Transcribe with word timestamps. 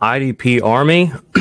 IDP 0.00 0.62
Army? 0.62 1.12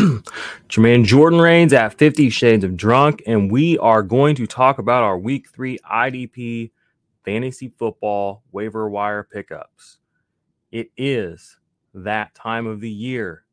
Jermaine 0.67 1.05
Jordan 1.05 1.39
Rains 1.39 1.73
at 1.73 1.93
50 1.97 2.29
Shades 2.29 2.63
of 2.63 2.75
Drunk, 2.75 3.21
and 3.27 3.51
we 3.51 3.77
are 3.77 4.01
going 4.01 4.35
to 4.35 4.47
talk 4.47 4.79
about 4.79 5.03
our 5.03 5.17
week 5.17 5.49
three 5.49 5.77
IDP 5.79 6.71
fantasy 7.23 7.71
football 7.77 8.43
waiver 8.51 8.89
wire 8.89 9.27
pickups. 9.31 9.99
It 10.71 10.89
is 10.97 11.57
that 11.93 12.33
time 12.33 12.65
of 12.65 12.81
the 12.81 12.89
year. 12.89 13.43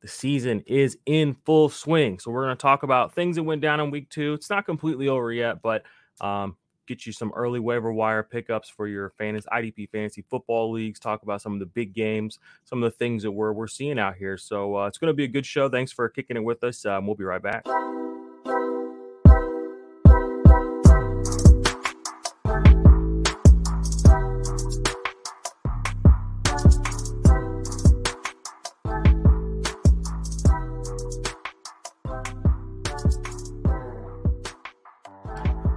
The 0.00 0.08
season 0.08 0.62
is 0.66 0.98
in 1.06 1.36
full 1.44 1.68
swing. 1.68 2.18
So, 2.18 2.30
we're 2.30 2.44
going 2.44 2.56
to 2.56 2.62
talk 2.62 2.82
about 2.82 3.14
things 3.14 3.36
that 3.36 3.42
went 3.42 3.60
down 3.60 3.80
in 3.80 3.90
week 3.90 4.08
two. 4.10 4.32
It's 4.34 4.50
not 4.50 4.66
completely 4.66 5.08
over 5.08 5.32
yet, 5.32 5.60
but 5.62 5.82
um, 6.20 6.56
get 6.86 7.06
you 7.06 7.12
some 7.12 7.32
early 7.34 7.60
waiver 7.60 7.92
wire 7.92 8.22
pickups 8.22 8.68
for 8.68 8.86
your 8.86 9.10
fantasy 9.10 9.48
IDP 9.52 9.90
fantasy 9.90 10.24
football 10.28 10.70
leagues. 10.70 10.98
Talk 10.98 11.22
about 11.22 11.42
some 11.42 11.54
of 11.54 11.60
the 11.60 11.66
big 11.66 11.94
games, 11.94 12.38
some 12.64 12.82
of 12.82 12.90
the 12.90 12.96
things 12.96 13.22
that 13.22 13.32
we're 13.32 13.52
we're 13.52 13.66
seeing 13.66 13.98
out 13.98 14.16
here. 14.16 14.36
So 14.36 14.76
uh, 14.76 14.86
it's 14.86 14.98
going 14.98 15.10
to 15.10 15.14
be 15.14 15.24
a 15.24 15.28
good 15.28 15.46
show. 15.46 15.68
Thanks 15.68 15.92
for 15.92 16.08
kicking 16.08 16.36
it 16.36 16.44
with 16.44 16.64
us. 16.64 16.84
Um, 16.84 17.06
we'll 17.06 17.16
be 17.16 17.24
right 17.24 17.42
back. 17.42 17.64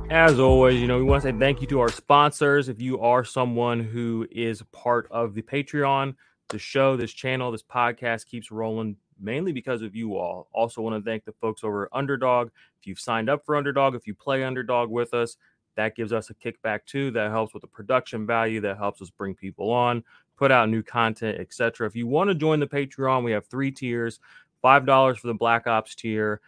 As 0.10 0.40
always, 0.40 0.80
you 0.80 0.88
know, 0.88 0.98
we 0.98 1.04
want 1.04 1.24
to 1.24 1.30
say 1.30 1.38
thank 1.38 1.60
you 1.60 1.68
to 1.68 1.82
our 1.82 1.90
sponsors. 1.90 2.70
If 2.70 2.80
you 2.80 2.98
are 3.02 3.26
someone 3.26 3.82
who 3.82 4.26
is 4.32 4.64
part 4.72 5.06
of 5.12 5.34
the 5.34 5.42
Patreon, 5.42 6.16
the 6.48 6.58
show, 6.58 6.96
this 6.96 7.12
channel, 7.12 7.52
this 7.52 7.62
podcast 7.62 8.26
keeps 8.26 8.50
rolling 8.50 8.96
mainly 9.20 9.52
because 9.52 9.82
of 9.82 9.98
you 9.98 10.16
all. 10.16 10.48
Also, 10.54 10.82
want 10.82 10.96
to 10.96 11.08
thank 11.08 11.26
the 11.26 11.34
folks 11.34 11.62
over 11.62 11.84
at 11.84 11.90
Underdog. 11.92 12.52
If 12.80 12.88
you've 12.88 13.02
signed 13.02 13.30
up 13.30 13.46
for 13.46 13.58
Underdog, 13.58 13.96
if 13.96 14.08
you 14.08 14.14
play 14.14 14.46
Underdog 14.46 14.90
with 14.90 15.14
us, 15.14 15.36
that 15.76 15.94
gives 15.94 16.14
us 16.14 16.30
a 16.30 16.34
kickback 16.34 16.86
too. 16.86 17.12
That 17.12 17.32
helps 17.32 17.54
with 17.54 17.62
the 17.62 17.68
production 17.68 18.26
value. 18.26 18.62
That 18.62 18.78
helps 18.78 19.02
us 19.02 19.10
bring 19.10 19.36
people 19.36 19.72
on, 19.72 20.06
put 20.38 20.54
out 20.54 20.70
new 20.70 20.84
content, 20.84 21.38
etc. 21.38 21.86
If 21.86 21.98
you 21.98 22.08
want 22.08 22.30
to 22.30 22.34
join 22.34 22.62
the 22.62 22.68
Patreon, 22.68 23.26
we 23.26 23.34
have 23.34 23.46
three 23.48 23.72
tiers: 23.72 24.22
five 24.62 24.86
dollars 24.86 25.18
for 25.18 25.28
the 25.28 25.34
Black 25.34 25.68
Ops 25.68 25.96
tier, 25.96 26.40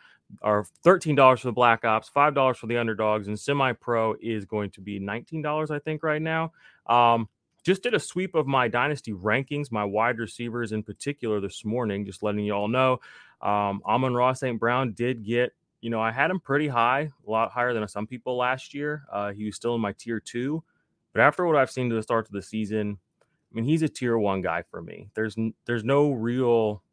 or 0.42 0.66
$13 0.86 1.40
for 1.40 1.48
the 1.48 1.52
Black 1.52 1.86
Ops, 1.86 2.10
$5 2.16 2.56
for 2.56 2.68
the 2.68 2.78
underdogs, 2.78 3.28
and 3.28 3.40
semi 3.40 3.74
pro 3.74 4.16
is 4.22 4.46
going 4.46 4.72
to 4.72 4.82
be 4.82 5.00
$19, 5.00 5.72
I 5.72 5.80
think, 5.80 6.04
right 6.04 6.22
now. 6.22 6.52
Um, 6.86 7.28
just 7.64 7.84
did 7.84 7.94
a 7.94 8.00
sweep 8.00 8.36
of 8.36 8.48
my 8.48 8.68
dynasty 8.68 9.12
rankings, 9.12 9.72
my 9.72 9.84
wide 9.84 10.18
receivers 10.18 10.72
in 10.72 10.84
particular 10.84 11.42
this 11.42 11.66
morning, 11.66 12.06
just 12.06 12.24
letting 12.24 12.46
you 12.46 12.54
all 12.54 12.68
know. 12.68 13.00
Um, 13.42 13.82
Amon-Ra 13.86 14.34
St. 14.34 14.60
Brown 14.60 14.94
did 14.94 15.24
get, 15.24 15.54
you 15.82 15.90
know, 15.90 16.02
I 16.02 16.12
had 16.12 16.32
him 16.32 16.40
pretty 16.40 16.68
high, 16.68 17.10
a 17.28 17.30
lot 17.30 17.52
higher 17.52 17.74
than 17.74 17.88
some 17.88 18.08
people 18.08 18.38
last 18.38 18.74
year. 18.74 19.04
Uh, 19.12 19.32
he 19.32 19.46
was 19.46 19.56
still 19.56 19.76
in 19.76 19.82
my 19.82 19.94
tier 19.94 20.20
two. 20.20 20.64
But 21.14 21.22
after 21.22 21.46
what 21.46 21.56
I've 21.56 21.72
seen 21.72 21.90
to 21.90 21.96
the 21.96 22.04
start 22.04 22.28
of 22.28 22.32
the 22.32 22.42
season, 22.42 22.98
I 23.22 23.56
mean, 23.56 23.66
he's 23.66 23.82
a 23.82 23.90
tier 23.90 24.18
one 24.18 24.42
guy 24.42 24.64
for 24.70 24.82
me. 24.82 25.10
There's 25.16 25.36
there's 25.66 25.84
no 25.84 26.12
real 26.12 26.84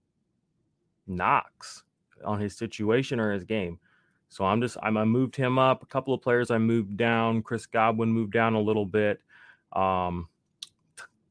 knocks 1.06 1.84
on 2.24 2.40
his 2.40 2.56
situation 2.56 3.20
or 3.20 3.32
his 3.32 3.44
game. 3.44 3.78
So 4.28 4.44
I'm 4.44 4.60
just 4.60 4.76
I'm 4.82 4.96
I 4.96 5.04
moved 5.04 5.36
him 5.36 5.58
up. 5.58 5.82
A 5.82 5.86
couple 5.86 6.12
of 6.12 6.22
players 6.22 6.50
I 6.50 6.58
moved 6.58 6.96
down. 6.96 7.42
Chris 7.42 7.66
Godwin 7.66 8.10
moved 8.10 8.32
down 8.32 8.54
a 8.54 8.60
little 8.60 8.86
bit. 8.86 9.20
Um, 9.72 10.28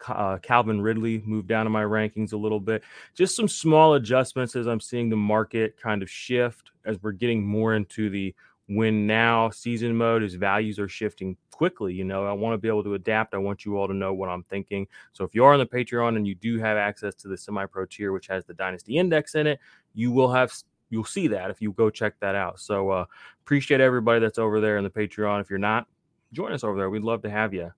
uh, 0.08 0.38
Calvin 0.38 0.82
Ridley 0.82 1.22
moved 1.26 1.48
down 1.48 1.66
in 1.66 1.72
my 1.72 1.84
rankings 1.84 2.34
a 2.34 2.38
little 2.38 2.60
bit. 2.60 2.84
Just 3.16 3.36
some 3.36 3.48
small 3.48 3.96
adjustments 3.96 4.56
as 4.56 4.68
I'm 4.68 4.80
seeing 4.80 5.10
the 5.10 5.16
market 5.16 5.78
kind 5.82 6.04
of 6.04 6.10
shift 6.10 6.72
as 6.86 7.02
we're 7.02 7.12
getting 7.12 7.44
more 7.44 7.76
into 7.76 8.10
the 8.10 8.36
win 8.68 9.08
now 9.08 9.50
season 9.50 9.96
mode. 9.96 10.24
As 10.24 10.36
values 10.36 10.80
are 10.80 10.88
shifting 10.88 11.38
quickly, 11.52 11.94
you 11.94 12.04
know, 12.04 12.26
I 12.26 12.34
want 12.34 12.54
to 12.54 12.58
be 12.58 12.68
able 12.68 12.84
to 12.84 12.94
adapt. 12.94 13.34
I 13.34 13.38
want 13.38 13.66
you 13.66 13.78
all 13.78 13.88
to 13.88 13.94
know 13.94 14.14
what 14.14 14.30
I'm 14.30 14.44
thinking. 14.44 14.88
So 15.14 15.24
if 15.24 15.34
you 15.34 15.44
are 15.44 15.54
on 15.54 15.60
the 15.60 15.66
Patreon 15.66 16.16
and 16.18 16.28
you 16.28 16.36
do 16.36 16.60
have 16.60 16.78
access 16.78 17.16
to 17.16 17.28
the 17.28 17.38
semi 17.38 17.66
pro 17.66 17.86
tier, 17.86 18.12
which 18.12 18.28
has 18.28 18.46
the 18.46 18.54
Dynasty 18.54 18.98
Index 18.98 19.36
in 19.36 19.48
it, 19.48 19.60
you 19.94 20.12
will 20.12 20.32
have 20.32 20.52
you'll 20.90 21.06
see 21.06 21.28
that 21.28 21.50
if 21.50 21.62
you 21.62 21.72
go 21.74 21.90
check 21.90 22.20
that 22.20 22.36
out. 22.36 22.60
So 22.60 22.90
uh, 22.90 23.06
appreciate 23.42 23.82
everybody 23.82 24.20
that's 24.20 24.40
over 24.40 24.60
there 24.60 24.78
in 24.78 24.84
the 24.84 24.90
Patreon. 24.90 25.42
If 25.42 25.50
you're 25.50 25.60
not, 25.60 25.88
join 26.34 26.52
us 26.52 26.64
over 26.64 26.78
there. 26.78 26.90
We'd 26.90 27.04
love 27.04 27.22
to 27.24 27.30
have 27.30 27.54
you. 27.54 27.72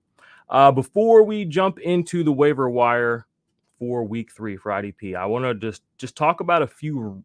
Uh, 0.49 0.71
before 0.71 1.23
we 1.23 1.45
jump 1.45 1.79
into 1.79 2.23
the 2.23 2.31
waiver 2.31 2.69
wire 2.69 3.27
for 3.79 4.03
week 4.03 4.31
three 4.31 4.57
for 4.57 4.71
IDP, 4.71 5.15
I 5.15 5.25
want 5.25 5.45
to 5.45 5.53
just 5.53 5.83
just 5.97 6.15
talk 6.15 6.39
about 6.39 6.61
a 6.61 6.67
few 6.67 7.23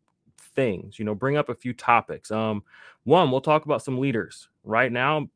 things. 0.54 0.98
You 0.98 1.04
know, 1.04 1.15
bring 1.15 1.37
up 1.37 1.48
a 1.48 1.54
few 1.54 1.72
topics. 1.72 2.31
Um, 2.31 2.62
one, 3.04 3.31
we'll 3.31 3.41
talk 3.41 3.65
about 3.65 3.82
some 3.82 3.98
leaders 3.98 4.48
right 4.65 4.91
now, 4.91 5.28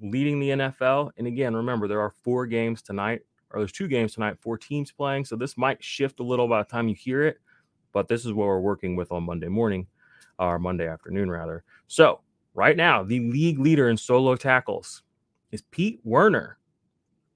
leading 0.00 0.40
the 0.40 0.50
NFL. 0.50 1.10
And 1.16 1.26
again, 1.26 1.54
remember 1.54 1.88
there 1.88 2.00
are 2.00 2.14
four 2.22 2.46
games 2.46 2.82
tonight, 2.82 3.22
or 3.50 3.60
there's 3.60 3.72
two 3.72 3.88
games 3.88 4.14
tonight, 4.14 4.38
four 4.40 4.58
teams 4.58 4.92
playing. 4.92 5.24
So 5.24 5.36
this 5.36 5.56
might 5.56 5.82
shift 5.82 6.20
a 6.20 6.24
little 6.24 6.48
by 6.48 6.62
the 6.62 6.68
time 6.68 6.88
you 6.88 6.94
hear 6.94 7.24
it, 7.24 7.38
but 7.92 8.08
this 8.08 8.24
is 8.24 8.32
what 8.32 8.46
we're 8.46 8.60
working 8.60 8.96
with 8.96 9.12
on 9.12 9.24
Monday 9.24 9.48
morning 9.48 9.86
or 10.38 10.58
Monday 10.58 10.86
afternoon, 10.86 11.30
rather. 11.30 11.64
So, 11.86 12.20
right 12.54 12.76
now, 12.76 13.02
the 13.02 13.20
league 13.20 13.58
leader 13.58 13.88
in 13.88 13.96
solo 13.96 14.36
tackles 14.36 15.02
is 15.50 15.62
Pete 15.70 16.00
Werner, 16.04 16.58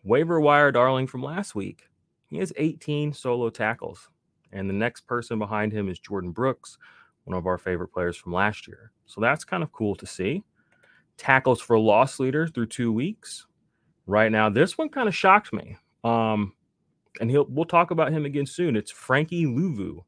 waiver 0.05 0.41
wire 0.41 0.73
darling 0.73 1.07
from 1.07 1.23
last 1.23 1.55
week. 1.55 1.89
He 2.29 2.39
has 2.39 2.53
18 2.57 3.13
solo 3.13 3.51
tackles. 3.51 4.09
And 4.53 4.69
the 4.69 4.75
next 4.75 5.07
person 5.07 5.39
behind 5.39 5.73
him 5.73 5.89
is 5.89 5.99
Jordyn 5.99 6.33
Brooks, 6.33 6.77
one 7.25 7.37
of 7.37 7.47
our 7.47 7.59
favorite 7.59 7.89
players 7.89 8.17
from 8.17 8.33
last 8.33 8.69
year. 8.69 8.93
So 9.07 9.21
that's 9.21 9.45
kind 9.45 9.63
of 9.63 9.73
cool 9.73 9.95
to 9.97 10.07
see. 10.07 10.43
Tackles 11.17 11.61
for 11.61 11.79
loss 11.79 12.21
leader 12.21 12.47
through 12.47 12.67
two 12.67 12.93
weeks. 12.93 13.47
Right 14.07 14.33
now, 14.33 14.51
this 14.51 14.77
one 14.77 14.89
kind 14.89 15.09
of 15.09 15.15
shocked 15.15 15.53
me. 15.53 15.77
Um, 16.05 16.53
and 17.21 17.31
he'll 17.31 17.47
we'll 17.49 17.65
talk 17.65 17.91
about 17.91 18.13
him 18.13 18.25
again 18.25 18.47
soon. 18.47 18.77
It's 18.77 18.91
Frankie 18.91 19.45
Luvu. 19.47 20.05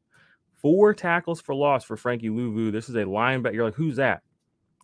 Four 0.55 0.93
tackles 0.93 1.41
for 1.41 1.53
loss 1.53 1.83
for 1.83 1.97
Frankie 1.97 2.29
Luvu. 2.29 2.71
This 2.71 2.89
is 2.89 2.95
a 2.95 3.03
linebacker. 3.03 3.53
You're 3.53 3.65
like, 3.65 3.75
who's 3.75 3.97
that? 3.97 4.23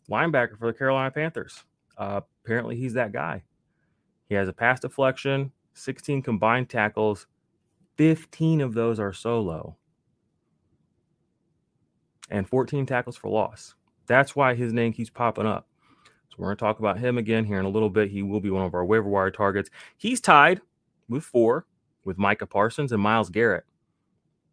Linebacker 0.10 0.58
for 0.58 0.68
the 0.68 0.78
Carolina 0.78 1.12
Panthers. 1.12 1.64
Uh, 1.98 2.22
apparently, 2.44 2.76
he's 2.76 2.94
that 2.94 3.12
guy. 3.12 3.44
He 4.28 4.36
has 4.36 4.48
a 4.48 4.54
pass 4.54 4.80
deflection, 4.80 5.52
16 5.74 6.22
combined 6.22 6.70
tackles, 6.70 7.28
15 7.98 8.62
of 8.62 8.74
those 8.74 9.00
are 9.00 9.14
solo, 9.14 9.76
and 12.30 12.48
14 12.48 12.86
tackles 12.86 13.18
for 13.18 13.30
loss. 13.30 13.76
That's 14.08 14.36
why 14.36 14.56
his 14.56 14.74
name 14.74 14.94
keeps 14.94 15.10
popping 15.10 15.46
up. 15.46 15.68
So 16.30 16.36
we're 16.38 16.48
going 16.48 16.58
to 16.58 16.62
talk 16.62 16.80
about 16.80 16.98
him 16.98 17.18
again 17.18 17.44
here 17.44 17.60
in 17.60 17.66
a 17.66 17.70
little 17.70 17.90
bit. 17.90 18.10
He 18.10 18.24
will 18.24 18.40
be 18.40 18.50
one 18.50 18.66
of 18.66 18.74
our 18.74 18.86
waiver 18.86 19.10
wire 19.10 19.32
targets. 19.32 19.70
He's 19.98 20.22
tied 20.22 20.62
with 21.10 21.24
four 21.24 21.66
with 22.06 22.18
Micah 22.18 22.48
Parsons 22.48 22.92
and 22.92 23.02
Myles 23.02 23.30
Garrett. 23.30 23.66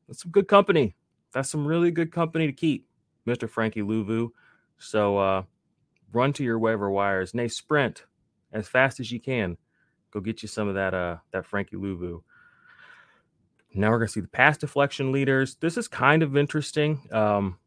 That's 0.07 0.23
some 0.23 0.33
good 0.33 0.49
company 0.49 0.97
that's 1.33 1.51
some 1.51 1.67
really 1.67 1.91
good 1.91 2.13
company 2.13 2.47
to 2.47 2.53
keep, 2.53 2.87
Mr. 3.27 3.49
Frankie 3.49 3.83
Luvu. 3.83 4.31
So 4.79 5.19
uh, 5.19 5.43
run 6.13 6.33
to 6.35 6.45
your 6.45 6.59
waiver 6.59 6.91
wires. 6.91 7.35
Nay, 7.35 7.49
sprint 7.49 8.05
as 8.53 8.69
fast 8.69 9.01
as 9.01 9.13
you 9.13 9.21
can. 9.21 9.57
Go 10.11 10.21
get 10.21 10.43
you 10.43 10.49
some 10.49 10.69
of 10.69 10.75
that 10.75 10.95
uh 10.95 11.17
that 11.33 11.47
Frankie 11.47 11.77
Luvu. 11.77 12.23
Now 13.75 13.91
we're 13.91 13.99
going 13.99 14.07
to 14.09 14.13
see 14.13 14.21
the 14.21 14.29
pass 14.29 14.57
deflection 14.57 15.13
leaders. 15.13 15.57
This 15.57 15.77
is 15.77 15.89
kind 15.89 16.23
of 16.23 16.37
interesting. 16.37 17.07
Um, 17.13 17.59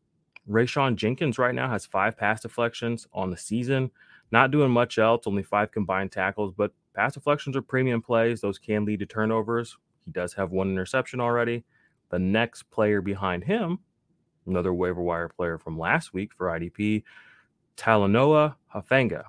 Rayshawn 0.50 0.96
Jenkins 0.96 1.38
right 1.38 1.54
now 1.54 1.70
has 1.70 1.86
five 1.86 2.18
pass 2.18 2.42
deflections 2.42 3.08
on 3.14 3.30
the 3.30 3.38
season. 3.38 3.92
Not 4.32 4.52
doing 4.52 4.72
much 4.72 4.98
else, 4.98 5.24
only 5.28 5.44
five 5.44 5.72
combined 5.72 6.12
tackles, 6.12 6.54
but 6.58 6.72
pass 6.96 7.14
deflections 7.14 7.56
are 7.56 7.62
premium 7.62 8.02
plays. 8.02 8.42
Those 8.42 8.58
can 8.58 8.86
lead 8.86 9.00
to 9.00 9.06
turnovers. 9.06 9.78
He 10.06 10.12
does 10.12 10.34
have 10.34 10.52
one 10.52 10.72
interception 10.72 11.20
already. 11.22 11.64
The 12.12 12.20
next 12.20 12.64
player 12.72 13.02
behind 13.02 13.44
him, 13.44 13.80
another 14.46 14.74
waiver 14.74 15.02
wire 15.02 15.30
player 15.30 15.58
from 15.58 15.80
last 15.80 16.14
week 16.14 16.34
for 16.34 16.48
IDP, 16.48 17.04
Talanoa 17.78 18.56
Hufanga. 18.74 19.24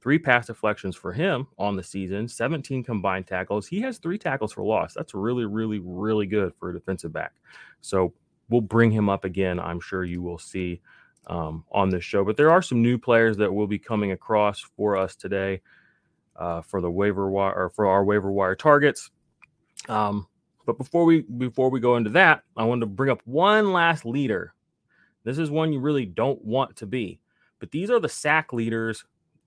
Three 0.00 0.18
pass 0.18 0.46
deflections 0.46 0.94
for 0.94 1.12
him 1.12 1.48
on 1.58 1.76
the 1.76 1.82
season, 1.82 2.28
17 2.28 2.84
combined 2.84 3.26
tackles. 3.26 3.66
He 3.66 3.80
has 3.80 3.98
three 3.98 4.18
tackles 4.18 4.52
for 4.52 4.62
loss. 4.62 4.94
That's 4.94 5.14
really, 5.14 5.46
really, 5.46 5.80
really 5.82 6.26
good 6.26 6.52
for 6.60 6.70
a 6.70 6.74
defensive 6.74 7.12
back. 7.12 7.32
So 7.80 8.12
we'll 8.48 8.60
bring 8.60 8.90
him 8.90 9.08
up 9.08 9.24
again. 9.24 9.58
I'm 9.58 9.80
sure 9.80 10.04
you 10.04 10.22
will 10.22 10.38
see 10.38 10.80
um, 11.26 11.64
on 11.72 11.88
this 11.88 12.04
show. 12.04 12.22
But 12.22 12.36
there 12.36 12.50
are 12.50 12.62
some 12.62 12.82
new 12.82 12.98
players 12.98 13.38
that 13.38 13.52
will 13.52 13.66
be 13.66 13.78
coming 13.78 14.12
across 14.12 14.60
for 14.60 14.96
us 14.96 15.16
today 15.16 15.62
uh, 16.36 16.60
for 16.62 16.80
the 16.80 16.90
waiver 16.90 17.30
wire 17.30 17.54
or 17.54 17.70
for 17.70 17.86
our 17.86 18.04
waiver 18.04 18.30
wire 18.30 18.54
targets. 18.54 19.10
Um, 19.88 20.26
but 20.66 20.78
before 20.78 21.04
we 21.04 21.22
before 21.22 21.70
we 21.70 21.80
go 21.80 21.96
into 21.96 22.10
that, 22.10 22.42
I 22.56 22.64
wanted 22.64 22.80
to 22.80 22.86
bring 22.86 23.10
up 23.10 23.22
one 23.24 23.72
last 23.72 24.04
leader. 24.04 24.54
This 25.24 25.38
is 25.38 25.50
one 25.50 25.72
you 25.72 25.80
really 25.80 26.06
don't 26.06 26.44
want 26.44 26.76
to 26.76 26.86
be, 26.86 27.20
but 27.58 27.70
these 27.70 27.90
are 27.90 28.00
the 28.00 28.08
sack 28.08 28.52
leaders 28.52 29.04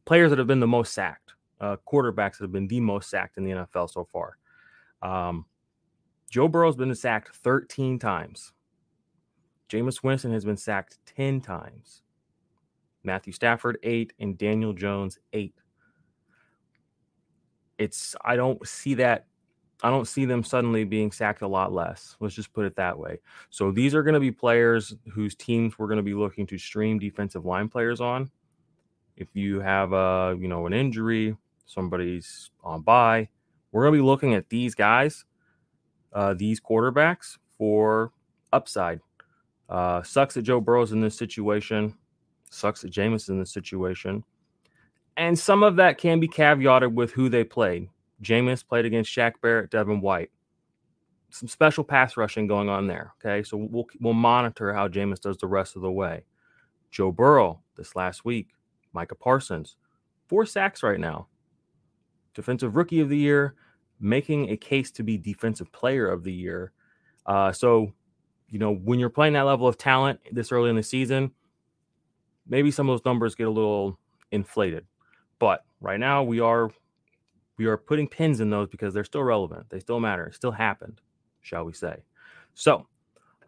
players 0.07 0.29
that 0.29 0.39
have 0.39 0.47
been 0.47 0.61
the 0.61 0.65
most 0.65 0.93
sacked, 0.93 1.33
uh, 1.59 1.75
quarterbacks 1.85 2.37
that 2.37 2.45
have 2.45 2.51
been 2.51 2.67
the 2.67 2.79
most 2.79 3.09
sacked 3.09 3.37
in 3.37 3.43
the 3.43 3.51
NFL 3.51 3.91
so 3.91 4.07
far. 4.11 4.37
Um, 5.03 5.45
Joe 6.31 6.47
Burrow's 6.47 6.77
been 6.77 6.95
sacked 6.95 7.35
13 7.35 7.99
times. 7.99 8.53
Jameis 9.69 10.01
Winston 10.01 10.31
has 10.31 10.45
been 10.45 10.57
sacked 10.57 10.97
10 11.05 11.41
times. 11.41 12.01
Matthew 13.03 13.33
Stafford, 13.33 13.77
eight, 13.83 14.13
and 14.19 14.37
Daniel 14.37 14.73
Jones, 14.73 15.19
eight. 15.33 15.55
It's, 17.77 18.15
I 18.23 18.37
don't 18.37 18.65
see 18.65 18.95
that. 18.95 19.27
I 19.83 19.89
don't 19.89 20.07
see 20.07 20.25
them 20.25 20.43
suddenly 20.43 20.83
being 20.83 21.11
sacked 21.11 21.43
a 21.43 21.47
lot 21.47 21.71
less. 21.71 22.17
Let's 22.19 22.33
just 22.33 22.53
put 22.53 22.65
it 22.65 22.75
that 22.77 22.97
way. 22.97 23.19
So 23.49 23.71
these 23.71 23.93
are 23.93 24.03
going 24.03 24.15
to 24.15 24.19
be 24.19 24.31
players 24.31 24.95
whose 25.13 25.35
teams 25.35 25.77
we're 25.77 25.87
going 25.87 25.97
to 25.97 26.03
be 26.03 26.15
looking 26.15 26.47
to 26.47 26.57
stream 26.57 26.97
defensive 26.97 27.45
line 27.45 27.69
players 27.69 28.01
on 28.01 28.31
if 29.17 29.35
you 29.35 29.59
have 29.59 29.91
a 29.91 30.37
you 30.39 30.47
know 30.47 30.67
an 30.67 30.73
injury, 30.73 31.35
somebody's 31.65 32.51
on 32.63 32.81
bye, 32.83 33.27
we're 33.71 33.83
going 33.83 33.93
to 33.93 33.99
be 33.99 34.05
looking 34.05 34.35
at 34.35 34.49
these 34.49 34.75
guys, 34.75 35.25
uh, 36.13 36.33
these 36.35 36.61
quarterbacks 36.61 37.37
for 37.57 38.13
upside. 38.53 39.01
Uh, 39.67 40.01
sucks 40.03 40.35
that 40.35 40.43
Joe 40.43 40.61
Burrow's 40.61 40.93
in 40.93 41.01
this 41.01 41.17
situation. 41.17 41.97
Sucks 42.49 42.81
that 42.83 42.91
Jameis 42.91 43.27
in 43.27 43.39
this 43.39 43.51
situation. 43.51 44.23
And 45.17 45.37
some 45.37 45.63
of 45.63 45.75
that 45.77 45.97
can 45.97 46.19
be 46.19 46.27
caveated 46.27 46.93
with 46.93 47.11
who 47.11 47.27
they 47.27 47.43
played. 47.43 47.89
Jameis 48.23 48.65
played 48.67 48.85
against 48.85 49.11
Shaq 49.11 49.33
Barrett, 49.41 49.71
Devin 49.71 50.01
White. 50.01 50.31
Some 51.29 51.47
special 51.47 51.83
pass 51.83 52.17
rushing 52.17 52.47
going 52.47 52.69
on 52.69 52.87
there. 52.87 53.13
Okay. 53.19 53.43
So 53.43 53.57
we'll, 53.57 53.87
we'll 53.99 54.13
monitor 54.13 54.73
how 54.73 54.87
Jameis 54.87 55.19
does 55.19 55.37
the 55.37 55.47
rest 55.47 55.75
of 55.75 55.81
the 55.81 55.91
way. 55.91 56.23
Joe 56.89 57.11
Burrow 57.11 57.61
this 57.75 57.95
last 57.95 58.23
week 58.23 58.47
Micah 58.93 59.15
Parsons, 59.15 59.75
four 60.27 60.45
sacks 60.45 60.83
right 60.83 60.99
now. 60.99 61.27
Defensive 62.33 62.75
Rookie 62.75 63.01
of 63.01 63.09
the 63.09 63.17
Year, 63.17 63.55
making 63.99 64.49
a 64.49 64.57
case 64.57 64.91
to 64.91 65.03
be 65.03 65.17
Defensive 65.17 65.71
Player 65.71 66.07
of 66.07 66.23
the 66.23 66.33
Year. 66.33 66.71
Uh, 67.25 67.51
so, 67.51 67.93
you 68.47 68.57
know, 68.59 68.73
when 68.75 68.99
you're 68.99 69.09
playing 69.09 69.33
that 69.33 69.41
level 69.41 69.67
of 69.67 69.77
talent 69.77 70.19
this 70.31 70.51
early 70.51 70.69
in 70.69 70.75
the 70.75 70.83
season, 70.83 71.31
maybe 72.47 72.71
some 72.71 72.89
of 72.89 72.93
those 72.93 73.05
numbers 73.05 73.35
get 73.35 73.47
a 73.47 73.51
little 73.51 73.99
inflated. 74.31 74.85
But 75.39 75.63
right 75.81 75.99
now, 75.99 76.23
we 76.23 76.39
are 76.39 76.69
we 77.57 77.65
are 77.65 77.77
putting 77.77 78.07
pins 78.07 78.39
in 78.39 78.49
those 78.49 78.67
because 78.69 78.93
they're 78.93 79.03
still 79.03 79.23
relevant. 79.23 79.69
They 79.69 79.79
still 79.79 79.99
matter. 79.99 80.27
It 80.27 80.35
still 80.35 80.51
happened, 80.51 81.01
shall 81.41 81.65
we 81.65 81.73
say? 81.73 82.03
So 82.53 82.87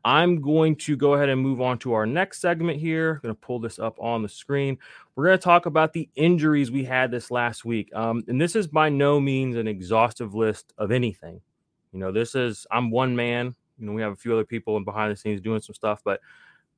I'm 0.03 0.41
going 0.41 0.75
to 0.77 0.95
go 0.95 1.13
ahead 1.13 1.29
and 1.29 1.41
move 1.41 1.61
on 1.61 1.77
to 1.79 1.93
our 1.93 2.05
next 2.05 2.41
segment 2.41 2.79
here. 2.79 3.15
I'm 3.15 3.21
going 3.21 3.35
to 3.35 3.41
pull 3.41 3.59
this 3.59 3.79
up 3.79 3.97
on 3.99 4.23
the 4.23 4.29
screen. 4.29 4.77
We're 5.15 5.25
going 5.25 5.37
to 5.37 5.43
talk 5.43 5.65
about 5.65 5.93
the 5.93 6.09
injuries 6.15 6.71
we 6.71 6.85
had 6.85 7.11
this 7.11 7.29
last 7.29 7.65
week. 7.65 7.93
Um, 7.93 8.23
and 8.27 8.39
this 8.39 8.55
is 8.55 8.67
by 8.67 8.89
no 8.89 9.19
means 9.19 9.55
an 9.55 9.67
exhaustive 9.67 10.33
list 10.33 10.73
of 10.77 10.91
anything. 10.91 11.41
You 11.91 11.99
know, 11.99 12.11
this 12.11 12.35
is, 12.35 12.65
I'm 12.71 12.91
one 12.91 13.15
man. 13.15 13.55
You 13.77 13.87
know, 13.87 13.93
we 13.93 14.01
have 14.01 14.13
a 14.13 14.15
few 14.15 14.33
other 14.33 14.45
people 14.45 14.79
behind 14.83 15.11
the 15.11 15.15
scenes 15.15 15.41
doing 15.41 15.61
some 15.61 15.75
stuff. 15.75 16.01
But 16.03 16.21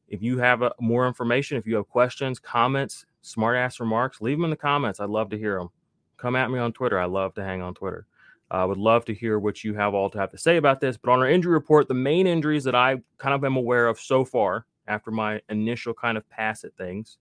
if 0.07 0.21
you 0.21 0.39
have 0.39 0.61
a, 0.61 0.73
more 0.79 1.07
information, 1.07 1.57
if 1.57 1.67
you 1.67 1.75
have 1.75 1.87
questions, 1.89 2.39
comments, 2.39 3.05
smart 3.21 3.55
ass 3.55 3.79
remarks, 3.79 4.21
leave 4.21 4.37
them 4.37 4.45
in 4.45 4.49
the 4.49 4.57
comments. 4.57 4.99
I'd 4.99 5.09
love 5.09 5.29
to 5.29 5.37
hear 5.37 5.57
them. 5.59 5.69
Come 6.21 6.35
at 6.35 6.51
me 6.51 6.59
on 6.59 6.71
Twitter. 6.71 6.99
I 6.99 7.05
love 7.05 7.33
to 7.33 7.43
hang 7.43 7.63
on 7.63 7.73
Twitter. 7.73 8.05
I 8.51 8.61
uh, 8.61 8.67
would 8.67 8.77
love 8.77 9.05
to 9.05 9.13
hear 9.13 9.39
what 9.39 9.63
you 9.63 9.73
have 9.73 9.95
all 9.95 10.09
to 10.11 10.19
have 10.19 10.29
to 10.31 10.37
say 10.37 10.57
about 10.57 10.79
this. 10.79 10.97
But 10.97 11.11
on 11.11 11.19
our 11.19 11.27
injury 11.27 11.53
report, 11.53 11.87
the 11.87 11.95
main 11.95 12.27
injuries 12.27 12.63
that 12.65 12.75
I 12.75 13.01
kind 13.17 13.33
of 13.33 13.43
am 13.43 13.55
aware 13.55 13.87
of 13.87 13.99
so 13.99 14.23
far 14.23 14.65
after 14.87 15.09
my 15.09 15.41
initial 15.49 15.93
kind 15.93 16.17
of 16.17 16.29
pass 16.29 16.63
at 16.63 16.75
things 16.75 17.17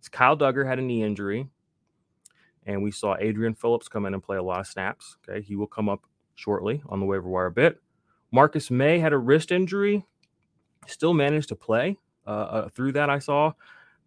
is 0.00 0.08
Kyle 0.08 0.36
Dugger 0.36 0.66
had 0.66 0.80
a 0.80 0.82
knee 0.82 1.04
injury. 1.04 1.46
And 2.66 2.82
we 2.82 2.90
saw 2.90 3.16
Adrian 3.20 3.54
Phillips 3.54 3.88
come 3.88 4.06
in 4.06 4.14
and 4.14 4.22
play 4.22 4.38
a 4.38 4.42
lot 4.42 4.60
of 4.60 4.66
snaps. 4.66 5.18
Okay. 5.28 5.42
He 5.42 5.54
will 5.54 5.66
come 5.66 5.88
up 5.88 6.04
shortly 6.34 6.82
on 6.88 6.98
the 6.98 7.06
waiver 7.06 7.28
wire 7.28 7.46
a 7.46 7.52
bit. 7.52 7.80
Marcus 8.32 8.70
Maye 8.70 8.98
had 8.98 9.12
a 9.12 9.18
wrist 9.18 9.52
injury, 9.52 10.04
still 10.86 11.12
managed 11.12 11.50
to 11.50 11.54
play 11.54 11.98
uh, 12.26 12.30
uh, 12.30 12.68
through 12.68 12.92
that, 12.92 13.10
I 13.10 13.18
saw 13.18 13.52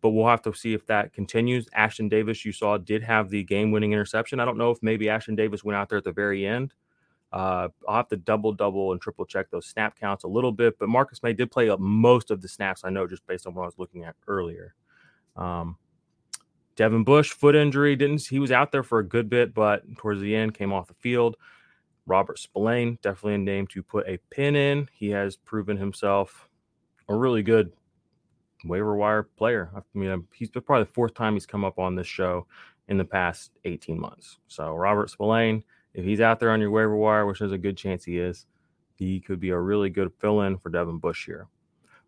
but 0.01 0.09
we'll 0.09 0.27
have 0.27 0.41
to 0.43 0.53
see 0.53 0.73
if 0.73 0.85
that 0.87 1.13
continues. 1.13 1.67
Ashton 1.73 2.09
Davis, 2.09 2.45
you 2.45 2.51
saw, 2.51 2.77
did 2.77 3.03
have 3.03 3.29
the 3.29 3.43
game 3.43 3.71
winning 3.71 3.93
interception. 3.93 4.39
I 4.39 4.45
don't 4.45 4.57
know 4.57 4.71
if 4.71 4.77
maybe 4.81 5.09
Ashton 5.09 5.35
Davis 5.35 5.63
went 5.63 5.77
out 5.77 5.89
there 5.89 5.97
at 5.97 6.03
the 6.03 6.11
very 6.11 6.45
end. 6.45 6.73
Uh, 7.31 7.67
I'll 7.87 7.97
have 7.97 8.07
to 8.09 8.17
double, 8.17 8.53
double, 8.53 8.91
and 8.91 9.01
triple 9.01 9.25
check 9.25 9.49
those 9.49 9.65
snap 9.65 9.99
counts 9.99 10.23
a 10.23 10.27
little 10.27 10.51
bit. 10.51 10.77
But 10.79 10.89
Marcus 10.89 11.21
Maye 11.21 11.33
did 11.33 11.51
play 11.51 11.69
up 11.69 11.79
most 11.79 12.31
of 12.31 12.41
the 12.41 12.47
snaps, 12.47 12.83
I 12.85 12.89
know, 12.89 13.07
just 13.07 13.25
based 13.27 13.45
on 13.47 13.53
what 13.53 13.63
I 13.63 13.65
was 13.65 13.77
looking 13.77 14.03
at 14.03 14.15
earlier. 14.27 14.73
Um, 15.35 15.77
Devin 16.75 17.03
Bush, 17.03 17.31
foot 17.31 17.55
injury, 17.55 17.95
didn't 17.95 18.25
he 18.27 18.39
was 18.39 18.51
out 18.51 18.71
there 18.71 18.83
for 18.83 18.99
a 18.99 19.07
good 19.07 19.29
bit, 19.29 19.53
but 19.53 19.83
towards 19.97 20.21
the 20.21 20.35
end 20.35 20.53
came 20.53 20.73
off 20.73 20.87
the 20.87 20.93
field. 20.95 21.35
Robert 22.05 22.37
Spillane, 22.37 22.99
definitely 23.01 23.35
a 23.35 23.37
name 23.39 23.67
to 23.67 23.81
put 23.81 24.07
a 24.07 24.19
pin 24.29 24.55
in. 24.55 24.87
He 24.93 25.09
has 25.09 25.35
proven 25.37 25.77
himself 25.77 26.47
a 27.09 27.15
really 27.15 27.43
good 27.43 27.71
waiver 28.67 28.95
wire 28.95 29.23
player. 29.23 29.69
I 29.75 29.81
mean, 29.93 30.27
he's 30.33 30.49
probably 30.49 30.83
the 30.83 30.91
fourth 30.91 31.13
time 31.13 31.33
he's 31.33 31.45
come 31.45 31.63
up 31.63 31.79
on 31.79 31.95
this 31.95 32.07
show 32.07 32.47
in 32.87 32.97
the 32.97 33.05
past 33.05 33.51
18 33.63 33.99
months. 33.99 34.37
So 34.47 34.73
Robert 34.73 35.09
Spillane, 35.09 35.63
if 35.93 36.03
he's 36.05 36.21
out 36.21 36.39
there 36.39 36.51
on 36.51 36.61
your 36.61 36.71
waiver 36.71 36.95
wire, 36.95 37.25
which 37.25 37.39
there's 37.39 37.51
a 37.51 37.57
good 37.57 37.77
chance 37.77 38.03
he 38.03 38.19
is, 38.19 38.45
he 38.95 39.19
could 39.19 39.39
be 39.39 39.49
a 39.49 39.59
really 39.59 39.89
good 39.89 40.11
fill-in 40.19 40.57
for 40.57 40.69
Devin 40.69 40.99
Bush 40.99 41.25
here. 41.25 41.47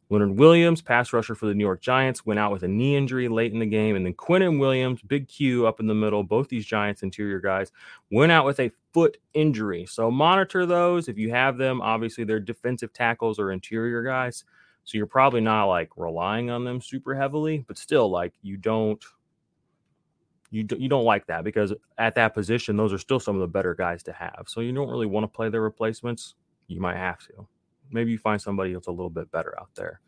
Leonard 0.09 0.37
Williams, 0.37 0.81
pass 0.81 1.11
rusher 1.11 1.35
for 1.35 1.47
the 1.47 1.53
New 1.53 1.65
York 1.65 1.81
Giants, 1.81 2.25
went 2.25 2.39
out 2.39 2.53
with 2.53 2.63
a 2.63 2.67
knee 2.67 2.95
injury 2.95 3.27
late 3.27 3.51
in 3.51 3.59
the 3.59 3.65
game. 3.65 3.97
And 3.97 4.05
then 4.05 4.13
Quinnen 4.13 4.57
Williams, 4.57 5.01
big 5.01 5.27
Q 5.27 5.67
up 5.67 5.81
in 5.81 5.87
the 5.87 5.93
middle, 5.93 6.23
both 6.23 6.47
these 6.47 6.65
Giants 6.65 7.03
interior 7.03 7.41
guys, 7.41 7.73
went 8.09 8.31
out 8.31 8.45
with 8.45 8.59
a 8.61 8.71
foot 8.93 9.17
injury. 9.33 9.85
So 9.85 10.09
monitor 10.09 10.65
those 10.65 11.09
if 11.09 11.17
you 11.17 11.31
have 11.31 11.57
them. 11.57 11.81
Obviously, 11.81 12.23
they're 12.23 12.39
defensive 12.39 12.93
tackles 12.93 13.37
or 13.37 13.51
interior 13.51 14.01
guys. 14.01 14.45
So 14.87 14.97
you're 14.97 15.05
probably 15.05 15.41
not 15.41 15.65
like 15.65 15.89
relying 15.97 16.49
on 16.49 16.63
them 16.63 16.79
super 16.79 17.13
heavily, 17.13 17.65
but 17.67 17.77
still 17.77 18.09
like 18.09 18.31
you 18.41 18.55
don't 18.55 19.03
you 20.49 20.63
do, 20.63 20.77
you 20.79 20.87
don't 20.87 21.03
like 21.03 21.27
that 21.27 21.43
because 21.43 21.73
at 21.97 22.15
that 22.15 22.33
position 22.33 22.77
those 22.77 22.93
are 22.93 22.97
still 22.97 23.19
some 23.19 23.35
of 23.35 23.41
the 23.41 23.47
better 23.49 23.75
guys 23.75 24.01
to 24.03 24.13
have. 24.13 24.45
So 24.47 24.61
you 24.61 24.71
don't 24.71 24.89
really 24.89 25.05
want 25.05 25.25
to 25.25 25.27
play 25.27 25.49
their 25.49 25.59
replacements. 25.59 26.35
You 26.67 26.79
might 26.79 26.95
have 26.95 27.19
to. 27.27 27.45
Maybe 27.91 28.11
you 28.11 28.17
find 28.17 28.41
somebody 28.41 28.71
that's 28.71 28.87
a 28.87 28.91
little 28.91 29.09
bit 29.09 29.29
better 29.29 29.59
out 29.59 29.67
there. 29.75 29.99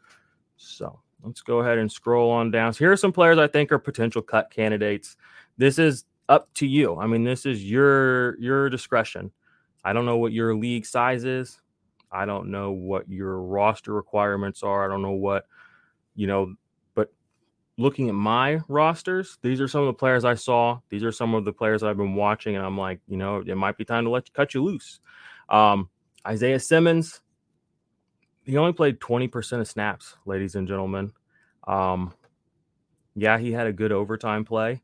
So 0.56 1.02
let's 1.24 1.42
go 1.42 1.60
ahead 1.60 1.78
and 1.78 1.92
scroll 1.92 2.32
on 2.32 2.50
down. 2.50 2.72
So 2.72 2.80
here 2.80 2.94
are 2.94 2.98
some 2.98 3.12
players 3.12 3.38
I 3.38 3.48
think 3.48 3.74
are 3.74 3.80
potential 3.80 4.22
cut 4.22 4.50
candidates. 4.50 5.18
This 5.58 5.78
is 5.78 6.06
up 6.30 6.48
to 6.54 6.66
you. 6.66 6.98
I 6.98 7.06
mean, 7.06 7.26
this 7.26 7.46
is 7.46 7.70
your 7.70 8.40
your 8.40 8.70
discretion. 8.70 9.30
I 9.84 9.92
don't 9.92 10.06
know 10.06 10.20
what 10.20 10.32
your 10.32 10.56
league 10.56 10.86
size 10.86 11.26
is. 11.26 11.60
I 12.12 12.26
don't 12.26 12.50
know 12.50 12.72
what 12.72 13.10
your 13.10 13.42
roster 13.42 13.94
requirements 13.94 14.64
are. 14.64 14.86
I 14.86 14.88
don't 14.88 15.02
know 15.02 15.12
what, 15.12 15.46
you 16.16 16.28
know, 16.28 16.56
but 16.96 17.12
looking 17.78 18.10
at 18.10 18.16
my 18.16 18.62
rosters, 18.68 19.38
these 19.42 19.62
are 19.62 19.68
some 19.68 19.82
of 19.82 19.88
the 19.88 19.94
players 19.94 20.26
I 20.26 20.34
saw. 20.34 20.80
These 20.90 21.04
are 21.04 21.12
some 21.12 21.36
of 21.36 21.46
the 21.46 21.54
players 21.54 21.84
I've 21.84 21.98
been 21.98 22.16
watching, 22.16 22.56
and 22.56 22.66
I'm 22.66 22.78
like, 22.78 23.00
you 23.08 23.18
know, 23.18 23.44
it 23.46 23.56
might 23.56 23.78
be 23.78 23.86
time 23.86 24.06
to 24.06 24.10
let 24.10 24.28
you 24.28 24.34
cut 24.34 24.54
you 24.54 24.64
loose. 24.64 25.00
Um, 25.50 25.90
Isaiah 26.28 26.60
Simmons, 26.60 27.22
he 28.44 28.58
only 28.58 28.74
played 28.74 29.00
20% 29.00 29.60
of 29.60 29.68
snaps, 29.68 30.16
ladies 30.26 30.56
and 30.56 30.68
gentlemen. 30.68 31.12
Um, 31.68 32.14
yeah, 33.16 33.38
he 33.38 33.52
had 33.52 33.68
a 33.68 33.74
good 33.74 33.92
overtime 33.92 34.46
play, 34.46 34.82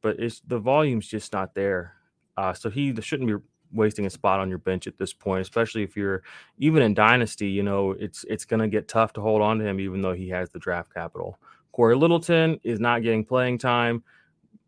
but 0.00 0.18
it's 0.18 0.40
the 0.40 0.58
volume's 0.58 1.06
just 1.06 1.32
not 1.32 1.54
there. 1.54 1.94
Uh, 2.36 2.52
so 2.52 2.70
he 2.70 2.94
shouldn't 3.00 3.28
be 3.28 3.36
wasting 3.74 4.06
a 4.06 4.10
spot 4.10 4.40
on 4.40 4.48
your 4.48 4.58
bench 4.58 4.86
at 4.86 4.96
this 4.96 5.12
point, 5.12 5.42
especially 5.42 5.82
if 5.82 5.96
you're 5.96 6.22
even 6.58 6.82
in 6.82 6.94
dynasty. 6.94 7.48
You 7.48 7.62
know, 7.62 7.92
it's 7.92 8.24
it's 8.28 8.44
going 8.44 8.60
to 8.60 8.68
get 8.68 8.88
tough 8.88 9.12
to 9.14 9.20
hold 9.20 9.42
on 9.42 9.58
to 9.58 9.66
him, 9.66 9.80
even 9.80 10.00
though 10.00 10.14
he 10.14 10.28
has 10.30 10.50
the 10.50 10.58
draft 10.58 10.92
capital. 10.94 11.38
Corey 11.72 11.96
Littleton 11.96 12.60
is 12.62 12.78
not 12.78 13.02
getting 13.02 13.24
playing 13.24 13.58
time. 13.58 14.02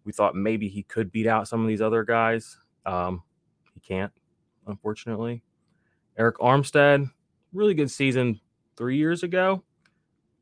We 0.04 0.12
thought 0.12 0.34
maybe 0.34 0.68
he 0.68 0.82
could 0.82 1.12
beat 1.12 1.26
out 1.26 1.48
some 1.48 1.62
of 1.62 1.68
these 1.68 1.80
other 1.80 2.04
guys. 2.04 2.58
Um, 2.84 3.22
he 3.74 3.80
can't, 3.80 4.12
unfortunately. 4.66 5.42
Arik 6.18 6.34
Armstead, 6.34 7.10
really 7.52 7.74
good 7.74 7.90
season 7.90 8.40
three 8.76 8.96
years 8.96 9.22
ago. 9.22 9.62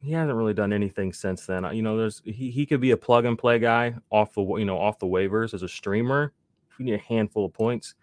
He 0.00 0.12
hasn't 0.12 0.36
really 0.36 0.54
done 0.54 0.72
anything 0.72 1.12
since 1.12 1.46
then. 1.46 1.64
You 1.74 1.82
know, 1.82 1.96
there's 1.96 2.22
he, 2.24 2.50
he 2.50 2.66
could 2.66 2.80
be 2.80 2.90
a 2.90 2.96
plug 2.96 3.24
and 3.24 3.38
play 3.38 3.58
guy 3.58 3.94
off 4.10 4.34
the 4.34 4.42
you 4.42 4.64
know 4.64 4.78
off 4.78 4.98
the 4.98 5.06
waivers 5.06 5.54
as 5.54 5.62
a 5.62 5.68
streamer. 5.68 6.32
If 6.70 6.78
you 6.78 6.84
need 6.84 6.94
a 6.94 6.98
handful 6.98 7.46
of 7.46 7.52
points, 7.54 7.94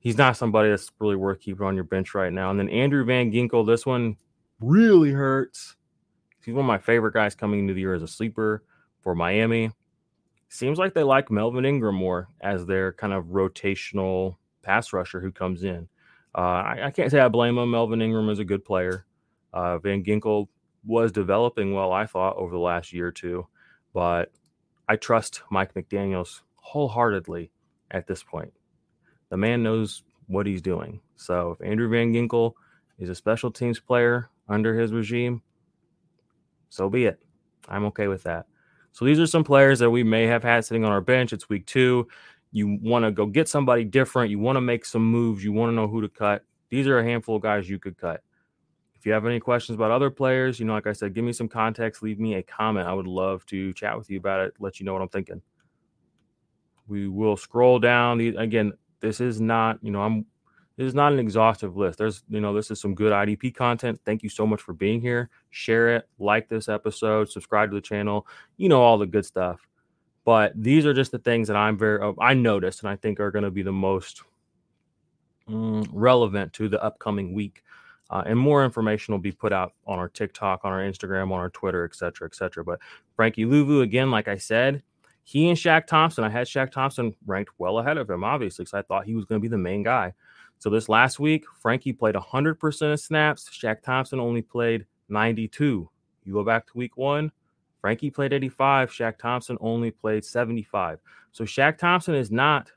he's 0.00 0.18
not 0.18 0.36
somebody 0.36 0.70
that's 0.70 0.90
really 0.98 1.14
worth 1.14 1.40
keeping 1.40 1.64
on 1.64 1.76
your 1.76 1.84
bench 1.84 2.14
right 2.14 2.32
now. 2.32 2.50
And 2.50 2.58
then 2.58 2.68
Andrew 2.68 3.04
Van 3.04 3.30
Ginkel, 3.30 3.66
this 3.66 3.86
one 3.86 4.16
really 4.60 5.12
hurts. 5.12 5.76
He's 6.44 6.54
one 6.54 6.64
of 6.64 6.68
my 6.68 6.78
favorite 6.78 7.14
guys 7.14 7.34
coming 7.34 7.60
into 7.60 7.74
the 7.74 7.80
year 7.80 7.94
as 7.94 8.02
a 8.02 8.08
sleeper 8.08 8.64
for 9.02 9.14
Miami. 9.14 9.70
Seems 10.48 10.78
like 10.78 10.94
they 10.94 11.04
like 11.04 11.30
Melvin 11.30 11.64
Ingram 11.64 11.94
more 11.94 12.28
as 12.40 12.66
their 12.66 12.92
kind 12.92 13.12
of 13.12 13.26
rotational 13.26 14.36
pass 14.62 14.92
rusher 14.92 15.20
who 15.20 15.30
comes 15.30 15.62
in. 15.62 15.88
Uh, 16.34 16.40
I, 16.40 16.80
I, 16.86 16.90
can't 16.90 17.10
say 17.10 17.20
I 17.20 17.28
blame 17.28 17.58
him. 17.58 17.70
Melvin 17.70 18.02
Ingram 18.02 18.28
is 18.30 18.38
a 18.38 18.44
good 18.44 18.64
player. 18.64 19.04
Uh, 19.52 19.78
Van 19.78 20.02
Ginkel 20.02 20.48
was 20.84 21.12
developing 21.12 21.74
well, 21.74 21.92
I 21.92 22.06
thought, 22.06 22.36
over 22.36 22.52
the 22.52 22.58
last 22.58 22.92
year 22.92 23.08
or 23.08 23.12
two, 23.12 23.46
but 23.92 24.32
I 24.88 24.96
trust 24.96 25.42
Mike 25.50 25.74
McDaniels 25.74 26.42
wholeheartedly 26.54 27.50
at 27.90 28.06
this 28.06 28.22
point. 28.22 28.52
The 29.30 29.36
man 29.36 29.62
knows 29.62 30.02
what 30.26 30.46
he's 30.46 30.62
doing. 30.62 31.00
So 31.16 31.52
if 31.52 31.66
Andrew 31.66 31.88
Van 31.88 32.12
Ginkel 32.12 32.52
is 32.98 33.08
a 33.08 33.14
special 33.14 33.50
teams 33.50 33.80
player 33.80 34.28
under 34.48 34.78
his 34.78 34.92
regime, 34.92 35.42
so 36.68 36.88
be 36.88 37.06
it. 37.06 37.18
I'm 37.68 37.84
okay 37.86 38.08
with 38.08 38.22
that. 38.24 38.46
So 38.92 39.04
these 39.04 39.20
are 39.20 39.26
some 39.26 39.44
players 39.44 39.78
that 39.78 39.90
we 39.90 40.02
may 40.02 40.26
have 40.26 40.42
had 40.42 40.64
sitting 40.64 40.84
on 40.84 40.92
our 40.92 41.00
bench. 41.00 41.32
It's 41.32 41.48
week 41.48 41.66
two 41.66 42.08
you 42.52 42.78
want 42.82 43.04
to 43.04 43.10
go 43.10 43.26
get 43.26 43.48
somebody 43.48 43.84
different, 43.84 44.30
you 44.30 44.38
want 44.38 44.56
to 44.56 44.60
make 44.60 44.84
some 44.84 45.04
moves, 45.04 45.44
you 45.44 45.52
want 45.52 45.70
to 45.70 45.74
know 45.74 45.86
who 45.86 46.00
to 46.00 46.08
cut. 46.08 46.44
These 46.68 46.86
are 46.86 46.98
a 46.98 47.04
handful 47.04 47.36
of 47.36 47.42
guys 47.42 47.68
you 47.68 47.78
could 47.78 47.96
cut. 47.96 48.22
If 48.94 49.06
you 49.06 49.12
have 49.12 49.24
any 49.24 49.40
questions 49.40 49.76
about 49.76 49.90
other 49.90 50.10
players, 50.10 50.60
you 50.60 50.66
know, 50.66 50.74
like 50.74 50.86
I 50.86 50.92
said, 50.92 51.14
give 51.14 51.24
me 51.24 51.32
some 51.32 51.48
context, 51.48 52.02
leave 52.02 52.18
me 52.18 52.34
a 52.34 52.42
comment. 52.42 52.86
I 52.86 52.92
would 52.92 53.06
love 53.06 53.46
to 53.46 53.72
chat 53.72 53.96
with 53.96 54.10
you 54.10 54.18
about 54.18 54.40
it, 54.40 54.54
let 54.58 54.78
you 54.78 54.86
know 54.86 54.92
what 54.92 55.02
I'm 55.02 55.08
thinking. 55.08 55.40
We 56.86 57.08
will 57.08 57.36
scroll 57.36 57.78
down. 57.78 58.20
Again, 58.20 58.72
this 59.00 59.20
is 59.20 59.40
not, 59.40 59.78
you 59.82 59.90
know, 59.90 60.02
I'm 60.02 60.26
this 60.76 60.86
is 60.86 60.94
not 60.94 61.12
an 61.12 61.18
exhaustive 61.18 61.76
list. 61.76 61.98
There's, 61.98 62.22
you 62.30 62.40
know, 62.40 62.54
this 62.54 62.70
is 62.70 62.80
some 62.80 62.94
good 62.94 63.12
IDP 63.12 63.54
content. 63.54 64.00
Thank 64.06 64.22
you 64.22 64.30
so 64.30 64.46
much 64.46 64.62
for 64.62 64.72
being 64.72 65.02
here. 65.02 65.28
Share 65.50 65.96
it, 65.96 66.08
like 66.18 66.48
this 66.48 66.70
episode, 66.70 67.28
subscribe 67.28 67.68
to 67.68 67.74
the 67.74 67.82
channel, 67.82 68.26
you 68.56 68.70
know, 68.70 68.80
all 68.80 68.96
the 68.96 69.06
good 69.06 69.26
stuff. 69.26 69.60
But 70.24 70.52
these 70.54 70.86
are 70.86 70.94
just 70.94 71.12
the 71.12 71.18
things 71.18 71.48
that 71.48 71.56
I'm 71.56 71.76
very 71.76 72.14
I 72.18 72.32
noticed 72.32 72.80
and 72.80 72.88
I 72.88 72.96
think 72.96 73.20
are 73.20 73.30
going 73.30 73.44
to 73.44 73.50
be 73.50 73.62
the 73.62 73.72
most 73.72 74.22
mm, 75.46 75.86
relevant 75.92 76.54
to 76.54 76.68
the 76.68 76.82
upcoming 76.82 77.34
week. 77.34 77.62
Uh, 78.08 78.22
and 78.24 78.38
more 78.38 78.64
information 78.64 79.12
will 79.12 79.20
be 79.20 79.32
put 79.32 79.52
out 79.52 79.72
on 79.86 79.98
our 79.98 80.08
TikTok, 80.08 80.64
on 80.64 80.72
our 80.72 80.80
Instagram, 80.80 81.24
on 81.24 81.40
our 81.40 81.50
Twitter, 81.50 81.84
et 81.84 81.94
cetera, 81.94 82.26
et 82.26 82.34
cetera. 82.34 82.64
But 82.64 82.80
Frankie 83.16 83.44
Luvu, 83.44 83.82
again, 83.82 84.10
like 84.10 84.28
I 84.28 84.36
said, 84.36 84.82
he 85.30 85.48
and 85.48 85.56
Shaq 85.56 85.86
Thompson, 85.86 86.24
I 86.24 86.28
had 86.28 86.48
Shaq 86.48 86.72
Thompson 86.72 87.14
ranked 87.24 87.52
well 87.56 87.78
ahead 87.78 87.98
of 87.98 88.10
him, 88.10 88.24
obviously, 88.24 88.64
because 88.64 88.74
I 88.74 88.82
thought 88.82 89.04
he 89.04 89.14
was 89.14 89.26
going 89.26 89.40
to 89.40 89.42
be 89.42 89.46
the 89.46 89.56
main 89.56 89.84
guy. 89.84 90.12
So 90.58 90.70
this 90.70 90.88
last 90.88 91.20
week, 91.20 91.44
Frankie 91.62 91.92
played 91.92 92.16
100% 92.16 92.92
of 92.92 92.98
snaps. 92.98 93.48
Shaq 93.48 93.80
Thompson 93.80 94.18
only 94.18 94.42
played 94.42 94.86
92. 95.08 95.88
You 96.24 96.32
go 96.32 96.42
back 96.42 96.66
to 96.66 96.72
week 96.74 96.96
one, 96.96 97.30
Frankie 97.80 98.10
played 98.10 98.32
85. 98.32 98.90
Shaq 98.90 99.18
Thompson 99.18 99.56
only 99.60 99.92
played 99.92 100.24
75. 100.24 100.98
So 101.30 101.44
Shaq 101.44 101.78
Thompson 101.78 102.16
is 102.16 102.32
not 102.32 102.72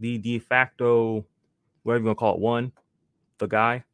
the 0.00 0.18
de 0.18 0.40
facto, 0.40 1.24
whatever 1.84 2.02
you 2.02 2.06
want 2.06 2.18
to 2.18 2.20
call 2.20 2.34
it, 2.34 2.40
one, 2.40 2.72
the 3.38 3.46
guy. 3.46 3.84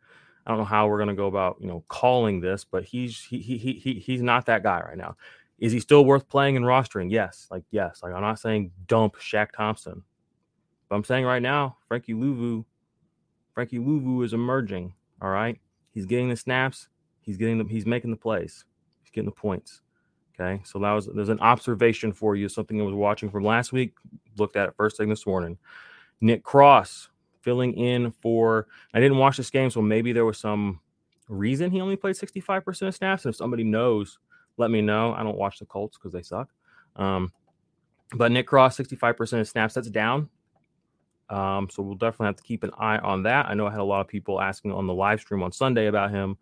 I 0.47 0.51
don't 0.51 0.61
know 0.61 0.65
how 0.65 0.89
we're 0.89 0.97
going 0.97 1.11
to 1.11 1.15
go 1.15 1.27
about, 1.27 1.59
you 1.61 1.67
know, 1.67 1.85
calling 1.89 2.41
this, 2.41 2.65
but 2.65 2.85
he's 2.85 3.23
he, 3.23 3.39
he 3.39 3.59
he 3.59 3.93
he's 4.01 4.23
not 4.23 4.47
that 4.47 4.63
guy 4.63 4.81
right 4.81 4.97
now. 4.97 5.15
Is 5.59 5.73
he 5.73 5.81
still 5.81 6.05
worth 6.05 6.29
playing 6.29 6.57
and 6.57 6.65
rostering? 6.65 7.11
Yes, 7.11 7.49
like 7.51 7.65
yes. 7.71 8.01
Like 8.03 8.13
I'm 8.13 8.23
not 8.23 8.39
saying 8.39 8.71
dump 8.87 9.17
Shaq 9.17 9.53
Thompson, 9.53 10.03
but 10.89 10.97
I'm 10.97 11.05
saying 11.05 11.25
right 11.25 11.43
now, 11.43 11.77
Frankie 11.89 12.15
Luvu, 12.15 12.65
Frankie 13.55 13.79
Luvu 13.79 14.25
is 14.25 14.33
emerging. 14.33 14.95
All 15.21 15.31
right, 15.31 15.59
he's 15.93 16.07
getting 16.07 16.29
the 16.29 16.37
snaps. 16.37 16.89
He's 17.21 17.37
getting 17.37 17.59
the 17.59 17.65
he's 17.65 17.87
making 17.87 18.11
the 18.11 18.17
plays. 18.17 18.65
He's 19.03 19.11
getting 19.11 19.27
the 19.27 19.33
points. 19.33 19.83
Okay, 20.41 20.63
so 20.65 20.79
that 20.79 20.93
was 20.93 21.09
there's 21.13 21.29
an 21.29 21.41
observation 21.41 22.13
for 22.13 22.37
you, 22.37 22.49
something 22.49 22.81
I 22.81 22.85
was 22.85 22.95
watching 22.95 23.29
from 23.29 23.45
last 23.45 23.73
week, 23.73 23.95
looked 24.37 24.57
at 24.57 24.69
it 24.69 24.75
first 24.77 24.97
thing 24.97 25.09
this 25.09 25.27
morning. 25.27 25.59
Nick 26.21 26.45
Cross 26.45 27.11
filling 27.41 27.75
in 27.75 28.13
for 28.13 28.69
I 28.95 29.01
didn't 29.01 29.19
watch 29.19 29.37
this 29.37 29.51
game, 29.51 29.71
so 29.71 29.83
maybe 29.83 30.13
there 30.13 30.25
was 30.25 30.39
some 30.39 30.81
reason 31.29 31.71
he 31.71 31.81
only 31.81 31.97
played 31.97 32.15
65% 32.15 32.89
of 32.89 32.95
snaps. 32.95 33.25
And 33.25 33.33
if 33.33 33.37
somebody 33.37 33.65
knows, 33.65 34.19
let 34.59 34.71
me 34.71 34.83
know. 34.83 35.15
I 35.15 35.23
don't 35.23 35.37
watch 35.37 35.59
the 35.59 35.67
Colts 35.67 35.97
because 35.97 36.13
they 36.13 36.23
suck. 36.23 36.51
Um, 36.97 37.33
but 38.15 38.33
Nick 38.33 38.47
Cross, 38.47 38.79
65% 38.79 39.41
of 39.41 39.49
snaps, 39.49 39.75
that's 39.75 39.91
down. 39.91 40.29
Um, 41.31 41.69
so 41.71 41.83
we'll 41.83 41.95
definitely 41.95 42.27
have 42.27 42.37
to 42.37 42.43
keep 42.43 42.65
an 42.65 42.71
eye 42.79 42.99
on 42.99 43.23
that. 43.25 43.47
I 43.47 43.55
know 43.55 43.67
I 43.67 43.71
had 43.71 43.81
a 43.81 43.85
lot 43.85 44.01
of 44.01 44.09
people 44.09 44.41
asking 44.41 44.73
on 44.73 44.87
the 44.87 44.95
live 44.95 45.21
stream 45.21 45.43
on 45.43 45.53
Sunday 45.53 45.87
about 45.87 46.11
him 46.11 46.39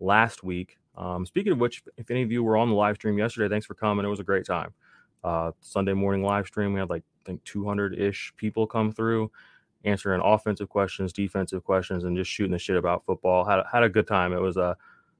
last 0.00 0.42
week. 0.42 0.78
Um, 0.96 1.26
speaking 1.26 1.52
of 1.52 1.58
which, 1.58 1.82
if 1.96 2.10
any 2.10 2.22
of 2.22 2.32
you 2.32 2.42
were 2.42 2.56
on 2.56 2.68
the 2.68 2.74
live 2.74 2.96
stream 2.96 3.18
yesterday, 3.18 3.52
thanks 3.52 3.66
for 3.66 3.74
coming. 3.74 4.04
It 4.04 4.08
was 4.08 4.20
a 4.20 4.24
great 4.24 4.46
time. 4.46 4.72
Uh, 5.22 5.52
Sunday 5.60 5.92
morning 5.92 6.22
live 6.22 6.46
stream, 6.46 6.72
we 6.72 6.80
had 6.80 6.88
like 6.90 7.02
I 7.20 7.26
think 7.26 7.44
200 7.44 7.98
ish 7.98 8.32
people 8.36 8.66
come 8.66 8.92
through, 8.92 9.30
answering 9.84 10.22
offensive 10.24 10.70
questions, 10.70 11.12
defensive 11.12 11.62
questions, 11.62 12.04
and 12.04 12.16
just 12.16 12.30
shooting 12.30 12.52
the 12.52 12.58
shit 12.58 12.76
about 12.76 13.04
football. 13.04 13.44
Had 13.44 13.62
had 13.70 13.82
a 13.82 13.88
good 13.90 14.06
time. 14.06 14.32
It 14.32 14.40
was 14.40 14.56
a 14.56 14.76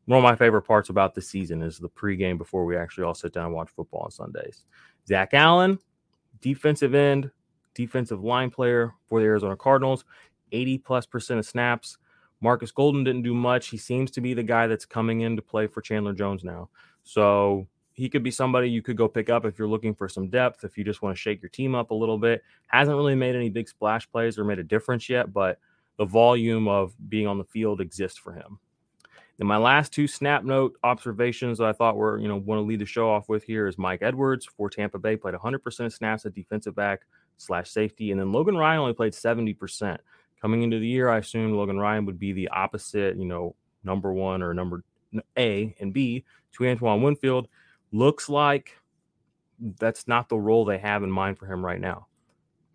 one 0.06 0.18
of 0.18 0.22
my 0.22 0.36
favorite 0.36 0.62
parts 0.62 0.88
about 0.88 1.14
the 1.14 1.22
season 1.22 1.62
is 1.62 1.78
the 1.78 1.88
pregame 1.88 2.38
before 2.38 2.64
we 2.64 2.76
actually 2.76 3.04
all 3.04 3.14
sit 3.14 3.32
down 3.32 3.46
and 3.46 3.54
watch 3.54 3.70
football 3.70 4.02
on 4.02 4.10
Sundays. 4.10 4.64
Zach 5.06 5.34
Allen, 5.34 5.78
defensive 6.40 6.94
end, 6.94 7.30
defensive 7.74 8.22
line 8.22 8.50
player 8.50 8.94
for 9.08 9.20
the 9.20 9.26
Arizona 9.26 9.56
Cardinals, 9.56 10.04
80 10.52 10.78
plus 10.78 11.06
percent 11.06 11.38
of 11.38 11.46
snaps. 11.46 11.98
Marcus 12.40 12.70
Golden 12.70 13.04
didn't 13.04 13.22
do 13.22 13.34
much. 13.34 13.68
He 13.68 13.76
seems 13.76 14.10
to 14.12 14.20
be 14.20 14.34
the 14.34 14.42
guy 14.42 14.66
that's 14.66 14.86
coming 14.86 15.20
in 15.20 15.36
to 15.36 15.42
play 15.42 15.66
for 15.66 15.82
Chandler 15.82 16.14
Jones 16.14 16.42
now. 16.42 16.70
So 17.04 17.66
he 17.92 18.08
could 18.08 18.22
be 18.22 18.30
somebody 18.30 18.70
you 18.70 18.82
could 18.82 18.96
go 18.96 19.08
pick 19.08 19.28
up 19.28 19.44
if 19.44 19.58
you're 19.58 19.68
looking 19.68 19.94
for 19.94 20.08
some 20.08 20.30
depth, 20.30 20.64
if 20.64 20.78
you 20.78 20.84
just 20.84 21.02
want 21.02 21.14
to 21.14 21.20
shake 21.20 21.42
your 21.42 21.50
team 21.50 21.74
up 21.74 21.90
a 21.90 21.94
little 21.94 22.16
bit. 22.16 22.42
Hasn't 22.68 22.96
really 22.96 23.14
made 23.14 23.36
any 23.36 23.50
big 23.50 23.68
splash 23.68 24.10
plays 24.10 24.38
or 24.38 24.44
made 24.44 24.58
a 24.58 24.64
difference 24.64 25.08
yet, 25.08 25.32
but 25.32 25.58
the 25.98 26.06
volume 26.06 26.66
of 26.66 26.94
being 27.10 27.26
on 27.26 27.36
the 27.36 27.44
field 27.44 27.80
exists 27.80 28.18
for 28.18 28.32
him. 28.32 28.58
And 29.40 29.48
my 29.48 29.56
last 29.56 29.92
two 29.92 30.06
snap 30.06 30.44
note 30.44 30.76
observations 30.84 31.58
that 31.58 31.64
I 31.64 31.72
thought 31.72 31.96
were, 31.96 32.18
you 32.18 32.28
know, 32.28 32.36
want 32.36 32.58
to 32.58 32.62
lead 32.62 32.78
the 32.78 32.86
show 32.86 33.10
off 33.10 33.30
with 33.30 33.42
here 33.42 33.66
is 33.66 33.78
Mike 33.78 34.02
Edwards 34.02 34.44
for 34.44 34.68
Tampa 34.68 34.98
Bay 34.98 35.16
played 35.16 35.34
100% 35.34 35.86
of 35.86 35.92
snaps 35.94 36.26
at 36.26 36.34
defensive 36.34 36.76
back 36.76 37.00
slash 37.38 37.70
safety, 37.70 38.10
and 38.10 38.20
then 38.20 38.32
Logan 38.32 38.54
Ryan 38.56 38.80
only 38.80 38.92
played 38.92 39.14
70%. 39.14 39.96
Coming 40.42 40.62
into 40.62 40.78
the 40.78 40.86
year, 40.86 41.08
I 41.08 41.18
assumed 41.18 41.54
Logan 41.54 41.78
Ryan 41.78 42.04
would 42.04 42.18
be 42.18 42.32
the 42.32 42.48
opposite, 42.48 43.16
you 43.16 43.24
know, 43.24 43.54
number 43.82 44.12
one 44.12 44.42
or 44.42 44.52
number 44.52 44.84
A 45.38 45.74
and 45.80 45.92
B 45.92 46.24
to 46.52 46.68
Antoine 46.68 47.02
Winfield. 47.02 47.48
Looks 47.92 48.28
like 48.28 48.76
that's 49.78 50.06
not 50.06 50.28
the 50.28 50.38
role 50.38 50.66
they 50.66 50.78
have 50.78 51.02
in 51.02 51.10
mind 51.10 51.38
for 51.38 51.46
him 51.46 51.64
right 51.64 51.80
now. 51.80 52.08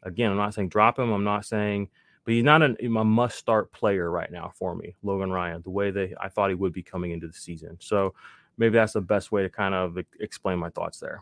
Again, 0.01 0.31
I'm 0.31 0.38
not 0.38 0.55
saying 0.55 0.69
drop 0.69 0.98
him. 0.98 1.12
I'm 1.12 1.24
not 1.24 1.45
saying, 1.45 1.89
but 2.25 2.34
he's 2.34 2.44
not 2.44 2.62
a, 2.62 2.75
a 2.84 2.88
must 2.89 3.38
start 3.38 3.72
player 3.72 4.12
right 4.12 4.32
now 4.32 4.51
for 4.55 4.75
me, 4.75 4.96
Logan 5.03 5.32
Ryan, 5.32 5.62
the 5.62 5.70
way 5.70 5.91
they 5.91 6.13
I 6.20 6.27
thought 6.27 6.50
he 6.50 6.55
would 6.55 6.74
be 6.74 6.84
coming 6.84 7.12
into 7.12 7.27
the 7.27 7.34
season. 7.34 7.77
So 7.79 8.13
maybe 8.58 8.74
that's 8.74 8.94
the 8.94 9.01
best 9.01 9.32
way 9.32 9.44
to 9.44 9.50
kind 9.50 9.74
of 9.74 9.98
explain 10.20 10.58
my 10.60 10.70
thoughts 10.70 11.00
there. 11.00 11.22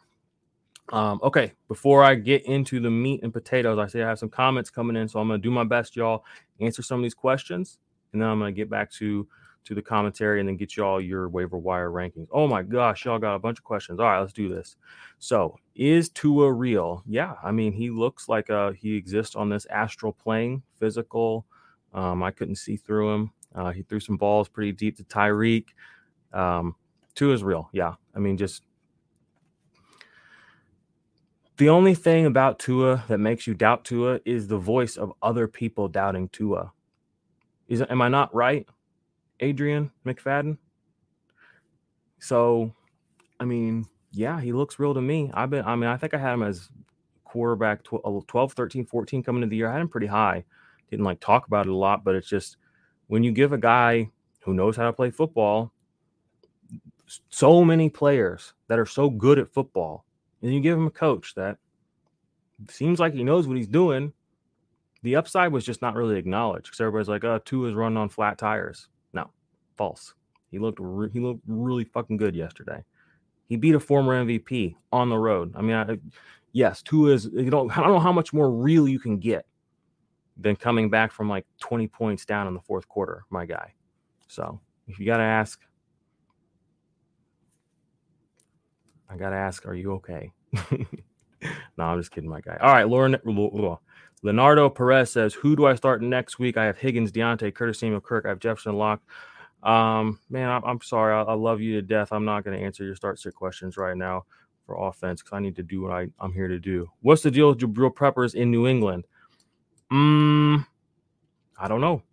Um, 0.91 1.19
okay, 1.23 1.53
before 1.67 2.03
I 2.03 2.15
get 2.15 2.45
into 2.45 2.79
the 2.79 2.89
meat 2.89 3.21
and 3.23 3.31
potatoes, 3.31 3.79
I 3.79 3.87
say 3.87 4.01
I 4.03 4.09
have 4.09 4.19
some 4.19 4.29
comments 4.29 4.69
coming 4.69 4.95
in, 4.95 5.07
so 5.07 5.19
I'm 5.19 5.27
going 5.27 5.41
to 5.41 5.47
do 5.47 5.51
my 5.51 5.63
best, 5.63 5.95
y'all, 5.95 6.25
answer 6.59 6.81
some 6.81 6.99
of 6.99 7.03
these 7.03 7.13
questions, 7.13 7.79
and 8.11 8.21
then 8.21 8.27
I'm 8.27 8.39
going 8.39 8.53
to 8.53 8.57
get 8.57 8.69
back 8.69 8.91
to 8.93 9.27
to 9.65 9.75
the 9.75 9.81
commentary 9.81 10.39
and 10.39 10.49
then 10.49 10.57
get 10.57 10.75
y'all 10.77 10.99
your 11.01 11.29
waiver 11.29 11.57
wire 11.57 11.89
rankings. 11.89 12.27
Oh 12.31 12.47
my 12.47 12.63
gosh, 12.63 13.05
y'all 13.05 13.19
got 13.19 13.35
a 13.35 13.39
bunch 13.39 13.59
of 13.59 13.63
questions. 13.63 13.99
All 13.99 14.05
right, 14.05 14.19
let's 14.19 14.33
do 14.33 14.49
this. 14.49 14.75
So, 15.19 15.57
is 15.75 16.09
Tua 16.09 16.51
real? 16.51 17.03
Yeah, 17.07 17.35
I 17.43 17.51
mean, 17.51 17.73
he 17.73 17.89
looks 17.89 18.29
like 18.29 18.49
uh 18.49 18.71
he 18.71 18.95
exists 18.95 19.35
on 19.35 19.49
this 19.49 19.65
astral 19.67 20.13
plane, 20.13 20.63
physical. 20.79 21.45
Um, 21.93 22.23
I 22.23 22.31
couldn't 22.31 22.55
see 22.55 22.75
through 22.77 23.13
him. 23.13 23.31
Uh, 23.55 23.71
he 23.71 23.83
threw 23.83 23.99
some 23.99 24.17
balls 24.17 24.49
pretty 24.49 24.71
deep 24.71 24.97
to 24.97 25.03
Tyreek. 25.03 25.67
Um, 26.33 26.75
Tua 27.15 27.33
is 27.33 27.43
real. 27.43 27.69
Yeah, 27.71 27.93
I 28.15 28.19
mean, 28.19 28.37
just 28.37 28.63
The 31.57 31.69
only 31.69 31.93
thing 31.93 32.25
about 32.25 32.57
Tua 32.57 33.03
that 33.07 33.19
makes 33.19 33.45
you 33.45 33.53
doubt 33.53 33.85
Tua 33.85 34.19
is 34.25 34.47
the 34.47 34.57
voice 34.57 34.97
of 34.97 35.13
other 35.21 35.47
people 35.47 35.87
doubting 35.87 36.29
Tua. 36.29 36.73
Is 37.67 37.81
am 37.81 38.01
I 38.01 38.09
not 38.09 38.33
right, 38.33 38.67
Adrian 39.39 39.91
McFadden? 40.05 40.57
So, 42.19 42.73
I 43.39 43.45
mean, 43.45 43.85
yeah, 44.11 44.39
he 44.39 44.53
looks 44.53 44.79
real 44.79 44.93
to 44.93 45.01
me. 45.01 45.31
I've 45.33 45.49
been, 45.49 45.65
I 45.65 45.75
mean, 45.75 45.89
I 45.89 45.97
think 45.97 46.13
I 46.13 46.17
had 46.17 46.33
him 46.33 46.43
as 46.43 46.69
quarterback 47.25 47.83
12, 47.83 48.53
13, 48.53 48.85
14 48.85 49.23
coming 49.23 49.43
into 49.43 49.49
the 49.49 49.57
year. 49.57 49.69
I 49.69 49.73
had 49.73 49.81
him 49.81 49.89
pretty 49.89 50.07
high. 50.07 50.45
Didn't 50.89 51.05
like 51.05 51.19
talk 51.19 51.47
about 51.47 51.65
it 51.65 51.71
a 51.71 51.75
lot, 51.75 52.03
but 52.03 52.15
it's 52.15 52.29
just 52.29 52.57
when 53.07 53.23
you 53.23 53.31
give 53.31 53.53
a 53.53 53.57
guy 53.57 54.09
who 54.41 54.53
knows 54.53 54.75
how 54.77 54.85
to 54.85 54.93
play 54.93 55.09
football, 55.09 55.71
so 57.29 57.65
many 57.65 57.89
players 57.89 58.53
that 58.67 58.79
are 58.79 58.85
so 58.85 59.09
good 59.09 59.39
at 59.39 59.53
football, 59.53 60.05
and 60.41 60.53
you 60.53 60.59
give 60.59 60.77
him 60.77 60.87
a 60.87 60.91
coach 60.91 61.33
that 61.35 61.57
seems 62.69 62.99
like 62.99 63.13
he 63.13 63.23
knows 63.23 63.47
what 63.47 63.57
he's 63.57 63.67
doing. 63.67 64.13
The 65.01 65.15
upside 65.15 65.51
was 65.51 65.65
just 65.65 65.81
not 65.81 65.95
really 65.95 66.17
acknowledged 66.17 66.65
because 66.65 66.79
everybody's 66.79 67.09
like, 67.09 67.23
"Oh, 67.23 67.39
Tua 67.39 67.69
is 67.69 67.75
running 67.75 67.97
on 67.97 68.09
flat 68.09 68.37
tires." 68.37 68.87
False. 69.75 70.13
He 70.51 70.59
looked 70.59 70.79
re- 70.81 71.09
he 71.11 71.19
looked 71.19 71.41
really 71.47 71.83
fucking 71.83 72.17
good 72.17 72.35
yesterday. 72.35 72.83
He 73.47 73.55
beat 73.55 73.75
a 73.75 73.79
former 73.79 74.23
MVP 74.23 74.75
on 74.91 75.09
the 75.09 75.17
road. 75.17 75.53
I 75.55 75.61
mean, 75.61 75.75
I, 75.75 75.97
yes, 76.51 76.81
Tua 76.81 77.11
is. 77.11 77.25
You 77.25 77.49
know, 77.49 77.69
I 77.69 77.77
don't 77.77 77.89
know 77.89 77.99
how 77.99 78.13
much 78.13 78.33
more 78.33 78.51
real 78.51 78.87
you 78.87 78.99
can 78.99 79.17
get 79.17 79.45
than 80.37 80.55
coming 80.55 80.89
back 80.89 81.11
from 81.11 81.29
like 81.29 81.45
20 81.59 81.87
points 81.87 82.25
down 82.25 82.47
in 82.47 82.53
the 82.53 82.59
fourth 82.61 82.87
quarter, 82.87 83.23
my 83.29 83.45
guy. 83.45 83.73
So 84.27 84.59
if 84.87 84.99
you 84.99 85.05
got 85.05 85.17
to 85.17 85.23
ask, 85.23 85.59
I 89.09 89.15
got 89.15 89.29
to 89.29 89.35
ask, 89.35 89.65
are 89.67 89.75
you 89.75 89.93
okay? 89.93 90.31
no, 91.77 91.83
I'm 91.83 91.99
just 91.99 92.11
kidding, 92.11 92.29
my 92.29 92.41
guy. 92.41 92.57
All 92.61 92.73
right, 92.73 92.87
Lauren, 92.87 93.17
Leonardo 94.23 94.69
Perez 94.69 95.11
says, 95.11 95.33
Who 95.35 95.55
do 95.55 95.67
I 95.67 95.75
start 95.75 96.01
next 96.01 96.39
week? 96.39 96.57
I 96.57 96.65
have 96.65 96.77
Higgins, 96.77 97.11
Diontae, 97.11 97.53
Curtis 97.53 97.79
Samuel, 97.79 98.01
Kirk. 98.01 98.25
I 98.25 98.29
have 98.29 98.39
Jefferson 98.39 98.75
Lock. 98.75 99.01
Um, 99.63 100.19
man, 100.29 100.49
I'm, 100.49 100.63
I'm 100.65 100.81
sorry. 100.81 101.13
I, 101.13 101.21
I, 101.21 101.33
love 101.35 101.61
you 101.61 101.75
to 101.75 101.81
death. 101.81 102.11
I'm 102.11 102.25
not 102.25 102.43
going 102.43 102.57
to 102.57 102.63
answer 102.63 102.83
your 102.83 102.95
start 102.95 103.17
sit 103.17 103.33
questions 103.33 103.77
right 103.77 103.95
now 103.95 104.25
for 104.65 104.75
offense 104.75 105.21
because 105.21 105.37
I 105.37 105.39
need 105.39 105.55
to 105.55 105.63
do 105.63 105.81
what 105.81 105.91
I, 105.93 106.07
I'm 106.19 106.33
here 106.33 106.49
to 106.49 106.59
do. 106.59 106.89
What's 107.01 107.23
the 107.23 107.31
deal 107.31 107.47
with 107.47 107.59
Jabril 107.59 107.95
Peppers 107.95 108.33
in 108.33 108.51
New 108.51 108.67
England? 108.67 109.05
Mm, 109.89 110.65
I 111.57 111.67
don't 111.69 111.79
know. 111.79 112.03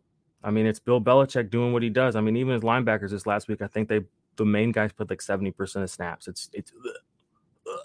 I 0.45 0.50
mean, 0.52 0.64
it's 0.64 0.78
Bill 0.78 1.00
Belichick 1.00 1.50
doing 1.50 1.73
what 1.73 1.83
he 1.83 1.90
does. 1.90 2.14
I 2.14 2.21
mean, 2.21 2.37
even 2.37 2.54
his 2.54 2.62
linebackers 2.62 3.11
this 3.11 3.26
last 3.26 3.49
week, 3.49 3.62
I 3.62 3.66
think 3.66 3.88
they 3.88 4.00
the 4.37 4.45
main 4.45 4.71
guys 4.71 4.92
put 4.92 5.11
like 5.11 5.21
70% 5.21 5.83
of 5.83 5.90
snaps. 5.90 6.28
It's 6.28 6.49
it's 6.52 6.73
ugh, 6.73 6.95
ugh. 7.69 7.80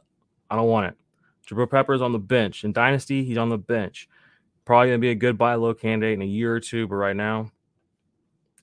I 0.50 0.56
don't 0.56 0.70
want 0.70 0.88
it. 0.88 0.96
Jabril 1.50 1.70
Peppers 1.70 2.02
on 2.02 2.12
the 2.12 2.20
bench. 2.20 2.64
In 2.64 2.72
Dynasty, 2.72 3.24
he's 3.24 3.38
on 3.38 3.50
the 3.50 3.58
bench. 3.58 4.08
Probably 4.64 4.90
gonna 4.90 5.00
be 5.00 5.10
a 5.10 5.16
good 5.16 5.38
buy 5.38 5.56
low 5.56 5.74
candidate 5.74 6.14
in 6.14 6.22
a 6.22 6.26
year 6.26 6.56
or 6.56 6.60
two, 6.60 6.88
but 6.88 6.96
right 6.96 7.16
now, 7.16 7.52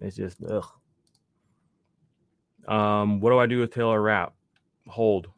it's 0.01 0.17
just 0.17 0.39
ugh. 0.45 0.67
Um, 2.69 3.21
what 3.21 3.31
do 3.31 3.39
I 3.39 3.47
do 3.47 3.59
with 3.61 3.73
Taylor 3.73 4.01
Rapp? 4.01 4.35
Hold. 4.89 5.29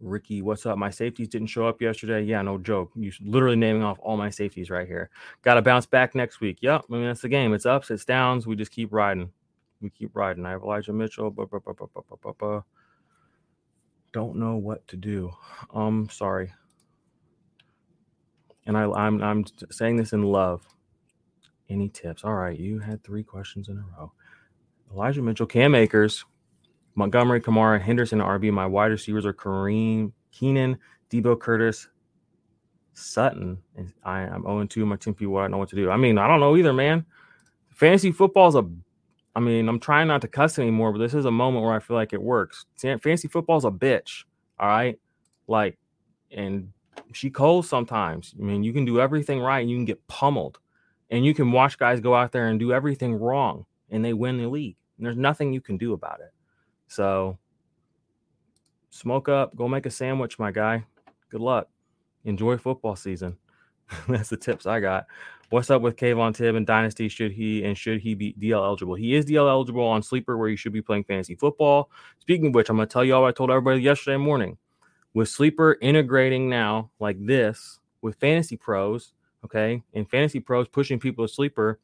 Ricky, 0.00 0.42
what's 0.42 0.66
up? 0.66 0.76
My 0.76 0.90
safeties 0.90 1.28
didn't 1.28 1.48
show 1.48 1.66
up 1.66 1.80
yesterday. 1.80 2.22
Yeah, 2.22 2.42
no 2.42 2.58
joke. 2.58 2.90
You 2.94 3.10
literally 3.22 3.56
naming 3.56 3.82
off 3.82 3.98
all 4.00 4.16
my 4.16 4.28
safeties 4.28 4.68
right 4.68 4.86
here. 4.86 5.08
Got 5.42 5.54
to 5.54 5.62
bounce 5.62 5.86
back 5.86 6.14
next 6.14 6.40
week. 6.40 6.58
Yep. 6.60 6.84
I 6.88 6.92
mean, 6.92 7.04
that's 7.04 7.22
the 7.22 7.28
game. 7.28 7.54
It's 7.54 7.66
ups, 7.66 7.90
it's 7.90 8.04
downs. 8.04 8.46
We 8.46 8.56
just 8.56 8.72
keep 8.72 8.92
riding. 8.92 9.30
We 9.80 9.90
keep 9.90 10.14
riding. 10.14 10.44
I 10.44 10.50
have 10.50 10.62
Elijah 10.62 10.92
Mitchell. 10.92 11.30
Don't 14.12 14.36
know 14.36 14.56
what 14.56 14.86
to 14.88 14.96
do. 14.96 15.32
Um, 15.74 16.08
sorry. 16.10 16.52
And 18.66 18.76
I, 18.76 18.90
I'm 18.90 19.22
I'm 19.22 19.44
saying 19.70 19.96
this 19.96 20.12
in 20.12 20.22
love. 20.22 20.66
Any 21.68 21.88
tips? 21.88 22.24
All 22.24 22.34
right, 22.34 22.58
you 22.58 22.78
had 22.78 23.02
three 23.02 23.22
questions 23.22 23.68
in 23.68 23.78
a 23.78 23.84
row. 23.98 24.12
Elijah 24.92 25.22
Mitchell, 25.22 25.46
Cam 25.46 25.74
Akers, 25.74 26.24
Montgomery, 26.94 27.40
Kamara, 27.40 27.80
Henderson, 27.80 28.20
RB. 28.20 28.52
My 28.52 28.66
wide 28.66 28.90
receivers 28.90 29.26
are 29.26 29.34
Kareem, 29.34 30.12
Keenan, 30.32 30.78
Deebo 31.10 31.38
Curtis, 31.38 31.88
Sutton. 32.94 33.58
And 33.76 33.92
I, 34.04 34.22
am 34.22 34.42
0 34.42 34.66
2. 34.66 34.86
My 34.86 34.96
people, 34.96 35.36
I 35.36 35.42
don't 35.42 35.52
know 35.52 35.58
what 35.58 35.68
to 35.70 35.76
do. 35.76 35.90
I 35.90 35.96
mean, 35.96 36.18
I 36.18 36.26
don't 36.26 36.40
know 36.40 36.56
either, 36.56 36.72
man. 36.72 37.04
Fantasy 37.74 38.10
football 38.10 38.48
is 38.48 38.54
a, 38.54 38.64
I 39.34 39.40
mean, 39.40 39.68
I'm 39.68 39.78
trying 39.78 40.08
not 40.08 40.22
to 40.22 40.28
cuss 40.28 40.58
anymore, 40.58 40.92
but 40.92 40.98
this 40.98 41.12
is 41.12 41.26
a 41.26 41.30
moment 41.30 41.64
where 41.64 41.74
I 41.74 41.78
feel 41.78 41.96
like 41.96 42.14
it 42.14 42.22
works. 42.22 42.64
Fantasy 42.76 43.28
football 43.28 43.58
is 43.58 43.64
a 43.64 43.70
bitch. 43.70 44.24
All 44.58 44.68
right. 44.68 44.98
Like, 45.46 45.78
and 46.30 46.72
she 47.12 47.28
calls 47.28 47.68
sometimes. 47.68 48.34
I 48.38 48.42
mean, 48.42 48.62
you 48.62 48.72
can 48.72 48.86
do 48.86 49.00
everything 49.00 49.40
right 49.40 49.60
and 49.60 49.70
you 49.70 49.76
can 49.76 49.84
get 49.84 50.06
pummeled. 50.08 50.58
And 51.10 51.24
you 51.24 51.34
can 51.34 51.52
watch 51.52 51.78
guys 51.78 52.00
go 52.00 52.14
out 52.14 52.32
there 52.32 52.48
and 52.48 52.58
do 52.58 52.72
everything 52.72 53.14
wrong 53.14 53.66
and 53.90 54.04
they 54.04 54.12
win 54.12 54.38
the 54.38 54.48
league. 54.48 54.76
And 54.96 55.06
there's 55.06 55.16
nothing 55.16 55.52
you 55.52 55.60
can 55.60 55.76
do 55.76 55.92
about 55.92 56.20
it. 56.20 56.32
So 56.88 57.38
smoke 58.90 59.28
up, 59.28 59.56
go 59.56 59.68
make 59.68 59.86
a 59.86 59.90
sandwich, 59.90 60.38
my 60.38 60.50
guy. 60.50 60.84
Good 61.30 61.40
luck. 61.40 61.68
Enjoy 62.24 62.56
football 62.56 62.96
season. 62.96 63.36
That's 64.08 64.30
the 64.30 64.36
tips 64.36 64.66
I 64.66 64.80
got. 64.80 65.06
What's 65.50 65.70
up 65.70 65.80
with 65.80 65.96
Kayvon 65.96 66.36
Thibodeaux 66.36 66.56
and 66.56 66.66
Dynasty? 66.66 67.08
Should 67.08 67.30
he 67.30 67.64
and 67.64 67.78
should 67.78 68.00
he 68.00 68.14
be 68.14 68.34
DL 68.34 68.64
eligible? 68.64 68.96
He 68.96 69.14
is 69.14 69.24
DL 69.24 69.48
eligible 69.48 69.84
on 69.84 70.02
Sleeper, 70.02 70.36
where 70.36 70.48
you 70.48 70.56
should 70.56 70.72
be 70.72 70.82
playing 70.82 71.04
fantasy 71.04 71.36
football. 71.36 71.90
Speaking 72.18 72.48
of 72.48 72.54
which, 72.54 72.68
I'm 72.68 72.76
going 72.76 72.88
to 72.88 72.92
tell 72.92 73.04
you 73.04 73.14
all 73.14 73.24
I 73.24 73.30
told 73.30 73.50
everybody 73.50 73.80
yesterday 73.80 74.16
morning. 74.16 74.58
With 75.14 75.28
Sleeper 75.28 75.78
integrating 75.80 76.48
now 76.48 76.90
like 76.98 77.16
this 77.24 77.78
with 78.02 78.16
Fantasy 78.16 78.56
Pros, 78.56 79.12
okay, 79.44 79.82
and 79.94 80.10
Fantasy 80.10 80.40
Pros 80.40 80.66
pushing 80.66 80.98
people 80.98 81.26
to 81.26 81.32
Sleeper, 81.32 81.78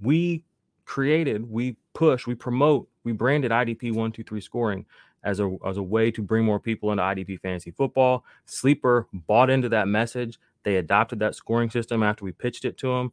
we 0.00 0.44
created, 0.84 1.48
we 1.48 1.76
push, 1.98 2.28
we 2.28 2.34
promote, 2.36 2.88
we 3.02 3.10
branded 3.10 3.50
IDP 3.50 3.92
one, 3.92 4.12
two, 4.12 4.22
three 4.22 4.40
scoring 4.40 4.86
as 5.24 5.40
a 5.40 5.56
as 5.66 5.78
a 5.78 5.82
way 5.82 6.12
to 6.12 6.22
bring 6.22 6.44
more 6.44 6.60
people 6.60 6.92
into 6.92 7.02
IDP 7.02 7.40
fantasy 7.40 7.72
football. 7.72 8.24
Sleeper 8.46 9.08
bought 9.12 9.50
into 9.50 9.68
that 9.70 9.88
message. 9.88 10.38
They 10.62 10.76
adopted 10.76 11.18
that 11.18 11.34
scoring 11.34 11.70
system 11.70 12.04
after 12.04 12.24
we 12.24 12.30
pitched 12.30 12.64
it 12.64 12.78
to 12.78 12.86
them. 12.86 13.12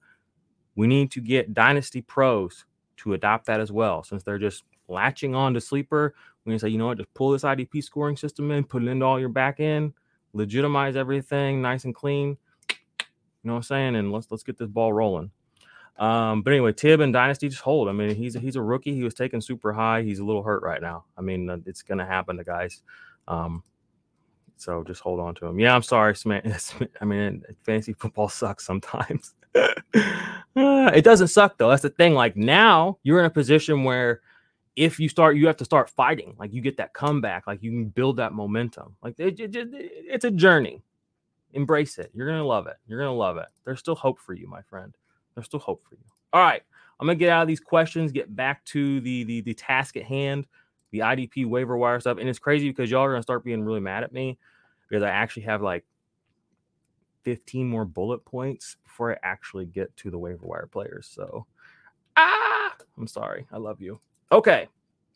We 0.76 0.86
need 0.86 1.10
to 1.14 1.20
get 1.20 1.56
Dynasty 1.56 2.04
pros 2.04 2.66
to 2.98 3.14
adopt 3.14 3.48
that 3.48 3.60
as 3.60 3.72
well, 3.72 4.04
since 4.04 4.22
they're 4.22 4.38
just 4.38 4.64
latching 4.88 5.34
on 5.34 5.56
to 5.56 5.62
Sleeper. 5.62 6.14
We 6.46 6.52
can 6.52 6.60
say, 6.60 6.70
you 6.70 6.78
know 6.78 6.86
what, 6.86 6.98
just 6.98 7.14
pull 7.16 7.32
this 7.32 7.42
IDP 7.42 7.84
scoring 7.84 8.18
system 8.18 8.52
in, 8.52 8.66
put 8.66 8.84
it 8.84 8.88
into 8.88 9.04
all 9.04 9.20
your 9.20 9.30
back 9.30 9.60
end, 9.60 9.94
legitimize 10.34 10.96
everything 10.96 11.60
nice 11.60 11.86
and 11.86 11.96
clean. 11.96 12.38
You 12.70 12.76
know 13.46 13.54
what 13.54 13.58
I'm 13.58 13.64
saying? 13.64 13.96
And 13.96 14.12
let's 14.12 14.28
let's 14.30 14.44
get 14.44 14.60
this 14.60 14.70
ball 14.70 14.94
rolling. 14.94 15.32
Um, 15.98 16.42
but 16.42 16.52
anyway, 16.52 16.74
Tib 16.74 17.00
and 17.00 17.14
Dynasty 17.14 17.48
just 17.48 17.62
hold. 17.62 17.88
I 17.88 17.94
mean, 17.94 18.14
he's 18.16 18.34
he's 18.34 18.58
a 18.58 18.62
rookie. 18.62 18.94
He 18.94 19.04
was 19.04 19.14
taken 19.14 19.40
super 19.40 19.72
high. 19.72 20.02
He's 20.02 20.20
a 20.20 20.26
little 20.26 20.44
hurt 20.44 20.62
right 20.62 20.82
now. 20.82 21.06
I 21.18 21.22
mean, 21.22 21.50
uh, 21.50 21.58
it's 21.66 21.82
gonna 21.82 22.06
happen 22.06 22.38
to 22.38 22.44
guys. 22.44 22.82
Um, 23.28 23.64
so 24.58 24.84
just 24.84 25.02
hold 25.02 25.20
on 25.20 25.36
to 25.36 25.46
him. 25.48 25.60
Yeah, 25.60 25.76
I'm 25.76 25.82
sorry, 25.82 26.16
I 27.02 27.06
mean, 27.06 27.44
fantasy 27.64 27.94
football 27.94 28.30
sucks 28.30 28.66
sometimes. 28.66 29.34
it 29.54 31.04
doesn't 31.04 31.28
suck 31.30 31.58
though. 31.58 31.70
That's 31.70 31.82
the 31.82 31.90
thing. 31.90 32.14
Like 32.14 32.36
now, 32.36 32.98
you're 33.04 33.20
in 33.20 33.26
a 33.26 33.30
position 33.30 33.84
where 33.84 34.22
if 34.76 35.00
you 35.00 35.08
start, 35.08 35.38
you 35.38 35.48
have 35.48 35.58
to 35.58 35.66
start 35.66 35.90
fighting. 35.90 36.36
Like 36.38 36.54
you 36.54 36.62
get 36.62 36.78
that 36.78 36.94
comeback. 36.94 37.48
Like 37.48 37.64
you 37.64 37.72
can 37.72 37.86
build 37.86 38.18
that 38.18 38.34
momentum. 38.34 38.96
Like 39.02 39.16
it, 39.18 39.40
it, 39.40 39.56
it, 39.56 39.70
it's 39.74 40.26
a 40.26 40.32
journey. 40.32 40.84
Embrace 41.54 41.98
it. 41.98 42.12
You're 42.14 42.28
gonna 42.28 42.44
love 42.44 42.68
it. 42.68 42.76
You're 42.86 43.00
gonna 43.00 43.14
love 43.14 43.38
it. 43.38 43.48
There's 43.64 43.80
still 43.80 43.96
hope 43.96 44.20
for 44.20 44.34
you, 44.34 44.48
my 44.48 44.62
friend. 44.64 44.94
There's 45.36 45.46
still 45.46 45.60
hope 45.60 45.84
for 45.88 45.96
you. 45.96 46.04
All 46.34 46.42
right. 46.42 46.62
I'm 47.00 47.08
gonna 47.08 47.16
get 47.16 47.30
out 47.30 47.42
of 47.42 47.48
these 47.48 47.60
questions, 47.60 48.12
get 48.12 48.34
back 48.36 48.64
to 48.66 49.02
the 49.02 49.24
the, 49.24 49.42
the 49.42 49.54
task 49.54 49.98
at 49.98 50.04
hand, 50.04 50.48
the 50.92 51.00
IDP 51.00 51.46
waiver 51.46 51.78
wire 51.78 52.00
stuff. 52.00 52.18
And 52.18 52.30
it's 52.30 52.40
crazy 52.40 52.70
because 52.70 52.90
y'all 52.90 53.04
are 53.04 53.12
gonna 53.12 53.22
start 53.22 53.44
being 53.44 53.64
really 53.64 53.82
mad 53.82 54.04
at 54.04 54.14
me 54.14 54.38
because 54.88 55.04
I 55.04 55.10
actually 55.10 55.44
have 55.44 55.62
like 55.62 55.86
15 57.24 57.68
more 57.68 57.86
bullet 57.86 58.24
points 58.24 58.78
before 58.84 59.14
I 59.14 59.18
actually 59.24 59.66
get 59.66 59.96
to 59.98 60.12
the 60.12 60.18
waiver 60.18 60.46
wire 60.46 60.70
players. 60.72 61.10
So 61.14 61.46
ah, 62.16 62.76
I'm 62.98 63.08
sorry. 63.08 63.46
I 63.52 63.58
love 63.58 63.82
you. 63.82 64.00
Okay. 64.32 64.68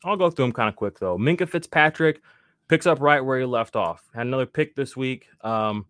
I'll 0.04 0.18
go 0.18 0.30
through 0.30 0.46
them 0.46 0.54
kind 0.54 0.70
of 0.70 0.76
quick 0.76 1.00
though. 1.00 1.18
Minkah 1.18 1.48
Fitzpatrick 1.48 2.22
picks 2.68 2.86
up 2.86 3.00
right 3.00 3.22
where 3.22 3.40
he 3.40 3.46
left 3.46 3.76
off. 3.76 4.10
Had 4.14 4.28
another 4.28 4.46
pick 4.46 4.76
this 4.76 4.98
week. 4.98 5.28
Um, 5.42 5.86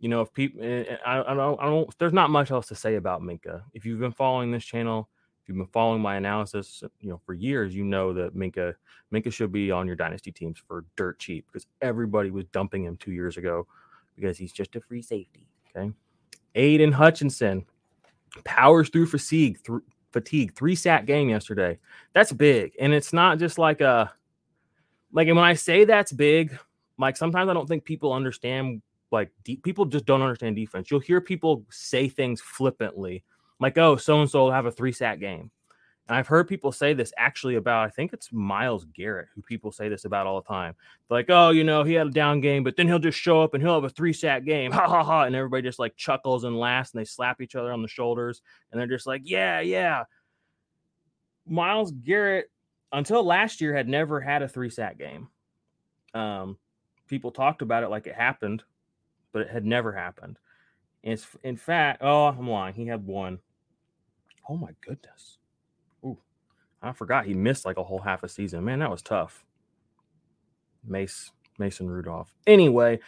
you 0.00 0.08
know, 0.08 0.20
if 0.20 0.32
people, 0.32 0.62
eh, 0.62 0.84
eh, 0.88 0.96
I, 1.06 1.20
I, 1.20 1.34
don't, 1.34 1.60
I 1.60 1.66
don't, 1.66 1.98
there's 1.98 2.12
not 2.12 2.30
much 2.30 2.50
else 2.50 2.68
to 2.68 2.74
say 2.74 2.96
about 2.96 3.22
Minkah. 3.22 3.62
If 3.72 3.86
you've 3.86 4.00
been 4.00 4.12
following 4.12 4.50
this 4.50 4.64
channel, 4.64 5.08
if 5.42 5.48
you've 5.48 5.58
been 5.58 5.66
following 5.66 6.00
my 6.00 6.16
analysis, 6.16 6.82
you 7.00 7.10
know, 7.10 7.20
for 7.24 7.34
years, 7.34 7.74
you 7.74 7.84
know 7.84 8.12
that 8.14 8.36
Minkah, 8.36 8.74
Minkah 9.12 9.32
should 9.32 9.52
be 9.52 9.70
on 9.70 9.86
your 9.86 9.96
dynasty 9.96 10.32
teams 10.32 10.58
for 10.58 10.84
dirt 10.96 11.18
cheap 11.18 11.46
because 11.46 11.66
everybody 11.82 12.30
was 12.30 12.44
dumping 12.46 12.84
him 12.84 12.96
two 12.96 13.12
years 13.12 13.36
ago 13.36 13.66
because 14.16 14.38
he's 14.38 14.52
just 14.52 14.76
a 14.76 14.80
free 14.80 15.02
safety. 15.02 15.46
Okay. 15.76 15.90
Aidan 16.54 16.92
Hutchinson 16.92 17.66
powers 18.44 18.88
through 18.88 19.06
fatigue, 19.06 19.58
through 19.64 19.82
fatigue, 20.12 20.54
three 20.54 20.74
sack 20.74 21.06
game 21.06 21.28
yesterday. 21.28 21.78
That's 22.14 22.32
big. 22.32 22.72
And 22.80 22.92
it's 22.92 23.12
not 23.12 23.38
just 23.38 23.58
like 23.58 23.80
a, 23.80 24.12
like, 25.12 25.28
and 25.28 25.36
when 25.36 25.44
I 25.44 25.54
say 25.54 25.84
that's 25.84 26.12
big, 26.12 26.58
like 26.98 27.16
sometimes 27.16 27.48
I 27.48 27.54
don't 27.54 27.68
think 27.68 27.84
people 27.84 28.12
understand 28.12 28.82
like 29.14 29.30
de- 29.44 29.56
people 29.56 29.86
just 29.86 30.04
don't 30.04 30.22
understand 30.22 30.56
defense. 30.56 30.90
You'll 30.90 31.00
hear 31.00 31.20
people 31.20 31.64
say 31.70 32.08
things 32.08 32.40
flippantly, 32.40 33.24
like, 33.60 33.78
"Oh, 33.78 33.96
so 33.96 34.20
and 34.20 34.30
so 34.30 34.44
will 34.44 34.52
have 34.52 34.66
a 34.66 34.70
three 34.70 34.92
sack 34.92 35.20
game," 35.20 35.50
and 36.08 36.16
I've 36.16 36.26
heard 36.26 36.48
people 36.48 36.72
say 36.72 36.92
this 36.92 37.12
actually 37.16 37.54
about 37.54 37.86
I 37.86 37.90
think 37.90 38.12
it's 38.12 38.32
Myles 38.32 38.84
Garrett 38.86 39.28
who 39.34 39.40
people 39.42 39.72
say 39.72 39.88
this 39.88 40.04
about 40.04 40.26
all 40.26 40.42
the 40.42 40.48
time. 40.48 40.74
Like, 41.08 41.26
"Oh, 41.30 41.50
you 41.50 41.64
know, 41.64 41.84
he 41.84 41.94
had 41.94 42.08
a 42.08 42.10
down 42.10 42.40
game, 42.40 42.62
but 42.64 42.76
then 42.76 42.86
he'll 42.86 42.98
just 42.98 43.18
show 43.18 43.42
up 43.42 43.54
and 43.54 43.62
he'll 43.62 43.74
have 43.74 43.84
a 43.84 43.90
three 43.90 44.12
sack 44.12 44.44
game." 44.44 44.72
Ha 44.72 44.86
ha 44.86 45.02
ha! 45.02 45.22
And 45.22 45.34
everybody 45.34 45.62
just 45.62 45.78
like 45.78 45.96
chuckles 45.96 46.44
and 46.44 46.58
laughs 46.58 46.92
and 46.92 47.00
they 47.00 47.06
slap 47.06 47.40
each 47.40 47.54
other 47.54 47.72
on 47.72 47.80
the 47.80 47.88
shoulders 47.88 48.42
and 48.70 48.78
they're 48.78 48.86
just 48.86 49.06
like, 49.06 49.22
"Yeah, 49.24 49.60
yeah." 49.60 50.04
Myles 51.46 51.92
Garrett 51.92 52.50
until 52.92 53.24
last 53.24 53.60
year 53.60 53.74
had 53.74 53.88
never 53.88 54.20
had 54.20 54.42
a 54.42 54.48
three 54.48 54.70
sack 54.70 54.98
game. 54.98 55.28
Um, 56.14 56.56
people 57.08 57.30
talked 57.30 57.62
about 57.62 57.82
it 57.82 57.88
like 57.90 58.06
it 58.06 58.14
happened, 58.14 58.62
but 59.34 59.42
it 59.42 59.50
had 59.50 59.66
never 59.66 59.92
happened. 59.92 60.38
And 61.02 61.12
it's, 61.12 61.26
in 61.42 61.56
fact, 61.56 62.00
oh, 62.02 62.26
I'm 62.26 62.48
lying. 62.48 62.74
He 62.74 62.86
had 62.86 63.04
one. 63.04 63.40
Oh 64.48 64.56
my 64.56 64.70
goodness. 64.80 65.38
Ooh, 66.04 66.18
I 66.80 66.92
forgot 66.92 67.26
he 67.26 67.34
missed 67.34 67.66
like 67.66 67.76
a 67.76 67.82
whole 67.82 67.98
half 67.98 68.22
a 68.22 68.28
season. 68.28 68.64
Man, 68.64 68.78
that 68.78 68.90
was 68.90 69.02
tough. 69.02 69.44
Mace 70.86 71.32
Mason 71.58 71.90
Rudolph. 71.90 72.32
Anyway, 72.46 73.00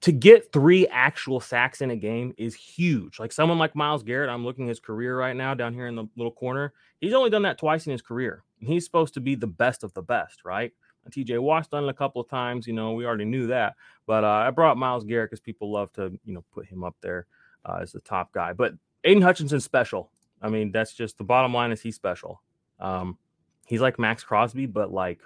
to 0.00 0.12
get 0.12 0.52
three 0.52 0.88
actual 0.88 1.38
sacks 1.38 1.80
in 1.80 1.90
a 1.90 1.96
game 1.96 2.34
is 2.36 2.54
huge. 2.54 3.20
Like 3.20 3.32
someone 3.32 3.58
like 3.58 3.76
Myles 3.76 4.02
Garrett, 4.02 4.30
I'm 4.30 4.44
looking 4.44 4.66
his 4.66 4.80
career 4.80 5.16
right 5.16 5.36
now 5.36 5.54
down 5.54 5.74
here 5.74 5.86
in 5.86 5.94
the 5.94 6.06
little 6.16 6.32
corner. 6.32 6.72
He's 7.00 7.14
only 7.14 7.30
done 7.30 7.42
that 7.42 7.58
twice 7.58 7.86
in 7.86 7.92
his 7.92 8.02
career. 8.02 8.42
He's 8.58 8.84
supposed 8.84 9.14
to 9.14 9.20
be 9.20 9.36
the 9.36 9.46
best 9.46 9.84
of 9.84 9.94
the 9.94 10.02
best, 10.02 10.44
right? 10.44 10.72
TJ 11.10 11.40
Watt's 11.40 11.68
done 11.68 11.84
it 11.84 11.90
a 11.90 11.94
couple 11.94 12.20
of 12.20 12.28
times. 12.28 12.66
You 12.66 12.72
know, 12.72 12.92
we 12.92 13.06
already 13.06 13.24
knew 13.24 13.46
that. 13.48 13.74
But 14.06 14.24
uh, 14.24 14.28
I 14.28 14.50
brought 14.50 14.76
Myles 14.76 15.04
Garrett 15.04 15.30
because 15.30 15.40
people 15.40 15.72
love 15.72 15.92
to, 15.92 16.18
you 16.24 16.34
know, 16.34 16.44
put 16.52 16.66
him 16.66 16.84
up 16.84 16.96
there 17.00 17.26
uh, 17.64 17.78
as 17.82 17.92
the 17.92 18.00
top 18.00 18.32
guy. 18.32 18.52
But 18.52 18.74
Aidan 19.04 19.22
Hutchinson's 19.22 19.64
special. 19.64 20.10
I 20.40 20.48
mean, 20.48 20.72
that's 20.72 20.94
just 20.94 21.18
the 21.18 21.24
bottom 21.24 21.54
line 21.54 21.72
is 21.72 21.80
he's 21.80 21.94
special. 21.94 22.42
Um, 22.80 23.18
he's 23.66 23.80
like 23.80 23.98
Maxx 23.98 24.24
Crosby, 24.24 24.66
but 24.66 24.92
like 24.92 25.20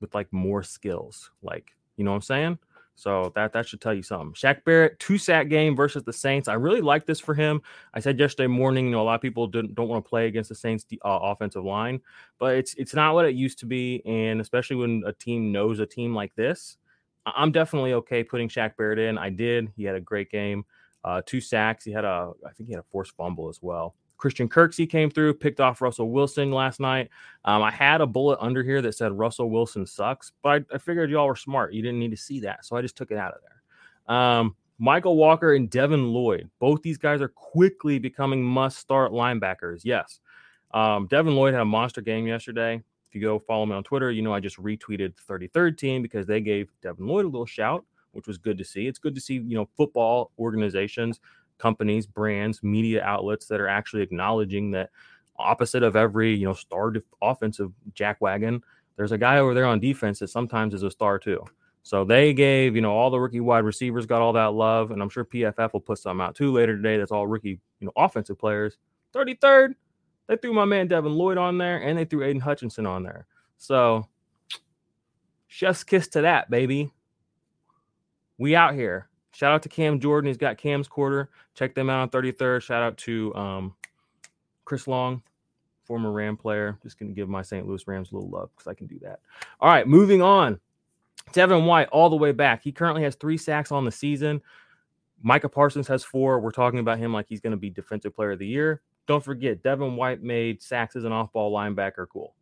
with 0.00 0.14
like 0.14 0.32
more 0.32 0.62
skills. 0.62 1.30
Like, 1.42 1.72
you 1.96 2.04
know 2.04 2.10
what 2.10 2.16
I'm 2.16 2.22
saying? 2.22 2.58
So 2.96 3.32
that 3.34 3.52
that 3.52 3.66
should 3.66 3.80
tell 3.80 3.92
you 3.92 4.02
something. 4.02 4.32
Shaq 4.34 4.64
Barrett, 4.64 4.98
two 5.00 5.18
sack 5.18 5.48
game 5.48 5.74
versus 5.74 6.04
the 6.04 6.12
Saints. 6.12 6.46
I 6.48 6.54
really 6.54 6.80
like 6.80 7.06
this 7.06 7.18
for 7.18 7.34
him. 7.34 7.60
I 7.92 8.00
said 8.00 8.18
yesterday 8.18 8.46
morning, 8.46 8.86
you 8.86 8.92
know, 8.92 9.02
a 9.02 9.04
lot 9.04 9.16
of 9.16 9.20
people 9.20 9.48
don't, 9.48 9.74
don't 9.74 9.88
want 9.88 10.04
to 10.04 10.08
play 10.08 10.26
against 10.26 10.48
the 10.48 10.54
Saints 10.54 10.86
uh, 11.04 11.18
offensive 11.22 11.64
line, 11.64 12.00
but 12.38 12.54
it's 12.54 12.74
it's 12.74 12.94
not 12.94 13.14
what 13.14 13.26
it 13.26 13.34
used 13.34 13.58
to 13.60 13.66
be, 13.66 14.00
and 14.06 14.40
especially 14.40 14.76
when 14.76 15.02
a 15.06 15.12
team 15.12 15.50
knows 15.50 15.80
a 15.80 15.86
team 15.86 16.14
like 16.14 16.34
this, 16.36 16.76
I'm 17.26 17.52
definitely 17.52 17.94
okay 17.94 18.22
putting 18.22 18.48
Shaq 18.48 18.76
Barrett 18.76 18.98
in. 18.98 19.18
I 19.18 19.30
did. 19.30 19.72
He 19.76 19.84
had 19.84 19.96
a 19.96 20.00
great 20.00 20.30
game, 20.30 20.64
uh, 21.02 21.22
two 21.26 21.40
sacks. 21.40 21.84
He 21.84 21.92
had 21.92 22.04
a, 22.04 22.32
I 22.46 22.52
think 22.52 22.68
he 22.68 22.74
had 22.74 22.80
a 22.80 22.86
forced 22.90 23.16
fumble 23.16 23.48
as 23.48 23.58
well. 23.60 23.94
Christian 24.24 24.48
Kirksey 24.48 24.88
came 24.88 25.10
through, 25.10 25.34
picked 25.34 25.60
off 25.60 25.82
Russell 25.82 26.08
Wilson 26.08 26.50
last 26.50 26.80
night. 26.80 27.10
Um, 27.44 27.62
I 27.62 27.70
had 27.70 28.00
a 28.00 28.06
bullet 28.06 28.38
under 28.40 28.62
here 28.62 28.80
that 28.80 28.94
said 28.94 29.12
Russell 29.12 29.50
Wilson 29.50 29.84
sucks, 29.84 30.32
but 30.42 30.48
I, 30.48 30.76
I, 30.76 30.78
figured 30.78 31.10
y'all 31.10 31.26
were 31.26 31.36
smart. 31.36 31.74
You 31.74 31.82
didn't 31.82 31.98
need 31.98 32.12
to 32.12 32.16
see 32.16 32.40
that. 32.40 32.64
So 32.64 32.74
I 32.74 32.80
just 32.80 32.96
took 32.96 33.10
it 33.10 33.18
out 33.18 33.34
of 33.34 33.40
there. 33.42 34.16
Um, 34.16 34.56
Mykal 34.80 35.16
Walker 35.16 35.52
and 35.52 35.68
Devin 35.68 36.08
Lloyd. 36.08 36.48
Both 36.58 36.80
these 36.80 36.96
guys 36.96 37.20
are 37.20 37.28
quickly 37.28 37.98
becoming 37.98 38.42
must 38.42 38.78
start 38.78 39.12
linebackers. 39.12 39.82
Yes. 39.84 40.20
Um, 40.72 41.06
Devin 41.06 41.36
Lloyd 41.36 41.52
had 41.52 41.60
a 41.60 41.66
monster 41.66 42.00
game 42.00 42.26
yesterday. 42.26 42.76
If 43.06 43.14
you 43.14 43.20
go 43.20 43.38
follow 43.38 43.66
me 43.66 43.74
on 43.74 43.84
Twitter, 43.84 44.10
you 44.10 44.22
know 44.22 44.32
I 44.32 44.40
just 44.40 44.56
retweeted 44.56 45.12
the 45.16 45.34
33rd 45.34 45.76
team 45.76 46.00
because 46.00 46.26
they 46.26 46.40
gave 46.40 46.72
Devin 46.80 47.06
Lloyd 47.06 47.26
a 47.26 47.28
little 47.28 47.44
shout, 47.44 47.84
which 48.12 48.26
was 48.26 48.38
good 48.38 48.56
to 48.56 48.64
see. 48.64 48.86
It's 48.86 48.98
good 48.98 49.14
to 49.16 49.20
see, 49.20 49.34
you 49.34 49.54
know, 49.54 49.68
football 49.76 50.30
organizations 50.38 51.20
companies, 51.58 52.06
brands, 52.06 52.62
media 52.62 53.02
outlets 53.02 53.46
that 53.46 53.60
are 53.60 53.68
actually 53.68 54.02
acknowledging 54.02 54.70
that 54.72 54.90
opposite 55.36 55.82
of 55.82 55.96
every, 55.96 56.34
you 56.34 56.46
know, 56.46 56.52
star 56.52 56.92
offensive 57.22 57.72
jackwagon, 57.94 58.60
there's 58.96 59.12
a 59.12 59.18
guy 59.18 59.38
over 59.38 59.54
there 59.54 59.66
on 59.66 59.80
defense 59.80 60.18
that 60.20 60.28
sometimes 60.28 60.74
is 60.74 60.82
a 60.82 60.90
star 60.90 61.18
too. 61.18 61.44
So 61.82 62.04
they 62.04 62.32
gave, 62.32 62.74
you 62.74 62.80
know, 62.80 62.92
all 62.92 63.10
the 63.10 63.20
rookie 63.20 63.40
wide 63.40 63.64
receivers 63.64 64.06
got 64.06 64.22
all 64.22 64.32
that 64.32 64.54
love, 64.54 64.90
and 64.90 65.02
I'm 65.02 65.10
sure 65.10 65.24
PFF 65.24 65.74
will 65.74 65.80
put 65.80 65.98
some 65.98 66.20
out 66.20 66.34
too 66.34 66.50
later 66.50 66.76
today. 66.76 66.96
That's 66.96 67.12
all 67.12 67.26
rookie, 67.26 67.60
you 67.80 67.86
know, 67.86 67.92
offensive 67.96 68.38
players. 68.38 68.78
33rd, 69.14 69.74
they 70.26 70.36
threw 70.36 70.54
my 70.54 70.64
man 70.64 70.88
Devin 70.88 71.12
Lloyd 71.12 71.36
on 71.36 71.58
there, 71.58 71.82
and 71.82 71.98
they 71.98 72.06
threw 72.06 72.24
Aidan 72.24 72.40
Hutchinson 72.40 72.86
on 72.86 73.02
there. 73.02 73.26
So, 73.58 74.08
chef's 75.46 75.84
kiss 75.84 76.08
to 76.08 76.22
that, 76.22 76.48
baby. 76.48 76.90
We 78.38 78.56
out 78.56 78.74
here. 78.74 79.08
Shout 79.34 79.52
out 79.52 79.62
to 79.64 79.68
Cam 79.68 79.98
Jordan. 79.98 80.28
He's 80.28 80.36
got 80.36 80.58
Cam's 80.58 80.86
quarter. 80.86 81.28
Check 81.54 81.74
them 81.74 81.90
out 81.90 82.00
on 82.00 82.08
33rd. 82.08 82.62
Shout 82.62 82.82
out 82.82 82.96
to 82.98 83.34
um, 83.34 83.74
Chris 84.64 84.86
Long, 84.86 85.22
former 85.82 86.12
Ram 86.12 86.36
player. 86.36 86.78
Just 86.84 87.00
going 87.00 87.08
to 87.08 87.14
give 87.14 87.28
my 87.28 87.42
St. 87.42 87.66
Louis 87.66 87.84
Rams 87.88 88.12
a 88.12 88.14
little 88.14 88.30
love 88.30 88.50
because 88.54 88.68
I 88.68 88.74
can 88.74 88.86
do 88.86 88.98
that. 89.00 89.18
All 89.60 89.68
right, 89.68 89.88
moving 89.88 90.22
on. 90.22 90.60
Devin 91.32 91.64
White, 91.64 91.88
all 91.88 92.10
the 92.10 92.16
way 92.16 92.30
back. 92.30 92.62
He 92.62 92.70
currently 92.70 93.02
has 93.02 93.16
three 93.16 93.36
sacks 93.36 93.72
on 93.72 93.84
the 93.84 93.90
season. 93.90 94.40
Micah 95.20 95.48
Parsons 95.48 95.88
has 95.88 96.04
four. 96.04 96.38
We're 96.38 96.52
talking 96.52 96.78
about 96.78 96.98
him 96.98 97.12
like 97.12 97.26
he's 97.28 97.40
going 97.40 97.50
to 97.50 97.56
be 97.56 97.70
Defensive 97.70 98.14
Player 98.14 98.32
of 98.32 98.38
the 98.38 98.46
Year. 98.46 98.82
Don't 99.08 99.24
forget, 99.24 99.64
Devin 99.64 99.96
White 99.96 100.22
made 100.22 100.62
sacks 100.62 100.94
as 100.94 101.04
an 101.04 101.12
off 101.12 101.32
ball 101.32 101.52
linebacker 101.52 102.06
cool. 102.08 102.34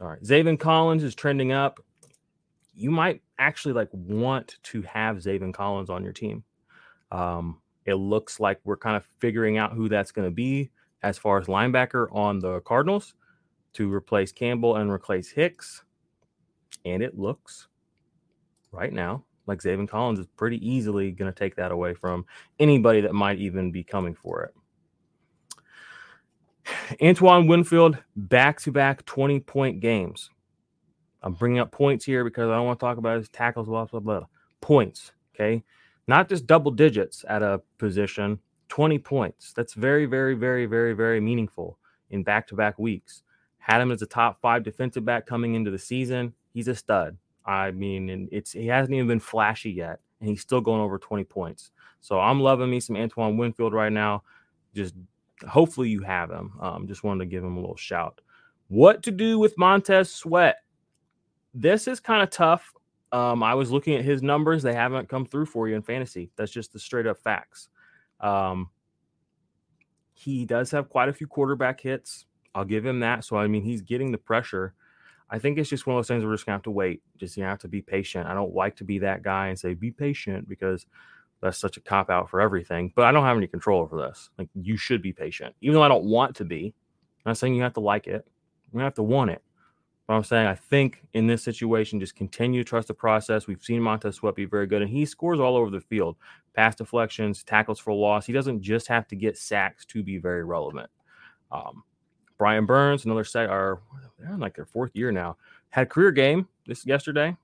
All 0.00 0.06
right. 0.06 0.22
Zaven 0.22 0.60
Collins 0.60 1.02
is 1.02 1.16
trending 1.16 1.50
up 1.50 1.80
you 2.78 2.90
might 2.90 3.22
actually 3.38 3.74
like 3.74 3.88
want 3.92 4.56
to 4.62 4.82
have 4.82 5.16
Zaven 5.16 5.52
Collins 5.52 5.90
on 5.90 6.04
your 6.04 6.12
team. 6.12 6.44
Um, 7.10 7.60
it 7.84 7.94
looks 7.94 8.38
like 8.38 8.60
we're 8.64 8.76
kind 8.76 8.96
of 8.96 9.04
figuring 9.18 9.58
out 9.58 9.72
who 9.72 9.88
that's 9.88 10.12
going 10.12 10.28
to 10.28 10.34
be 10.34 10.70
as 11.02 11.18
far 11.18 11.38
as 11.38 11.46
linebacker 11.46 12.06
on 12.14 12.38
the 12.38 12.60
Cardinals 12.60 13.14
to 13.74 13.92
replace 13.92 14.32
Campbell 14.32 14.76
and 14.76 14.90
replace 14.90 15.30
Hicks. 15.30 15.82
And 16.84 17.02
it 17.02 17.18
looks 17.18 17.68
right 18.72 18.92
now 18.92 19.24
like 19.48 19.60
Zaven 19.60 19.88
Collins 19.88 20.20
is 20.20 20.26
pretty 20.36 20.58
easily 20.66 21.10
going 21.10 21.32
to 21.32 21.36
take 21.36 21.56
that 21.56 21.72
away 21.72 21.94
from 21.94 22.26
anybody 22.60 23.00
that 23.00 23.14
might 23.14 23.38
even 23.38 23.72
be 23.72 23.82
coming 23.82 24.14
for 24.14 24.42
it. 24.44 24.54
Antoine 27.02 27.46
Winfield, 27.46 27.98
back 28.14 28.60
to 28.60 28.70
back 28.70 29.04
20 29.06 29.40
point 29.40 29.80
games. 29.80 30.30
I'm 31.22 31.34
bringing 31.34 31.58
up 31.58 31.72
points 31.72 32.04
here 32.04 32.24
because 32.24 32.48
I 32.48 32.56
don't 32.56 32.66
want 32.66 32.78
to 32.78 32.84
talk 32.84 32.98
about 32.98 33.18
his 33.18 33.28
tackles, 33.28 33.66
blah, 33.66 33.86
blah, 33.86 34.00
blah. 34.00 34.26
Points, 34.60 35.12
okay? 35.34 35.64
Not 36.06 36.28
just 36.28 36.46
double 36.46 36.70
digits 36.70 37.24
at 37.28 37.42
a 37.42 37.60
position, 37.78 38.38
20 38.68 38.98
points. 38.98 39.52
That's 39.52 39.74
very, 39.74 40.06
very, 40.06 40.34
very, 40.34 40.66
very, 40.66 40.92
very 40.94 41.20
meaningful 41.20 41.78
in 42.10 42.22
back 42.22 42.46
to 42.48 42.54
back 42.54 42.78
weeks. 42.78 43.22
Had 43.58 43.80
him 43.80 43.90
as 43.90 44.02
a 44.02 44.06
top 44.06 44.40
five 44.40 44.62
defensive 44.62 45.04
back 45.04 45.26
coming 45.26 45.54
into 45.54 45.70
the 45.70 45.78
season. 45.78 46.32
He's 46.54 46.68
a 46.68 46.74
stud. 46.74 47.16
I 47.44 47.70
mean, 47.70 48.10
and 48.10 48.28
it's 48.30 48.52
he 48.52 48.66
hasn't 48.66 48.94
even 48.94 49.08
been 49.08 49.20
flashy 49.20 49.70
yet, 49.70 50.00
and 50.20 50.28
he's 50.28 50.40
still 50.40 50.60
going 50.60 50.80
over 50.80 50.98
20 50.98 51.24
points. 51.24 51.70
So 52.00 52.20
I'm 52.20 52.40
loving 52.40 52.70
me 52.70 52.80
some 52.80 52.96
Antoine 52.96 53.36
Winfield 53.36 53.72
right 53.72 53.92
now. 53.92 54.22
Just 54.74 54.94
hopefully 55.46 55.88
you 55.88 56.02
have 56.02 56.30
him. 56.30 56.52
Um, 56.60 56.86
just 56.86 57.04
wanted 57.04 57.24
to 57.24 57.30
give 57.30 57.42
him 57.42 57.56
a 57.56 57.60
little 57.60 57.76
shout. 57.76 58.20
What 58.68 59.02
to 59.04 59.10
do 59.10 59.38
with 59.38 59.56
Montez 59.56 60.10
Sweat? 60.12 60.56
This 61.58 61.88
is 61.88 61.98
kind 61.98 62.22
of 62.22 62.30
tough. 62.30 62.72
Um, 63.10 63.42
I 63.42 63.54
was 63.54 63.70
looking 63.70 63.94
at 63.94 64.04
his 64.04 64.22
numbers; 64.22 64.62
they 64.62 64.74
haven't 64.74 65.08
come 65.08 65.26
through 65.26 65.46
for 65.46 65.68
you 65.68 65.74
in 65.74 65.82
fantasy. 65.82 66.30
That's 66.36 66.52
just 66.52 66.72
the 66.72 66.78
straight 66.78 67.06
up 67.06 67.18
facts. 67.18 67.68
Um, 68.20 68.70
he 70.14 70.44
does 70.44 70.70
have 70.70 70.88
quite 70.88 71.08
a 71.08 71.12
few 71.12 71.26
quarterback 71.26 71.80
hits. 71.80 72.26
I'll 72.54 72.64
give 72.64 72.86
him 72.86 73.00
that. 73.00 73.24
So 73.24 73.36
I 73.36 73.46
mean, 73.48 73.62
he's 73.62 73.82
getting 73.82 74.12
the 74.12 74.18
pressure. 74.18 74.74
I 75.30 75.38
think 75.38 75.58
it's 75.58 75.68
just 75.68 75.86
one 75.86 75.96
of 75.96 75.98
those 75.98 76.08
things 76.08 76.24
we're 76.24 76.32
just 76.32 76.46
gonna 76.46 76.56
have 76.56 76.62
to 76.62 76.70
wait. 76.70 77.02
Just 77.16 77.36
you 77.36 77.44
have 77.44 77.58
to 77.60 77.68
be 77.68 77.82
patient. 77.82 78.26
I 78.26 78.34
don't 78.34 78.54
like 78.54 78.76
to 78.76 78.84
be 78.84 78.98
that 79.00 79.22
guy 79.22 79.48
and 79.48 79.58
say 79.58 79.74
be 79.74 79.90
patient 79.90 80.48
because 80.48 80.86
that's 81.40 81.58
such 81.58 81.76
a 81.76 81.80
cop 81.80 82.08
out 82.08 82.30
for 82.30 82.40
everything. 82.40 82.92
But 82.94 83.04
I 83.04 83.12
don't 83.12 83.24
have 83.24 83.36
any 83.36 83.46
control 83.46 83.82
over 83.82 83.96
this. 83.96 84.30
Like 84.38 84.48
you 84.54 84.76
should 84.76 85.02
be 85.02 85.12
patient, 85.12 85.54
even 85.60 85.74
though 85.74 85.82
I 85.82 85.88
don't 85.88 86.04
want 86.04 86.36
to 86.36 86.44
be. 86.44 86.74
I'm 87.24 87.30
not 87.30 87.38
saying 87.38 87.54
you 87.54 87.62
have 87.62 87.74
to 87.74 87.80
like 87.80 88.06
it. 88.06 88.26
You 88.72 88.80
have 88.80 88.94
to 88.94 89.02
want 89.02 89.30
it. 89.30 89.42
But 90.08 90.14
I'm 90.14 90.24
saying 90.24 90.46
I 90.46 90.54
think 90.54 91.02
in 91.12 91.26
this 91.26 91.44
situation, 91.44 92.00
just 92.00 92.16
continue 92.16 92.64
to 92.64 92.68
trust 92.68 92.88
the 92.88 92.94
process. 92.94 93.46
We've 93.46 93.62
seen 93.62 93.82
Montez 93.82 94.16
Sweat 94.16 94.34
be 94.34 94.46
very 94.46 94.66
good, 94.66 94.80
and 94.80 94.90
he 94.90 95.04
scores 95.04 95.38
all 95.38 95.54
over 95.54 95.70
the 95.70 95.82
field. 95.82 96.16
Pass 96.54 96.74
deflections, 96.74 97.44
tackles 97.44 97.78
for 97.78 97.92
loss. 97.92 98.24
He 98.24 98.32
doesn't 98.32 98.62
just 98.62 98.88
have 98.88 99.06
to 99.08 99.16
get 99.16 99.36
sacks 99.36 99.84
to 99.84 100.02
be 100.02 100.16
very 100.16 100.44
relevant. 100.44 100.88
Um, 101.52 101.84
Brian 102.38 102.64
Burns, 102.64 103.04
another 103.04 103.22
set, 103.22 103.50
are 103.50 103.82
like 104.38 104.56
their 104.56 104.64
fourth 104.64 104.92
year 104.94 105.12
now. 105.12 105.36
Had 105.68 105.90
career 105.90 106.10
game 106.10 106.48
this 106.66 106.86
yesterday. 106.86 107.36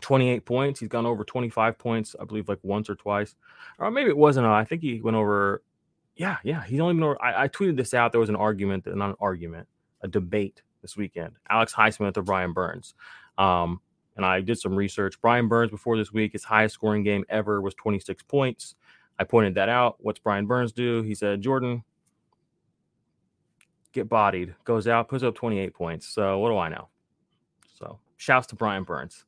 28 0.00 0.46
points. 0.46 0.80
He's 0.80 0.88
gone 0.88 1.04
over 1.04 1.22
25 1.22 1.78
points, 1.78 2.16
I 2.18 2.24
believe, 2.24 2.48
like 2.48 2.60
once 2.62 2.88
or 2.88 2.94
twice. 2.94 3.36
Or 3.78 3.90
maybe 3.90 4.08
it 4.08 4.16
wasn't. 4.16 4.46
I 4.46 4.64
think 4.64 4.80
he 4.80 5.02
went 5.02 5.18
over. 5.18 5.62
Yeah, 6.16 6.38
yeah. 6.44 6.64
He's 6.64 6.80
only 6.80 6.94
been 6.94 7.02
over. 7.02 7.22
I, 7.22 7.44
I 7.44 7.48
tweeted 7.48 7.76
this 7.76 7.92
out. 7.92 8.10
There 8.10 8.20
was 8.20 8.30
an 8.30 8.36
argument, 8.36 8.86
not 8.86 9.10
an 9.10 9.16
argument, 9.20 9.68
a 10.00 10.08
debate 10.08 10.62
this 10.84 10.96
weekend. 10.98 11.32
Alex 11.48 11.72
Highsmith 11.72 12.16
or 12.18 12.22
Brian 12.22 12.52
Burns. 12.52 12.94
Um, 13.38 13.80
and 14.16 14.24
I 14.24 14.42
did 14.42 14.58
some 14.58 14.76
research. 14.76 15.18
Brian 15.22 15.48
Burns 15.48 15.70
before 15.70 15.96
this 15.96 16.12
week, 16.12 16.32
his 16.32 16.44
highest 16.44 16.74
scoring 16.74 17.02
game 17.02 17.24
ever 17.30 17.62
was 17.62 17.74
26 17.74 18.22
points. 18.24 18.74
I 19.18 19.24
pointed 19.24 19.54
that 19.54 19.70
out. 19.70 19.96
What's 19.98 20.18
Brian 20.20 20.46
Burns 20.46 20.72
do? 20.72 21.02
He 21.02 21.14
said, 21.14 21.40
Jordan, 21.40 21.82
get 23.92 24.08
bodied, 24.08 24.54
goes 24.64 24.86
out, 24.86 25.08
puts 25.08 25.24
up 25.24 25.34
28 25.34 25.72
points. 25.72 26.06
So 26.06 26.38
what 26.38 26.50
do 26.50 26.58
I 26.58 26.68
know? 26.68 26.88
So 27.78 27.98
shouts 28.18 28.48
to 28.48 28.56
Brian 28.56 28.84
Burns. 28.84 29.24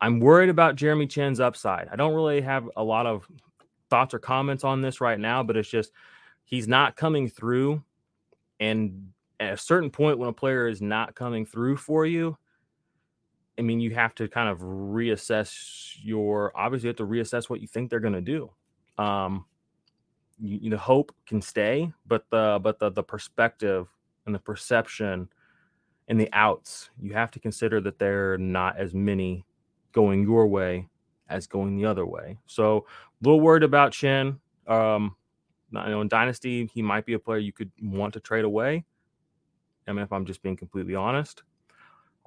I'm 0.00 0.18
worried 0.18 0.48
about 0.48 0.74
Jeremy 0.76 1.06
Chinn's 1.06 1.38
upside. 1.38 1.88
I 1.88 1.96
don't 1.96 2.14
really 2.14 2.40
have 2.40 2.68
a 2.76 2.82
lot 2.82 3.06
of 3.06 3.28
thoughts 3.90 4.12
or 4.12 4.18
comments 4.18 4.64
on 4.64 4.80
this 4.80 5.00
right 5.00 5.18
now, 5.18 5.42
but 5.42 5.56
it's 5.56 5.68
just 5.68 5.92
he's 6.44 6.66
not 6.66 6.96
coming 6.96 7.28
through. 7.28 7.82
And 8.60 9.12
at 9.40 9.52
a 9.52 9.56
certain 9.56 9.90
point, 9.90 10.18
when 10.18 10.28
a 10.28 10.32
player 10.32 10.68
is 10.68 10.82
not 10.82 11.14
coming 11.14 11.46
through 11.46 11.76
for 11.76 12.04
you, 12.06 12.36
I 13.58 13.62
mean, 13.62 13.80
you 13.80 13.94
have 13.94 14.14
to 14.16 14.28
kind 14.28 14.48
of 14.48 14.60
reassess 14.60 15.96
your. 16.02 16.52
Obviously, 16.56 16.86
you 16.86 16.90
have 16.90 16.96
to 16.96 17.06
reassess 17.06 17.50
what 17.50 17.60
you 17.60 17.66
think 17.66 17.90
they're 17.90 18.00
going 18.00 18.12
to 18.14 18.20
do. 18.20 18.50
Um, 18.98 19.46
you, 20.38 20.58
you 20.62 20.70
know, 20.70 20.76
hope 20.76 21.12
can 21.26 21.42
stay, 21.42 21.92
but 22.06 22.24
the 22.30 22.60
but 22.62 22.78
the 22.78 22.90
the 22.90 23.02
perspective 23.02 23.88
and 24.26 24.34
the 24.34 24.38
perception 24.38 25.28
and 26.08 26.20
the 26.20 26.28
outs, 26.32 26.90
you 27.00 27.12
have 27.12 27.30
to 27.32 27.40
consider 27.40 27.80
that 27.80 27.98
there 27.98 28.34
are 28.34 28.38
not 28.38 28.78
as 28.78 28.94
many 28.94 29.44
going 29.92 30.22
your 30.22 30.46
way 30.46 30.88
as 31.28 31.46
going 31.46 31.76
the 31.76 31.84
other 31.84 32.06
way. 32.06 32.38
So, 32.46 32.86
a 33.22 33.28
little 33.28 33.40
worried 33.40 33.62
about 33.62 33.92
Chinn. 33.92 34.40
Um, 34.66 35.16
you 35.70 35.78
know, 35.78 36.00
in 36.00 36.08
Dynasty, 36.08 36.70
he 36.72 36.80
might 36.80 37.04
be 37.04 37.12
a 37.12 37.18
player 37.18 37.38
you 37.38 37.52
could 37.52 37.70
want 37.82 38.14
to 38.14 38.20
trade 38.20 38.44
away. 38.44 38.84
I 39.88 39.92
mean, 39.92 40.02
if 40.02 40.12
I'm 40.12 40.26
just 40.26 40.42
being 40.42 40.56
completely 40.56 40.94
honest, 40.94 41.42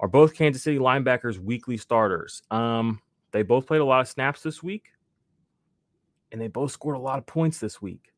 are 0.00 0.08
both 0.08 0.34
Kansas 0.34 0.62
City 0.62 0.78
linebackers 0.78 1.38
weekly 1.38 1.76
starters? 1.76 2.42
Um, 2.50 3.00
they 3.30 3.42
both 3.42 3.66
played 3.66 3.80
a 3.80 3.84
lot 3.84 4.00
of 4.00 4.08
snaps 4.08 4.42
this 4.42 4.62
week, 4.62 4.86
and 6.32 6.40
they 6.40 6.48
both 6.48 6.72
scored 6.72 6.96
a 6.96 7.00
lot 7.00 7.18
of 7.18 7.26
points 7.26 7.58
this 7.58 7.80
week. 7.80 8.12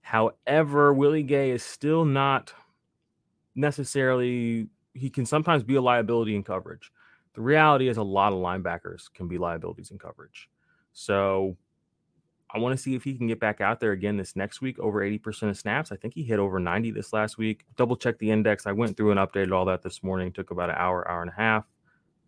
However, 0.00 0.94
Willie 0.94 1.22
Gay 1.22 1.50
is 1.50 1.62
still 1.62 2.04
not 2.04 2.54
necessarily, 3.54 4.68
he 4.94 5.10
can 5.10 5.26
sometimes 5.26 5.62
be 5.62 5.74
a 5.74 5.82
liability 5.82 6.34
in 6.34 6.42
coverage. 6.42 6.90
The 7.34 7.42
reality 7.42 7.88
is, 7.88 7.98
a 7.98 8.02
lot 8.02 8.32
of 8.32 8.38
linebackers 8.38 9.12
can 9.12 9.28
be 9.28 9.36
liabilities 9.36 9.90
in 9.90 9.98
coverage. 9.98 10.48
So 10.92 11.56
I 12.50 12.58
want 12.58 12.76
to 12.76 12.82
see 12.82 12.94
if 12.94 13.04
he 13.04 13.14
can 13.14 13.26
get 13.26 13.40
back 13.40 13.60
out 13.60 13.78
there 13.78 13.92
again 13.92 14.16
this 14.16 14.34
next 14.34 14.62
week, 14.62 14.78
over 14.78 15.00
80% 15.00 15.50
of 15.50 15.58
snaps. 15.58 15.92
I 15.92 15.96
think 15.96 16.14
he 16.14 16.22
hit 16.22 16.38
over 16.38 16.58
90 16.58 16.92
this 16.92 17.12
last 17.12 17.36
week. 17.36 17.66
Double 17.76 17.94
check 17.94 18.18
the 18.18 18.30
index. 18.30 18.66
I 18.66 18.72
went 18.72 18.96
through 18.96 19.10
and 19.10 19.20
updated 19.20 19.52
all 19.52 19.66
that 19.66 19.82
this 19.82 20.02
morning. 20.02 20.32
Took 20.32 20.50
about 20.50 20.70
an 20.70 20.76
hour, 20.78 21.08
hour 21.10 21.20
and 21.20 21.30
a 21.30 21.34
half. 21.34 21.64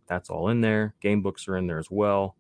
That's 0.09 0.29
all 0.29 0.49
in 0.49 0.61
there. 0.61 0.95
Game 1.01 1.23
books 1.23 1.49
are 1.49 1.57
in 1.57 1.67
there 1.67 1.79
as 1.79 1.91
well. 1.91 2.37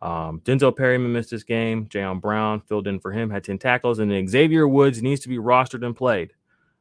Um, 0.00 0.40
Denzel 0.44 0.76
Perryman 0.76 1.12
missed 1.12 1.30
this 1.30 1.42
game. 1.42 1.86
Jayon 1.86 2.20
Brown 2.20 2.60
filled 2.60 2.86
in 2.86 3.00
for 3.00 3.10
him, 3.10 3.30
had 3.30 3.42
10 3.42 3.58
tackles, 3.58 3.98
and 3.98 4.10
then 4.10 4.28
Xavier 4.28 4.68
Woods 4.68 5.02
needs 5.02 5.20
to 5.22 5.28
be 5.28 5.38
rostered 5.38 5.84
and 5.84 5.96
played. 5.96 6.34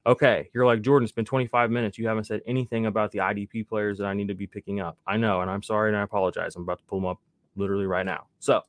Okay, 0.05 0.49
you're 0.53 0.65
like, 0.65 0.81
Jordan, 0.81 1.03
it's 1.03 1.11
been 1.11 1.25
25 1.25 1.71
minutes. 1.71 1.97
You 1.97 2.07
haven't 2.07 2.25
said 2.25 2.41
anything 2.45 2.85
about 2.85 3.11
the 3.11 3.19
IDP 3.19 3.67
players 3.67 3.97
that 3.97 4.05
I 4.05 4.13
need 4.13 4.27
to 4.27 4.35
be 4.35 4.47
picking 4.47 4.79
up. 4.79 4.97
I 5.05 5.17
know, 5.17 5.41
and 5.41 5.49
I'm 5.49 5.63
sorry 5.63 5.89
and 5.89 5.97
I 5.97 6.03
apologize. 6.03 6.55
I'm 6.55 6.61
about 6.61 6.77
to 6.77 6.85
pull 6.85 6.99
them 6.99 7.07
up 7.07 7.19
literally 7.55 7.87
right 7.87 8.05
now. 8.05 8.27
So, 8.39 8.61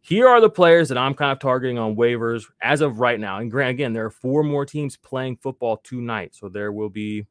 here 0.00 0.28
are 0.28 0.40
the 0.40 0.50
players 0.50 0.88
that 0.88 0.98
I'm 0.98 1.14
kind 1.14 1.32
of 1.32 1.38
targeting 1.38 1.78
on 1.78 1.96
waivers 1.96 2.44
as 2.62 2.80
of 2.80 3.00
right 3.00 3.18
now. 3.18 3.38
And 3.38 3.50
grant 3.50 3.70
again, 3.70 3.92
there 3.92 4.06
are 4.06 4.10
four 4.10 4.42
more 4.42 4.64
teams 4.64 4.96
playing 4.96 5.36
football 5.36 5.78
tonight, 5.78 6.34
so 6.34 6.48
there 6.48 6.72
will 6.72 6.88
be 6.88 7.26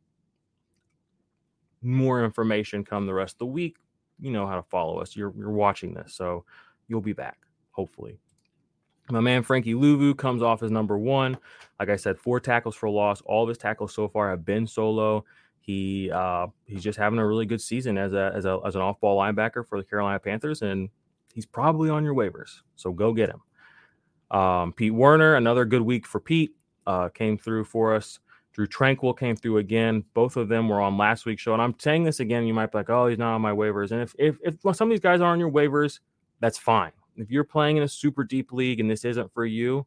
more 1.81 2.23
information 2.23 2.83
come 2.83 3.05
the 3.05 3.13
rest 3.13 3.35
of 3.35 3.39
the 3.39 3.45
week. 3.45 3.77
You 4.19 4.31
know 4.31 4.47
how 4.47 4.55
to 4.55 4.63
follow 4.63 4.99
us. 4.99 5.15
You're 5.15 5.33
you're 5.37 5.51
watching 5.51 5.93
this, 5.93 6.13
so 6.13 6.43
you'll 6.87 7.01
be 7.01 7.13
back 7.13 7.37
hopefully. 7.77 8.17
My 9.09 9.21
man 9.21 9.43
Frankie 9.43 9.75
Luvu 9.75 10.17
comes 10.17 10.41
off 10.41 10.63
as 10.63 10.71
number 10.71 10.97
one. 10.97 11.37
Like 11.79 11.89
I 11.89 11.95
said, 11.95 12.19
four 12.19 12.41
tackles 12.41 12.75
for 12.75 12.89
loss. 12.89 13.21
All 13.21 13.43
of 13.43 13.49
his 13.49 13.57
tackles 13.57 13.93
so 13.93 14.09
far 14.09 14.31
have 14.31 14.43
been 14.43 14.67
solo. 14.67 15.23
He 15.61 16.11
uh, 16.11 16.47
he's 16.65 16.83
just 16.83 16.97
having 16.97 17.19
a 17.19 17.25
really 17.25 17.45
good 17.45 17.61
season 17.61 17.97
as 17.97 18.13
a 18.13 18.33
as 18.35 18.45
a 18.45 18.59
as 18.65 18.75
an 18.75 18.81
off 18.81 18.99
ball 18.99 19.17
linebacker 19.17 19.65
for 19.65 19.77
the 19.77 19.85
Carolina 19.85 20.19
Panthers, 20.19 20.61
and 20.61 20.89
he's 21.33 21.45
probably 21.45 21.89
on 21.89 22.03
your 22.03 22.15
waivers. 22.15 22.61
So 22.75 22.91
go 22.91 23.13
get 23.13 23.29
him. 23.29 24.37
Um, 24.37 24.73
Pete 24.73 24.93
Werner, 24.93 25.35
another 25.35 25.65
good 25.65 25.81
week 25.81 26.05
for 26.05 26.19
Pete, 26.19 26.55
uh, 26.85 27.09
came 27.09 27.37
through 27.37 27.65
for 27.65 27.95
us. 27.95 28.19
Drue 28.53 28.67
Tranquill 28.67 29.17
came 29.17 29.35
through 29.35 29.59
again. 29.59 30.03
Both 30.15 30.35
of 30.35 30.49
them 30.49 30.67
were 30.67 30.81
on 30.81 30.97
last 30.97 31.25
week's 31.25 31.43
show. 31.43 31.53
And 31.53 31.61
I'm 31.61 31.75
saying 31.77 32.03
this 32.03 32.19
again, 32.19 32.45
you 32.45 32.53
might 32.55 32.71
be 32.71 32.79
like, 32.79 32.89
oh, 32.89 33.07
he's 33.07 33.19
not 33.19 33.35
on 33.35 33.41
my 33.41 33.51
waivers. 33.51 33.91
And 33.91 34.01
if, 34.01 34.15
if, 34.17 34.37
if 34.41 34.55
some 34.75 34.87
of 34.87 34.89
these 34.89 34.99
guys 34.99 35.21
are 35.21 35.31
on 35.31 35.39
your 35.39 35.51
waivers, 35.51 35.99
that's 36.39 36.57
fine. 36.57 36.91
If 37.17 37.29
you're 37.29 37.43
playing 37.43 37.77
in 37.77 37.83
a 37.83 37.87
super 37.87 38.23
deep 38.23 38.51
league 38.51 38.79
and 38.79 38.89
this 38.89 39.05
isn't 39.05 39.31
for 39.31 39.45
you, 39.45 39.85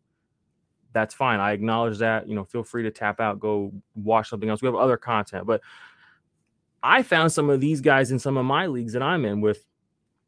that's 0.93 1.15
fine. 1.15 1.41
I 1.41 1.53
acknowledge 1.53 1.99
that. 1.99 2.29
You 2.29 2.35
know, 2.35 2.45
feel 2.45 2.63
free 2.63 2.85
to 2.85 2.91
tap 2.91 3.21
out, 3.21 3.41
go 3.41 3.73
watch 3.95 4.29
something 4.29 4.49
else. 4.49 4.63
We 4.63 4.67
have 4.67 4.75
other 4.75 4.97
content, 4.97 5.47
but 5.47 5.61
I 6.83 7.03
found 7.03 7.33
some 7.33 7.51
of 7.51 7.61
these 7.61 7.81
guys 7.81 8.11
in 8.11 8.19
some 8.19 8.37
of 8.37 8.45
my 8.45 8.67
leagues 8.67 8.93
that 8.95 9.03
I'm 9.03 9.25
in 9.25 9.41
with 9.41 9.65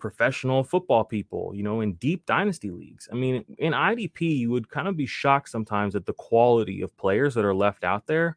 professional 0.03 0.65
football 0.65 1.05
people, 1.05 1.53
you 1.55 1.63
know, 1.63 1.81
in 1.81 1.95
deep 1.95 2.27
dynasty 2.27 2.71
leagues. 2.71 3.09
I 3.11 3.15
mean, 3.15 3.45
in 3.59 3.73
IDP, 3.73 4.37
you 4.37 4.51
would 4.51 4.69
kind 4.69 4.89
of 4.89 4.97
be 4.97 5.07
shocked 5.07 5.49
sometimes 5.49 5.95
at 5.95 6.05
the 6.05 6.13
quality 6.13 6.83
of 6.83 6.95
players 6.97 7.35
that 7.35 7.45
are 7.45 7.55
left 7.55 7.85
out 7.85 8.09
there, 8.09 8.37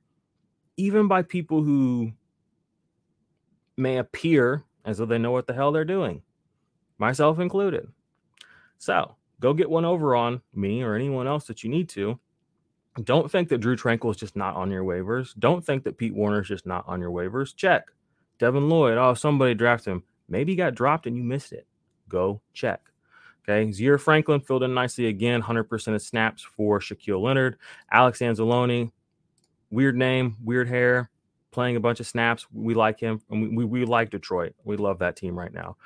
even 0.78 1.08
by 1.08 1.24
people 1.24 1.64
who 1.64 2.12
may 3.78 3.98
appear 3.98 4.64
as 4.86 5.00
though 5.00 5.08
they 5.08 5.18
know 5.18 5.32
what 5.32 5.48
the 5.48 5.54
hell 5.54 5.72
they're 5.72 5.84
doing, 5.84 6.22
myself 7.00 7.40
included. 7.40 7.88
So 8.78 9.16
go 9.40 9.56
get 9.56 9.70
one 9.70 9.86
over 9.86 10.16
on 10.16 10.42
me 10.54 10.84
or 10.84 10.94
anyone 10.94 11.26
else 11.26 11.46
that 11.48 11.64
you 11.64 11.70
need 11.72 11.90
to. 11.90 12.20
Don't 13.04 13.30
think 13.30 13.50
that 13.50 13.58
Drue 13.58 13.76
Tranquill 13.76 14.12
is 14.12 14.18
just 14.18 14.36
not 14.36 14.56
on 14.56 14.70
your 14.70 14.84
waivers. 14.84 15.34
Don't 15.40 15.66
think 15.66 15.84
that 15.84 15.98
Pete 15.98 16.14
Werner 16.14 16.42
is 16.42 16.48
just 16.48 16.68
not 16.68 16.86
on 16.88 17.02
your 17.02 17.10
waivers. 17.10 17.56
Check. 17.56 17.86
Devin 18.38 18.70
Lloyd, 18.70 19.00
oh, 19.00 19.16
somebody 19.16 19.56
drafted 19.56 19.94
him. 19.94 20.04
Maybe 20.28 20.54
he 20.54 20.56
got 20.56 20.76
dropped 20.76 21.08
and 21.08 21.16
you 21.16 21.24
missed 21.24 21.54
it. 21.54 21.68
Go 22.10 22.42
check. 22.54 22.82
Okay. 23.48 23.72
Zaire 23.72 23.98
Franklin 23.98 24.42
filled 24.42 24.64
in 24.64 24.74
nicely 24.74 25.06
again, 25.08 25.42
100% 25.42 25.96
of 25.96 26.02
snaps 26.02 26.44
for 26.44 26.80
Shaquille 26.80 27.22
Leonard. 27.22 27.58
Alex 27.92 28.20
Anzalone, 28.20 28.92
weird 29.70 29.96
name, 29.96 30.38
weird 30.44 30.68
hair, 30.68 31.12
playing 31.52 31.76
a 31.76 31.80
bunch 31.80 32.00
of 32.00 32.08
snaps. 32.08 32.48
We 32.52 32.74
like 32.74 33.00
him. 33.00 33.22
And 33.30 33.42
we, 33.42 33.50
we, 33.50 33.66
we 33.66 33.86
like 33.86 34.10
Detroit. 34.10 34.56
We 34.64 34.78
love 34.78 35.00
that 35.00 35.16
team 35.16 35.38
right 35.38 35.54
now. 35.54 35.78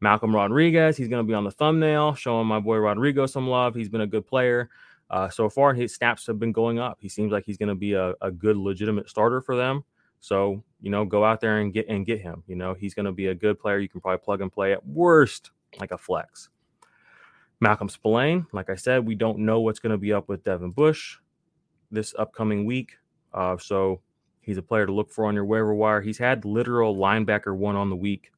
Malcolm 0.00 0.34
Rodriguez, 0.34 0.96
he's 0.96 1.08
going 1.08 1.24
to 1.24 1.28
be 1.28 1.34
on 1.34 1.42
the 1.42 1.50
thumbnail, 1.50 2.14
showing 2.14 2.46
my 2.46 2.60
boy 2.60 2.76
Rodrigo 2.76 3.26
some 3.26 3.48
love. 3.48 3.74
He's 3.74 3.88
been 3.88 4.02
a 4.02 4.06
good 4.06 4.26
player. 4.26 4.70
Uh, 5.10 5.28
so 5.28 5.48
far, 5.48 5.74
his 5.74 5.94
snaps 5.94 6.26
have 6.26 6.38
been 6.38 6.52
going 6.52 6.78
up. 6.78 6.98
He 7.00 7.08
seems 7.08 7.32
like 7.32 7.44
he's 7.44 7.56
going 7.56 7.70
to 7.70 7.74
be 7.74 7.94
a, 7.94 8.14
a 8.20 8.30
good, 8.30 8.56
legitimate 8.56 9.08
starter 9.08 9.40
for 9.40 9.56
them. 9.56 9.82
So, 10.20 10.62
you 10.80 10.90
know, 10.90 11.04
go 11.04 11.24
out 11.24 11.40
there 11.40 11.58
and 11.58 11.72
get 11.72 11.88
and 11.88 12.04
get 12.04 12.20
him. 12.20 12.42
You 12.46 12.56
know, 12.56 12.74
he's 12.74 12.94
going 12.94 13.06
to 13.06 13.12
be 13.12 13.26
a 13.26 13.34
good 13.34 13.58
player. 13.58 13.78
You 13.78 13.88
can 13.88 14.00
probably 14.00 14.18
plug 14.18 14.40
and 14.40 14.52
play 14.52 14.72
at 14.72 14.86
worst 14.86 15.50
like 15.80 15.90
a 15.90 15.98
flex. 15.98 16.48
Malcolm 17.60 17.88
Spillane, 17.88 18.46
like 18.52 18.70
I 18.70 18.76
said, 18.76 19.06
we 19.06 19.14
don't 19.14 19.40
know 19.40 19.60
what's 19.60 19.80
going 19.80 19.90
to 19.90 19.98
be 19.98 20.12
up 20.12 20.28
with 20.28 20.44
Devin 20.44 20.70
Bush 20.70 21.16
this 21.90 22.14
upcoming 22.18 22.64
week. 22.64 22.92
Uh, 23.32 23.56
so 23.58 24.00
he's 24.40 24.58
a 24.58 24.62
player 24.62 24.86
to 24.86 24.92
look 24.92 25.10
for 25.10 25.26
on 25.26 25.34
your 25.34 25.44
waiver 25.44 25.74
wire. 25.74 26.00
He's 26.00 26.18
had 26.18 26.44
literal 26.44 26.96
linebacker 26.96 27.56
one 27.56 27.76
on 27.76 27.90
the 27.90 27.96
week 27.96 28.30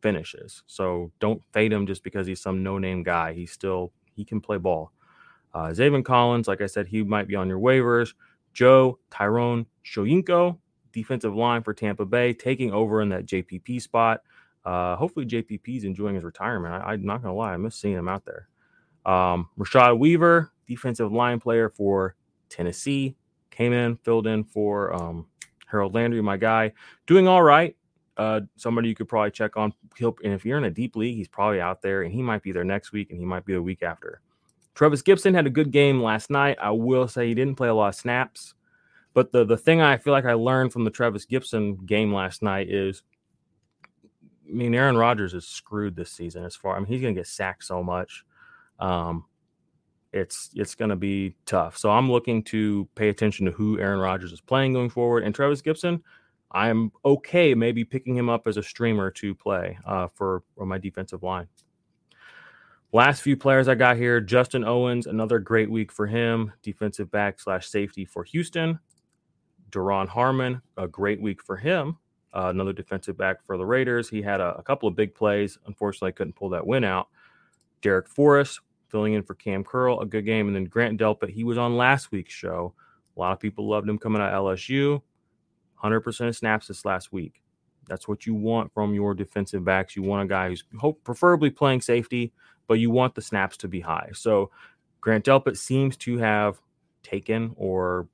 finishes. 0.00 0.62
So 0.66 1.12
don't 1.20 1.42
fade 1.52 1.72
him 1.72 1.86
just 1.86 2.02
because 2.02 2.26
he's 2.26 2.40
some 2.40 2.62
no-name 2.62 3.02
guy. 3.02 3.34
He's 3.34 3.52
still 3.52 3.92
he 4.14 4.24
can 4.24 4.40
play 4.40 4.56
ball. 4.56 4.92
Uh, 5.52 5.68
Zaven 5.68 6.04
Collins, 6.04 6.48
like 6.48 6.60
I 6.60 6.66
said, 6.66 6.86
he 6.86 7.02
might 7.02 7.28
be 7.28 7.34
on 7.34 7.48
your 7.48 7.58
waivers. 7.58 8.14
Joe 8.52 8.98
Tyrone 9.10 9.66
Shoyinka, 9.84 10.56
defensive 10.96 11.36
line 11.36 11.62
for 11.62 11.74
Tampa 11.74 12.06
Bay, 12.06 12.32
taking 12.32 12.72
over 12.72 13.02
in 13.02 13.10
that 13.10 13.26
JPP 13.26 13.82
spot. 13.82 14.22
Uh, 14.64 14.96
hopefully, 14.96 15.26
JPP 15.26 15.76
is 15.76 15.84
enjoying 15.84 16.14
his 16.14 16.24
retirement. 16.24 16.72
I, 16.72 16.94
am 16.94 17.04
not 17.04 17.20
going 17.22 17.32
to 17.34 17.38
lie, 17.38 17.52
I 17.52 17.56
miss 17.58 17.76
seeing 17.76 17.94
him 17.94 18.08
out 18.08 18.24
there. 18.24 18.48
Um, 19.04 19.50
Rashad 19.58 19.98
Weaver, 19.98 20.50
defensive 20.66 21.12
line 21.12 21.38
player 21.38 21.68
for 21.68 22.16
Tennessee, 22.48 23.14
came 23.50 23.74
in, 23.74 23.96
filled 23.96 24.26
in 24.26 24.42
for 24.42 24.94
um, 24.94 25.26
Harold 25.66 25.94
Landry, 25.94 26.22
my 26.22 26.38
guy, 26.38 26.72
doing 27.06 27.28
all 27.28 27.42
right. 27.42 27.76
Uh, 28.16 28.40
somebody 28.56 28.88
you 28.88 28.94
could 28.94 29.08
probably 29.08 29.30
check 29.30 29.58
on. 29.58 29.74
He'll, 29.98 30.16
and 30.24 30.32
if 30.32 30.46
you're 30.46 30.56
in 30.56 30.64
a 30.64 30.70
deep 30.70 30.96
league, 30.96 31.16
he's 31.16 31.28
probably 31.28 31.60
out 31.60 31.82
there, 31.82 32.04
and 32.04 32.12
he 32.12 32.22
might 32.22 32.42
be 32.42 32.52
there 32.52 32.64
next 32.64 32.90
week, 32.90 33.10
and 33.10 33.18
he 33.18 33.26
might 33.26 33.44
be 33.44 33.52
the 33.52 33.60
week 33.60 33.82
after. 33.82 34.22
Trevis 34.74 35.02
Gipson 35.02 35.34
had 35.34 35.46
a 35.46 35.50
good 35.50 35.70
game 35.70 36.02
last 36.02 36.30
night. 36.30 36.56
I 36.58 36.70
will 36.70 37.06
say 37.06 37.28
he 37.28 37.34
didn't 37.34 37.56
play 37.56 37.68
a 37.68 37.74
lot 37.74 37.88
of 37.88 37.94
snaps. 37.94 38.54
But 39.16 39.32
the 39.32 39.46
the 39.46 39.56
thing 39.56 39.80
I 39.80 39.96
feel 39.96 40.12
like 40.12 40.26
I 40.26 40.34
learned 40.34 40.74
from 40.74 40.84
the 40.84 40.90
Trevis 40.90 41.24
Gipson 41.24 41.86
game 41.86 42.12
last 42.12 42.42
night 42.42 42.68
is, 42.68 43.02
I 44.46 44.52
mean, 44.52 44.74
Aaron 44.74 44.98
Rodgers 44.98 45.32
is 45.32 45.48
screwed 45.48 45.96
this 45.96 46.12
season 46.12 46.44
as 46.44 46.54
far. 46.54 46.76
I 46.76 46.80
mean, 46.80 46.88
he's 46.88 47.00
going 47.00 47.14
to 47.14 47.18
get 47.18 47.26
sacked 47.26 47.64
so 47.64 47.82
much. 47.82 48.26
Um, 48.78 49.24
it's 50.12 50.50
it's 50.54 50.74
going 50.74 50.90
to 50.90 50.96
be 50.96 51.34
tough. 51.46 51.78
So 51.78 51.90
I'm 51.90 52.12
looking 52.12 52.42
to 52.44 52.86
pay 52.94 53.08
attention 53.08 53.46
to 53.46 53.52
who 53.52 53.80
Aaron 53.80 54.00
Rodgers 54.00 54.32
is 54.32 54.42
playing 54.42 54.74
going 54.74 54.90
forward. 54.90 55.24
And 55.24 55.34
Trevis 55.34 55.62
Gipson, 55.62 56.02
I'm 56.52 56.92
okay 57.02 57.54
maybe 57.54 57.84
picking 57.84 58.14
him 58.14 58.28
up 58.28 58.46
as 58.46 58.58
a 58.58 58.62
streamer 58.62 59.10
to 59.12 59.34
play 59.34 59.78
uh, 59.86 60.08
for, 60.14 60.42
for 60.54 60.66
my 60.66 60.76
defensive 60.76 61.22
line. 61.22 61.48
Last 62.92 63.22
few 63.22 63.38
players 63.38 63.66
I 63.66 63.76
got 63.76 63.96
here 63.96 64.20
Justin 64.20 64.62
Owens, 64.62 65.06
another 65.06 65.38
great 65.38 65.70
week 65.70 65.90
for 65.90 66.06
him, 66.06 66.52
defensive 66.62 67.10
back 67.10 67.40
slash 67.40 67.66
safety 67.66 68.04
for 68.04 68.22
Houston. 68.22 68.78
Duron 69.70 70.08
Harmon, 70.08 70.62
a 70.76 70.88
great 70.88 71.20
week 71.20 71.42
for 71.42 71.56
him, 71.56 71.98
uh, 72.32 72.48
another 72.48 72.72
defensive 72.72 73.16
back 73.16 73.44
for 73.44 73.56
the 73.56 73.66
Raiders. 73.66 74.08
He 74.08 74.22
had 74.22 74.40
a, 74.40 74.56
a 74.56 74.62
couple 74.62 74.88
of 74.88 74.96
big 74.96 75.14
plays. 75.14 75.58
Unfortunately, 75.66 76.12
couldn't 76.12 76.36
pull 76.36 76.50
that 76.50 76.66
win 76.66 76.84
out. 76.84 77.08
Darrick 77.82 78.08
Forrest 78.08 78.60
filling 78.88 79.14
in 79.14 79.22
for 79.22 79.34
Cam 79.34 79.64
Curl, 79.64 80.00
a 80.00 80.06
good 80.06 80.24
game. 80.24 80.46
And 80.46 80.56
then 80.56 80.64
Grant 80.64 81.00
Delpit, 81.00 81.30
he 81.30 81.44
was 81.44 81.58
on 81.58 81.76
last 81.76 82.12
week's 82.12 82.32
show. 82.32 82.74
A 83.16 83.20
lot 83.20 83.32
of 83.32 83.40
people 83.40 83.68
loved 83.68 83.88
him 83.88 83.98
coming 83.98 84.20
out 84.20 84.32
of 84.32 84.44
LSU. 84.44 85.00
100% 85.82 86.28
of 86.28 86.36
snaps 86.36 86.68
this 86.68 86.84
last 86.84 87.12
week. 87.12 87.42
That's 87.88 88.08
what 88.08 88.26
you 88.26 88.34
want 88.34 88.72
from 88.72 88.94
your 88.94 89.14
defensive 89.14 89.64
backs. 89.64 89.96
You 89.96 90.02
want 90.02 90.24
a 90.24 90.26
guy 90.26 90.48
who's 90.48 90.64
hope, 90.78 91.02
preferably 91.04 91.50
playing 91.50 91.80
safety, 91.80 92.32
but 92.66 92.74
you 92.74 92.90
want 92.90 93.14
the 93.14 93.22
snaps 93.22 93.56
to 93.58 93.68
be 93.68 93.80
high. 93.80 94.10
So 94.12 94.50
Grant 95.00 95.24
Delpit 95.24 95.56
seems 95.56 95.96
to 95.98 96.18
have 96.18 96.60
taken, 97.02 97.52
or 97.56 98.08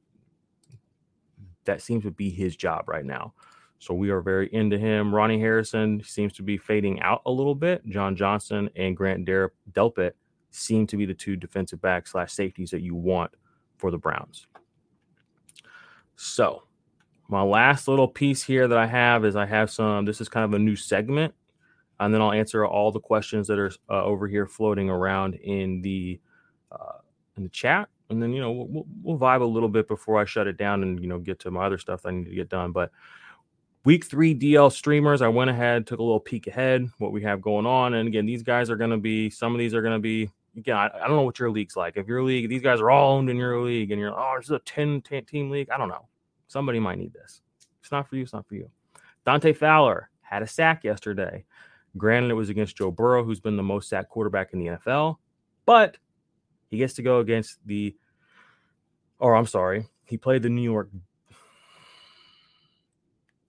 that 1.65 1.83
seems 1.83 2.05
to 2.05 2.11
be 2.11 2.31
his 2.31 2.57
job 2.57 2.89
right 2.89 3.05
now. 3.05 3.35
So 3.79 3.95
we 3.95 4.11
are 4.11 4.21
very 4.21 4.49
into 4.53 4.79
him. 4.79 5.13
Ronnie 5.13 5.41
Harrison 5.41 6.03
seems 6.05 6.33
to 6.35 6.43
be 6.43 6.57
fading 6.57 7.01
out 7.01 7.23
a 7.27 7.31
little 7.33 7.55
bit. 7.55 7.85
John 7.89 8.15
Johnson 8.15 8.71
and 8.77 8.97
Grant 8.97 9.27
Delpit 9.27 10.13
seem 10.51 10.87
to 10.87 10.97
be 10.97 11.05
the 11.05 11.15
two 11.15 11.35
defensive 11.35 11.81
backs 11.81 12.13
slash 12.13 12.33
safeties 12.33 12.71
that 12.71 12.83
you 12.83 12.95
want 12.95 13.33
for 13.79 13.91
the 13.91 13.99
Browns. 13.99 14.47
So 16.15 16.63
my 17.29 17.43
last 17.43 17.89
little 17.89 18.07
piece 18.07 18.43
here 18.43 18.69
that 18.69 18.79
I 18.79 18.87
have 18.87 19.25
is 19.25 19.35
I 19.35 19.47
have 19.47 19.71
some, 19.71 20.05
this 20.05 20.21
is 20.21 20.29
kind 20.29 20.45
of 20.45 20.55
a 20.55 20.59
new 20.59 20.77
segment. 20.77 21.35
And 21.99 22.13
then 22.13 22.21
I'll 22.21 22.33
answer 22.33 22.65
all 22.65 22.93
the 22.93 23.01
questions 23.01 23.49
that 23.49 23.59
are 23.59 23.73
uh, 23.89 24.05
over 24.05 24.29
here 24.29 24.47
floating 24.47 24.91
around 24.91 25.35
in 25.35 25.83
the 25.83 26.21
uh, 26.71 26.99
in 27.37 27.43
the 27.43 27.49
chat. 27.49 27.89
And 28.13 28.23
then, 28.23 28.33
you 28.33 28.41
know, 28.41 28.53
we'll, 28.53 28.87
we'll 29.03 29.19
vibe 29.19 29.41
a 29.41 29.45
little 29.45 29.69
bit 29.69 29.89
before 29.89 30.21
I 30.21 30.25
shut 30.25 30.47
it 30.47 30.57
down 30.57 30.83
and, 30.83 31.01
you 31.01 31.09
know, 31.09 31.19
get 31.19 31.41
to 31.41 31.51
my 31.51 31.65
other 31.65 31.79
stuff 31.79 32.03
that 32.03 32.11
I 32.11 32.13
need 32.13 32.29
to 32.29 32.35
get 32.35 32.49
done. 32.49 32.73
But 32.73 32.91
week 33.85 34.05
three 34.05 34.35
DL 34.35 34.73
streamers, 34.73 35.23
I 35.23 35.29
went 35.29 35.51
ahead, 35.51 35.87
took 35.87 35.99
a 35.99 36.03
little 36.03 36.21
peek 36.21 36.47
ahead, 36.47 36.89
what 36.99 37.13
we 37.13 37.23
have 37.23 37.41
going 37.41 37.67
on. 37.67 37.95
And 37.95 38.09
again, 38.09 38.27
these 38.27 38.43
guys 38.43 38.71
are 38.71 38.77
going 38.77 38.91
to 38.91 38.99
be, 38.99 39.31
some 39.31 39.55
of 39.55 39.59
these 39.59 39.75
are 39.75 39.83
going 39.83 39.95
to 39.95 40.01
be, 40.01 40.31
again, 40.57 40.77
I, 40.77 40.87
I, 40.87 41.07
don't 41.07 41.17
know 41.17 41.23
what 41.23 41.39
your 41.39 41.51
league's 41.51 41.77
like. 41.77 41.97
If 41.97 42.07
your 42.07 42.23
league, 42.23 42.49
these 42.49 42.63
guys 42.63 42.81
are 42.81 42.91
all 42.91 43.17
owned 43.17 43.31
in 43.31 43.37
your 43.37 43.61
league 43.63 43.91
and 43.91 44.01
you're, 44.01 44.13
oh, 44.13 44.35
this 44.37 44.47
is 44.47 44.53
a 44.53 44.61
10, 44.61 45.03
10 45.03 45.25
team 45.25 45.51
league. 45.51 45.71
I 45.71 45.79
don't 45.79 45.89
know. 45.89 46.07
Somebody 46.49 46.79
might 46.79 46.99
need 46.99 47.13
this. 47.13 47.41
It's 47.81 47.91
not 47.91 48.09
for 48.09 48.17
you. 48.17 48.23
It's 48.23 48.33
not 48.33 48.47
for 48.47 48.55
you. 48.55 48.71
Dante 49.25 49.53
Fowler 49.53 50.11
had 50.21 50.43
a 50.43 50.47
sack 50.47 50.85
yesterday. 50.85 51.45
Granted, 51.97 52.31
it 52.31 52.35
was 52.35 52.49
against 52.49 52.77
Joe 52.77 52.91
Burrow, 52.91 53.25
who's 53.25 53.41
been 53.41 53.57
the 53.57 53.63
most 53.63 53.89
sacked 53.89 54.09
quarterback 54.09 54.53
in 54.53 54.59
the 54.59 54.79
NFL, 54.79 55.17
but 55.67 55.99
he 56.71 56.79
gets 56.79 56.95
to 56.95 57.03
go 57.03 57.19
against 57.19 57.59
the, 57.67 57.95
or 59.23 59.37
I'm 59.37 59.47
sorry, 59.47 59.87
he 60.05 60.19
played 60.19 60.43
the 60.43 60.51
New 60.51 60.63
York. 60.63 60.91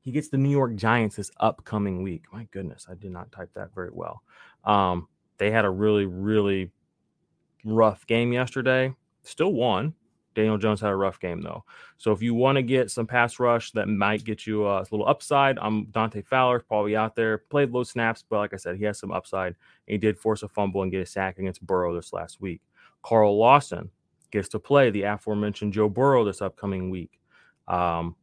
He 0.02 0.12
gets 0.12 0.30
the 0.30 0.38
New 0.38 0.52
York 0.52 0.76
Giants 0.76 1.16
this 1.16 1.32
upcoming 1.40 2.04
week. 2.04 2.26
My 2.32 2.48
goodness, 2.52 2.86
I 2.90 2.94
did 2.94 3.12
not 3.12 3.32
type 3.32 3.50
that 3.56 3.74
very 3.74 3.90
well. 3.92 4.22
Um, 4.64 5.08
they 5.40 5.50
had 5.50 5.66
a 5.66 5.70
really, 5.70 6.06
really 6.06 6.72
rough 7.66 8.06
game 8.06 8.32
yesterday. 8.32 8.94
Still 9.24 9.54
won, 9.54 9.96
Daniel 10.36 10.60
Jones 10.60 10.80
had 10.80 10.92
a 10.92 10.96
rough 10.96 11.20
game 11.20 11.42
though. 11.42 11.64
So 11.98 12.12
if 12.12 12.22
you 12.22 12.36
want 12.36 12.58
to 12.58 12.62
get 12.62 12.92
some 12.92 13.08
pass 13.08 13.40
rush 13.40 13.72
that 13.72 13.88
might 13.88 14.24
get 14.24 14.46
you 14.46 14.68
a 14.68 14.86
little 14.92 15.08
upside, 15.08 15.58
I'm 15.58 15.86
Dante 15.86 16.22
Fowler 16.22 16.60
probably 16.60 16.96
out 16.96 17.16
there. 17.16 17.40
Played 17.40 17.72
low 17.72 17.84
snaps, 17.84 18.24
but 18.30 18.38
like 18.38 18.54
I 18.54 18.58
said, 18.58 18.78
he 18.78 18.84
has 18.84 19.00
some 19.00 19.12
upside. 19.12 19.56
he 19.88 19.98
did 19.98 20.20
force 20.20 20.44
a 20.44 20.48
fumble 20.50 20.84
and 20.84 20.92
get 20.92 21.02
a 21.02 21.06
sack 21.08 21.40
against 21.40 21.66
Burrow 21.66 21.96
this 21.96 22.14
last 22.14 22.40
week. 22.40 22.62
Carl 23.02 23.40
Lawson 23.40 23.90
gets 24.34 24.50
to 24.50 24.60
play 24.60 24.89
the 24.89 25.04
aforementioned 25.04 25.72
Joe 25.72 25.88
Burrow 25.88 26.26
this 26.26 26.41
upcoming 26.41 26.89
week. 26.89 27.19
Um, 27.67 28.15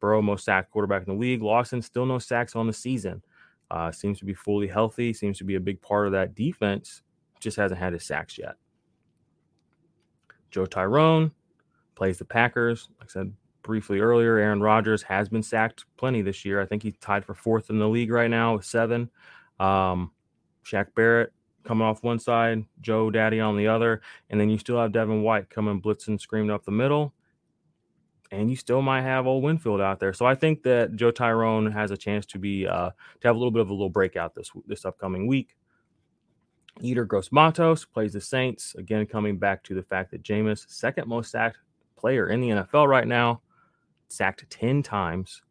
Burrow 0.00 0.22
most 0.22 0.44
sacked 0.44 0.70
quarterback 0.70 1.06
in 1.06 1.12
the 1.12 1.20
league. 1.20 1.42
Lawson 1.42 1.82
still 1.82 2.06
no 2.06 2.18
sacks 2.18 2.56
on 2.56 2.66
the 2.66 2.72
season. 2.72 3.22
Uh, 3.70 3.92
seems 3.92 4.18
to 4.18 4.24
be 4.24 4.32
fully 4.32 4.66
healthy. 4.66 5.12
Seems 5.12 5.36
to 5.38 5.44
be 5.44 5.56
a 5.56 5.60
big 5.60 5.80
part 5.82 6.06
of 6.06 6.12
that 6.12 6.34
defense. 6.34 7.02
Just 7.38 7.58
hasn't 7.58 7.78
had 7.78 7.92
his 7.92 8.06
sacks 8.06 8.38
yet. 8.38 8.54
Joe 10.50 10.64
Tryon 10.64 11.32
plays 11.94 12.18
the 12.18 12.24
Packers. 12.24 12.88
Like 12.98 13.10
I 13.10 13.12
said 13.12 13.32
briefly 13.62 14.00
earlier, 14.00 14.38
Aaron 14.38 14.62
Rodgers 14.62 15.02
has 15.02 15.28
been 15.28 15.42
sacked 15.42 15.84
plenty 15.98 16.22
this 16.22 16.46
year. 16.46 16.62
I 16.62 16.66
think 16.66 16.82
he's 16.82 16.96
tied 17.00 17.26
for 17.26 17.34
fourth 17.34 17.68
in 17.68 17.78
the 17.78 17.88
league 17.88 18.10
right 18.10 18.30
now 18.30 18.56
with 18.56 18.64
seven. 18.64 19.10
Um, 19.60 20.12
Shaq 20.64 20.94
Barrett 20.94 21.32
coming 21.64 21.86
off 21.86 22.02
one 22.02 22.18
side, 22.18 22.64
Joe 22.80 23.10
Daddy 23.10 23.40
on 23.40 23.56
the 23.56 23.68
other, 23.68 24.00
and 24.30 24.40
then 24.40 24.48
you 24.48 24.58
still 24.58 24.78
have 24.78 24.92
Devin 24.92 25.22
White 25.22 25.50
coming 25.50 25.80
blitzing, 25.80 26.20
screaming 26.20 26.50
up 26.50 26.64
the 26.64 26.70
middle. 26.70 27.14
And 28.30 28.50
you 28.50 28.56
still 28.56 28.82
might 28.82 29.02
have 29.02 29.26
old 29.26 29.42
Winfield 29.42 29.80
out 29.80 30.00
there. 30.00 30.12
So 30.12 30.26
I 30.26 30.34
think 30.34 30.62
that 30.64 30.94
Joe 30.96 31.10
Tryon 31.10 31.72
has 31.72 31.90
a 31.90 31.96
chance 31.96 32.26
to 32.26 32.38
be 32.38 32.66
uh, 32.66 32.90
to 33.20 33.28
have 33.28 33.34
a 33.34 33.38
little 33.38 33.50
bit 33.50 33.62
of 33.62 33.70
a 33.70 33.72
little 33.72 33.88
breakout 33.88 34.34
this 34.34 34.50
this 34.66 34.84
upcoming 34.84 35.26
week. 35.26 35.56
Yetur 36.80 37.06
Gross-Matos 37.06 37.84
plays 37.84 38.12
the 38.12 38.20
Saints. 38.20 38.74
Again, 38.76 39.06
coming 39.06 39.38
back 39.38 39.62
to 39.64 39.74
the 39.74 39.82
fact 39.82 40.10
that 40.10 40.22
Jameis, 40.22 40.68
second 40.68 41.08
most 41.08 41.30
sacked 41.30 41.58
player 41.96 42.28
in 42.28 42.40
the 42.40 42.50
NFL 42.50 42.86
right 42.86 43.06
now, 43.06 43.42
sacked 44.08 44.48
10 44.48 44.82
times. 44.82 45.42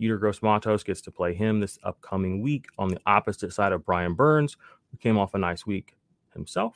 Yetur 0.00 0.18
Gross-Matos 0.18 0.82
gets 0.82 1.00
to 1.02 1.12
play 1.12 1.34
him 1.34 1.60
this 1.60 1.78
upcoming 1.84 2.42
week 2.42 2.66
on 2.78 2.88
the 2.88 3.00
opposite 3.06 3.52
side 3.52 3.72
of 3.72 3.84
Brian 3.84 4.14
Burns, 4.14 4.56
came 5.00 5.18
off 5.18 5.34
a 5.34 5.38
nice 5.38 5.66
week 5.66 5.96
himself. 6.34 6.74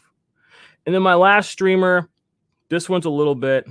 And 0.85 0.95
then 0.95 1.03
my 1.03 1.15
last 1.15 1.51
streamer, 1.51 2.09
this 2.69 2.89
one's 2.89 3.07
a 3.07 3.11
little 3.11 3.35
bit, 3.35 3.67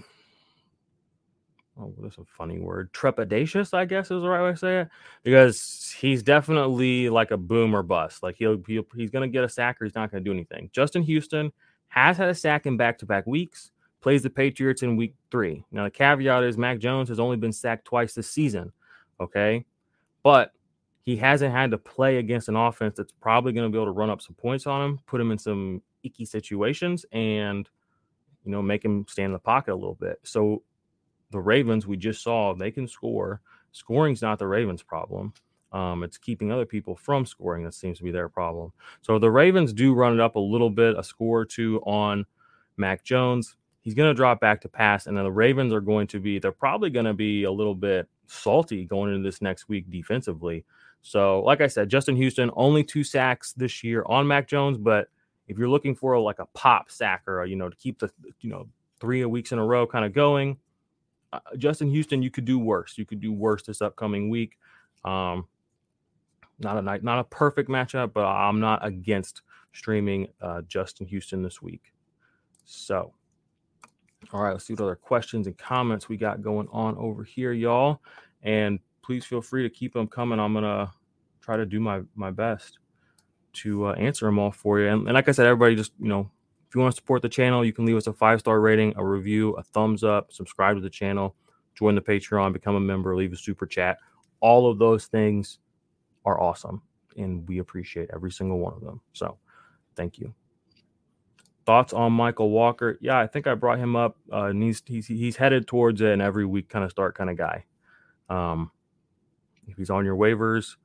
oh, 1.80 1.94
that's 2.00 2.18
a 2.18 2.26
funny 2.26 2.60
word, 2.60 2.92
trepidatious, 2.94 3.74
I 3.74 3.86
guess 3.86 4.12
is 4.12 4.22
the 4.22 4.30
right 4.30 4.44
way 4.44 4.52
to 4.52 4.58
say 4.58 4.80
it, 4.82 4.90
because 5.24 5.96
he's 5.98 6.24
definitely 6.24 7.10
like 7.10 7.32
a 7.32 7.38
boom 7.38 7.76
or 7.76 7.84
bust. 7.84 8.24
Like 8.24 8.36
he'll, 8.38 8.62
he'll 8.68 8.86
he's 8.96 9.12
going 9.12 9.30
to 9.30 9.34
get 9.34 9.44
a 9.44 9.50
sack 9.50 9.82
or 9.82 9.86
he's 9.86 9.96
not 9.96 10.12
going 10.12 10.24
to 10.24 10.30
do 10.30 10.34
anything. 10.34 10.70
Justin 10.74 11.04
Houston 11.04 11.52
has 11.88 12.18
had 12.18 12.30
a 12.30 12.36
sack 12.36 12.66
in 12.66 12.78
back 12.78 12.98
to 13.00 13.06
back 13.06 13.26
weeks 13.26 13.72
plays 14.06 14.22
the 14.22 14.30
Patriots 14.30 14.84
in 14.84 14.96
week 14.96 15.16
three. 15.32 15.66
Now, 15.72 15.86
the 15.86 15.90
caveat 15.90 16.44
is 16.44 16.60
Mac 16.60 16.78
Jones 16.78 17.10
has 17.10 17.20
only 17.20 17.38
been 17.38 17.52
sacked 17.52 17.86
twice 17.86 18.14
this 18.14 18.30
season. 18.30 18.72
Okay. 19.20 19.66
But 20.22 20.52
he 21.06 21.16
hasn't 21.16 21.54
had 21.54 21.72
to 21.72 21.78
play 21.78 22.18
against 22.18 22.50
an 22.50 22.56
offense 22.56 22.98
that's 22.98 23.14
probably 23.22 23.54
going 23.54 23.66
to 23.66 23.72
be 23.72 23.78
able 23.78 23.94
to 23.94 23.98
run 23.98 24.10
up 24.10 24.22
some 24.22 24.36
points 24.36 24.66
on 24.66 24.82
him, 24.84 25.00
put 25.06 25.22
him 25.22 25.32
in 25.32 25.38
some 25.38 25.82
icky 26.04 26.26
situations, 26.26 27.06
and, 27.12 27.70
you 28.44 28.52
know, 28.52 28.62
make 28.62 28.84
him 28.84 29.06
stand 29.08 29.28
in 29.28 29.34
the 29.34 29.40
pocket 29.40 29.74
a 29.74 29.76
little 29.76 29.96
bit. 29.96 30.20
So 30.24 30.64
the 31.30 31.40
Ravens, 31.40 31.86
we 31.86 31.96
just 31.96 32.24
saw, 32.24 32.56
they 32.56 32.72
can 32.72 32.88
score. 32.88 33.42
Scoring's 33.72 34.24
not 34.24 34.40
the 34.40 34.48
Ravens' 34.48 34.82
problem. 34.82 35.34
Um, 35.72 36.04
it's 36.04 36.18
keeping 36.18 36.52
other 36.52 36.66
people 36.66 36.96
from 36.96 37.26
scoring 37.26 37.64
that 37.66 37.74
seems 37.74 38.00
to 38.00 38.04
be 38.04 38.12
their 38.12 38.30
problem. 38.30 38.72
So 39.02 39.20
the 39.20 39.32
Ravens 39.32 39.74
do 39.74 39.94
run 39.94 40.14
it 40.14 40.20
up 40.20 40.36
a 40.36 40.40
little 40.40 40.70
bit, 40.70 40.98
a 40.98 41.04
score 41.04 41.42
or 41.42 41.46
two 41.46 41.82
on 41.86 42.26
Mac 42.78 43.04
Jones 43.04 43.56
he's 43.86 43.94
going 43.94 44.10
to 44.10 44.16
drop 44.16 44.42
back 44.42 44.60
to 44.62 44.68
pass, 44.68 45.06
and 45.06 45.16
then 45.16 45.24
the 45.24 45.32
Ravens 45.32 45.72
are 45.72 45.80
going 45.80 46.08
to 46.08 46.20
be 46.20 46.40
they're 46.40 46.52
probably 46.52 46.90
going 46.90 47.06
to 47.06 47.14
be 47.14 47.44
a 47.44 47.52
little 47.52 47.76
bit 47.76 48.10
salty 48.26 48.84
going 48.84 49.14
into 49.14 49.24
this 49.24 49.42
next 49.42 49.70
week 49.70 49.90
defensively. 49.90 50.66
So, 51.08 51.44
like 51.44 51.62
I 51.62 51.68
said, 51.68 51.88
Justin 51.88 52.16
Houston 52.16 52.50
only 52.56 52.84
two 52.84 53.04
sacks 53.04 53.54
this 53.54 53.84
year 53.84 54.04
on 54.08 54.26
Mac 54.26 54.48
Jones, 54.48 54.76
but 54.76 55.08
if 55.48 55.56
you're 55.56 55.70
looking 55.70 55.94
for 55.94 56.14
a, 56.14 56.20
like 56.20 56.40
a 56.40 56.48
pop 56.48 56.90
sack 56.90 57.22
or 57.28 57.46
you 57.46 57.56
know 57.56 57.70
to 57.70 57.78
keep 57.78 58.00
the 58.00 58.10
you 58.42 58.50
know 58.50 58.68
three 59.00 59.24
weeks 59.26 59.52
in 59.52 59.60
a 59.60 59.64
row 59.64 59.86
kind 59.86 60.04
of 60.04 60.14
going, 60.14 60.58
uh, 61.32 61.42
Justin 61.58 61.92
Houston, 61.92 62.24
you 62.24 62.32
could 62.32 62.44
do 62.44 62.58
worse. 62.58 62.98
You 62.98 63.06
could 63.06 63.20
do 63.20 63.32
worse 63.32 63.62
this 63.62 63.84
upcoming 63.84 64.32
week. 64.32 64.58
Um, 65.04 65.46
not 66.58 66.76
a 66.76 66.82
night, 66.82 67.04
not 67.04 67.20
a 67.20 67.24
perfect 67.26 67.70
matchup, 67.70 68.12
but 68.12 68.26
I'm 68.26 68.60
not 68.60 68.84
against 68.84 69.44
streaming 69.74 70.30
uh, 70.42 70.64
Justin 70.64 71.06
Houston 71.06 71.44
this 71.44 71.62
week. 71.62 71.94
So 72.64 73.14
all 74.34 74.42
right, 74.42 74.54
let's 74.54 74.66
see 74.66 74.74
what 74.74 74.82
other 74.82 74.96
questions 74.96 75.46
and 75.46 75.56
comments 75.56 76.10
we 76.10 76.18
got 76.18 76.42
going 76.42 76.68
on 76.72 76.98
over 76.98 77.24
here, 77.24 77.52
y'all. 77.52 78.02
And 78.42 78.80
please 79.06 79.26
feel 79.26 79.42
free 79.42 79.64
to 79.64 79.70
keep 79.70 79.94
them 79.94 80.08
coming. 80.08 80.40
I'm 80.40 80.54
gonna 80.54 80.92
try 81.42 81.58
to 81.58 81.66
do 81.66 81.80
my 81.80 82.02
my 82.16 82.32
best 82.32 82.80
to 83.54 83.88
uh, 83.88 83.94
answer 83.94 84.26
them 84.26 84.40
all 84.40 84.52
for 84.52 84.80
you. 84.80 84.88
And, 84.88 85.08
and 85.08 85.14
like 85.14 85.30
I 85.30 85.32
said, 85.32 85.46
everybody 85.46 85.76
just 85.76 85.94
you 86.00 86.10
know, 86.10 86.32
if 86.68 86.76
you 86.76 86.82
want 86.82 86.94
to 86.94 86.96
support 86.96 87.22
the 87.22 87.30
channel, 87.30 87.64
you 87.64 87.72
can 87.72 87.86
leave 87.86 87.96
us 87.96 88.08
a 88.08 88.14
five 88.14 88.40
star 88.40 88.60
rating, 88.60 88.94
a 88.98 89.06
review, 89.06 89.54
a 89.54 89.64
thumbs 89.64 90.04
up, 90.04 90.32
subscribe 90.32 90.76
to 90.76 90.82
the 90.82 90.90
channel, 90.90 91.36
join 91.76 91.96
the 91.96 92.02
Patreon, 92.02 92.52
become 92.52 92.76
a 92.76 92.80
member, 92.80 93.16
leave 93.16 93.34
a 93.34 93.38
super 93.38 93.66
chat. 93.66 93.98
All 94.40 94.70
of 94.70 94.80
those 94.80 95.06
things 95.06 95.60
are 96.26 96.42
awesome, 96.42 96.82
and 97.18 97.48
we 97.48 97.60
appreciate 97.60 98.10
every 98.14 98.32
single 98.32 98.60
one 98.60 98.74
of 98.74 98.82
them. 98.82 99.02
So, 99.14 99.38
thank 99.96 100.18
you. 100.18 100.34
Thoughts 101.66 101.94
on 101.94 102.14
Michael 102.14 102.52
Walker? 102.52 102.98
Yeah, 103.02 103.18
I 103.18 103.26
think 103.26 103.48
I 103.48 103.56
brought 103.56 103.80
him 103.80 103.96
up. 103.96 104.18
Uh, 104.32 104.46
and 104.46 104.62
he's, 104.62 104.84
he's 104.86 105.08
he's 105.08 105.36
headed 105.36 105.68
towards 105.68 106.02
an 106.02 106.22
every 106.22 106.46
week 106.46 106.70
kind 106.70 106.86
of 106.86 106.92
start 106.92 107.16
kind 107.16 107.30
of 107.30 107.38
guy. 107.38 107.66
Um, 108.30 108.72
if 109.68 109.78
he's 109.78 109.90
on 109.90 110.06
your 110.06 110.16
waivers, 110.16 110.76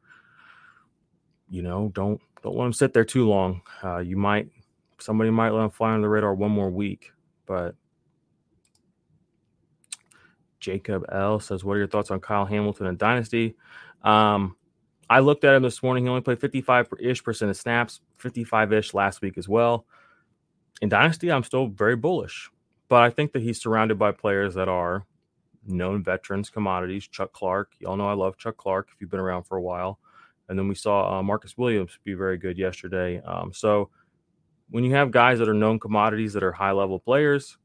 you 1.48 1.62
know, 1.62 1.90
don't 1.94 2.20
don't 2.42 2.56
let 2.56 2.66
him 2.66 2.72
sit 2.72 2.92
there 2.92 3.04
too 3.04 3.28
long. 3.28 3.62
Uh, 3.82 3.98
you 3.98 4.16
might 4.16 4.48
somebody 4.98 5.30
might 5.30 5.50
let 5.50 5.64
him 5.64 5.70
fly 5.70 5.90
on 5.90 6.02
the 6.02 6.08
radar 6.08 6.34
one 6.34 6.50
more 6.50 6.70
week, 6.70 7.12
but 7.46 7.74
Jacob 10.60 11.04
L 11.10 11.40
says, 11.40 11.64
"What 11.64 11.74
are 11.74 11.78
your 11.78 11.86
thoughts 11.86 12.10
on 12.10 12.20
Kyle 12.20 12.46
Hamilton 12.46 12.86
and 12.86 12.98
Dynasty?" 12.98 13.56
Um, 14.02 14.56
I 15.08 15.20
looked 15.20 15.44
at 15.44 15.54
him 15.54 15.62
this 15.62 15.82
morning. 15.82 16.04
He 16.04 16.08
only 16.08 16.20
played 16.20 16.40
55 16.40 16.88
ish 17.00 17.24
percent 17.24 17.50
of 17.50 17.56
snaps, 17.56 18.00
55 18.18 18.72
ish 18.72 18.94
last 18.94 19.22
week 19.22 19.36
as 19.38 19.48
well. 19.48 19.86
In 20.80 20.88
Dynasty, 20.88 21.30
I'm 21.30 21.42
still 21.42 21.66
very 21.66 21.96
bullish, 21.96 22.50
but 22.88 23.02
I 23.02 23.10
think 23.10 23.32
that 23.32 23.42
he's 23.42 23.60
surrounded 23.60 23.98
by 23.98 24.12
players 24.12 24.54
that 24.54 24.68
are 24.68 25.04
known 25.66 26.02
veterans, 26.02 26.50
commodities. 26.50 27.06
Chuck 27.08 27.32
Clark, 27.32 27.72
y'all 27.78 27.96
know 27.96 28.08
I 28.08 28.14
love 28.14 28.38
Chuck 28.38 28.56
Clark 28.56 28.88
if 28.92 29.00
you've 29.00 29.10
been 29.10 29.20
around 29.20 29.44
for 29.44 29.56
a 29.56 29.62
while. 29.62 29.98
And 30.48 30.58
then 30.58 30.66
we 30.66 30.74
saw 30.74 31.18
uh, 31.18 31.22
Marcus 31.22 31.56
Williams 31.56 31.98
be 32.04 32.14
very 32.14 32.36
good 32.36 32.58
yesterday. 32.58 33.20
Um, 33.20 33.52
so 33.52 33.90
when 34.70 34.84
you 34.84 34.94
have 34.94 35.10
guys 35.10 35.38
that 35.38 35.48
are 35.48 35.54
known 35.54 35.78
commodities 35.78 36.32
that 36.32 36.42
are 36.42 36.52
high 36.52 36.72
level 36.72 36.98
players, 36.98 37.56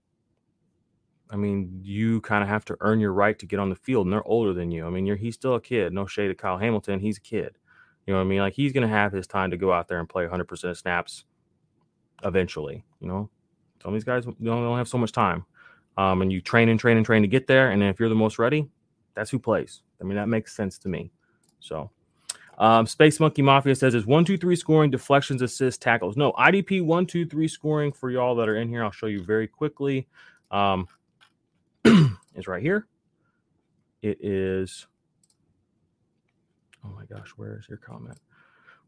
I 1.29 1.37
mean, 1.37 1.79
you 1.81 2.21
kind 2.21 2.43
of 2.43 2.49
have 2.49 2.65
to 2.65 2.77
earn 2.81 2.99
your 2.99 3.13
right 3.13 3.37
to 3.39 3.45
get 3.45 3.59
on 3.59 3.69
the 3.69 3.75
field, 3.75 4.05
and 4.05 4.13
they're 4.13 4.27
older 4.27 4.53
than 4.53 4.69
you. 4.71 4.85
I 4.85 4.89
mean, 4.89 5.15
he's 5.17 5.35
still 5.35 5.55
a 5.55 5.61
kid. 5.61 5.91
No 5.91 6.05
shade 6.05 6.27
to 6.27 6.35
Kyle 6.35 6.57
Hamilton, 6.57 6.99
he's 6.99 7.17
a 7.17 7.21
kid. 7.21 7.57
You 8.05 8.13
know 8.13 8.19
what 8.19 8.25
I 8.25 8.29
mean? 8.29 8.39
Like 8.39 8.53
he's 8.53 8.71
going 8.71 8.87
to 8.87 8.93
have 8.93 9.11
his 9.11 9.25
time 9.25 9.51
to 9.51 9.57
go 9.57 9.73
out 9.73 9.87
there 9.87 9.99
and 9.99 10.07
play 10.07 10.25
100% 10.25 10.63
of 10.69 10.77
snaps 10.77 11.25
eventually. 12.23 12.85
You 12.99 13.07
know, 13.07 13.29
some 13.81 13.89
of 13.89 13.93
these 13.95 14.03
guys 14.03 14.25
don't, 14.25 14.43
don't 14.43 14.77
have 14.77 14.87
so 14.87 14.99
much 14.99 15.11
time, 15.11 15.45
um, 15.97 16.21
and 16.21 16.31
you 16.31 16.41
train 16.41 16.69
and 16.69 16.79
train 16.79 16.97
and 16.97 17.05
train 17.05 17.21
to 17.21 17.27
get 17.27 17.47
there. 17.47 17.71
And 17.71 17.83
if 17.83 17.99
you're 17.99 18.09
the 18.09 18.15
most 18.15 18.39
ready, 18.39 18.67
that's 19.13 19.29
who 19.29 19.39
plays. 19.39 19.81
I 20.01 20.03
mean, 20.03 20.15
that 20.15 20.27
makes 20.27 20.55
sense 20.55 20.77
to 20.79 20.89
me. 20.89 21.11
So, 21.59 21.89
um, 22.57 22.85
Space 22.85 23.19
Monkey 23.19 23.41
Mafia 23.41 23.75
says 23.75 23.95
it's 23.95 24.05
one, 24.05 24.23
two, 24.23 24.37
three 24.37 24.55
scoring, 24.55 24.91
deflections, 24.91 25.41
assists, 25.41 25.77
tackles. 25.77 26.15
No, 26.15 26.31
IDP 26.33 26.83
one, 26.83 27.05
two, 27.05 27.25
three 27.25 27.47
scoring 27.47 27.91
for 27.91 28.09
y'all 28.09 28.35
that 28.35 28.47
are 28.47 28.57
in 28.57 28.69
here. 28.69 28.83
I'll 28.83 28.91
show 28.91 29.07
you 29.07 29.23
very 29.23 29.47
quickly. 29.47 30.07
Um, 30.51 30.87
is 32.35 32.47
right 32.47 32.61
here. 32.61 32.87
It 34.01 34.23
is, 34.23 34.87
oh 36.83 36.89
my 36.95 37.05
gosh, 37.05 37.29
where 37.35 37.57
is 37.57 37.67
your 37.67 37.79
comment? 37.79 38.17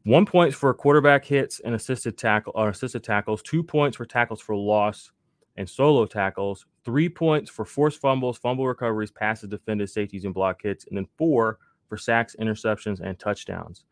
One 0.04 0.26
point 0.26 0.54
for 0.54 0.74
quarterback 0.74 1.26
hits 1.26 1.60
and 1.60 1.76
assisted 1.76 2.18
tackle 2.18 2.54
or 2.56 2.70
assisted 2.70 3.04
tackles, 3.04 3.42
two 3.42 3.64
points 3.64 3.98
for 3.98 4.06
tackles 4.06 4.40
for 4.40 4.56
loss 4.56 5.12
and 5.58 5.70
solo 5.70 6.06
tackles, 6.06 6.66
three 6.88 7.10
points 7.10 7.50
for 7.50 7.66
forced 7.66 8.00
fumbles, 8.00 8.38
fumble 8.38 8.66
recoveries, 8.66 9.12
passes 9.12 9.50
defended, 9.50 9.90
safeties, 9.90 10.24
and 10.24 10.34
block 10.34 10.62
hits, 10.64 10.86
and 10.88 10.96
then 10.98 11.06
four 11.18 11.60
for 11.90 11.98
sacks, 11.98 12.34
interceptions, 12.40 13.02
and 13.02 13.20
touchdowns. 13.20 13.84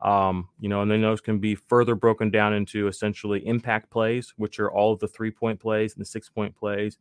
Um, 0.00 0.48
you 0.58 0.70
know, 0.70 0.80
and 0.80 0.90
then 0.90 1.02
those 1.02 1.20
can 1.20 1.38
be 1.40 1.56
further 1.56 1.94
broken 1.94 2.30
down 2.30 2.54
into 2.54 2.88
essentially 2.88 3.46
impact 3.46 3.90
plays, 3.90 4.32
which 4.38 4.58
are 4.60 4.70
all 4.70 4.94
of 4.94 4.98
the 4.98 5.08
three 5.08 5.30
point 5.30 5.60
plays 5.60 5.92
and 5.92 6.00
the 6.00 6.06
six 6.06 6.30
point 6.30 6.56
plays, 6.56 6.96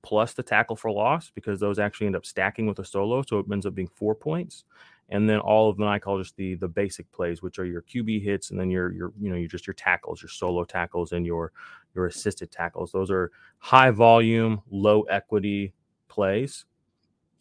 plus 0.00 0.32
the 0.32 0.42
tackle 0.42 0.76
for 0.76 0.90
loss 0.90 1.30
because 1.34 1.60
those 1.60 1.78
actually 1.78 2.06
end 2.06 2.16
up 2.16 2.24
stacking 2.24 2.66
with 2.66 2.78
a 2.78 2.84
solo, 2.84 3.20
so 3.20 3.38
it 3.38 3.46
ends 3.52 3.66
up 3.66 3.74
being 3.74 3.90
four 3.96 4.14
points. 4.14 4.64
And 5.08 5.28
then 5.28 5.38
all 5.38 5.70
of 5.70 5.76
them 5.76 5.86
I 5.86 5.98
call 5.98 6.18
just 6.18 6.36
the 6.36 6.54
the 6.56 6.68
basic 6.68 7.10
plays, 7.12 7.42
which 7.42 7.58
are 7.58 7.64
your 7.64 7.82
QB 7.82 8.22
hits, 8.22 8.50
and 8.50 8.58
then 8.58 8.70
your 8.70 8.92
your 8.92 9.12
you 9.20 9.30
know 9.30 9.36
you 9.36 9.48
just 9.48 9.66
your 9.66 9.74
tackles, 9.74 10.22
your 10.22 10.28
solo 10.30 10.64
tackles, 10.64 11.12
and 11.12 11.24
your 11.26 11.52
your 11.94 12.06
assisted 12.06 12.50
tackles. 12.50 12.92
Those 12.92 13.10
are 13.10 13.30
high 13.58 13.90
volume, 13.90 14.62
low 14.70 15.02
equity 15.02 15.74
plays. 16.08 16.64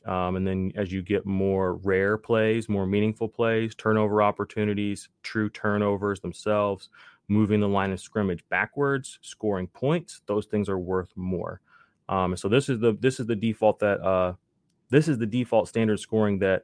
Um, 0.06 0.36
and 0.36 0.48
then 0.48 0.72
as 0.76 0.92
you 0.92 1.02
get 1.02 1.26
more 1.26 1.76
rare 1.78 2.18
plays, 2.18 2.70
more 2.70 2.86
meaningful 2.86 3.28
plays, 3.28 3.74
turnover 3.74 4.22
opportunities, 4.22 5.10
true 5.24 5.50
turnovers 5.50 6.20
themselves, 6.20 6.90
moving 7.28 7.60
the 7.60 7.68
line 7.68 7.92
of 7.92 8.00
scrimmage 8.00 8.44
backwards, 8.50 9.18
scoring 9.22 9.68
points, 9.68 10.22
those 10.28 10.46
things 10.46 10.70
are 10.70 10.78
worth 10.78 11.12
more. 11.16 11.62
Um, 12.08 12.38
so 12.38 12.48
this 12.48 12.70
is 12.70 12.80
the 12.80 12.96
this 13.00 13.20
is 13.20 13.26
the 13.26 13.36
default 13.36 13.80
that 13.80 14.00
uh, 14.02 14.34
this 14.92 15.08
is 15.08 15.18
the 15.18 15.26
default 15.26 15.68
standard 15.68 16.00
scoring 16.00 16.40
that 16.40 16.62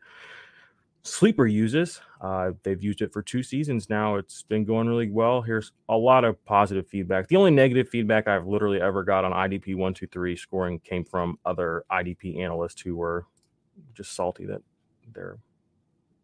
Sleeper 1.03 1.47
uses. 1.47 1.99
Uh, 2.21 2.51
they've 2.63 2.81
used 2.83 3.01
it 3.01 3.11
for 3.11 3.23
two 3.23 3.41
seasons 3.41 3.89
now. 3.89 4.15
It's 4.17 4.43
been 4.43 4.63
going 4.65 4.87
really 4.87 5.09
well. 5.09 5.41
Here's 5.41 5.71
a 5.89 5.97
lot 5.97 6.23
of 6.23 6.43
positive 6.45 6.87
feedback. 6.87 7.27
The 7.27 7.37
only 7.37 7.49
negative 7.51 7.89
feedback 7.89 8.27
I've 8.27 8.45
literally 8.45 8.79
ever 8.79 9.03
got 9.03 9.25
on 9.25 9.31
IDP 9.31 9.75
one 9.75 9.95
two 9.95 10.07
three 10.07 10.35
scoring 10.35 10.79
came 10.79 11.03
from 11.03 11.39
other 11.43 11.83
IDP 11.91 12.39
analysts 12.39 12.81
who 12.81 12.95
were 12.95 13.25
just 13.95 14.15
salty 14.15 14.45
that 14.45 14.61
they're 15.13 15.39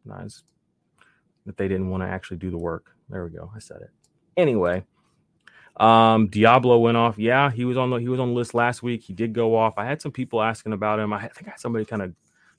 not 0.05 0.23
as, 0.23 0.43
that 1.47 1.57
they 1.57 1.67
didn't 1.67 1.89
want 1.89 2.03
to 2.03 2.07
actually 2.07 2.38
do 2.38 2.51
the 2.51 2.57
work. 2.57 2.95
There 3.09 3.25
we 3.25 3.32
go. 3.32 3.51
I 3.55 3.59
said 3.59 3.82
it. 3.82 3.89
Anyway, 4.36 4.84
um, 5.78 6.28
Diablo 6.28 6.78
went 6.78 6.97
off. 6.97 7.17
Yeah, 7.17 7.49
he 7.49 7.65
was 7.65 7.78
on 7.78 7.89
the 7.89 7.97
he 7.97 8.09
was 8.09 8.19
on 8.19 8.30
the 8.30 8.36
list 8.36 8.53
last 8.53 8.84
week. 8.84 9.01
He 9.01 9.13
did 9.13 9.34
go 9.34 9.55
off. 9.55 9.73
I 9.78 9.86
had 9.86 10.03
some 10.03 10.11
people 10.11 10.41
asking 10.41 10.73
about 10.73 10.99
him. 10.99 11.13
I 11.13 11.21
think 11.30 11.47
I 11.47 11.51
had 11.51 11.59
somebody 11.59 11.86
kind 11.86 12.03
of 12.03 12.13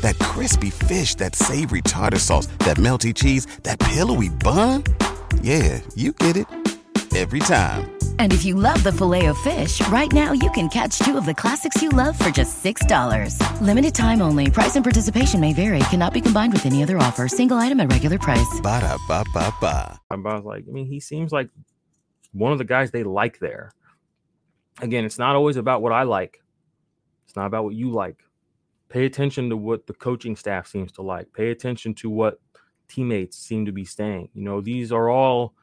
That 0.00 0.18
crispy 0.18 0.70
fish, 0.70 1.14
that 1.16 1.34
savory 1.34 1.82
tartar 1.82 2.18
sauce, 2.18 2.46
that 2.60 2.76
melty 2.76 3.14
cheese, 3.14 3.46
that 3.64 3.78
pillowy 3.78 4.28
bun. 4.28 4.84
Yeah, 5.42 5.80
you 5.94 6.12
get 6.12 6.36
it 6.36 6.46
every 7.16 7.40
time. 7.40 7.90
And 8.18 8.32
if 8.32 8.44
you 8.44 8.54
love 8.54 8.82
the 8.82 8.92
filet 8.92 9.26
of 9.26 9.38
fish, 9.38 9.86
right 9.88 10.12
now 10.12 10.32
you 10.32 10.50
can 10.50 10.68
catch 10.68 10.98
two 11.00 11.16
of 11.16 11.26
the 11.26 11.34
classics 11.34 11.82
you 11.82 11.88
love 11.88 12.18
for 12.18 12.30
just 12.30 12.62
$6. 12.62 13.60
Limited 13.60 13.94
time 13.94 14.22
only. 14.22 14.50
Price 14.50 14.76
and 14.76 14.84
participation 14.84 15.40
may 15.40 15.52
vary. 15.52 15.80
Cannot 15.90 16.14
be 16.14 16.20
combined 16.20 16.52
with 16.52 16.66
any 16.66 16.82
other 16.82 16.98
offer. 16.98 17.28
Single 17.28 17.56
item 17.56 17.80
at 17.80 17.90
regular 17.90 18.18
price. 18.18 18.60
Ba 18.62 18.80
da 18.80 18.96
ba 19.08 19.24
ba 19.34 19.52
ba. 19.60 20.00
I 20.10 20.16
was 20.16 20.44
like, 20.44 20.64
I 20.68 20.70
mean, 20.70 20.86
he 20.86 21.00
seems 21.00 21.32
like 21.32 21.48
one 22.32 22.52
of 22.52 22.58
the 22.58 22.64
guys 22.64 22.90
they 22.90 23.04
like 23.04 23.38
there. 23.38 23.72
Again, 24.80 25.04
it's 25.04 25.18
not 25.18 25.34
always 25.34 25.56
about 25.56 25.82
what 25.82 25.92
I 25.92 26.04
like. 26.04 26.42
It's 27.26 27.36
not 27.36 27.46
about 27.46 27.64
what 27.64 27.74
you 27.74 27.90
like. 27.90 28.22
Pay 28.90 29.06
attention 29.06 29.48
to 29.48 29.56
what 29.56 29.86
the 29.86 29.94
coaching 29.94 30.36
staff 30.36 30.66
seems 30.66 30.92
to 30.92 31.02
like. 31.02 31.32
Pay 31.32 31.50
attention 31.50 31.94
to 31.94 32.10
what 32.10 32.40
teammates 32.88 33.38
seem 33.38 33.64
to 33.64 33.72
be 33.72 33.84
saying. 33.84 34.28
You 34.34 34.42
know, 34.42 34.60
these 34.60 34.92
are 34.92 35.08
all 35.08 35.54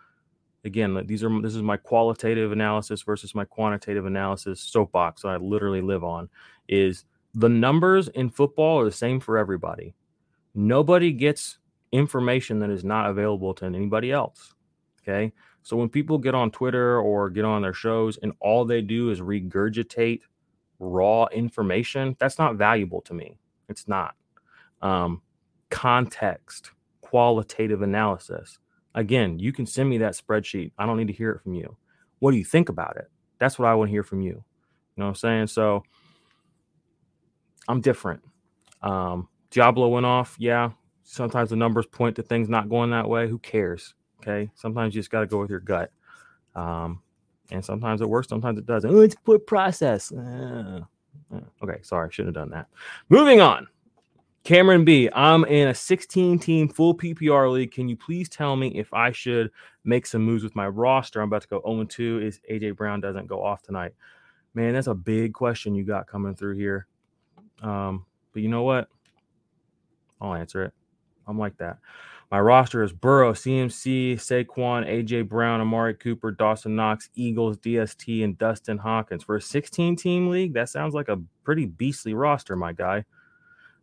again, 0.65 0.99
these 1.05 1.23
are 1.23 1.41
this 1.41 1.55
is 1.55 1.61
my 1.61 1.77
qualitative 1.77 2.51
analysis 2.51 3.01
versus 3.01 3.35
my 3.35 3.45
quantitative 3.45 4.05
analysis 4.05 4.61
soapbox 4.61 5.21
that 5.21 5.29
I 5.29 5.37
literally 5.37 5.81
live 5.81 6.03
on 6.03 6.29
is 6.67 7.05
the 7.33 7.49
numbers 7.49 8.07
in 8.09 8.29
football 8.29 8.79
are 8.79 8.85
the 8.85 8.91
same 8.91 9.19
for 9.19 9.37
everybody. 9.37 9.93
Nobody 10.55 11.11
gets 11.11 11.59
information 11.91 12.59
that 12.59 12.69
is 12.69 12.83
not 12.83 13.09
available 13.09 13.53
to 13.55 13.65
anybody 13.65 14.11
else. 14.11 14.53
Okay. 15.01 15.31
So 15.63 15.75
when 15.75 15.89
people 15.89 16.17
get 16.17 16.33
on 16.33 16.51
Twitter 16.51 16.99
or 16.99 17.29
get 17.29 17.45
on 17.45 17.61
their 17.61 17.73
shows 17.73 18.17
and 18.23 18.33
all 18.39 18.65
they 18.65 18.81
do 18.81 19.09
is 19.09 19.19
regurgitate 19.19 20.21
raw 20.79 21.25
information, 21.27 22.15
that's 22.19 22.37
not 22.37 22.55
valuable 22.55 23.01
to 23.01 23.13
me. 23.13 23.37
It's 23.69 23.87
not. 23.87 24.15
Um, 24.81 25.21
context, 25.69 26.71
qualitative 27.01 27.81
analysis. 27.81 28.59
Again, 28.95 29.39
you 29.39 29.53
can 29.53 29.65
send 29.65 29.89
me 29.89 29.99
that 29.99 30.13
spreadsheet. 30.13 30.71
I 30.77 30.85
don't 30.85 30.97
need 30.97 31.07
to 31.07 31.13
hear 31.13 31.31
it 31.31 31.41
from 31.41 31.53
you. 31.53 31.77
What 32.19 32.31
do 32.31 32.37
you 32.37 32.45
think 32.45 32.69
about 32.69 32.97
it? 32.97 33.09
That's 33.39 33.59
what 33.59 33.67
I 33.67 33.75
want 33.75 33.89
to 33.89 33.91
hear 33.91 34.03
from 34.03 34.21
you. 34.21 34.31
You 34.31 35.01
know 35.01 35.05
what 35.05 35.09
I'm 35.09 35.15
saying? 35.15 35.47
So 35.47 35.83
I'm 37.67 37.81
different. 37.81 38.23
Um, 38.81 39.27
Diablo 39.51 39.87
went 39.89 40.05
off. 40.05 40.35
Yeah. 40.39 40.71
Sometimes 41.03 41.51
the 41.51 41.55
numbers 41.55 41.85
point 41.85 42.15
to 42.15 42.23
things 42.23 42.49
not 42.49 42.69
going 42.69 42.89
that 42.91 43.07
way. 43.07 43.27
Who 43.27 43.39
cares? 43.39 43.93
Okay. 44.21 44.49
Sometimes 44.55 44.95
you 44.95 45.01
just 45.01 45.11
got 45.11 45.21
to 45.21 45.27
go 45.27 45.39
with 45.39 45.49
your 45.49 45.59
gut. 45.59 45.91
Um, 46.55 47.01
and 47.51 47.63
sometimes 47.63 48.01
it 48.01 48.09
works, 48.09 48.27
sometimes 48.27 48.59
it 48.59 48.65
doesn't. 48.65 48.89
Oh, 48.89 49.01
it's 49.01 49.15
poor 49.15 49.39
process. 49.39 50.11
Uh, 50.11 50.81
uh, 51.33 51.39
okay, 51.63 51.79
sorry, 51.81 52.11
shouldn't 52.11 52.35
have 52.35 52.43
done 52.43 52.51
that. 52.51 52.67
Moving 53.09 53.41
on. 53.41 53.67
Cameron 54.43 54.85
B, 54.85 55.09
I'm 55.13 55.43
in 55.45 55.67
a 55.67 55.73
16 55.73 56.39
team 56.39 56.69
full 56.69 56.95
PPR 56.95 57.51
league. 57.51 57.71
Can 57.71 57.89
you 57.89 57.97
please 57.97 58.29
tell 58.29 58.55
me 58.55 58.69
if 58.69 58.93
I 58.93 59.11
should 59.11 59.51
make 59.83 60.05
some 60.05 60.21
moves 60.21 60.41
with 60.41 60.55
my 60.55 60.67
roster? 60.69 61.21
I'm 61.21 61.27
about 61.27 61.41
to 61.41 61.47
go 61.49 61.61
0 61.67 61.83
2. 61.83 62.19
Is 62.19 62.39
AJ 62.49 62.77
Brown 62.77 63.01
doesn't 63.01 63.27
go 63.27 63.43
off 63.43 63.61
tonight? 63.61 63.91
Man, 64.53 64.73
that's 64.73 64.87
a 64.87 64.93
big 64.93 65.33
question 65.33 65.75
you 65.75 65.83
got 65.83 66.07
coming 66.07 66.33
through 66.33 66.55
here. 66.55 66.87
Um, 67.61 68.05
but 68.31 68.41
you 68.41 68.47
know 68.47 68.63
what? 68.63 68.87
I'll 70.21 70.33
answer 70.33 70.63
it. 70.63 70.73
I'm 71.27 71.37
like 71.37 71.57
that. 71.57 71.79
My 72.29 72.41
roster 72.41 72.83
is 72.83 72.91
Burrow, 72.91 73.31
CMC, 73.31 74.15
Saquon, 74.15 74.85
AJ 74.85 75.29
Brown, 75.29 75.61
Amari 75.61 75.93
Cooper, 75.93 76.31
Dawson 76.31 76.75
Knox, 76.75 77.09
Eagles, 77.15 77.57
DST, 77.57 78.21
and 78.21 78.37
Dustin 78.37 78.77
Hopkins. 78.77 79.23
For 79.23 79.37
a 79.37 79.41
16 79.41 79.95
team 79.95 80.29
league, 80.29 80.53
that 80.53 80.67
sounds 80.67 80.93
like 80.93 81.07
a 81.07 81.21
pretty 81.45 81.65
beastly 81.65 82.13
roster, 82.13 82.57
my 82.57 82.73
guy. 82.73 83.05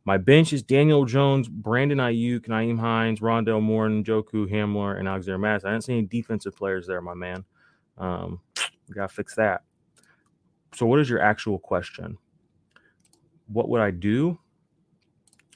My 0.04 0.18
bench 0.18 0.52
is 0.52 0.62
Daniel 0.62 1.06
Jones, 1.06 1.48
Brandon 1.48 1.96
Aiyuk, 1.96 2.40
Nyheim 2.40 2.78
Hines, 2.78 3.20
Rondell 3.20 3.62
Morton, 3.62 4.04
Joku 4.04 4.46
Hamler, 4.46 4.98
and 4.98 5.08
Alexander 5.08 5.38
Mattison. 5.38 5.70
I 5.70 5.72
didn't 5.72 5.84
see 5.84 5.92
any 5.94 6.06
defensive 6.06 6.54
players 6.54 6.86
there, 6.86 7.00
my 7.00 7.14
man. 7.14 7.44
Um, 7.96 8.40
we 8.86 8.94
gotta 8.94 9.08
fix 9.08 9.34
that. 9.36 9.62
So, 10.74 10.84
what 10.84 11.00
is 11.00 11.08
your 11.08 11.20
actual 11.20 11.58
question? 11.58 12.18
What 13.46 13.70
would 13.70 13.80
I 13.80 13.90
do? 13.90 14.38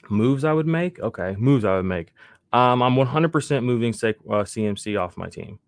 Moves 0.09 0.43
I 0.43 0.53
would 0.53 0.65
make? 0.65 0.99
Okay, 0.99 1.35
moves 1.37 1.63
I 1.63 1.75
would 1.75 1.85
make. 1.85 2.13
Um, 2.51 2.81
I'm 2.81 2.95
100% 2.95 3.63
moving 3.63 3.93
uh, 3.93 4.43
CMC 4.43 4.99
off 4.99 5.17
my 5.17 5.29
team. 5.29 5.59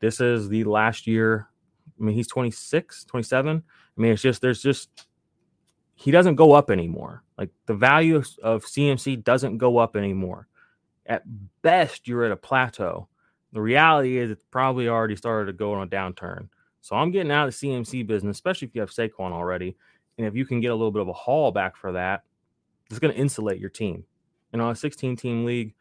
This 0.00 0.20
is 0.20 0.48
the 0.48 0.64
last 0.64 1.06
year. 1.06 1.48
I 1.98 2.04
mean, 2.04 2.14
he's 2.14 2.28
26, 2.28 3.04
27. 3.04 3.62
I 3.96 4.00
mean, 4.00 4.12
it's 4.12 4.22
just, 4.22 4.40
there's 4.40 4.62
just, 4.62 5.06
he 5.94 6.10
doesn't 6.10 6.36
go 6.36 6.52
up 6.52 6.70
anymore. 6.70 7.22
Like 7.38 7.50
the 7.66 7.74
value 7.74 8.16
of, 8.16 8.28
of 8.42 8.64
CMC 8.64 9.22
doesn't 9.22 9.58
go 9.58 9.78
up 9.78 9.96
anymore. 9.96 10.48
At 11.06 11.22
best, 11.62 12.08
you're 12.08 12.24
at 12.24 12.32
a 12.32 12.36
plateau. 12.36 13.08
The 13.52 13.60
reality 13.60 14.18
is, 14.18 14.30
it's 14.30 14.44
probably 14.50 14.88
already 14.88 15.16
started 15.16 15.46
to 15.46 15.56
go 15.56 15.74
on 15.74 15.86
a 15.86 15.90
downturn. 15.90 16.48
So 16.80 16.96
I'm 16.96 17.10
getting 17.10 17.30
out 17.30 17.48
of 17.48 17.58
the 17.58 17.68
CMC 17.68 18.06
business, 18.06 18.36
especially 18.36 18.68
if 18.68 18.74
you 18.74 18.80
have 18.80 18.90
Saquon 18.90 19.32
already. 19.32 19.76
And 20.18 20.26
if 20.26 20.34
you 20.34 20.44
can 20.44 20.60
get 20.60 20.70
a 20.70 20.74
little 20.74 20.90
bit 20.90 21.02
of 21.02 21.08
a 21.08 21.12
haul 21.12 21.52
back 21.52 21.76
for 21.76 21.92
that, 21.92 22.24
it's 22.90 22.98
going 22.98 23.14
to 23.14 23.20
insulate 23.20 23.60
your 23.60 23.70
team. 23.70 24.04
And 24.52 24.60
on 24.60 24.72
a 24.72 24.76
16 24.76 25.16
team 25.16 25.44
league, 25.44 25.74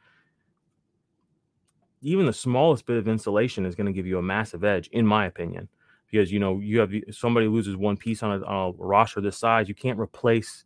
even 2.03 2.25
the 2.25 2.33
smallest 2.33 2.85
bit 2.85 2.97
of 2.97 3.07
insulation 3.07 3.65
is 3.65 3.75
going 3.75 3.87
to 3.87 3.93
give 3.93 4.05
you 4.05 4.19
a 4.19 4.23
massive 4.23 4.63
edge, 4.63 4.87
in 4.89 5.07
my 5.07 5.25
opinion. 5.25 5.69
Because 6.11 6.31
you 6.31 6.39
know 6.39 6.59
you 6.59 6.79
have 6.79 6.93
somebody 7.09 7.47
loses 7.47 7.75
one 7.75 7.97
piece 7.97 8.21
on 8.21 8.31
a, 8.31 8.45
on 8.45 8.69
a 8.69 8.71
roster 8.77 9.19
this 9.19 9.37
size, 9.37 9.67
you 9.67 9.73
can't 9.73 9.97
replace 9.99 10.63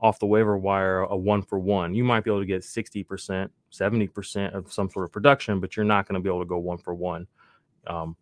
off 0.00 0.18
the 0.18 0.26
waiver 0.26 0.58
wire 0.58 1.00
a 1.00 1.16
one 1.16 1.40
for 1.40 1.58
one. 1.58 1.94
You 1.94 2.04
might 2.04 2.24
be 2.24 2.30
able 2.30 2.40
to 2.40 2.46
get 2.46 2.62
60%, 2.62 3.48
70% 3.72 4.54
of 4.54 4.70
some 4.72 4.90
sort 4.90 5.04
of 5.04 5.12
production, 5.12 5.60
but 5.60 5.76
you're 5.76 5.84
not 5.84 6.06
going 6.06 6.14
to 6.14 6.20
be 6.20 6.28
able 6.28 6.40
to 6.40 6.48
go 6.48 6.58
one 6.58 6.76
for 6.76 6.92
one. 6.92 7.26
Um, 7.86 8.16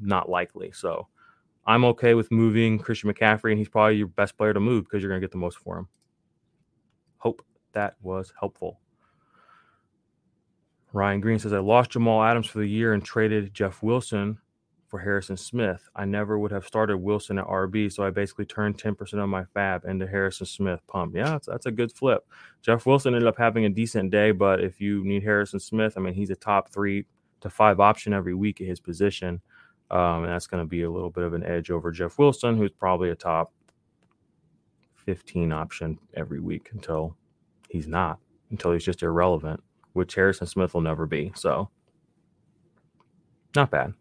not 0.00 0.28
likely. 0.28 0.70
So 0.72 1.08
I'm 1.66 1.84
okay 1.86 2.14
with 2.14 2.30
moving 2.30 2.78
Christian 2.78 3.12
McCaffrey, 3.12 3.50
and 3.50 3.58
he's 3.58 3.68
probably 3.68 3.96
your 3.96 4.06
best 4.08 4.36
player 4.36 4.52
to 4.52 4.60
move 4.60 4.84
because 4.84 5.02
you're 5.02 5.10
going 5.10 5.20
to 5.20 5.26
get 5.26 5.32
the 5.32 5.38
most 5.38 5.58
for 5.58 5.78
him. 5.78 5.88
Hope 7.18 7.42
that 7.72 7.96
was 8.02 8.32
helpful. 8.38 8.80
Ryan 10.94 11.20
Green 11.20 11.40
says, 11.40 11.52
I 11.52 11.58
lost 11.58 11.90
Jamal 11.90 12.22
Adams 12.22 12.46
for 12.46 12.60
the 12.60 12.68
year 12.68 12.92
and 12.92 13.04
traded 13.04 13.52
Jeff 13.52 13.82
Wilson 13.82 14.38
for 14.86 15.00
Harrison 15.00 15.36
Smith. 15.36 15.88
I 15.96 16.04
never 16.04 16.38
would 16.38 16.52
have 16.52 16.64
started 16.64 16.98
Wilson 16.98 17.36
at 17.36 17.48
RB, 17.48 17.92
so 17.92 18.04
I 18.04 18.10
basically 18.10 18.44
turned 18.44 18.78
10% 18.78 19.14
of 19.14 19.28
my 19.28 19.42
FAAB 19.42 19.86
into 19.86 20.06
Harrison 20.06 20.46
Smith 20.46 20.80
pump. 20.86 21.16
Yeah, 21.16 21.30
that's, 21.30 21.48
that's 21.48 21.66
a 21.66 21.72
good 21.72 21.90
flip. 21.90 22.24
Jeff 22.62 22.86
Wilson 22.86 23.12
ended 23.12 23.26
up 23.26 23.36
having 23.36 23.64
a 23.64 23.70
decent 23.70 24.12
day, 24.12 24.30
but 24.30 24.62
if 24.62 24.80
you 24.80 25.04
need 25.04 25.24
Harrison 25.24 25.58
Smith, 25.58 25.94
I 25.96 26.00
mean, 26.00 26.14
he's 26.14 26.30
a 26.30 26.36
top 26.36 26.70
three 26.70 27.06
to 27.40 27.50
five 27.50 27.80
option 27.80 28.14
every 28.14 28.34
week 28.34 28.60
at 28.60 28.68
his 28.68 28.78
position. 28.78 29.40
Um, 29.90 30.22
and 30.22 30.28
that's 30.28 30.46
going 30.46 30.62
to 30.62 30.68
be 30.68 30.84
a 30.84 30.90
little 30.90 31.10
bit 31.10 31.24
of 31.24 31.34
an 31.34 31.42
edge 31.42 31.72
over 31.72 31.90
Jeff 31.90 32.18
Wilson, 32.18 32.56
who's 32.56 32.70
probably 32.70 33.10
a 33.10 33.16
top 33.16 33.52
15 35.06 35.52
option 35.52 35.98
every 36.14 36.38
week 36.38 36.70
until 36.72 37.16
he's 37.68 37.88
not, 37.88 38.20
until 38.52 38.70
he's 38.70 38.84
just 38.84 39.02
irrelevant 39.02 39.60
which 39.94 40.14
Harrison 40.14 40.46
Smith 40.46 40.74
will 40.74 40.82
never 40.82 41.06
be. 41.06 41.32
So, 41.34 41.70
not 43.56 43.70
bad. 43.70 43.94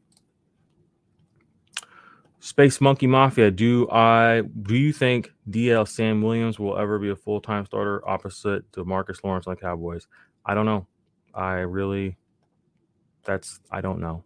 Space 2.43 2.81
Monkey 2.81 3.07
Mafia. 3.07 3.51
Do 3.51 3.89
I 3.89 4.41
do 4.63 4.75
you 4.75 4.91
think 4.91 5.31
DL 5.49 5.87
Sam 5.87 6.21
Williams 6.21 6.59
will 6.59 6.77
ever 6.77 6.99
be 6.99 7.09
a 7.09 7.15
full 7.15 7.39
time 7.39 7.65
starter 7.65 8.05
opposite 8.07 8.69
to 8.73 8.83
Marcus 8.83 9.23
Lawrence 9.23 9.47
on 9.47 9.55
the 9.55 9.61
Cowboys? 9.61 10.07
I 10.45 10.53
don't 10.53 10.65
know. 10.65 10.85
I 11.33 11.59
really 11.59 12.17
that's 13.23 13.61
I 13.71 13.79
don't 13.79 14.01
know. 14.01 14.25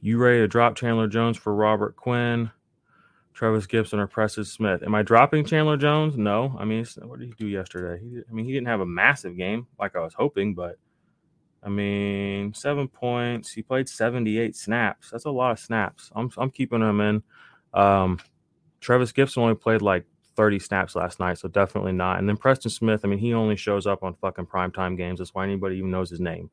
You 0.00 0.16
ready 0.16 0.38
to 0.38 0.48
drop 0.48 0.76
Chandler 0.76 1.08
Jones 1.08 1.36
for 1.36 1.54
Robert 1.54 1.94
Quinn? 1.94 2.50
Trevis 3.34 3.66
Gipson 3.66 3.98
or 3.98 4.06
Preston 4.06 4.44
Smith. 4.44 4.82
Am 4.82 4.94
I 4.94 5.02
dropping 5.02 5.44
Chandler 5.44 5.76
Jones? 5.76 6.16
No. 6.16 6.54
I 6.58 6.64
mean, 6.64 6.84
what 7.02 7.20
did 7.20 7.28
he 7.28 7.34
do 7.38 7.46
yesterday? 7.46 8.02
He, 8.02 8.20
I 8.28 8.32
mean, 8.32 8.44
he 8.44 8.52
didn't 8.52 8.66
have 8.68 8.80
a 8.80 8.86
massive 8.86 9.36
game 9.36 9.66
like 9.78 9.96
I 9.96 10.00
was 10.00 10.14
hoping, 10.14 10.54
but 10.54 10.76
I 11.62 11.68
mean, 11.68 12.54
seven 12.54 12.88
points. 12.88 13.52
He 13.52 13.62
played 13.62 13.88
78 13.88 14.56
snaps. 14.56 15.10
That's 15.10 15.26
a 15.26 15.30
lot 15.30 15.52
of 15.52 15.58
snaps. 15.58 16.10
I'm, 16.14 16.30
I'm 16.36 16.50
keeping 16.50 16.80
him 16.80 17.00
in. 17.00 17.22
Um, 17.72 18.18
Trevis 18.80 19.12
Gipson 19.12 19.38
only 19.38 19.54
played 19.54 19.82
like 19.82 20.04
30 20.36 20.58
snaps 20.58 20.96
last 20.96 21.20
night, 21.20 21.38
so 21.38 21.48
definitely 21.48 21.92
not. 21.92 22.18
And 22.18 22.28
then 22.28 22.36
Preston 22.36 22.70
Smith, 22.70 23.02
I 23.04 23.08
mean, 23.08 23.18
he 23.18 23.34
only 23.34 23.56
shows 23.56 23.86
up 23.86 24.02
on 24.02 24.14
fucking 24.14 24.46
primetime 24.46 24.96
games. 24.96 25.18
That's 25.18 25.34
why 25.34 25.44
anybody 25.44 25.76
even 25.76 25.90
knows 25.90 26.10
his 26.10 26.20
name. 26.20 26.50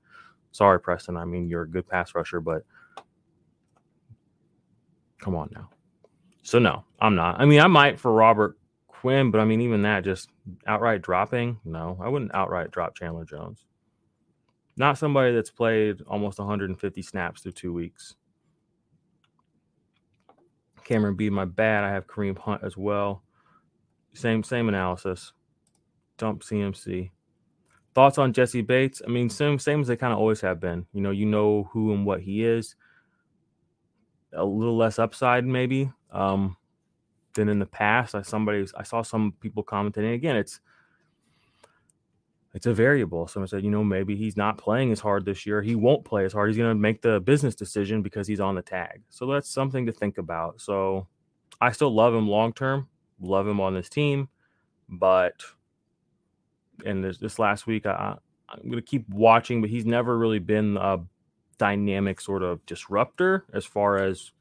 Sorry, 0.51 0.79
Preston. 0.79 1.17
I 1.17 1.25
mean, 1.25 1.47
you're 1.47 1.63
a 1.63 1.69
good 1.69 1.87
pass 1.87 2.13
rusher, 2.13 2.41
but 2.41 2.63
come 5.19 5.35
on 5.35 5.49
now. 5.53 5.69
So 6.47 6.59
no, 6.59 6.85
I'm 7.01 7.13
not. 7.13 7.41
I 7.41 7.45
mean, 7.45 7.59
I 7.59 7.67
might 7.67 7.99
for 7.99 8.13
Robert 8.13 8.57
Quinn, 8.87 9.31
but 9.31 9.41
I 9.41 9.43
mean, 9.43 9.59
even 9.59 9.81
that 9.81 10.05
just 10.05 10.29
outright 10.65 11.01
dropping. 11.01 11.59
No, 11.65 11.99
I 12.01 12.07
wouldn't 12.07 12.33
outright 12.33 12.71
drop 12.71 12.95
Chandler 12.95 13.25
Jones. 13.25 13.65
Not 14.77 14.97
somebody 14.97 15.35
that's 15.35 15.51
played 15.51 16.03
almost 16.07 16.39
150 16.39 17.01
snaps 17.01 17.41
through 17.41 17.51
two 17.51 17.73
weeks. 17.73 18.15
Cameron 20.85 21.15
B, 21.15 21.29
my 21.29 21.43
bad. 21.43 21.83
I 21.83 21.89
have 21.89 22.07
Kareem 22.07 22.37
Hunt 22.37 22.63
as 22.63 22.77
well. 22.77 23.23
Same 24.13 24.41
same 24.41 24.69
analysis. 24.69 25.33
Dump 26.17 26.43
CMC. 26.43 27.11
Thoughts 27.93 28.17
on 28.17 28.31
Jessie 28.31 28.61
Bates? 28.61 29.01
I 29.05 29.11
mean, 29.11 29.29
same 29.29 29.59
same 29.59 29.81
as 29.81 29.87
they 29.87 29.97
kind 29.97 30.13
of 30.13 30.19
always 30.19 30.39
have 30.39 30.61
been. 30.61 30.85
You 30.93 31.01
know, 31.01 31.11
you 31.11 31.25
know 31.25 31.67
who 31.73 31.91
and 31.91 32.05
what 32.05 32.21
he 32.21 32.45
is. 32.45 32.77
A 34.31 34.45
little 34.45 34.77
less 34.77 34.97
upside, 34.97 35.43
maybe 35.43 35.91
um, 36.11 36.55
than 37.33 37.49
in 37.49 37.59
the 37.59 37.65
past. 37.65 38.15
I 38.15 38.21
somebody 38.21 38.65
I 38.75 38.83
saw 38.83 39.01
some 39.01 39.33
people 39.39 39.63
commenting. 39.63 40.05
Again, 40.05 40.35
it's 40.35 40.59
it's 42.53 42.65
a 42.65 42.73
variable. 42.73 43.27
Someone 43.27 43.47
said, 43.47 43.63
you 43.63 43.69
know, 43.69 43.83
maybe 43.83 44.15
he's 44.15 44.35
not 44.35 44.57
playing 44.57 44.91
as 44.91 44.99
hard 44.99 45.25
this 45.25 45.45
year. 45.45 45.61
He 45.61 45.75
won't 45.75 46.03
play 46.03 46.25
as 46.25 46.33
hard. 46.33 46.49
He's 46.49 46.57
going 46.57 46.71
to 46.71 46.75
make 46.75 47.01
the 47.03 47.19
business 47.19 47.53
decision 47.53 48.01
because 48.01 48.27
he's 48.27 48.39
on 48.39 48.55
the 48.55 48.63
tag. 48.63 49.03
So 49.09 49.27
that's 49.27 49.49
something 49.49 49.85
to 49.85 49.91
think 49.91 50.17
about. 50.17 50.59
So 50.59 51.07
I 51.61 51.71
still 51.71 51.93
love 51.93 52.15
him 52.15 52.27
long 52.27 52.53
term. 52.53 52.87
Love 53.19 53.47
him 53.47 53.59
on 53.59 53.73
this 53.73 53.89
team, 53.89 54.29
but 54.89 55.33
and 56.85 57.03
this, 57.03 57.17
this 57.17 57.39
last 57.39 57.65
week 57.65 57.85
I, 57.87 58.15
I'm 58.49 58.61
going 58.63 58.75
to 58.75 58.81
keep 58.81 59.09
watching. 59.09 59.61
But 59.61 59.69
he's 59.69 59.85
never 59.85 60.17
really 60.17 60.39
been 60.39 60.77
a 60.77 60.99
dynamic 61.57 62.21
sort 62.21 62.43
of 62.43 62.65
disruptor 62.65 63.45
as 63.53 63.65
far 63.65 63.97
as 63.97 64.31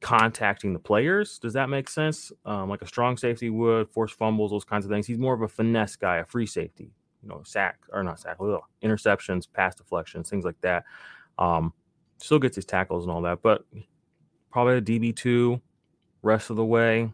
contacting 0.00 0.72
the 0.72 0.78
players. 0.78 1.38
Does 1.38 1.52
that 1.54 1.68
make 1.68 1.88
sense? 1.88 2.30
Um, 2.44 2.68
like 2.68 2.82
a 2.82 2.86
strong 2.86 3.16
safety 3.16 3.50
would, 3.50 3.90
force 3.90 4.12
fumbles, 4.12 4.50
those 4.50 4.64
kinds 4.64 4.84
of 4.84 4.90
things. 4.90 5.06
He's 5.06 5.18
more 5.18 5.34
of 5.34 5.42
a 5.42 5.48
finesse 5.48 5.96
guy, 5.96 6.16
a 6.18 6.24
free 6.24 6.46
safety, 6.46 6.92
you 7.22 7.28
know, 7.28 7.42
sack 7.44 7.78
or 7.92 8.02
not 8.02 8.20
sack, 8.20 8.38
interceptions, 8.82 9.46
pass 9.52 9.74
deflections, 9.74 10.30
things 10.30 10.44
like 10.44 10.60
that. 10.60 10.84
Um, 11.38 11.72
still 12.18 12.38
gets 12.38 12.56
his 12.56 12.64
tackles 12.64 13.04
and 13.04 13.12
all 13.12 13.22
that, 13.22 13.42
but 13.42 13.64
probably 14.50 14.76
a 14.76 14.80
DB2 14.80 15.60
rest 16.22 16.50
of 16.50 16.56
the 16.56 16.64
way, 16.64 17.12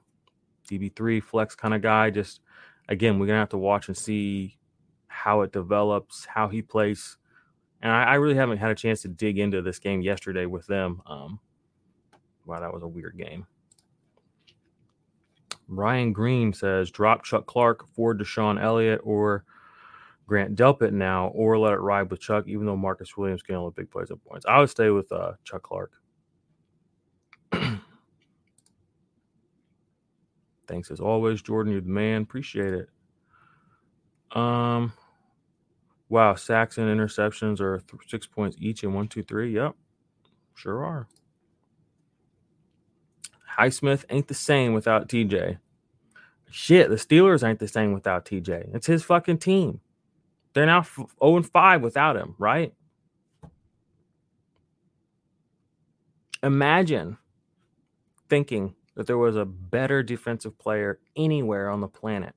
DB3 0.68 1.22
flex 1.22 1.54
kind 1.54 1.74
of 1.74 1.82
guy. 1.82 2.10
Just 2.10 2.40
again, 2.88 3.18
we're 3.18 3.26
gonna 3.26 3.38
have 3.38 3.48
to 3.50 3.58
watch 3.58 3.88
and 3.88 3.96
see 3.96 4.58
how 5.06 5.42
it 5.42 5.52
develops, 5.52 6.26
how 6.26 6.48
he 6.48 6.62
plays. 6.62 7.16
And 7.80 7.92
I, 7.92 8.04
I 8.04 8.14
really 8.14 8.34
haven't 8.34 8.58
had 8.58 8.70
a 8.70 8.74
chance 8.74 9.02
to 9.02 9.08
dig 9.08 9.38
into 9.38 9.62
this 9.62 9.78
game 9.78 10.00
yesterday 10.00 10.46
with 10.46 10.66
them. 10.66 11.02
Um, 11.06 11.40
Wow, 12.46 12.60
that 12.60 12.72
was 12.72 12.82
a 12.82 12.88
weird 12.88 13.16
game. 13.16 13.46
Ryan 15.68 16.12
Green 16.12 16.52
says 16.52 16.90
drop 16.90 17.24
Chuck 17.24 17.46
Clark 17.46 17.86
for 17.94 18.14
DeShon 18.14 18.62
Elliott 18.62 19.00
or 19.02 19.44
Grant 20.26 20.56
Delpit 20.56 20.92
now, 20.92 21.28
or 21.28 21.58
let 21.58 21.72
it 21.74 21.80
ride 21.80 22.10
with 22.10 22.20
Chuck, 22.20 22.44
even 22.46 22.66
though 22.66 22.76
Marcus 22.76 23.16
Williams 23.16 23.42
can 23.42 23.56
only 23.56 23.72
big 23.76 23.90
plays 23.90 24.10
and 24.10 24.22
points. 24.24 24.46
I 24.46 24.58
would 24.58 24.70
stay 24.70 24.90
with 24.90 25.10
uh, 25.12 25.32
Chuck 25.44 25.62
Clark. 25.62 25.92
Thanks 30.66 30.90
as 30.90 31.00
always, 31.00 31.42
Jordan. 31.42 31.72
You're 31.72 31.82
the 31.82 31.88
man. 31.88 32.22
Appreciate 32.22 32.72
it. 32.72 32.88
Um, 34.36 34.94
wow, 36.08 36.34
sacks 36.34 36.78
and 36.78 36.88
interceptions 36.88 37.60
are 37.60 37.80
th- 37.80 38.02
six 38.08 38.26
points 38.26 38.56
each 38.58 38.82
in 38.82 38.94
one, 38.94 39.08
two, 39.08 39.22
three. 39.22 39.54
Yep, 39.54 39.74
sure 40.54 40.84
are. 40.84 41.06
Highsmith 43.58 44.04
ain't 44.10 44.28
the 44.28 44.34
same 44.34 44.72
without 44.74 45.08
TJ. 45.08 45.58
Shit, 46.50 46.88
the 46.88 46.96
Steelers 46.96 47.46
ain't 47.46 47.58
the 47.58 47.68
same 47.68 47.92
without 47.92 48.24
TJ. 48.24 48.74
It's 48.74 48.86
his 48.86 49.02
fucking 49.02 49.38
team. 49.38 49.80
They're 50.52 50.66
now 50.66 50.82
0 50.82 51.08
and 51.20 51.50
5 51.50 51.82
without 51.82 52.16
him, 52.16 52.36
right? 52.38 52.72
Imagine 56.42 57.18
thinking 58.28 58.74
that 58.94 59.06
there 59.06 59.18
was 59.18 59.36
a 59.36 59.44
better 59.44 60.02
defensive 60.02 60.58
player 60.58 61.00
anywhere 61.16 61.68
on 61.70 61.80
the 61.80 61.88
planet 61.88 62.34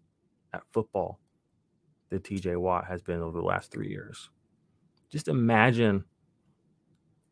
at 0.54 0.64
football 0.72 1.20
than 2.10 2.20
TJ 2.20 2.58
Watt 2.58 2.86
has 2.86 3.02
been 3.02 3.22
over 3.22 3.38
the 3.38 3.46
last 3.46 3.72
three 3.72 3.90
years. 3.90 4.30
Just 5.10 5.28
imagine 5.28 6.06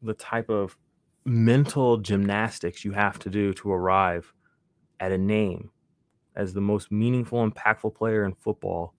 the 0.01 0.13
type 0.13 0.49
of 0.49 0.77
mental 1.25 1.97
gymnastics 1.97 2.85
you 2.85 2.91
have 2.91 3.17
to 3.19 3.29
do 3.29 3.53
to 3.55 3.71
arrive 3.71 4.31
at 4.99 5.11
a 5.11 5.17
name 5.17 5.71
as 6.35 6.53
the 6.53 6.61
most 6.61 6.91
meaningful, 6.91 7.49
impactful 7.49 7.95
player 7.95 8.25
in 8.25 8.33
football 8.33 8.93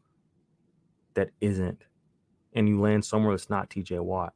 that 1.15 1.31
isn't, 1.41 1.85
and 2.55 2.69
you 2.69 2.81
land 2.81 3.05
somewhere 3.05 3.35
that's 3.35 3.51
not 3.51 3.71
TJ 3.71 4.01
Watt. 4.01 4.33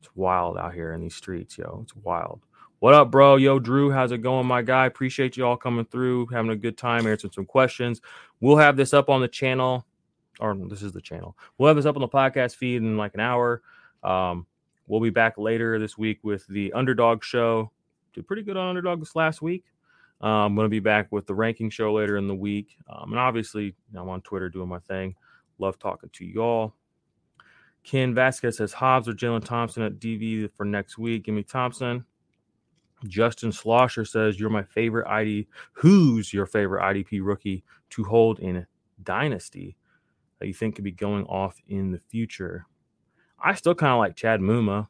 It's 0.00 0.14
wild 0.14 0.58
out 0.58 0.74
here 0.74 0.92
in 0.92 1.00
these 1.00 1.14
streets, 1.14 1.56
yo. 1.56 1.80
It's 1.82 1.94
wild. 1.94 2.40
What 2.80 2.94
up, 2.94 3.10
bro? 3.10 3.36
Yo, 3.36 3.58
Drew, 3.58 3.90
how's 3.90 4.12
it 4.12 4.18
going, 4.18 4.46
my 4.46 4.60
guy? 4.60 4.86
Appreciate 4.86 5.36
you 5.36 5.46
all 5.46 5.56
coming 5.56 5.86
through, 5.86 6.26
having 6.26 6.50
a 6.50 6.56
good 6.56 6.76
time, 6.76 7.06
answering 7.06 7.32
some 7.32 7.46
questions. 7.46 8.00
We'll 8.40 8.58
have 8.58 8.76
this 8.76 8.92
up 8.92 9.08
on 9.08 9.22
the 9.22 9.28
channel, 9.28 9.86
or 10.40 10.54
this 10.68 10.82
is 10.82 10.92
the 10.92 11.00
channel. 11.00 11.36
We'll 11.56 11.68
have 11.68 11.76
this 11.76 11.86
up 11.86 11.96
on 11.96 12.02
the 12.02 12.08
podcast 12.08 12.56
feed 12.56 12.82
in 12.82 12.96
like 12.96 13.14
an 13.14 13.20
hour. 13.20 13.62
Um, 14.02 14.46
we'll 14.86 15.00
be 15.00 15.10
back 15.10 15.38
later 15.38 15.78
this 15.78 15.96
week 15.98 16.18
with 16.22 16.46
the 16.48 16.72
Underdog 16.72 17.24
Show. 17.24 17.70
Did 18.14 18.26
pretty 18.26 18.42
good 18.42 18.56
on 18.56 18.68
Underdog 18.68 19.00
this 19.00 19.16
last 19.16 19.42
week. 19.42 19.64
Um, 20.20 20.30
I'm 20.30 20.54
going 20.54 20.64
to 20.64 20.70
be 20.70 20.80
back 20.80 21.08
with 21.10 21.26
the 21.26 21.34
ranking 21.34 21.68
show 21.68 21.92
later 21.92 22.16
in 22.16 22.26
the 22.26 22.34
week. 22.34 22.76
Um, 22.88 23.12
and 23.12 23.20
obviously, 23.20 23.64
you 23.64 23.74
know, 23.92 24.02
I'm 24.02 24.08
on 24.08 24.22
Twitter 24.22 24.48
doing 24.48 24.68
my 24.68 24.78
thing. 24.78 25.14
Love 25.58 25.78
talking 25.78 26.10
to 26.12 26.24
y'all. 26.24 26.74
Ken 27.84 28.14
Vasquez 28.14 28.56
says 28.56 28.72
Hobbs 28.72 29.08
or 29.08 29.12
Jalen 29.12 29.44
Thompson 29.44 29.82
at 29.82 29.98
DV 29.98 30.50
for 30.56 30.64
next 30.64 30.98
week. 30.98 31.24
Give 31.24 31.34
me 31.34 31.42
Thompson. 31.42 32.04
Justin 33.06 33.52
Slosher 33.52 34.04
says 34.04 34.40
you're 34.40 34.50
my 34.50 34.64
favorite 34.64 35.06
ID. 35.06 35.46
Who's 35.72 36.32
your 36.32 36.46
favorite 36.46 36.82
IDP 36.82 37.20
rookie 37.22 37.62
to 37.90 38.04
hold 38.04 38.40
in 38.40 38.66
Dynasty 39.02 39.76
that 40.40 40.48
you 40.48 40.54
think 40.54 40.74
could 40.74 40.84
be 40.84 40.92
going 40.92 41.24
off 41.26 41.60
in 41.68 41.92
the 41.92 42.00
future? 42.08 42.66
I 43.46 43.54
still 43.54 43.76
kind 43.76 43.92
of 43.92 43.98
like 43.98 44.16
Chad 44.16 44.40
Muma, 44.40 44.88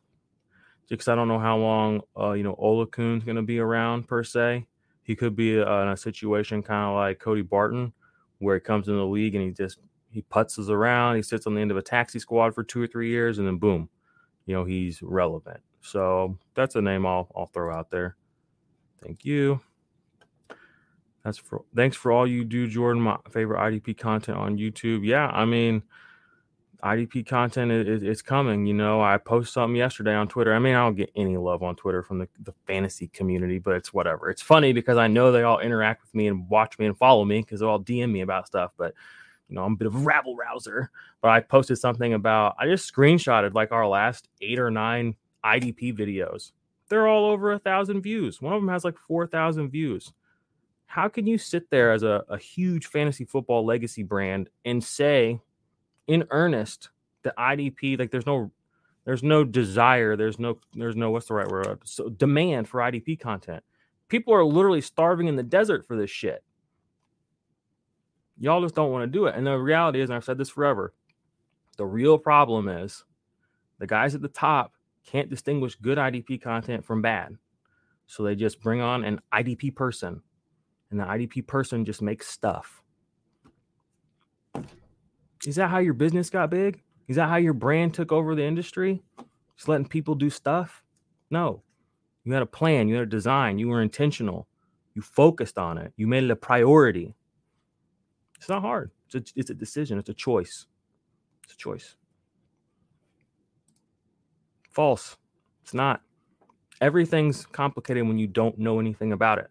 because 0.89 1.09
I 1.09 1.15
don't 1.15 1.29
know 1.29 1.39
how 1.39 1.59
long 1.59 2.01
uh, 2.19 2.33
you 2.33 2.43
know 2.43 2.57
Oluokun's 2.57 3.23
going 3.23 3.37
to 3.37 3.43
be 3.43 3.59
around 3.59 4.09
per 4.09 4.25
se. 4.25 4.67
He 5.03 5.15
could 5.15 5.37
be 5.37 5.61
uh, 5.61 5.83
in 5.83 5.89
a 5.89 5.97
situation 5.97 6.63
kind 6.63 6.89
of 6.89 6.97
like 6.97 7.19
Cody 7.19 7.43
Barton, 7.43 7.93
where 8.39 8.57
he 8.57 8.61
comes 8.61 8.89
in 8.89 8.97
the 8.97 9.05
league 9.05 9.35
and 9.35 9.45
he 9.45 9.51
just 9.51 9.79
he 10.11 10.23
putzes 10.23 10.71
around, 10.71 11.17
he 11.17 11.23
sits 11.23 11.47
on 11.47 11.55
the 11.55 11.61
end 11.61 11.71
of 11.71 11.77
a 11.77 11.83
taxi 11.83 12.19
squad 12.19 12.55
for 12.55 12.65
two 12.65 12.81
or 12.81 12.87
three 12.87 13.11
years, 13.11 13.37
and 13.39 13.47
then 13.47 13.59
boom, 13.59 13.91
you 14.47 14.55
know 14.55 14.65
he's 14.65 15.03
relevant. 15.03 15.61
So 15.83 16.39
that's 16.55 16.77
a 16.77 16.81
name 16.81 17.05
I'll 17.05 17.31
I'll 17.37 17.47
throw 17.47 17.75
out 17.75 17.91
there. 17.91 18.17
Thank 19.03 19.27
you. 19.27 19.61
That's 21.25 21.37
for 21.37 21.65
thanks 21.75 21.97
for 21.97 22.11
all 22.11 22.27
you 22.27 22.43
do, 22.43 22.67
Jordan. 22.69 23.03
My 23.03 23.19
favorite 23.31 23.59
IDP 23.59 23.99
content 23.99 24.39
on 24.39 24.57
YouTube. 24.57 25.05
Yeah, 25.05 25.27
I 25.27 25.45
mean, 25.45 25.83
IDP 26.83 27.27
content 27.27 27.73
is, 27.73 28.03
is 28.03 28.23
coming. 28.23 28.67
You 28.67 28.75
know, 28.75 29.01
I 29.01 29.17
posted 29.17 29.53
something 29.53 29.77
yesterday 29.77 30.15
on 30.15 30.29
Twitter. 30.29 30.55
I 30.55 30.59
mean, 30.59 30.75
I 30.75 30.85
don't 30.85 30.95
get 30.95 31.11
any 31.17 31.37
love 31.37 31.63
on 31.63 31.77
Twitter 31.77 32.03
from 32.03 32.19
the, 32.19 32.29
the 32.43 32.53
fantasy 32.67 33.09
community, 33.09 33.59
but 33.59 33.75
it's 33.75 33.95
whatever. 33.95 34.31
It's 34.31 34.43
funny 34.43 34.73
because 34.73 34.99
I 34.99 35.07
know 35.07 35.33
they 35.33 35.43
all 35.43 35.61
interact 35.61 36.03
with 36.03 36.15
me 36.15 36.29
and 36.29 36.49
watch 36.49 36.79
me 36.79 36.87
and 36.87 36.97
follow 36.97 37.25
me 37.25 37.41
because 37.41 37.61
they 37.61 37.67
all 37.67 37.81
DM 37.81 38.13
me 38.13 38.21
about 38.21 38.47
stuff. 38.47 38.73
But 38.77 38.95
you 39.49 39.57
know, 39.57 39.65
I'm 39.65 39.75
a 39.75 39.77
bit 39.77 39.87
of 39.87 39.95
a 39.95 39.99
rabble 39.99 40.37
rouser. 40.37 40.91
But 41.23 41.31
I 41.31 41.41
posted 41.41 41.79
something 41.79 42.15
about 42.15 42.57
I 42.59 42.67
just 42.67 42.93
screenshotted 42.93 43.55
like 43.55 43.73
our 43.73 43.87
last 43.87 44.29
eight 44.41 44.59
or 44.59 44.71
nine 44.71 45.15
IDP 45.45 45.97
videos. 45.97 46.53
They're 46.89 47.09
all 47.09 47.27
over 47.31 47.53
a 47.53 47.59
thousand 47.59 48.03
views. 48.03 48.41
One 48.41 48.53
of 48.53 48.61
them 48.61 48.69
has 48.69 48.85
like 48.85 48.99
four 48.99 49.27
thousand 49.27 49.71
views. 49.71 50.13
How 50.87 51.09
can 51.09 51.27
you 51.27 51.37
sit 51.37 51.69
there 51.71 51.93
as 51.93 52.03
a, 52.03 52.25
a 52.29 52.39
huge 52.39 52.87
fantasy 52.87 53.25
football 53.25 53.67
legacy 53.67 54.03
brand 54.03 54.49
and 54.65 54.83
say 54.83 55.41
in 56.07 56.25
earnest 56.31 56.91
the 57.23 57.35
IDP, 57.37 57.99
like 57.99 58.11
there's 58.11 58.27
no 58.27 58.51
there's 59.05 59.23
no 59.23 59.45
desire, 59.45 60.17
there's 60.17 60.39
no 60.39 60.59
there's 60.75 60.97
no 60.97 61.11
what's 61.11 61.27
the 61.27 61.35
right 61.35 61.49
word? 61.49 61.81
So 61.85 62.09
demand 62.09 62.69
for 62.69 62.81
IDP 62.81 63.19
content. 63.21 63.63
People 64.09 64.33
are 64.35 64.45
literally 64.45 64.81
starving 64.81 65.27
in 65.27 65.37
the 65.37 65.43
desert 65.43 65.87
for 65.87 65.97
this 65.97 66.11
shit. 66.11 66.45
Y'all 68.39 68.63
just 68.63 68.75
don't 68.75 68.93
want 68.93 69.03
to 69.03 69.07
do 69.07 69.27
it. 69.27 69.35
And 69.35 69.47
the 69.47 69.57
reality 69.59 70.01
is, 70.01 70.11
and 70.11 70.17
I've 70.17 70.25
said 70.25 70.39
this 70.39 70.51
forever, 70.51 70.93
the 71.77 71.87
real 71.87 72.19
problem 72.19 72.69
is 72.69 73.05
the 73.79 73.87
guys 73.87 74.15
at 74.15 74.23
the 74.23 74.29
top 74.29 74.73
can't 75.07 75.31
distinguish 75.31 75.75
good 75.77 75.99
IDP 75.99 76.41
content 76.41 76.85
from 76.85 77.03
bad. 77.03 77.37
So 78.07 78.23
they 78.23 78.35
just 78.35 78.61
bring 78.61 78.81
on 78.81 79.05
an 79.05 79.21
IDP 79.33 79.75
person, 79.75 80.23
and 80.91 81.01
the 81.01 81.05
IDP 81.05 81.47
person 81.47 81.85
just 81.85 82.03
makes 82.03 82.29
stuff. 82.29 82.83
Is 85.47 85.57
that 85.57 85.71
how 85.71 85.79
your 85.79 85.95
business 85.95 86.29
got 86.29 86.51
big? 86.51 86.83
Is 87.09 87.17
that 87.17 87.29
how 87.29 87.37
your 87.37 87.53
brand 87.55 87.95
took 87.95 88.11
over 88.11 88.35
the 88.35 88.45
industry? 88.45 89.03
Just 89.57 89.69
letting 89.69 89.87
people 89.87 90.15
do 90.15 90.29
stuff? 90.29 90.83
No. 91.31 91.63
You 92.25 92.33
had 92.33 92.43
a 92.43 92.47
plan, 92.47 92.89
you 92.89 92.97
had 92.97 93.05
a 93.05 93.11
design, 93.11 93.59
you 93.59 93.69
were 93.69 93.81
intentional, 93.81 94.49
you 94.95 95.03
focused 95.03 95.59
on 95.59 95.79
it, 95.79 95.93
you 95.97 96.09
made 96.09 96.25
it 96.25 96.31
a 96.31 96.37
priority. 96.37 97.15
It's 98.37 98.49
not 98.49 98.63
hard. 98.63 98.91
It's 99.07 99.15
a, 99.15 99.39
it's 99.39 99.51
a 99.51 99.55
decision, 99.55 99.99
it's 99.99 100.09
a 100.09 100.15
choice. 100.15 100.67
It's 101.45 101.55
a 101.55 101.57
choice. 101.57 101.95
False. 104.73 105.17
It's 105.63 105.73
not. 105.73 106.03
Everything's 106.81 107.47
complicated 107.47 108.07
when 108.07 108.19
you 108.19 108.27
don't 108.27 108.59
know 108.59 108.81
anything 108.81 109.13
about 109.13 109.39
it. 109.39 109.49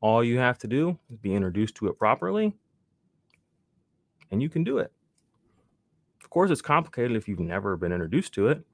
All 0.00 0.24
you 0.24 0.38
have 0.38 0.58
to 0.58 0.66
do 0.66 0.98
is 1.10 1.18
be 1.18 1.34
introduced 1.34 1.74
to 1.76 1.88
it 1.88 1.98
properly, 1.98 2.54
and 4.30 4.42
you 4.42 4.48
can 4.48 4.64
do 4.64 4.78
it. 4.78 4.90
Course, 6.32 6.50
it's 6.50 6.62
complicated 6.62 7.14
if 7.14 7.28
you've 7.28 7.40
never 7.40 7.76
been 7.76 7.92
introduced 7.92 8.32
to 8.32 8.48
it. 8.48 8.64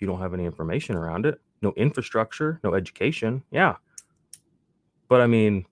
You 0.00 0.08
don't 0.08 0.18
have 0.18 0.34
any 0.34 0.44
information 0.44 0.96
around 0.96 1.24
it, 1.24 1.40
no 1.62 1.72
infrastructure, 1.76 2.58
no 2.64 2.74
education. 2.74 3.44
Yeah. 3.52 3.76
But 5.06 5.20
I 5.20 5.28
mean, 5.28 5.66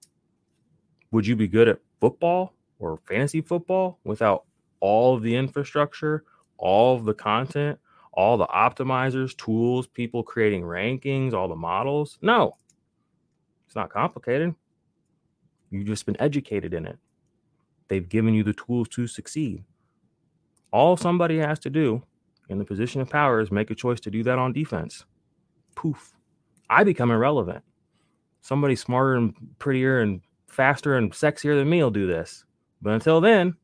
would 1.11 1.27
you 1.27 1.35
be 1.35 1.49
good 1.49 1.67
at 1.67 1.81
football 2.01 2.55
or 2.79 3.01
fantasy 3.09 3.41
football 3.41 3.99
without 4.05 4.45
all 4.79 5.17
of 5.17 5.25
the 5.25 5.35
infrastructure, 5.35 6.23
all 6.57 6.95
of 6.95 7.05
the 7.05 7.15
content, 7.15 7.81
all 8.13 8.37
the 8.37 8.47
optimizers, 8.47 9.37
tools, 9.37 9.89
people 9.89 10.23
creating 10.23 10.63
rankings, 10.63 11.33
all 11.33 11.49
the 11.49 11.57
models. 11.57 12.17
No, 12.23 12.57
it's 13.67 13.75
not 13.75 13.91
complicated. 13.91 14.55
You've 15.73 15.87
just 15.89 16.07
been 16.07 16.21
educated 16.21 16.73
in 16.73 16.87
it. 16.87 16.97
They've 17.89 18.09
given 18.09 18.35
you 18.35 18.45
the 18.45 18.53
tools 18.53 18.87
to 18.91 19.09
succeed. 19.09 19.65
All 20.75 20.97
somebody 20.97 21.39
has 21.39 21.61
to 21.61 21.71
do 21.71 22.03
in 22.49 22.59
the 22.59 22.65
position 22.65 23.01
of 23.01 23.09
power 23.09 23.41
is 23.41 23.53
make 23.53 23.71
a 23.71 23.77
choice 23.77 24.01
to 24.01 24.11
do 24.11 24.25
that 24.25 24.41
on 24.41 24.53
defense. 24.53 25.05
Poof. 25.77 26.15
I 26.69 26.83
become 26.83 27.13
irrelevant. 27.13 27.63
Somebody 28.41 28.75
smarter 28.75 29.15
and 29.15 29.35
prettier 29.61 30.01
and 30.01 30.21
faster 30.49 30.97
and 30.97 31.13
sexier 31.13 31.57
than 31.57 31.71
me 31.71 31.81
will 31.81 31.93
do 31.93 32.09
this. 32.09 32.45
But 32.83 32.95
until 32.95 33.21
then, 33.21 33.55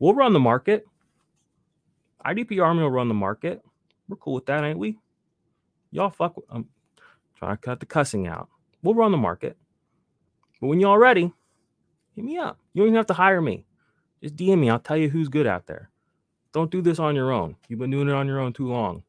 we'll 0.00 0.12
run 0.12 0.34
the 0.34 0.38
market. 0.38 0.84
IDP 2.26 2.62
Army 2.62 2.82
will 2.82 2.90
run 2.90 3.08
the 3.08 3.14
market. 3.14 3.62
We're 4.06 4.18
cool 4.18 4.34
with 4.34 4.44
that, 4.46 4.64
ain't 4.64 4.78
we? 4.78 4.98
Y'all 5.92 6.10
fuck 6.10 6.36
with, 6.36 6.44
I'm 6.50 6.66
trying 7.36 7.56
to 7.56 7.62
cut 7.62 7.80
the 7.80 7.86
cussing 7.86 8.26
out. 8.26 8.50
We'll 8.82 8.94
run 8.94 9.12
the 9.12 9.16
market. 9.16 9.56
But 10.60 10.66
when 10.66 10.78
y'all 10.78 10.98
ready, 10.98 11.32
hit 12.14 12.22
me 12.22 12.36
up. 12.36 12.58
You 12.74 12.82
don't 12.82 12.88
even 12.88 12.96
have 12.96 13.06
to 13.06 13.14
hire 13.14 13.40
me. 13.40 13.65
Just 14.26 14.36
DM 14.36 14.58
me. 14.58 14.70
I'll 14.70 14.80
tell 14.80 14.96
you 14.96 15.08
who's 15.08 15.28
good 15.28 15.46
out 15.46 15.66
there. 15.66 15.88
Don't 16.52 16.70
do 16.70 16.82
this 16.82 16.98
on 16.98 17.14
your 17.14 17.30
own. 17.30 17.54
You've 17.68 17.78
been 17.78 17.92
doing 17.92 18.08
it 18.08 18.14
on 18.14 18.26
your 18.26 18.40
own 18.40 18.52
too 18.52 18.66
long. 18.66 19.04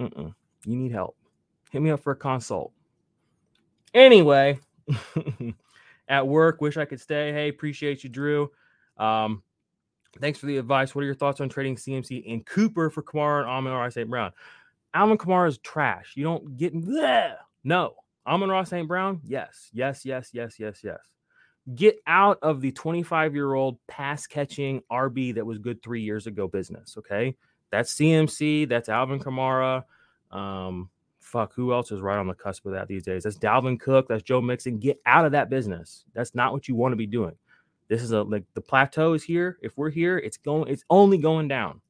Mm-mm. 0.00 0.34
You 0.66 0.76
need 0.76 0.90
help. 0.90 1.16
Hit 1.70 1.80
me 1.80 1.90
up 1.90 2.00
for 2.00 2.10
a 2.10 2.16
consult. 2.16 2.72
Anyway, 3.92 4.58
at 6.08 6.26
work, 6.26 6.60
wish 6.60 6.76
I 6.76 6.84
could 6.84 7.00
stay. 7.00 7.32
Hey, 7.32 7.48
appreciate 7.48 8.02
you, 8.02 8.10
Drew. 8.10 8.50
Um, 8.96 9.44
Thanks 10.20 10.40
for 10.40 10.46
the 10.46 10.56
advice. 10.56 10.92
What 10.92 11.02
are 11.02 11.06
your 11.06 11.14
thoughts 11.14 11.40
on 11.40 11.48
trading 11.48 11.76
CMC 11.76 12.32
and 12.32 12.44
Cooper 12.44 12.90
for 12.90 13.02
Kamara 13.02 13.42
and 13.42 13.48
Amon-Ra 13.48 13.88
St. 13.90 14.10
Brown? 14.10 14.32
Alvin 14.92 15.18
Kamara 15.18 15.48
is 15.48 15.58
trash. 15.58 16.14
You 16.16 16.24
don't 16.24 16.56
get 16.56 16.74
bleh. 16.74 17.34
no. 17.62 17.94
Amon 18.26 18.48
Ross 18.48 18.70
St. 18.70 18.88
Brown, 18.88 19.20
yes, 19.22 19.68
yes, 19.72 20.04
yes, 20.04 20.30
yes, 20.32 20.58
yes, 20.58 20.80
yes. 20.82 20.98
Get 21.74 21.96
out 22.06 22.38
of 22.42 22.60
the 22.60 22.72
25 22.72 23.34
year 23.34 23.54
old 23.54 23.78
pass 23.86 24.26
catching 24.26 24.82
RB 24.90 25.34
that 25.34 25.46
was 25.46 25.58
good 25.58 25.82
three 25.82 26.02
years 26.02 26.26
ago 26.26 26.46
business. 26.46 26.96
Okay, 26.98 27.36
that's 27.70 27.94
CMC. 27.94 28.68
That's 28.68 28.88
Alvin 28.88 29.18
Kamara. 29.18 29.84
Um, 30.30 30.90
fuck, 31.20 31.54
who 31.54 31.72
else 31.72 31.90
is 31.90 32.00
right 32.00 32.18
on 32.18 32.26
the 32.26 32.34
cusp 32.34 32.66
of 32.66 32.72
that 32.72 32.88
these 32.88 33.04
days? 33.04 33.24
That's 33.24 33.38
Dalvin 33.38 33.80
Cook. 33.80 34.08
That's 34.08 34.22
Joe 34.22 34.40
Mixon. 34.40 34.78
Get 34.78 35.00
out 35.06 35.24
of 35.24 35.32
that 35.32 35.48
business. 35.48 36.04
That's 36.14 36.34
not 36.34 36.52
what 36.52 36.68
you 36.68 36.74
want 36.74 36.92
to 36.92 36.96
be 36.96 37.06
doing. 37.06 37.34
This 37.88 38.02
is 38.02 38.12
a 38.12 38.22
like 38.22 38.44
the 38.54 38.60
plateau 38.60 39.14
is 39.14 39.22
here. 39.22 39.58
If 39.62 39.76
we're 39.76 39.90
here, 39.90 40.18
it's 40.18 40.36
going. 40.36 40.70
It's 40.70 40.84
only 40.90 41.18
going 41.18 41.48
down. 41.48 41.80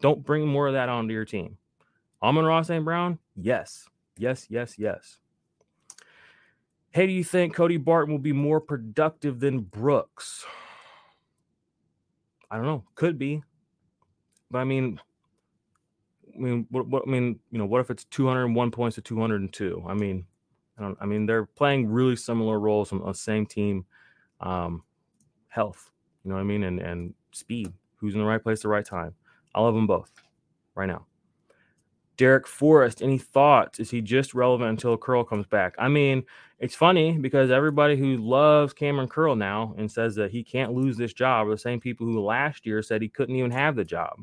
Don't 0.00 0.24
bring 0.24 0.46
more 0.46 0.66
of 0.66 0.74
that 0.74 0.88
onto 0.88 1.12
your 1.12 1.24
team. 1.24 1.56
Amon-Ra 2.22 2.62
St. 2.62 2.84
Brown, 2.84 3.18
yes, 3.36 3.88
yes, 4.18 4.46
yes, 4.50 4.78
yes. 4.78 5.19
Hey, 6.92 7.06
do 7.06 7.12
you 7.12 7.22
think 7.22 7.54
Cody 7.54 7.76
Barton 7.76 8.12
will 8.12 8.18
be 8.18 8.32
more 8.32 8.60
productive 8.60 9.38
than 9.38 9.60
Brooks? 9.60 10.44
I 12.50 12.56
don't 12.56 12.66
know. 12.66 12.84
Could 12.96 13.16
be. 13.16 13.44
But 14.50 14.58
I 14.58 14.64
mean, 14.64 15.00
I 16.34 16.38
mean, 16.38 16.66
what, 16.70 16.88
what 16.88 17.04
I 17.06 17.10
mean, 17.10 17.38
you 17.52 17.58
know, 17.58 17.66
what 17.66 17.80
if 17.80 17.90
it's 17.90 18.04
201 18.06 18.72
points 18.72 18.96
to 18.96 19.02
202? 19.02 19.84
I 19.86 19.94
mean, 19.94 20.24
I 20.78 20.82
don't 20.82 20.98
I 21.00 21.06
mean, 21.06 21.26
they're 21.26 21.46
playing 21.46 21.88
really 21.88 22.16
similar 22.16 22.58
roles 22.58 22.92
on 22.92 23.06
the 23.06 23.12
same 23.12 23.46
team. 23.46 23.84
Um, 24.40 24.82
health, 25.46 25.92
you 26.24 26.30
know 26.30 26.36
what 26.36 26.40
I 26.40 26.44
mean, 26.44 26.64
and 26.64 26.80
and 26.80 27.14
speed. 27.30 27.72
Who's 27.96 28.14
in 28.14 28.20
the 28.20 28.26
right 28.26 28.42
place 28.42 28.60
at 28.60 28.62
the 28.62 28.68
right 28.68 28.84
time? 28.84 29.14
I 29.54 29.60
love 29.60 29.74
them 29.74 29.86
both 29.86 30.10
right 30.74 30.86
now. 30.86 31.06
Darrick 32.20 32.46
Forrest, 32.46 33.00
any 33.00 33.16
thoughts? 33.16 33.80
Is 33.80 33.90
he 33.90 34.02
just 34.02 34.34
relevant 34.34 34.68
until 34.68 34.98
Curl 34.98 35.24
comes 35.24 35.46
back? 35.46 35.74
I 35.78 35.88
mean, 35.88 36.22
it's 36.58 36.74
funny 36.74 37.12
because 37.12 37.50
everybody 37.50 37.96
who 37.96 38.18
loves 38.18 38.74
Kamren 38.74 39.08
Curl 39.08 39.34
now 39.36 39.74
and 39.78 39.90
says 39.90 40.14
that 40.16 40.30
he 40.30 40.44
can't 40.44 40.74
lose 40.74 40.98
this 40.98 41.14
job 41.14 41.46
are 41.46 41.52
the 41.52 41.56
same 41.56 41.80
people 41.80 42.06
who 42.06 42.20
last 42.20 42.66
year 42.66 42.82
said 42.82 43.00
he 43.00 43.08
couldn't 43.08 43.36
even 43.36 43.50
have 43.52 43.74
the 43.74 43.86
job. 43.86 44.18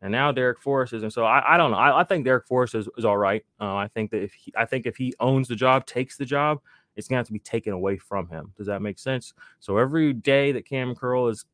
And 0.00 0.12
now 0.12 0.30
Darrick 0.30 0.60
Forrest 0.60 0.92
is, 0.92 1.02
and 1.02 1.12
so 1.12 1.24
I, 1.24 1.54
I 1.54 1.56
don't 1.56 1.72
know. 1.72 1.76
I, 1.76 2.02
I 2.02 2.04
think 2.04 2.24
Darrick 2.24 2.46
Forrest 2.46 2.76
is, 2.76 2.88
is 2.96 3.04
all 3.04 3.16
right. 3.18 3.44
Uh, 3.60 3.74
I 3.74 3.88
think 3.88 4.12
that 4.12 4.22
if 4.22 4.32
he, 4.32 4.52
I 4.56 4.64
think 4.64 4.86
if 4.86 4.96
he 4.96 5.12
owns 5.18 5.48
the 5.48 5.56
job, 5.56 5.86
takes 5.86 6.16
the 6.16 6.24
job, 6.24 6.60
it's 6.94 7.08
gonna 7.08 7.18
have 7.18 7.26
to 7.26 7.32
be 7.32 7.40
taken 7.40 7.72
away 7.72 7.98
from 7.98 8.28
him. 8.28 8.52
Does 8.56 8.68
that 8.68 8.80
make 8.80 9.00
sense? 9.00 9.34
So 9.58 9.76
every 9.76 10.12
day 10.12 10.52
that 10.52 10.68
Kamren 10.68 10.96
Curl 10.96 11.26
is 11.26 11.46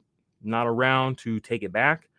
not 0.43 0.67
around 0.67 1.17
to 1.19 1.41
take 1.41 1.63
it 1.63 1.73
back, 1.73 2.11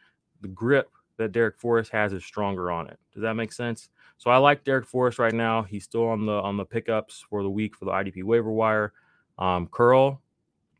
the 0.41 0.47
grip 0.47 0.89
that 1.17 1.31
Darrick 1.31 1.57
Forrest 1.57 1.91
has 1.91 2.13
is 2.13 2.25
stronger 2.25 2.71
on 2.71 2.87
it. 2.87 2.99
Does 3.13 3.21
that 3.21 3.35
make 3.35 3.51
sense? 3.51 3.89
So 4.17 4.29
I 4.31 4.37
like 4.37 4.63
Darrick 4.63 4.85
Forrest 4.85 5.19
right 5.19 5.33
now. 5.33 5.63
He's 5.63 5.83
still 5.83 6.07
on 6.07 6.25
the 6.25 6.33
on 6.33 6.57
the 6.57 6.65
pickups 6.65 7.25
for 7.29 7.43
the 7.43 7.49
week 7.49 7.75
for 7.75 7.85
the 7.85 7.91
IDP 7.91 8.23
waiver 8.23 8.51
wire. 8.51 8.93
Um, 9.37 9.67
Curl, 9.67 10.21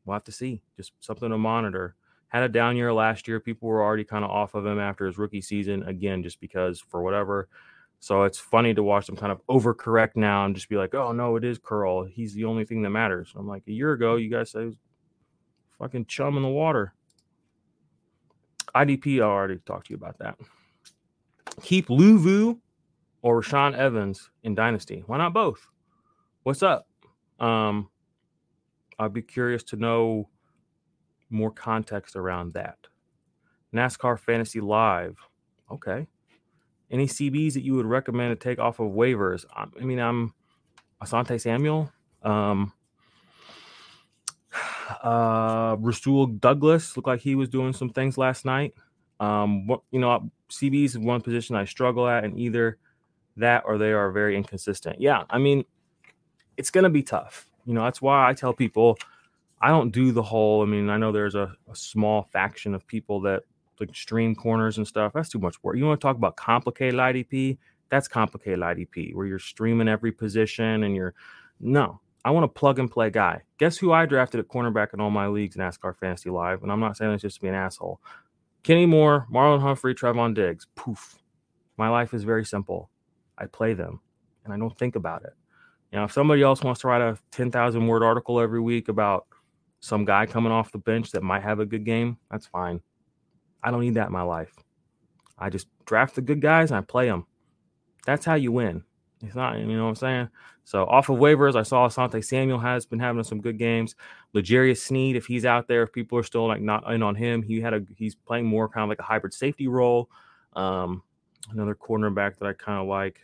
we'll 0.06 0.14
have 0.14 0.24
to 0.26 0.32
see. 0.32 0.62
Just 0.78 0.94
something 1.00 1.30
to 1.30 1.38
monitor. 1.38 1.96
Had 2.30 2.44
a 2.44 2.50
down 2.50 2.76
year 2.76 2.94
last 2.94 3.28
year. 3.28 3.40
People 3.40 3.70
were 3.70 3.84
already 3.84 4.04
kind 4.04 4.26
of 4.26 4.32
off 4.32 4.56
of 4.56 4.66
him 4.66 4.80
after 4.80 5.06
his 5.06 5.18
rookie 5.18 5.42
season 5.42 5.84
again, 5.84 6.24
just 6.24 6.40
because 6.40 6.80
for 6.80 7.02
whatever. 7.02 7.48
So 8.00 8.24
it's 8.24 8.38
funny 8.38 8.74
to 8.74 8.84
watch 8.84 9.08
them 9.08 9.16
kind 9.16 9.32
of 9.32 9.42
overcorrect 9.48 10.16
now 10.16 10.46
and 10.46 10.54
just 10.54 10.70
be 10.70 10.78
like, 10.78 10.94
"Oh 10.94 11.12
no, 11.12 11.36
it 11.38 11.44
is 11.44 11.58
Curl. 11.58 12.04
He's 12.04 12.34
the 12.34 12.46
only 12.46 12.66
thing 12.66 12.82
that 12.84 12.90
matters." 12.90 13.34
I'm 13.36 13.48
like, 13.48 13.64
a 13.68 13.72
year 13.72 13.94
ago, 13.94 14.16
you 14.16 14.30
guys 14.30 14.52
said 14.52 14.76
fucking 15.80 16.06
chum 16.06 16.38
in 16.38 16.44
the 16.44 16.50
water. 16.50 16.94
IDP, 18.76 19.20
I 19.20 19.24
already 19.24 19.60
talked 19.66 19.88
to 19.88 19.94
you 19.94 19.98
about 19.98 20.20
that. 20.20 20.38
Keep 21.62 21.88
Luvu 21.88 22.60
or 23.22 23.42
Rashaan 23.42 23.76
Evans 23.76 24.30
in 24.44 24.54
Dynasty. 24.54 25.04
Why 25.08 25.18
not 25.18 25.34
both? 25.34 25.66
What's 26.44 26.62
up? 26.62 26.88
Um, 27.40 27.90
I'd 29.00 29.14
be 29.14 29.22
curious 29.22 29.64
to 29.64 29.78
know 29.78 30.30
more 31.30 31.52
context 31.52 32.16
around 32.16 32.54
that. 32.54 32.78
NASCAR 33.74 34.20
Fantasy 34.20 34.60
Live. 34.60 35.18
Okay. 35.72 36.08
Any 36.92 37.08
CBs 37.08 37.54
that 37.54 37.64
you 37.64 37.76
would 37.76 37.86
recommend 37.86 38.40
to 38.40 38.50
take 38.50 38.60
off 38.60 38.80
of 38.80 38.92
waivers? 38.92 39.46
I, 39.56 39.66
I 39.80 39.84
mean, 39.84 40.00
I'm 40.00 40.34
Asante 41.02 41.40
Samuel. 41.42 41.92
Um, 42.24 42.74
uh, 45.04 45.76
Rasul 45.80 46.28
Douglas 46.28 46.96
looked 46.96 47.08
like 47.08 47.22
he 47.22 47.36
was 47.36 47.50
doing 47.50 47.74
some 47.74 47.90
things 47.90 48.18
last 48.18 48.46
night. 48.46 48.74
Um, 49.20 49.68
what 49.68 49.82
you 49.92 50.00
know, 50.00 50.30
CBs 50.50 50.86
is 50.86 50.98
one 50.98 51.22
position 51.22 51.56
I 51.56 51.66
struggle 51.66 52.08
at, 52.08 52.24
and 52.24 52.38
either 52.40 52.78
that 53.38 53.64
or 53.66 53.78
they 53.78 53.92
are 53.92 54.12
very 54.12 54.36
inconsistent. 54.38 55.00
Yeah, 55.00 55.24
I 55.30 55.38
mean, 55.38 55.66
it's 56.58 56.72
gonna 56.72 56.90
be 56.90 57.04
tough. 57.04 57.48
You 57.66 57.74
know, 57.74 57.84
that's 57.84 58.02
why 58.02 58.30
I 58.30 58.34
tell 58.34 58.54
people 58.54 58.98
I 59.62 59.70
don't 59.70 59.92
do 59.92 60.12
the 60.12 60.24
whole. 60.24 60.62
I 60.62 60.66
mean, 60.66 60.90
I 60.90 60.98
know 60.98 61.12
there's 61.12 61.36
a, 61.36 61.56
a 61.72 61.76
small 61.76 62.24
faction 62.24 62.76
of 62.76 62.86
people 62.88 63.22
that 63.22 63.44
like 63.80 63.96
stream 63.96 64.36
corners 64.36 64.78
and 64.78 64.88
stuff. 64.88 65.14
That's 65.14 65.30
too 65.30 65.40
much 65.40 65.62
work. 65.64 65.78
You 65.78 65.86
want 65.86 66.00
to 66.00 66.06
talk 66.06 66.18
about 66.18 66.36
complicated 66.36 67.00
IDP? 67.00 67.58
That's 67.90 68.08
complicated 68.08 68.60
IDP 68.60 69.14
where 69.14 69.26
you're 69.26 69.40
streaming 69.40 69.88
every 69.88 70.12
position 70.12 70.84
and 70.84 70.96
you're 70.96 71.14
no. 71.60 72.00
I 72.26 72.32
want 72.32 72.44
a 72.44 72.48
plug 72.48 72.80
and 72.80 72.90
play 72.90 73.12
guy. 73.12 73.44
Guess 73.60 73.78
who 73.78 73.94
I 73.94 74.08
drafted 74.08 74.40
at 74.40 74.48
cornerback 74.48 74.96
in 74.96 75.00
all 75.00 75.12
my 75.12 75.28
leagues, 75.28 75.56
in 75.56 75.62
NASCAR 75.62 75.96
Fantasy 75.96 76.32
Live? 76.32 76.64
And 76.64 76.72
I'm 76.72 76.80
not 76.80 76.98
saying 76.98 77.12
this 77.12 77.22
just 77.22 77.36
to 77.36 77.42
be 77.42 77.50
an 77.50 77.54
asshole. 77.54 78.02
Kenny 78.64 78.88
Moore, 78.88 79.28
Marlon 79.32 79.62
Humphrey, 79.62 79.94
Trevon 79.94 80.34
Diggs. 80.34 80.66
Poof. 80.74 81.20
My 81.78 81.88
life 81.88 82.16
is 82.16 82.24
very 82.24 82.44
simple. 82.44 82.90
I 83.38 83.46
play 83.46 83.76
them 83.76 84.00
and 84.44 84.52
I 84.52 84.58
don't 84.58 84.76
think 84.76 84.96
about 84.96 85.24
it. 85.24 85.34
You 85.92 86.00
know, 86.00 86.06
if 86.06 86.14
somebody 86.14 86.42
else 86.42 86.64
wants 86.64 86.82
to 86.82 86.88
write 86.88 87.02
a 87.02 87.20
10,000 87.30 87.86
word 87.86 88.02
article 88.02 88.40
every 88.40 88.60
week 88.60 88.90
about 88.90 89.28
some 89.80 90.04
guy 90.04 90.26
coming 90.26 90.52
off 90.52 90.72
the 90.72 90.80
bench 90.80 91.12
that 91.12 91.22
might 91.22 91.44
have 91.44 91.60
a 91.60 91.66
good 91.66 91.86
game, 91.86 92.18
that's 92.32 92.48
fine. 92.48 92.82
I 93.62 93.70
don't 93.70 93.82
need 93.82 93.94
that 93.94 94.08
in 94.08 94.14
my 94.14 94.24
life. 94.24 94.56
I 95.38 95.52
just 95.52 95.68
draft 95.86 96.16
the 96.16 96.22
good 96.22 96.42
guys 96.42 96.72
and 96.72 96.78
I 96.80 96.82
play 96.82 97.08
them. 97.08 97.28
That's 98.08 98.26
how 98.26 98.34
you 98.34 98.52
win. 98.52 98.84
It's 99.26 99.36
not, 99.36 99.58
you 99.58 99.66
know 99.66 99.84
what 99.84 99.90
I'm 99.90 99.96
saying? 99.96 100.30
So 100.64 100.86
off 100.86 101.10
of 101.10 101.18
waivers, 101.18 101.56
I 101.56 101.64
saw 101.64 101.88
Asante 101.88 102.24
Samuel 102.24 102.60
has 102.60 102.86
been 102.86 103.00
having 103.00 103.24
some 103.24 103.40
good 103.40 103.58
games. 103.58 103.96
L'Jarius 104.34 104.80
Sneed, 104.80 105.16
if 105.16 105.28
he's 105.28 105.46
out 105.46 105.68
there, 105.68 105.84
if 105.84 105.94
people 105.94 106.18
are 106.18 106.24
still 106.24 106.48
like 106.48 106.62
not 106.62 106.92
in 106.92 107.04
on 107.04 107.16
him, 107.16 107.44
he 107.44 107.62
had 107.62 107.74
a 107.74 107.82
he's 107.96 108.16
playing 108.16 108.46
more 108.46 108.68
kind 108.68 108.84
of 108.84 108.90
like 108.90 109.00
a 109.00 109.04
hybrid 109.04 109.34
safety 109.34 109.68
role. 109.68 110.10
Um, 110.54 111.04
another 111.52 111.76
cornerback 111.76 112.38
that 112.40 112.48
I 112.48 112.54
kind 112.54 112.82
of 112.82 112.88
like. 112.88 113.20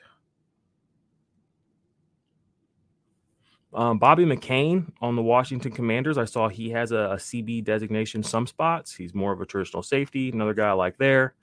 Um, 3.74 4.00
Bobby 4.00 4.26
McCain 4.26 4.92
on 5.02 5.16
the 5.16 5.22
Washington 5.22 5.72
Commanders. 5.72 6.18
I 6.18 6.26
saw 6.26 6.50
he 6.50 6.70
has 6.72 6.92
a, 6.92 7.12
a, 7.12 7.16
CB 7.16 7.64
designation 7.64 8.22
some 8.22 8.46
spots. 8.46 8.94
He's 8.94 9.16
more 9.16 9.32
of 9.32 9.40
a 9.40 9.46
traditional 9.46 9.82
safety. 9.82 10.30
Another 10.30 10.54
guy 10.54 10.70
I 10.70 10.74
like 10.74 10.98
there. 10.98 11.36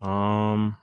Um, 0.00 0.76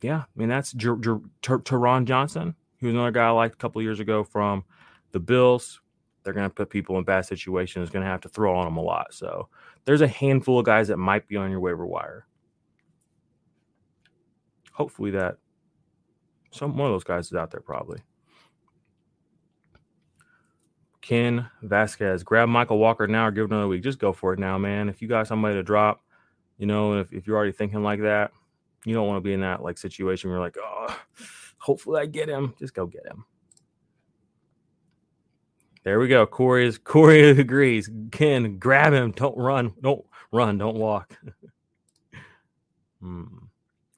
yeah, 0.00 0.18
I 0.18 0.24
mean 0.36 0.48
that's 0.48 0.72
Jer- 0.72 0.96
Jer- 0.96 1.20
Ter- 1.42 1.58
Taron 1.58 2.04
Johnson. 2.04 2.54
He 2.78 2.86
was 2.86 2.94
another 2.94 3.10
guy 3.10 3.26
I 3.26 3.30
liked 3.30 3.54
a 3.54 3.58
couple 3.58 3.82
years 3.82 4.00
ago 4.00 4.22
from 4.22 4.64
the 5.12 5.20
Bills. 5.20 5.80
They're 6.22 6.32
going 6.32 6.48
to 6.48 6.54
put 6.54 6.70
people 6.70 6.98
in 6.98 7.04
bad 7.04 7.26
situations. 7.26 7.90
Going 7.90 8.04
to 8.04 8.10
have 8.10 8.20
to 8.20 8.28
throw 8.28 8.54
on 8.54 8.66
them 8.66 8.76
a 8.76 8.82
lot. 8.82 9.14
So 9.14 9.48
there's 9.84 10.00
a 10.00 10.08
handful 10.08 10.58
of 10.58 10.66
guys 10.66 10.88
that 10.88 10.98
might 10.98 11.26
be 11.26 11.36
on 11.36 11.50
your 11.50 11.60
waiver 11.60 11.86
wire. 11.86 12.26
Hopefully 14.72 15.10
that 15.12 15.38
some 16.50 16.76
one 16.76 16.86
of 16.86 16.94
those 16.94 17.04
guys 17.04 17.26
is 17.26 17.34
out 17.34 17.50
there 17.50 17.60
probably. 17.60 18.00
Ken 21.00 21.48
Vasquez, 21.62 22.22
grab 22.22 22.50
Michael 22.50 22.78
Walker 22.78 23.06
now 23.06 23.26
or 23.26 23.30
give 23.30 23.44
it 23.44 23.50
another 23.50 23.66
week. 23.66 23.82
Just 23.82 23.98
go 23.98 24.12
for 24.12 24.34
it 24.34 24.38
now, 24.38 24.58
man. 24.58 24.90
If 24.90 25.00
you 25.00 25.08
got 25.08 25.26
somebody 25.26 25.54
to 25.54 25.62
drop, 25.62 26.04
you 26.58 26.66
know, 26.66 26.98
if, 26.98 27.12
if 27.12 27.26
you're 27.26 27.36
already 27.36 27.52
thinking 27.52 27.82
like 27.82 28.02
that, 28.02 28.30
you 28.84 28.94
don't 28.94 29.06
want 29.06 29.18
to 29.18 29.26
be 29.26 29.32
in 29.32 29.40
that 29.40 29.62
like 29.62 29.78
situation 29.78 30.30
where 30.30 30.38
you're 30.38 30.44
like, 30.44 30.56
oh, 30.60 30.98
hopefully 31.58 32.00
I 32.00 32.06
get 32.06 32.28
him. 32.28 32.54
Just 32.58 32.74
go 32.74 32.86
get 32.86 33.06
him. 33.06 33.24
There 35.84 35.98
we 35.98 36.08
go. 36.08 36.26
Corey 36.26 36.66
is 36.66 36.78
Corey 36.84 37.30
agrees. 37.30 37.90
Ken, 38.10 38.58
grab 38.58 38.92
him. 38.92 39.12
Don't 39.12 39.36
run. 39.36 39.72
Don't 39.80 40.04
run. 40.32 40.58
Don't 40.58 40.76
walk. 40.76 41.16
hmm. 43.00 43.24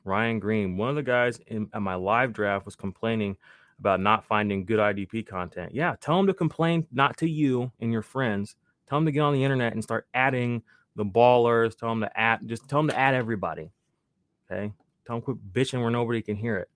Ryan 0.04 0.38
Green, 0.38 0.76
one 0.76 0.88
of 0.88 0.96
the 0.96 1.02
guys 1.02 1.40
in 1.46 1.68
at 1.74 1.82
my 1.82 1.94
live 1.94 2.32
draft 2.32 2.64
was 2.64 2.74
complaining 2.74 3.36
about 3.78 4.00
not 4.00 4.24
finding 4.24 4.64
good 4.64 4.78
IDP 4.78 5.26
content. 5.26 5.74
Yeah, 5.74 5.94
tell 6.00 6.16
them 6.16 6.26
to 6.26 6.34
complain 6.34 6.86
not 6.92 7.16
to 7.18 7.28
you 7.28 7.70
and 7.80 7.92
your 7.92 8.02
friends. 8.02 8.56
Tell 8.88 8.98
them 8.98 9.06
to 9.06 9.12
get 9.12 9.20
on 9.20 9.34
the 9.34 9.44
internet 9.44 9.74
and 9.74 9.82
start 9.82 10.06
adding 10.14 10.62
the 10.96 11.04
ballers. 11.04 11.76
Tell 11.76 11.90
them 11.90 12.00
to 12.00 12.18
add, 12.18 12.46
just 12.46 12.68
tell 12.68 12.80
them 12.80 12.88
to 12.88 12.98
add 12.98 13.14
everybody. 13.14 13.70
Okay. 14.50 14.72
Him 15.08 15.20
quit 15.20 15.52
bitching 15.52 15.80
where 15.80 15.90
nobody 15.90 16.22
can 16.22 16.36
hear 16.36 16.56
it. 16.56 16.68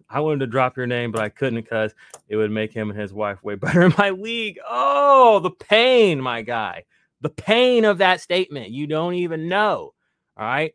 I 0.10 0.20
wanted 0.20 0.40
to 0.40 0.46
drop 0.46 0.76
your 0.76 0.86
name, 0.86 1.12
but 1.12 1.22
I 1.22 1.28
couldn't 1.28 1.62
because 1.62 1.94
it 2.28 2.36
would 2.36 2.50
make 2.50 2.72
him 2.72 2.90
and 2.90 2.98
his 2.98 3.12
wife 3.12 3.42
way 3.42 3.54
better 3.56 3.82
in 3.82 3.94
my 3.98 4.10
league. 4.10 4.58
Oh, 4.68 5.40
the 5.40 5.50
pain, 5.50 6.20
my 6.20 6.42
guy. 6.42 6.84
The 7.20 7.30
pain 7.30 7.84
of 7.84 7.98
that 7.98 8.20
statement. 8.20 8.70
You 8.70 8.86
don't 8.86 9.14
even 9.14 9.48
know. 9.48 9.94
All 10.36 10.46
right. 10.46 10.74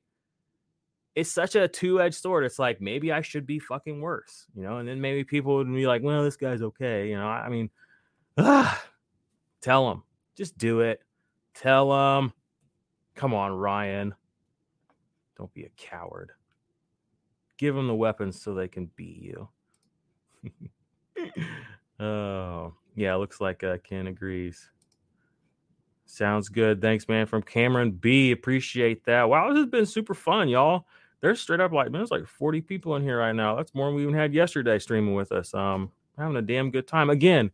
It's 1.15 1.31
such 1.31 1.55
a 1.55 1.67
two 1.67 1.99
edged 1.99 2.15
sword. 2.15 2.45
It's 2.45 2.59
like 2.59 2.79
maybe 2.79 3.11
I 3.11 3.21
should 3.21 3.47
be 3.47 3.57
fucking 3.57 3.99
worse, 4.01 4.45
you 4.55 4.61
know, 4.61 4.77
and 4.77 4.87
then 4.87 5.01
maybe 5.01 5.23
people 5.23 5.55
would 5.55 5.67
be 5.73 5.87
like, 5.87 6.03
well, 6.03 6.23
this 6.23 6.37
guy's 6.37 6.61
okay. 6.61 7.09
You 7.09 7.15
know, 7.15 7.27
I 7.27 7.49
mean, 7.49 7.71
tell 9.61 9.91
him, 9.91 10.03
just 10.35 10.57
do 10.59 10.81
it. 10.81 11.01
Tell 11.55 12.19
him, 12.19 12.33
come 13.15 13.33
on, 13.33 13.51
Ryan. 13.51 14.13
Don't 15.37 15.53
be 15.53 15.63
a 15.63 15.69
coward. 15.77 16.31
Give 17.57 17.75
them 17.75 17.87
the 17.87 17.95
weapons 17.95 18.41
so 18.41 18.53
they 18.53 18.67
can 18.67 18.89
beat 18.95 19.21
you. 19.21 19.49
oh, 21.99 22.73
Yeah, 22.95 23.15
looks 23.15 23.41
like 23.41 23.63
uh, 23.63 23.77
Ken 23.83 24.07
agrees. 24.07 24.69
Sounds 26.05 26.49
good. 26.49 26.81
Thanks, 26.81 27.07
man. 27.07 27.25
From 27.25 27.41
Cameron 27.41 27.91
B. 27.91 28.31
Appreciate 28.31 29.03
that. 29.05 29.29
Wow, 29.29 29.49
this 29.49 29.57
has 29.59 29.69
been 29.69 29.85
super 29.85 30.13
fun, 30.13 30.47
y'all. 30.47 30.85
There's 31.19 31.41
straight 31.41 31.59
up 31.59 31.71
like, 31.71 31.91
man, 31.91 31.99
there's 31.99 32.11
like 32.11 32.27
40 32.27 32.61
people 32.61 32.95
in 32.95 33.03
here 33.03 33.19
right 33.19 33.35
now. 33.35 33.55
That's 33.55 33.75
more 33.75 33.87
than 33.87 33.95
we 33.95 34.03
even 34.03 34.13
had 34.13 34.33
yesterday 34.33 34.79
streaming 34.79 35.15
with 35.15 35.31
us. 35.31 35.53
Um, 35.53 35.91
having 36.17 36.37
a 36.37 36.41
damn 36.41 36.71
good 36.71 36.87
time. 36.87 37.09
Again, 37.09 37.51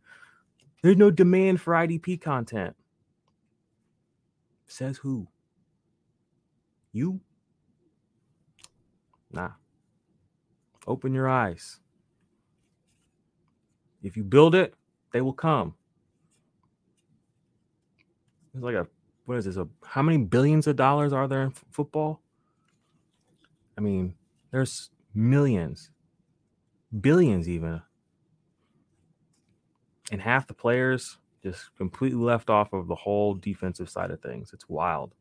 there's 0.82 0.96
no 0.96 1.10
demand 1.10 1.60
for 1.60 1.74
IDP 1.74 2.20
content. 2.20 2.76
Says 4.66 4.98
who? 4.98 5.26
You? 6.92 7.20
Nah. 9.34 9.50
Open 10.86 11.12
your 11.12 11.28
eyes. 11.28 11.80
If 14.02 14.16
you 14.16 14.22
build 14.22 14.54
it, 14.54 14.74
they 15.12 15.20
will 15.20 15.32
come. 15.32 15.74
It's 18.54 18.62
like 18.62 18.74
a 18.76 18.86
what 19.24 19.38
is 19.38 19.46
this? 19.46 19.56
A 19.56 19.66
how 19.84 20.02
many 20.02 20.18
billions 20.18 20.66
of 20.66 20.76
dollars 20.76 21.12
are 21.12 21.26
there 21.26 21.42
in 21.42 21.48
f- 21.48 21.64
football? 21.70 22.20
I 23.76 23.80
mean, 23.80 24.14
there's 24.52 24.90
millions, 25.14 25.90
billions 27.00 27.48
even, 27.48 27.82
and 30.12 30.20
half 30.20 30.46
the 30.46 30.54
players 30.54 31.18
just 31.42 31.74
completely 31.76 32.18
left 32.18 32.50
off 32.50 32.72
of 32.72 32.86
the 32.86 32.94
whole 32.94 33.34
defensive 33.34 33.90
side 33.90 34.10
of 34.10 34.20
things. 34.20 34.52
It's 34.52 34.68
wild. 34.68 35.14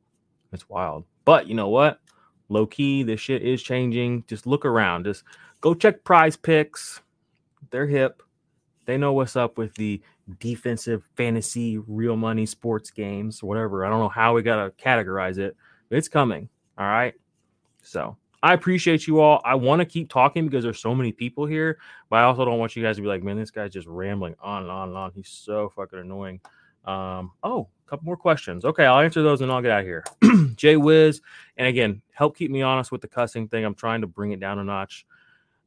It's 0.52 0.70
wild. 0.70 1.06
But 1.26 1.48
you 1.48 1.56
know 1.56 1.70
what? 1.70 2.00
Low 2.54 2.68
key, 2.68 3.02
this 3.02 3.20
shit 3.20 3.42
is 3.42 3.64
changing. 3.64 4.26
Just 4.28 4.46
look 4.46 4.64
around. 4.64 5.06
Just 5.06 5.24
go 5.60 5.74
check 5.74 6.04
PrizePicks. 6.04 7.02
They're 7.72 7.88
hip. 7.88 8.22
They 8.86 8.96
know 8.96 9.14
what's 9.14 9.36
up 9.36 9.58
with 9.58 9.74
the 9.74 10.04
defensive 10.40 11.04
fantasy 11.16 11.80
real 11.80 12.16
money 12.16 12.46
sports 12.46 12.92
games, 12.92 13.42
whatever. 13.42 13.84
I 13.84 13.90
don't 13.90 14.00
know 14.00 14.08
how 14.10 14.36
we 14.36 14.44
got 14.44 14.64
to 14.64 14.84
categorize 14.84 15.40
it, 15.40 15.58
but 15.90 15.98
it's 15.98 16.08
coming. 16.08 16.48
All 16.78 16.86
right. 16.86 17.16
So 17.82 18.18
I 18.44 18.54
appreciate 18.54 19.08
you 19.08 19.20
all. 19.20 19.42
I 19.44 19.56
want 19.56 19.80
to 19.80 19.86
keep 19.86 20.10
talking 20.10 20.46
because 20.46 20.64
there's 20.64 20.80
so 20.80 20.94
many 20.94 21.12
people 21.12 21.48
here, 21.48 21.80
but 22.12 22.18
I 22.18 22.24
also 22.24 22.46
don't 22.46 22.60
want 22.60 22.76
you 22.76 22.84
guys 22.84 22.98
to 22.98 23.02
be 23.02 23.08
like, 23.08 23.24
man, 23.24 23.36
this 23.36 23.50
guy's 23.50 23.74
just 23.74 23.88
rambling 23.88 24.36
on 24.40 24.62
and 24.62 24.72
on 24.72 24.90
and 24.90 24.98
on. 24.98 25.12
He's 25.16 25.30
so 25.30 25.72
fucking 25.76 25.98
annoying. 25.98 26.40
Um, 26.86 27.32
oh, 27.44 27.68
a 27.86 27.90
couple 27.90 28.06
more 28.06 28.18
questions. 28.18 28.66
Okay, 28.66 28.86
I'll 28.86 29.00
answer 29.00 29.22
those 29.22 29.42
and 29.42 29.52
I'll 29.52 29.62
get 29.62 29.72
out 29.72 29.82
of 29.82 29.86
here. 29.86 30.04
Jay 30.56 30.78
Wiz, 30.78 31.22
and 31.58 31.68
again, 31.68 32.02
help 32.12 32.38
keep 32.38 32.52
me 32.52 32.62
honest 32.62 32.92
with 32.92 33.02
the 33.02 33.08
cussing 33.08 33.48
thing. 33.48 33.64
I'm 33.66 33.76
trying 33.76 34.02
to 34.02 34.08
bring 34.08 34.32
it 34.32 34.40
down 34.40 34.60
a 34.60 34.64
notch. 34.64 35.06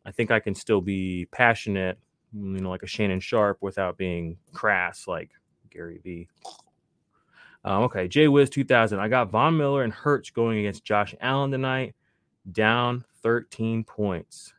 I 0.05 0.13
think 0.13 0.31
I 0.31 0.41
can 0.41 0.55
still 0.55 0.81
be 0.81 1.27
passionate, 1.33 1.99
you 2.33 2.61
know, 2.61 2.71
like 2.71 2.83
a 2.83 2.87
Shannon 2.87 3.21
Sharpe 3.21 3.59
without 3.61 3.97
being 3.97 4.39
crass 4.53 5.09
like 5.09 5.31
Gary 5.71 6.01
Vee. 6.03 6.29
Um, 7.65 7.83
okay, 7.85 8.07
Jay 8.07 8.29
Wiz 8.29 8.49
2000. 8.49 9.01
I 9.01 9.09
got 9.09 9.31
Von 9.31 9.57
Miller 9.57 9.83
and 9.83 9.93
Hurts 9.93 10.31
going 10.31 10.59
against 10.59 10.85
Josh 10.85 11.15
Allen 11.21 11.51
tonight, 11.51 11.97
down 12.53 13.05
13 13.23 13.83
points. 13.83 14.53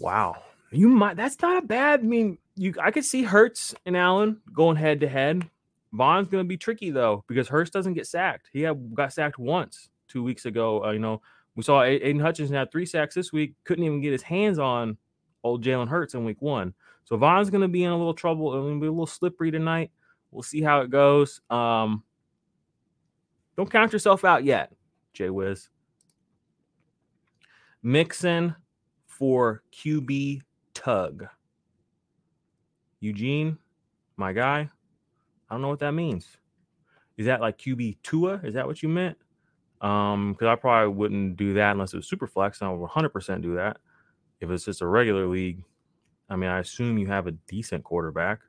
Wow, 0.00 0.42
you 0.76 0.88
might. 0.88 1.16
That's 1.16 1.40
not 1.40 1.62
a 1.62 1.66
bad. 1.66 2.00
I 2.00 2.02
mean, 2.02 2.38
you. 2.54 2.74
I 2.82 2.90
could 2.90 3.04
see 3.04 3.22
Hurts 3.22 3.74
and 3.86 3.96
Allen 3.96 4.40
going 4.52 4.76
head 4.76 5.00
to 5.00 5.08
head. 5.08 5.48
Von's 5.92 6.28
going 6.28 6.44
to 6.44 6.48
be 6.48 6.56
tricky 6.56 6.90
though 6.90 7.24
because 7.26 7.48
Hurts 7.48 7.70
doesn't 7.70 7.94
get 7.94 8.06
sacked. 8.06 8.50
He 8.52 8.62
had, 8.62 8.94
got 8.94 9.12
sacked 9.12 9.38
once 9.38 9.88
two 10.08 10.22
weeks 10.22 10.44
ago. 10.44 10.84
Uh, 10.84 10.90
you 10.90 10.98
know, 10.98 11.22
we 11.54 11.62
saw 11.62 11.82
Aidan 11.82 12.20
Hutchinson 12.20 12.54
had 12.54 12.70
three 12.70 12.86
sacks 12.86 13.14
this 13.14 13.32
week. 13.32 13.54
Couldn't 13.64 13.84
even 13.84 14.00
get 14.02 14.12
his 14.12 14.22
hands 14.22 14.58
on 14.58 14.98
old 15.42 15.64
Jalen 15.64 15.88
Hurts 15.88 16.14
in 16.14 16.24
week 16.24 16.42
one. 16.42 16.74
So 17.04 17.16
Von's 17.16 17.50
going 17.50 17.62
to 17.62 17.68
be 17.68 17.84
in 17.84 17.90
a 17.90 17.96
little 17.96 18.14
trouble. 18.14 18.52
To 18.52 18.80
be 18.80 18.86
a 18.86 18.90
little 18.90 19.06
slippery 19.06 19.50
tonight. 19.50 19.90
We'll 20.30 20.42
see 20.42 20.60
how 20.60 20.80
it 20.80 20.90
goes. 20.90 21.40
Um, 21.48 22.02
don't 23.56 23.70
count 23.70 23.92
yourself 23.92 24.24
out 24.24 24.44
yet, 24.44 24.72
Jay 25.14 25.30
Wiz. 25.30 25.70
Mixon 27.82 28.54
for 29.06 29.62
QB 29.72 30.42
Tug. 30.76 31.26
Eugene, 33.00 33.56
my 34.18 34.34
guy. 34.34 34.68
I 35.48 35.54
don't 35.54 35.62
know 35.62 35.68
what 35.68 35.78
that 35.78 35.92
means. 35.92 36.36
Is 37.16 37.24
that 37.26 37.40
like 37.40 37.56
QB 37.56 37.96
Tua? 38.02 38.40
Is 38.44 38.52
that 38.54 38.66
what 38.66 38.82
you 38.82 38.90
meant? 38.90 39.16
Um, 39.80 40.32
because 40.32 40.48
I 40.48 40.54
probably 40.54 40.94
wouldn't 40.94 41.36
do 41.36 41.54
that 41.54 41.72
unless 41.72 41.94
it 41.94 41.96
was 41.96 42.08
super 42.08 42.26
flex, 42.26 42.60
I 42.60 42.68
would 42.68 42.90
100% 42.90 43.42
do 43.42 43.54
that. 43.54 43.78
If 44.40 44.50
it's 44.50 44.66
just 44.66 44.82
a 44.82 44.86
regular 44.86 45.26
league, 45.26 45.64
I 46.28 46.36
mean, 46.36 46.50
I 46.50 46.58
assume 46.58 46.98
you 46.98 47.06
have 47.06 47.26
a 47.26 47.32
decent 47.32 47.82
quarterback. 47.82 48.40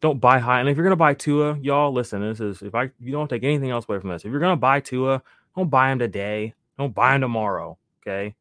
Don't 0.00 0.20
buy 0.20 0.38
high, 0.38 0.60
and 0.60 0.68
if 0.68 0.76
you're 0.76 0.84
gonna 0.84 0.96
buy 0.96 1.14
Tua, 1.14 1.58
y'all 1.60 1.92
listen. 1.92 2.20
This 2.20 2.40
is 2.40 2.62
if 2.62 2.74
I 2.74 2.90
you 3.00 3.10
don't 3.10 3.28
take 3.28 3.42
anything 3.42 3.70
else 3.70 3.86
away 3.88 3.98
from 3.98 4.10
this. 4.10 4.24
If 4.24 4.30
you're 4.30 4.40
gonna 4.40 4.56
buy 4.56 4.80
Tua, 4.80 5.22
don't 5.56 5.70
buy 5.70 5.90
him 5.90 5.98
today. 5.98 6.54
Don't 6.78 6.94
buy 6.94 7.16
him 7.16 7.22
tomorrow. 7.22 7.78
Okay. 8.00 8.36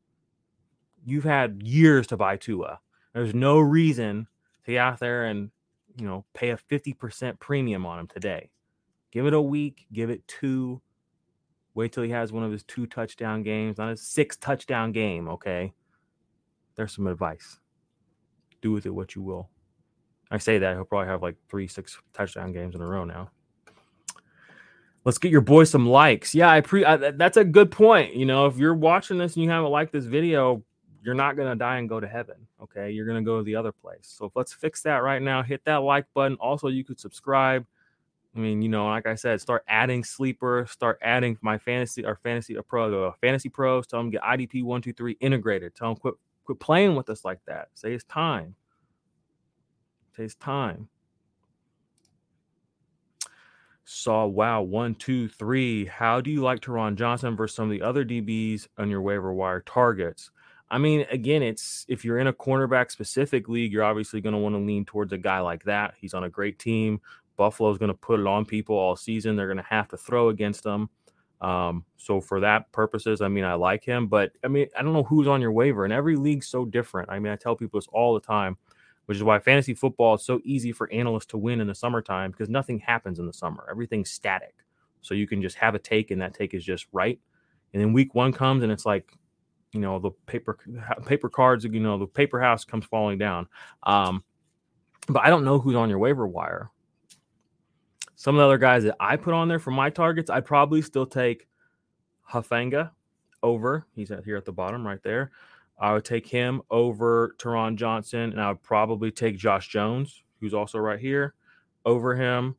You've 1.04 1.24
had 1.24 1.64
years 1.64 2.06
to 2.08 2.18
buy 2.18 2.38
Tua. 2.38 2.80
There's 3.18 3.34
no 3.34 3.58
reason 3.58 4.28
to 4.66 4.72
get 4.74 4.78
out 4.78 5.00
there 5.00 5.26
and 5.26 5.50
you 5.98 6.06
know 6.06 6.24
pay 6.36 6.52
a 6.52 6.58
50% 6.58 7.40
premium 7.40 7.84
on 7.84 7.98
him 7.98 8.06
today. 8.06 8.52
Give 9.12 9.26
it 9.26 9.34
a 9.34 9.42
week, 9.42 9.88
give 9.92 10.12
it 10.12 10.28
two. 10.28 10.84
Wait 11.74 11.92
till 11.92 12.04
he 12.04 12.12
has 12.12 12.32
one 12.32 12.44
of 12.44 12.52
his 12.52 12.62
two 12.62 12.86
touchdown 12.86 13.42
games, 13.42 13.80
not 13.80 13.92
a 13.92 13.98
six 13.98 14.38
touchdown 14.38 14.92
game. 14.92 15.28
Okay. 15.30 15.74
There's 16.76 16.94
some 16.94 17.08
advice. 17.08 17.58
Do 18.62 18.72
with 18.72 18.86
it 18.86 18.94
what 18.94 19.16
you 19.16 19.24
will. 19.24 19.50
I 20.30 20.38
say 20.38 20.60
that 20.60 20.76
he'll 20.76 20.86
probably 20.86 21.08
have 21.08 21.24
like 21.24 21.38
three, 21.50 21.68
six 21.68 22.00
touchdown 22.14 22.54
games 22.54 22.76
in 22.76 22.82
a 22.82 22.86
row 22.86 23.04
now. 23.04 23.32
Let's 25.06 25.18
get 25.18 25.32
your 25.32 25.42
boy 25.42 25.64
some 25.64 25.90
likes. 25.90 26.36
Yeah, 26.36 26.52
I 26.52 26.62
pre. 26.62 26.86
I, 26.86 26.98
that's 26.98 27.38
a 27.38 27.44
good 27.44 27.72
point. 27.72 28.14
You 28.14 28.28
know, 28.28 28.46
if 28.46 28.58
you're 28.58 28.76
watching 28.76 29.18
this 29.18 29.34
and 29.36 29.44
you 29.44 29.50
haven't 29.50 29.72
liked 29.72 29.92
this 29.92 30.06
video, 30.06 30.62
you're 31.08 31.16
not 31.16 31.38
gonna 31.38 31.56
die 31.56 31.78
and 31.78 31.88
go 31.88 32.02
to 32.02 32.08
heaven. 32.08 32.36
Okay, 32.62 32.92
you're 32.92 33.06
gonna 33.08 33.22
go 33.22 33.38
to 33.38 33.44
the 33.46 33.56
other 33.56 33.72
place. 33.72 34.02
So 34.02 34.30
let's 34.36 34.52
fix 34.52 34.82
that 34.82 34.98
right 34.98 35.22
now. 35.22 35.42
Hit 35.42 35.64
that 35.64 35.78
like 35.78 36.06
button. 36.14 36.36
Also, 36.42 36.68
you 36.68 36.84
could 36.84 37.00
subscribe. 37.00 37.66
I 38.36 38.40
mean, 38.40 38.62
you 38.62 38.68
know, 38.68 38.88
like 38.88 39.08
I 39.08 39.16
said, 39.16 39.40
start 39.40 39.64
adding 39.70 40.04
sleeper, 40.04 40.68
start 40.70 41.00
adding 41.02 41.38
my 41.42 41.58
fantasy 41.60 42.04
or 42.04 42.20
fantasy 42.24 42.58
pro, 42.68 43.08
uh, 43.08 43.14
fantasy 43.22 43.48
pros. 43.48 43.88
Tell 43.88 44.02
them 44.02 44.10
get 44.10 44.22
IDP 44.22 44.66
one 44.66 44.82
two 44.82 44.92
three 44.92 45.16
integrated. 45.22 45.76
Tell 45.76 45.94
them 45.94 45.96
quit 45.96 46.16
quit 46.44 46.60
playing 46.60 46.98
with 46.98 47.10
us 47.10 47.24
like 47.24 47.40
that. 47.48 47.70
Say 47.74 47.94
it's 47.94 48.04
time. 48.04 48.56
Say 50.18 50.24
it's 50.26 50.36
time. 50.36 50.90
Saw 53.86 54.26
wow 54.26 54.62
one 54.62 54.94
two 54.94 55.30
three. 55.30 55.86
How 55.86 56.20
do 56.20 56.32
you 56.32 56.42
like 56.42 56.60
Taron 56.60 56.96
Johnson 56.96 57.38
versus 57.38 57.56
some 57.56 57.64
of 57.64 57.72
the 57.72 57.82
other 57.82 58.04
DBs 58.04 58.68
on 58.78 58.90
your 58.90 59.02
waiver 59.02 59.32
wire 59.32 59.62
targets? 59.62 60.32
I 60.70 60.78
mean, 60.78 61.06
again, 61.12 61.44
it's 61.44 61.86
if 61.88 62.04
you're 62.04 62.20
in 62.20 62.28
a 62.28 62.34
cornerback 62.34 62.92
specific 62.92 63.48
league, 63.48 63.72
you're 63.72 63.84
obviously 63.84 64.20
going 64.22 64.34
to 64.34 64.40
want 64.40 64.56
to 64.56 64.60
lean 64.60 64.84
towards 64.86 65.14
a 65.14 65.18
guy 65.18 65.40
like 65.40 65.64
that. 65.64 65.94
He's 66.00 66.14
on 66.14 66.26
a 66.26 66.30
great 66.30 66.60
team. 66.60 67.00
Buffalo's 67.38 67.78
going 67.78 67.92
to 67.92 67.98
put 67.98 68.20
it 68.20 68.28
on 68.28 68.46
people 68.46 68.76
all 68.76 68.96
season. 68.96 69.36
They're 69.36 69.48
going 69.48 69.58
to 69.58 69.64
have 69.64 69.88
to 69.90 69.98
throw 69.98 70.30
against 70.30 70.64
them. 70.64 70.90
Um, 71.40 71.86
so 71.98 72.20
for 72.20 72.40
that 72.40 72.72
purposes, 72.72 73.22
I 73.22 73.28
mean, 73.28 73.44
I 73.44 73.54
like 73.54 73.84
him, 73.84 74.08
but 74.08 74.32
I 74.44 74.48
mean, 74.48 74.68
I 74.78 74.82
don't 74.82 74.94
know 74.94 75.04
who's 75.04 75.28
on 75.28 75.40
your 75.40 75.52
waiver, 75.52 75.84
and 75.84 75.94
every 75.94 76.16
league's 76.16 76.48
so 76.48 76.66
different. 76.66 77.12
I 77.12 77.20
mean, 77.20 77.32
I 77.32 77.36
tell 77.36 77.56
people 77.56 77.80
this 77.80 77.88
all 77.92 78.16
the 78.16 78.20
time, 78.20 78.58
which 79.06 79.18
is 79.18 79.24
why 79.24 79.38
fantasy 79.38 79.76
football 79.76 80.16
is 80.16 80.26
so 80.26 80.42
easy 80.44 80.72
for 80.72 80.92
analysts 80.92 81.28
to 81.28 81.38
win 81.38 81.62
in 81.62 81.68
the 81.68 81.76
summertime 81.76 82.32
because 82.32 82.50
nothing 82.50 82.80
happens 82.80 83.20
in 83.20 83.28
the 83.28 83.34
summer. 83.34 83.68
Everything's 83.70 84.10
static. 84.10 84.56
So 85.02 85.14
you 85.14 85.28
can 85.28 85.42
just 85.44 85.58
have 85.58 85.76
a 85.76 85.80
take, 85.80 86.10
and 86.10 86.22
that 86.22 86.34
take 86.34 86.56
is 86.56 86.66
just 86.66 86.88
right. 86.92 87.20
And 87.72 87.82
then 87.82 87.94
week 87.94 88.16
one 88.16 88.34
comes, 88.34 88.64
and 88.64 88.72
it's 88.72 88.86
like, 88.86 89.14
you 89.74 89.80
know, 89.80 90.00
the 90.00 90.12
paper 90.26 90.58
paper 91.06 91.30
cards, 91.30 91.66
you 91.66 91.80
know, 91.80 91.98
the 91.98 92.08
paper 92.08 92.40
house 92.40 92.66
comes 92.66 92.86
falling 92.86 93.18
down. 93.18 93.48
Um, 93.84 94.24
but 95.08 95.24
I 95.24 95.30
don't 95.30 95.46
know 95.46 95.60
who's 95.60 95.76
on 95.76 95.90
your 95.90 96.00
waiver 96.00 96.28
wire. 96.28 96.72
Some 98.16 98.36
of 98.36 98.40
the 98.40 98.46
other 98.46 98.58
guys 98.58 98.84
that 98.84 98.96
I 99.00 99.16
put 99.16 99.34
on 99.34 99.48
there 99.48 99.60
for 99.60 99.72
my 99.72 99.90
targets, 99.90 100.30
I'd 100.30 100.46
probably 100.46 100.82
still 100.82 101.06
take 101.06 101.48
Hufanga 102.32 102.92
over. 103.44 103.86
He's 103.94 104.12
at 104.12 104.24
here 104.26 104.38
at 104.38 104.46
the 104.46 104.52
bottom 104.52 104.86
right 104.86 105.02
there. 105.04 105.32
I 105.80 105.94
would 105.94 106.06
take 106.06 106.26
him 106.26 106.64
over 106.72 107.36
Taron 107.38 107.76
Johnson, 107.76 108.32
and 108.32 108.42
I 108.42 108.50
would 108.50 108.64
probably 108.64 109.12
take 109.12 109.38
Josh 109.38 109.68
Jones, 109.68 110.24
who's 110.40 110.56
also 110.56 110.80
right 110.80 111.00
here, 111.00 111.36
over 111.86 112.16
him. 112.16 112.56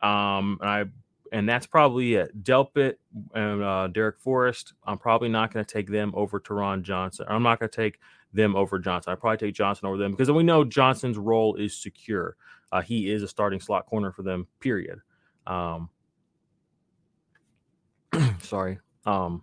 Um, 0.00 0.58
and 0.62 0.70
I 0.70 0.84
and 1.32 1.48
that's 1.48 1.66
probably 1.66 2.14
it. 2.14 2.42
Delpit 2.42 2.94
and 3.34 3.62
uh, 3.62 3.88
Darrick 3.92 4.18
Forrest. 4.18 4.74
I'm 4.84 4.98
probably 4.98 5.28
not 5.28 5.52
going 5.52 5.64
to 5.64 5.72
take 5.72 5.88
them 5.88 6.12
over 6.14 6.40
Taron 6.40 6.82
Johnson. 6.82 7.26
I'm 7.28 7.42
not 7.42 7.58
going 7.58 7.70
to 7.70 7.76
take 7.76 7.98
them 8.32 8.56
over 8.56 8.78
Johnson. 8.78 9.12
I 9.12 9.16
probably 9.16 9.38
take 9.38 9.54
Johnson 9.54 9.86
over 9.88 9.96
them 9.96 10.12
because 10.12 10.30
we 10.30 10.42
know 10.42 10.64
Johnson's 10.64 11.18
role 11.18 11.54
is 11.56 11.74
secure. 11.74 12.36
Uh, 12.70 12.82
he 12.82 13.10
is 13.10 13.22
a 13.22 13.28
starting 13.28 13.60
slot 13.60 13.86
corner 13.86 14.12
for 14.12 14.22
them. 14.22 14.46
Period. 14.60 15.00
Um, 15.46 15.88
sorry. 18.42 18.78
Um, 19.06 19.42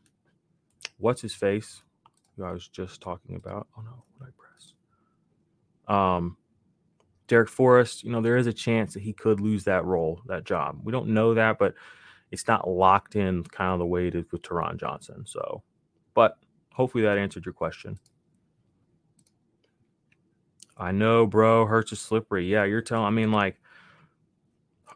what's 0.97 1.21
his 1.21 1.33
face? 1.33 1.81
Who 2.37 2.43
I 2.43 2.51
was 2.51 2.67
just 2.67 3.01
talking 3.01 3.35
about. 3.35 3.67
Oh 3.77 3.81
no, 3.81 4.03
what 4.17 4.27
I 4.27 4.31
press? 4.37 4.73
Um, 5.87 6.37
Darrick 7.27 7.49
Forrest, 7.49 8.03
you 8.03 8.11
know, 8.11 8.21
there 8.21 8.37
is 8.37 8.47
a 8.47 8.53
chance 8.53 8.93
that 8.93 9.03
he 9.03 9.13
could 9.13 9.39
lose 9.39 9.63
that 9.63 9.85
role, 9.85 10.21
that 10.27 10.43
job. 10.43 10.79
We 10.83 10.91
don't 10.91 11.09
know 11.09 11.33
that, 11.33 11.57
but 11.57 11.73
it's 12.31 12.47
not 12.47 12.69
locked 12.69 13.15
in 13.15 13.43
kind 13.43 13.73
of 13.73 13.79
the 13.79 13.85
way 13.85 14.07
it 14.07 14.15
is 14.15 14.25
with 14.31 14.41
Taron 14.41 14.77
Johnson. 14.77 15.23
So, 15.25 15.63
but 16.13 16.37
hopefully 16.73 17.03
that 17.03 17.17
answered 17.17 17.45
your 17.45 17.53
question. 17.53 17.97
I 20.77 20.91
know, 20.91 21.25
bro. 21.25 21.65
Hurts 21.65 21.93
is 21.93 22.01
slippery. 22.01 22.45
Yeah, 22.51 22.65
you're 22.65 22.81
telling. 22.81 23.05
I 23.05 23.09
mean, 23.11 23.31
like, 23.31 23.59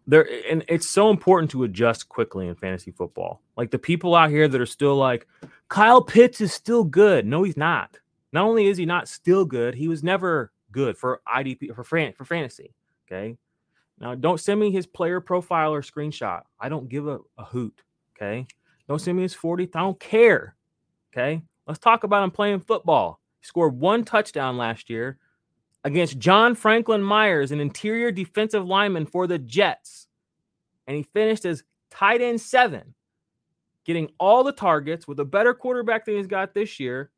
there, 0.06 0.28
and 0.50 0.64
it's 0.68 0.90
so 0.90 1.10
important 1.10 1.52
to 1.52 1.64
adjust 1.64 2.10
quickly 2.10 2.48
in 2.48 2.56
fantasy 2.56 2.92
football. 2.92 3.42
Like 3.56 3.72
the 3.72 3.80
people 3.80 4.16
out 4.16 4.30
here 4.30 4.48
that 4.48 4.60
are 4.60 4.66
still 4.66 4.96
like, 4.96 5.28
Kyle 5.68 6.02
Pitts 6.02 6.42
is 6.42 6.52
still 6.52 6.84
good. 6.84 7.26
No, 7.26 7.44
he's 7.44 7.58
not. 7.58 8.00
Not 8.34 8.46
only 8.46 8.68
is 8.68 8.78
he 8.78 8.86
not 8.86 9.08
still 9.08 9.46
good, 9.46 9.76
he 9.76 9.88
was 9.88 10.04
never 10.04 10.52
good 10.72 10.98
for 10.98 11.22
IDP 11.28 11.74
for 11.76 11.84
fan, 11.84 12.14
for 12.14 12.26
fantasy. 12.26 12.74
Okay. 13.08 13.38
Now, 14.00 14.16
don't 14.16 14.40
send 14.40 14.60
me 14.60 14.72
his 14.72 14.88
player 14.88 15.20
profile 15.20 15.74
or 15.74 15.82
screenshot. 15.82 16.44
I 16.60 16.70
don't 16.70 16.88
give 16.88 17.08
a, 17.08 17.20
a 17.38 17.44
hoot. 17.44 17.82
Okay. 18.16 18.48
Don't 18.88 19.00
send 19.00 19.18
me 19.18 19.24
his 19.24 19.34
40. 19.34 19.70
I 19.74 19.80
don't 19.80 20.00
care. 20.00 20.56
Okay. 21.14 21.42
Let's 21.68 21.80
talk 21.80 22.04
about 22.04 22.24
him 22.24 22.32
playing 22.32 22.62
football. 22.62 23.20
He 23.40 23.46
scored 23.46 23.78
one 23.78 24.04
touchdown 24.04 24.58
last 24.58 24.90
year 24.90 25.18
against 25.84 26.18
John 26.18 26.56
Franklin 26.56 27.02
Myers, 27.02 27.52
an 27.52 27.60
interior 27.60 28.12
defensive 28.12 28.66
lineman 28.66 29.06
for 29.06 29.28
the 29.28 29.38
Jets. 29.38 30.08
And 30.88 30.98
he 30.98 31.04
finished 31.04 31.46
as 31.46 31.64
tight 31.92 32.22
end 32.22 32.42
seven, 32.42 32.94
getting 33.86 34.10
all 34.20 34.44
the 34.44 34.52
targets 34.52 35.08
with 35.08 35.20
a 35.20 35.26
better 35.26 35.54
quarterback 35.54 36.06
than 36.06 36.16
he's 36.16 36.28
got 36.28 36.54
this 36.54 36.80
year. 36.80 37.12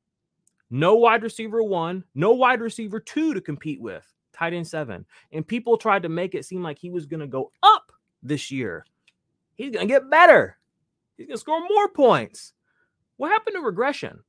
No 0.74 0.96
wide 0.96 1.22
receiver 1.22 1.62
one, 1.62 2.06
no 2.16 2.32
wide 2.32 2.62
receiver 2.62 3.02
two 3.02 3.34
to 3.34 3.42
compete 3.42 3.82
with, 3.82 4.06
tight 4.32 4.54
end 4.54 4.66
seven. 4.66 5.06
And 5.34 5.46
people 5.46 5.78
tried 5.78 6.04
to 6.04 6.10
make 6.10 6.34
it 6.34 6.46
seem 6.46 6.64
like 6.64 6.80
he 6.80 6.90
was 6.90 7.06
going 7.06 7.20
to 7.20 7.28
go 7.28 7.52
up 7.62 7.92
this 8.24 8.50
year. 8.50 8.86
He's 9.56 9.72
going 9.72 9.88
to 9.88 9.94
get 9.94 10.10
better. 10.10 10.58
He's 11.18 11.28
going 11.28 11.36
to 11.36 11.42
score 11.42 11.62
more 11.68 11.90
points. 11.90 12.54
What 13.18 13.32
happened 13.32 13.56
to 13.56 13.62
regression? 13.62 14.22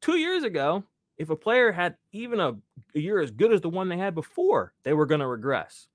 Two 0.00 0.16
years 0.16 0.44
ago, 0.44 0.84
if 1.18 1.30
a 1.30 1.36
player 1.36 1.72
had 1.72 1.96
even 2.12 2.40
a, 2.40 2.54
a 2.94 3.00
year 3.00 3.20
as 3.20 3.32
good 3.32 3.52
as 3.52 3.60
the 3.60 3.68
one 3.68 3.88
they 3.88 3.98
had 3.98 4.14
before, 4.14 4.72
they 4.84 4.92
were 4.92 5.04
going 5.04 5.20
to 5.20 5.26
regress. 5.26 5.88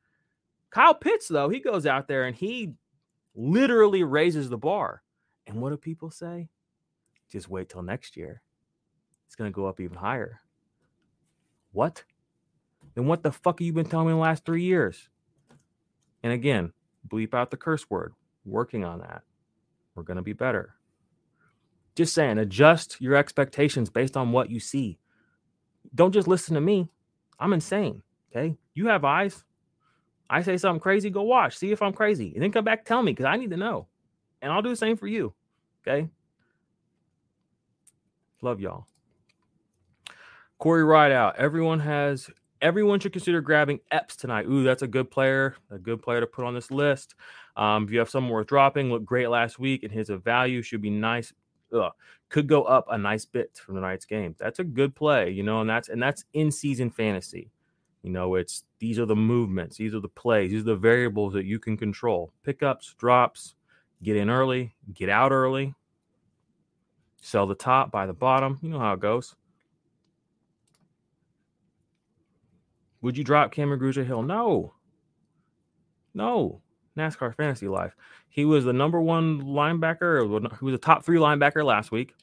Kyle 0.70 0.94
Pitts, 0.94 1.30
though, 1.30 1.48
he 1.48 1.60
goes 1.60 1.86
out 1.86 2.08
there 2.08 2.26
and 2.26 2.36
he 2.36 2.74
literally 3.34 4.04
raises 4.04 4.50
the 4.50 4.58
bar. 4.58 5.02
And 5.48 5.62
what 5.62 5.70
do 5.70 5.78
people 5.78 6.12
say? 6.12 6.50
Just 7.32 7.50
wait 7.50 7.70
till 7.70 7.82
next 7.82 8.18
year. 8.18 8.42
It's 9.28 9.36
going 9.36 9.52
to 9.52 9.56
go 9.56 9.68
up 9.68 9.80
even 9.80 9.98
higher. 9.98 10.42
What? 11.72 12.04
Then 12.94 13.08
what 13.08 13.24
the 13.24 13.32
fuck 13.32 13.60
have 13.60 13.66
you 13.66 13.74
been 13.74 13.86
telling 13.86 14.08
me 14.08 14.14
the 14.14 14.20
last 14.20 14.46
three 14.46 14.64
years? 14.64 15.10
And 16.24 16.32
again, 16.32 16.72
bleep 17.08 17.34
out 17.34 17.52
the 17.52 17.58
curse 17.58 17.90
word. 17.90 18.14
Working 18.46 18.84
on 18.84 19.00
that. 19.00 19.24
We're 19.96 20.04
going 20.04 20.18
to 20.18 20.24
be 20.24 20.34
better. 20.34 20.76
Just 21.96 22.14
saying, 22.14 22.38
adjust 22.38 23.00
your 23.00 23.16
expectations 23.16 23.90
based 23.90 24.18
on 24.18 24.32
what 24.32 24.50
you 24.50 24.60
see 24.60 25.00
don't 25.94 26.12
just 26.14 26.28
listen 26.28 26.56
to 26.56 26.62
me. 26.62 26.90
I'm 27.40 27.54
insane. 27.54 28.02
Okay. 28.32 28.56
You 28.74 28.88
have 28.88 29.06
eyes. 29.06 29.44
I 30.30 30.42
say 30.42 30.58
something 30.58 30.80
crazy, 30.80 31.10
go 31.10 31.22
watch, 31.22 31.56
see 31.56 31.72
if 31.72 31.84
I'm 31.84 31.94
crazy, 31.94 32.32
and 32.34 32.42
then 32.42 32.52
come 32.52 32.66
back 32.66 32.84
tell 32.84 33.04
me 33.04 33.12
because 33.12 33.26
I 33.26 33.38
need 33.38 33.52
to 33.52 33.58
know. 33.58 33.88
And 34.42 34.52
I'll 34.52 34.64
do 34.64 34.70
the 34.70 34.76
same 34.76 34.98
for 34.98 35.08
you. 35.08 35.34
Okay. 35.88 36.10
Love 38.42 38.60
y'all. 38.60 38.88
Corey 40.58 40.84
Rideout. 40.84 41.36
Everyone 41.38 41.80
has 41.80 42.30
everyone 42.62 43.00
should 43.00 43.14
consider 43.14 43.42
grabbing 43.42 43.80
Epps 43.92 44.16
tonight. 44.16 44.46
Ooh, 44.46 44.64
that's 44.64 44.82
a 44.82 44.88
good 44.88 45.12
player, 45.12 45.56
a 45.70 45.78
good 45.78 46.02
player 46.02 46.22
to 46.22 46.28
put 46.28 46.46
on 46.46 46.54
this 46.54 46.72
list. 46.72 47.16
Um, 47.58 47.84
if 47.84 47.92
you 47.92 48.00
have 48.00 48.10
someone 48.10 48.32
worth 48.34 48.48
dropping, 48.48 48.90
looked 48.90 49.06
great 49.06 49.30
last 49.30 49.60
week, 49.60 49.84
and 49.84 49.92
his 49.92 50.10
value 50.10 50.62
should 50.62 50.82
be 50.82 50.90
nice 50.90 51.34
ugh, 51.74 51.92
could 52.30 52.48
go 52.48 52.64
up 52.64 52.86
a 52.90 52.98
nice 52.98 53.26
bit 53.26 53.58
from 53.58 53.76
tonight's 53.76 54.06
game. 54.06 54.36
That's 54.38 54.60
a 54.60 54.64
good 54.64 54.96
play, 54.96 55.30
you 55.30 55.44
know, 55.44 55.62
and 55.62 55.70
that's 55.70 55.90
and 55.90 56.02
that's 56.02 56.26
in 56.34 56.52
season 56.52 56.90
fantasy. 56.90 57.52
You 58.04 58.12
know, 58.12 58.36
it's 58.36 58.64
these 58.80 59.00
are 59.00 59.06
the 59.06 59.16
movements, 59.16 59.78
these 59.78 59.94
are 59.94 60.00
the 60.00 60.08
plays, 60.08 60.52
these 60.52 60.62
are 60.62 60.66
the 60.66 60.76
variables 60.76 61.34
that 61.34 61.46
you 61.46 61.60
can 61.60 61.76
control. 61.76 62.32
Pickups, 62.44 62.94
drops, 62.98 63.56
get 64.04 64.16
in 64.16 64.30
early, 64.30 64.76
get 64.94 65.10
out 65.10 65.32
early, 65.32 65.74
sell 67.22 67.48
the 67.48 67.56
top, 67.56 67.92
buy 67.92 68.06
the 68.06 68.14
bottom. 68.14 68.60
You 68.62 68.70
know 68.70 68.80
how 68.80 68.94
it 68.94 69.00
goes. 69.00 69.36
Would 73.06 73.20
you 73.20 73.24
drop 73.24 73.52
Cameron 73.52 73.80
Grugier 73.80 74.04
Hill? 74.04 74.24
No. 74.24 74.74
No. 76.16 76.64
NASCAR 76.98 77.36
Fantasy 77.36 77.68
Life. 77.68 77.96
He 78.30 78.46
was 78.46 78.66
the 78.66 78.74
number 78.74 79.00
one 79.00 79.44
linebacker. 79.44 80.24
He 80.58 80.66
was 80.66 80.74
a 80.74 80.80
top 80.80 81.06
three 81.06 81.20
linebacker 81.20 81.64
last 81.64 81.92
week. 81.92 82.16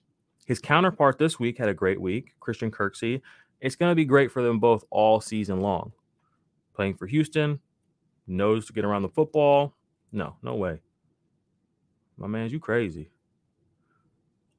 His 0.45 0.59
counterpart 0.59 1.19
this 1.19 1.39
week 1.39 1.57
had 1.57 1.69
a 1.69 1.75
great 1.75 2.01
week, 2.01 2.35
Christian 2.41 2.73
Kirksey. 2.73 3.21
It's 3.61 3.77
going 3.77 3.93
to 3.93 3.95
be 3.95 4.05
great 4.05 4.33
for 4.33 4.43
them 4.43 4.59
both 4.59 4.83
all 4.91 5.21
season 5.21 5.61
long. 5.61 5.93
Playing 6.75 6.95
for 6.95 7.07
Houston, 7.07 7.61
knows 8.27 8.67
to 8.67 8.73
get 8.73 8.85
around 8.85 9.03
the 9.03 9.09
football. 9.09 9.77
No, 10.11 10.35
no 10.43 10.57
way. 10.57 10.81
My 12.17 12.27
man, 12.27 12.51
you 12.51 12.59
crazy. 12.59 13.09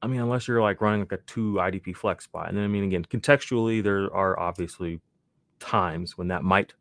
I 0.00 0.06
mean, 0.06 0.20
unless 0.20 0.48
you're 0.48 0.62
like 0.62 0.80
running 0.80 1.00
like 1.00 1.12
a 1.12 1.18
two 1.18 1.56
IDP 1.56 1.94
flex 1.94 2.24
spot. 2.24 2.48
And 2.48 2.56
then, 2.56 2.64
I 2.64 2.68
mean, 2.68 2.84
again, 2.84 3.04
contextually, 3.04 3.82
there 3.82 4.10
are 4.14 4.40
obviously 4.40 5.02
times 5.60 6.16
when 6.16 6.28
that 6.28 6.44
might 6.44 6.74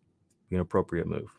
be 0.50 0.56
an 0.56 0.62
appropriate 0.62 1.08
move. 1.08 1.30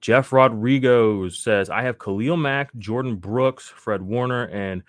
Jeff 0.00 0.32
Rodrigo 0.32 1.28
says, 1.28 1.70
I 1.70 1.82
have 1.82 1.98
Khalil 1.98 2.36
Mack, 2.36 2.72
Jordyn 2.74 3.20
Brooks, 3.20 3.68
Fred 3.68 4.00
Warner, 4.00 4.44
and 4.44 4.82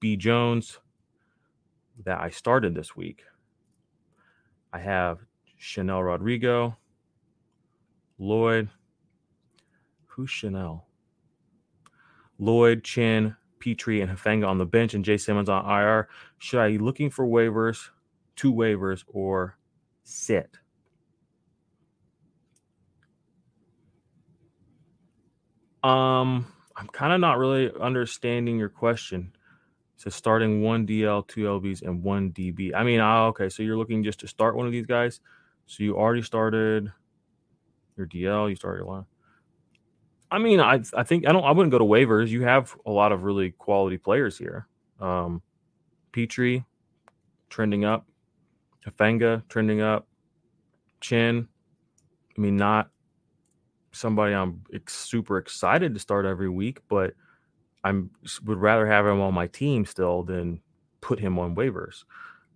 B. 0.00 0.16
Jones 0.16 0.78
that 2.04 2.20
I 2.20 2.30
started 2.30 2.74
this 2.74 2.96
week. 2.96 3.22
I 4.72 4.78
have 4.78 5.18
Chenal 5.60 6.04
Rodrigo, 6.04 6.76
Lloyd. 8.18 8.68
Who's 10.06 10.30
Chenal? 10.30 10.82
Lloyd, 12.38 12.82
Chinn, 12.82 13.36
Pitre, 13.58 14.00
and 14.00 14.10
Hufanga 14.10 14.48
on 14.48 14.58
the 14.58 14.66
bench, 14.66 14.94
and 14.94 15.04
Jay 15.04 15.16
Simmons 15.16 15.48
on 15.48 15.64
IR. 15.64 16.08
Should 16.38 16.60
I 16.60 16.70
be 16.70 16.78
looking 16.78 17.10
for 17.10 17.26
waivers, 17.26 17.90
two 18.36 18.52
waivers, 18.52 19.04
or 19.06 19.56
sit? 20.02 20.50
Um, 25.82 26.46
I'm 26.76 26.88
kind 26.88 27.12
of 27.12 27.20
not 27.20 27.38
really 27.38 27.70
understanding 27.80 28.58
your 28.58 28.70
question. 28.70 29.34
So 29.96 30.10
starting 30.10 30.62
one 30.62 30.86
DL, 30.86 31.26
two 31.26 31.42
LBs, 31.42 31.82
and 31.82 32.02
one 32.02 32.32
DB. 32.32 32.72
I 32.74 32.82
mean, 32.82 33.00
oh, 33.00 33.26
okay. 33.28 33.48
So 33.48 33.62
you're 33.62 33.76
looking 33.76 34.02
just 34.02 34.20
to 34.20 34.28
start 34.28 34.56
one 34.56 34.66
of 34.66 34.72
these 34.72 34.86
guys. 34.86 35.20
So 35.66 35.82
you 35.84 35.96
already 35.96 36.22
started 36.22 36.92
your 37.96 38.06
DL. 38.06 38.50
You 38.50 38.56
started 38.56 38.78
your 38.78 38.86
line. 38.86 39.04
I 40.30 40.38
mean, 40.38 40.58
I 40.58 40.82
I 40.94 41.04
think 41.04 41.28
I 41.28 41.32
don't. 41.32 41.44
I 41.44 41.52
wouldn't 41.52 41.70
go 41.70 41.78
to 41.78 41.84
waivers. 41.84 42.28
You 42.28 42.42
have 42.42 42.76
a 42.84 42.90
lot 42.90 43.12
of 43.12 43.22
really 43.22 43.52
quality 43.52 43.98
players 43.98 44.36
here. 44.36 44.66
Um, 45.00 45.42
Pitre 46.12 46.64
trending 47.48 47.84
up, 47.84 48.06
Hufanga 48.86 49.42
trending 49.48 49.80
up, 49.80 50.06
Chinn. 51.00 51.48
I 52.36 52.40
mean, 52.40 52.56
not 52.56 52.90
somebody 53.92 54.34
I'm 54.34 54.62
super 54.86 55.38
excited 55.38 55.94
to 55.94 56.00
start 56.00 56.26
every 56.26 56.48
week, 56.48 56.80
but 56.88 57.14
I'm 57.84 58.10
would 58.44 58.58
rather 58.58 58.86
have 58.86 59.06
him 59.06 59.20
on 59.20 59.34
my 59.34 59.46
team 59.46 59.84
still 59.84 60.22
than 60.22 60.60
put 61.00 61.20
him 61.20 61.38
on 61.38 61.54
waivers. 61.54 62.04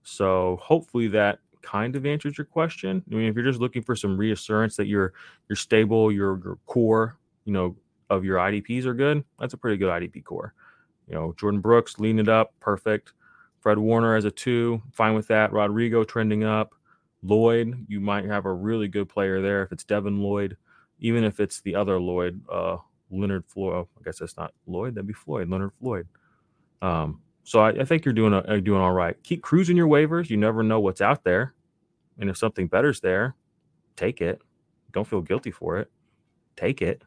So 0.03 0.59
hopefully 0.63 1.09
that 1.09 1.39
kind 1.63 1.97
of 1.97 2.07
answers 2.07 2.39
your 2.39 2.47
question. 2.47 3.03
I 3.11 3.15
mean, 3.15 3.29
if 3.29 3.35
you're 3.35 3.45
just 3.45 3.61
looking 3.61 3.83
for 3.83 3.95
some 3.95 4.17
reassurance 4.17 4.77
that 4.77 4.87
you're 4.87 5.13
you're 5.49 5.57
stable, 5.57 6.11
your, 6.11 6.41
your 6.43 6.59
core, 6.67 7.19
you 7.45 7.53
know, 7.53 7.77
of 8.11 8.25
your 8.25 8.39
IDPs 8.39 8.87
are 8.87 8.95
good, 8.95 9.23
that's 9.39 9.55
a 9.55 9.59
pretty 9.59 9.77
good 9.77 9.91
IDP 9.91 10.25
core. 10.25 10.55
You 11.09 11.15
know, 11.15 11.35
Jordyn 11.37 11.61
Brooks 11.63 11.99
lean 11.99 12.19
it 12.19 12.29
up, 12.29 12.55
perfect. 12.61 13.13
Fred 13.61 13.79
Warner 13.79 14.17
as 14.17 14.25
a 14.25 14.31
two, 14.31 14.83
fine 14.93 15.15
with 15.15 15.29
that. 15.29 15.53
Rodrigo 15.53 16.05
trending 16.05 16.45
up. 16.45 16.75
Lloyd, 17.23 17.87
you 17.89 17.99
might 17.99 18.25
have 18.27 18.45
a 18.47 18.53
really 18.53 18.87
good 18.87 19.09
player 19.09 19.43
there 19.43 19.65
if 19.65 19.73
it's 19.73 19.83
Devin 19.83 20.23
Lloyd 20.23 20.57
even 21.01 21.25
if 21.25 21.41
it's 21.41 21.61
the 21.61 21.75
other 21.75 22.01
Lloyd, 22.01 22.41
uh, 22.51 22.77
Leonard 23.11 23.45
Floyd. 23.47 23.75
Oh, 23.75 23.89
I 23.99 24.03
guess 24.05 24.19
that's 24.19 24.37
not 24.37 24.53
Lloyd. 24.67 24.95
That'd 24.95 25.07
be 25.07 25.13
Floyd, 25.13 25.49
Leonard 25.49 25.73
Floyd. 25.81 26.07
Um, 26.83 27.21
so 27.45 27.61
I, 27.61 27.71
I, 27.71 27.85
think 27.85 28.05
you're 28.05 28.15
doing 28.15 28.35
a, 28.35 28.61
doing 28.61 28.81
all 28.81 28.93
right. 28.93 29.17
Keep 29.23 29.43
cruising 29.43 29.77
your 29.77 29.89
waivers. 29.89 30.31
You 30.31 30.37
never 30.37 30.63
know 30.63 30.81
what's 30.81 31.01
out 31.01 31.25
there, 31.25 31.55
and 32.19 32.29
if 32.29 32.37
something 32.37 32.67
better's 32.67 33.01
there, 33.01 33.35
take 33.97 34.21
it. 34.21 34.41
Don't 34.93 35.07
feel 35.07 35.23
guilty 35.23 35.51
for 35.51 35.79
it. 35.79 35.91
Take 36.57 36.83
it. 36.83 37.03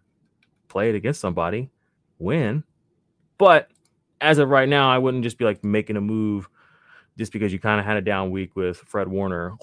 Play 0.67 0.89
it 0.89 0.95
against 0.95 1.21
somebody. 1.21 1.69
Win. 2.19 2.63
But 3.37 3.69
as 4.21 4.37
of 4.37 4.49
right 4.49 4.69
now, 4.69 4.89
I 4.89 4.99
wouldn't 4.99 5.23
just 5.23 5.37
be 5.37 5.45
like 5.45 5.63
making 5.63 5.97
a 5.97 6.01
move 6.01 6.47
just 7.17 7.33
because 7.33 7.51
you 7.51 7.59
kind 7.59 7.79
of 7.79 7.85
had 7.85 7.97
a 7.97 8.01
down 8.01 8.31
week 8.31 8.55
with 8.55 8.77
Fred 8.77 9.07
Warner 9.07 9.57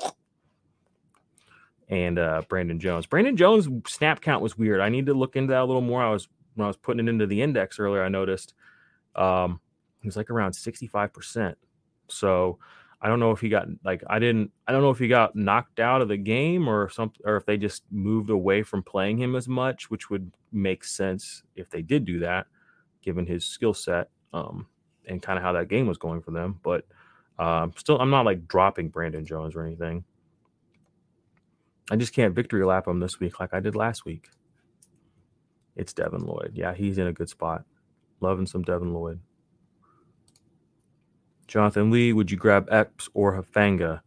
and 1.89 2.19
uh, 2.19 2.43
Brandon 2.49 2.79
Jones. 2.79 3.07
Brandon 3.07 3.37
Jones 3.37 3.69
snap 3.87 4.21
count 4.21 4.43
was 4.43 4.59
weird. 4.59 4.81
I 4.81 4.89
need 4.89 5.07
to 5.07 5.15
look 5.15 5.37
into 5.37 5.53
that 5.53 5.63
a 5.63 5.65
little 5.65 5.81
more. 5.81 6.03
I 6.03 6.11
was 6.11 6.29
when 6.57 6.65
I 6.65 6.69
was 6.69 6.77
putting 6.77 7.07
it 7.07 7.09
into 7.09 7.27
the 7.27 7.41
index 7.41 7.79
earlier, 7.79 8.03
I 8.03 8.09
noticed 8.09 8.53
um, 9.15 9.61
he 10.01 10.09
was 10.09 10.17
like 10.17 10.29
around 10.29 10.53
65%. 10.53 11.55
So 12.09 12.59
I 13.01 13.09
don't 13.09 13.21
know 13.21 13.31
if 13.31 13.41
he 13.41 13.49
got 13.49 13.69
like 13.85 14.03
I 14.09 14.19
didn't 14.19 14.51
I 14.67 14.73
don't 14.73 14.83
know 14.83 14.91
if 14.91 14.99
he 14.99 15.07
got 15.07 15.37
knocked 15.37 15.79
out 15.79 16.03
of 16.03 16.09
the 16.09 16.17
game 16.17 16.67
or 16.67 16.89
something 16.91 17.23
or 17.25 17.37
if 17.37 17.47
they 17.47 17.57
just 17.57 17.85
moved 17.93 18.29
away 18.29 18.65
from 18.65 18.83
playing 18.83 19.19
him 19.19 19.37
as 19.37 19.47
much, 19.47 19.89
which 19.89 20.11
would 20.11 20.33
make 20.51 20.83
sense 20.83 21.45
if 21.55 21.71
they 21.71 21.81
did 21.81 22.05
do 22.05 22.19
that, 22.19 22.47
given 23.03 23.25
his 23.25 23.45
skill 23.45 23.73
set 23.73 24.11
um, 24.33 24.67
and 25.07 25.23
kind 25.23 25.39
of 25.39 25.43
how 25.43 25.53
that 25.53 25.69
game 25.69 25.87
was 25.87 25.99
going 25.99 26.21
for 26.21 26.31
them. 26.31 26.61
But 26.63 26.85
um, 27.39 27.73
still, 27.77 28.01
I'm 28.01 28.11
not 28.11 28.25
like 28.25 28.49
dropping 28.49 28.89
Brandon 28.89 29.25
Jones 29.25 29.55
or 29.55 29.65
anything. 29.65 30.05
I 31.91 31.97
just 31.97 32.13
can't 32.13 32.35
victory 32.35 32.65
lap 32.65 32.87
him 32.87 33.01
this 33.01 33.19
week 33.19 33.41
like 33.41 33.55
I 33.55 33.61
did 33.61 33.75
last 33.75 34.05
week. 34.05 34.29
It's 35.77 35.93
Devin 35.93 36.27
Lloyd. 36.27 36.53
Yeah, 36.55 36.75
he's 36.75 36.99
in 36.99 37.07
a 37.07 37.13
good 37.13 37.29
spot. 37.29 37.65
Loving 38.21 38.47
some 38.47 38.63
Devin 38.63 38.93
Lloyd. 38.93 39.21
Jonathan 41.47 41.91
Lee, 41.91 42.13
would 42.13 42.31
you 42.31 42.37
grab 42.37 42.69
Epps 42.71 43.09
or 43.15 43.41
Hufanga? 43.41 44.03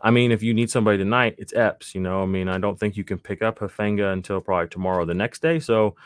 I 0.00 0.10
mean, 0.10 0.30
if 0.30 0.42
you 0.42 0.54
need 0.54 0.70
somebody 0.70 0.98
tonight, 0.98 1.34
it's 1.38 1.54
Epps. 1.54 1.94
You 1.94 2.00
know, 2.00 2.22
I 2.22 2.26
mean, 2.26 2.48
I 2.48 2.58
don't 2.58 2.78
think 2.78 2.96
you 2.96 3.02
can 3.02 3.18
pick 3.18 3.42
up 3.42 3.58
Hufanga 3.58 4.12
until 4.12 4.40
probably 4.40 4.68
tomorrow 4.68 5.02
or 5.02 5.06
the 5.06 5.14
next 5.14 5.42
day. 5.42 5.58
So, 5.58 5.96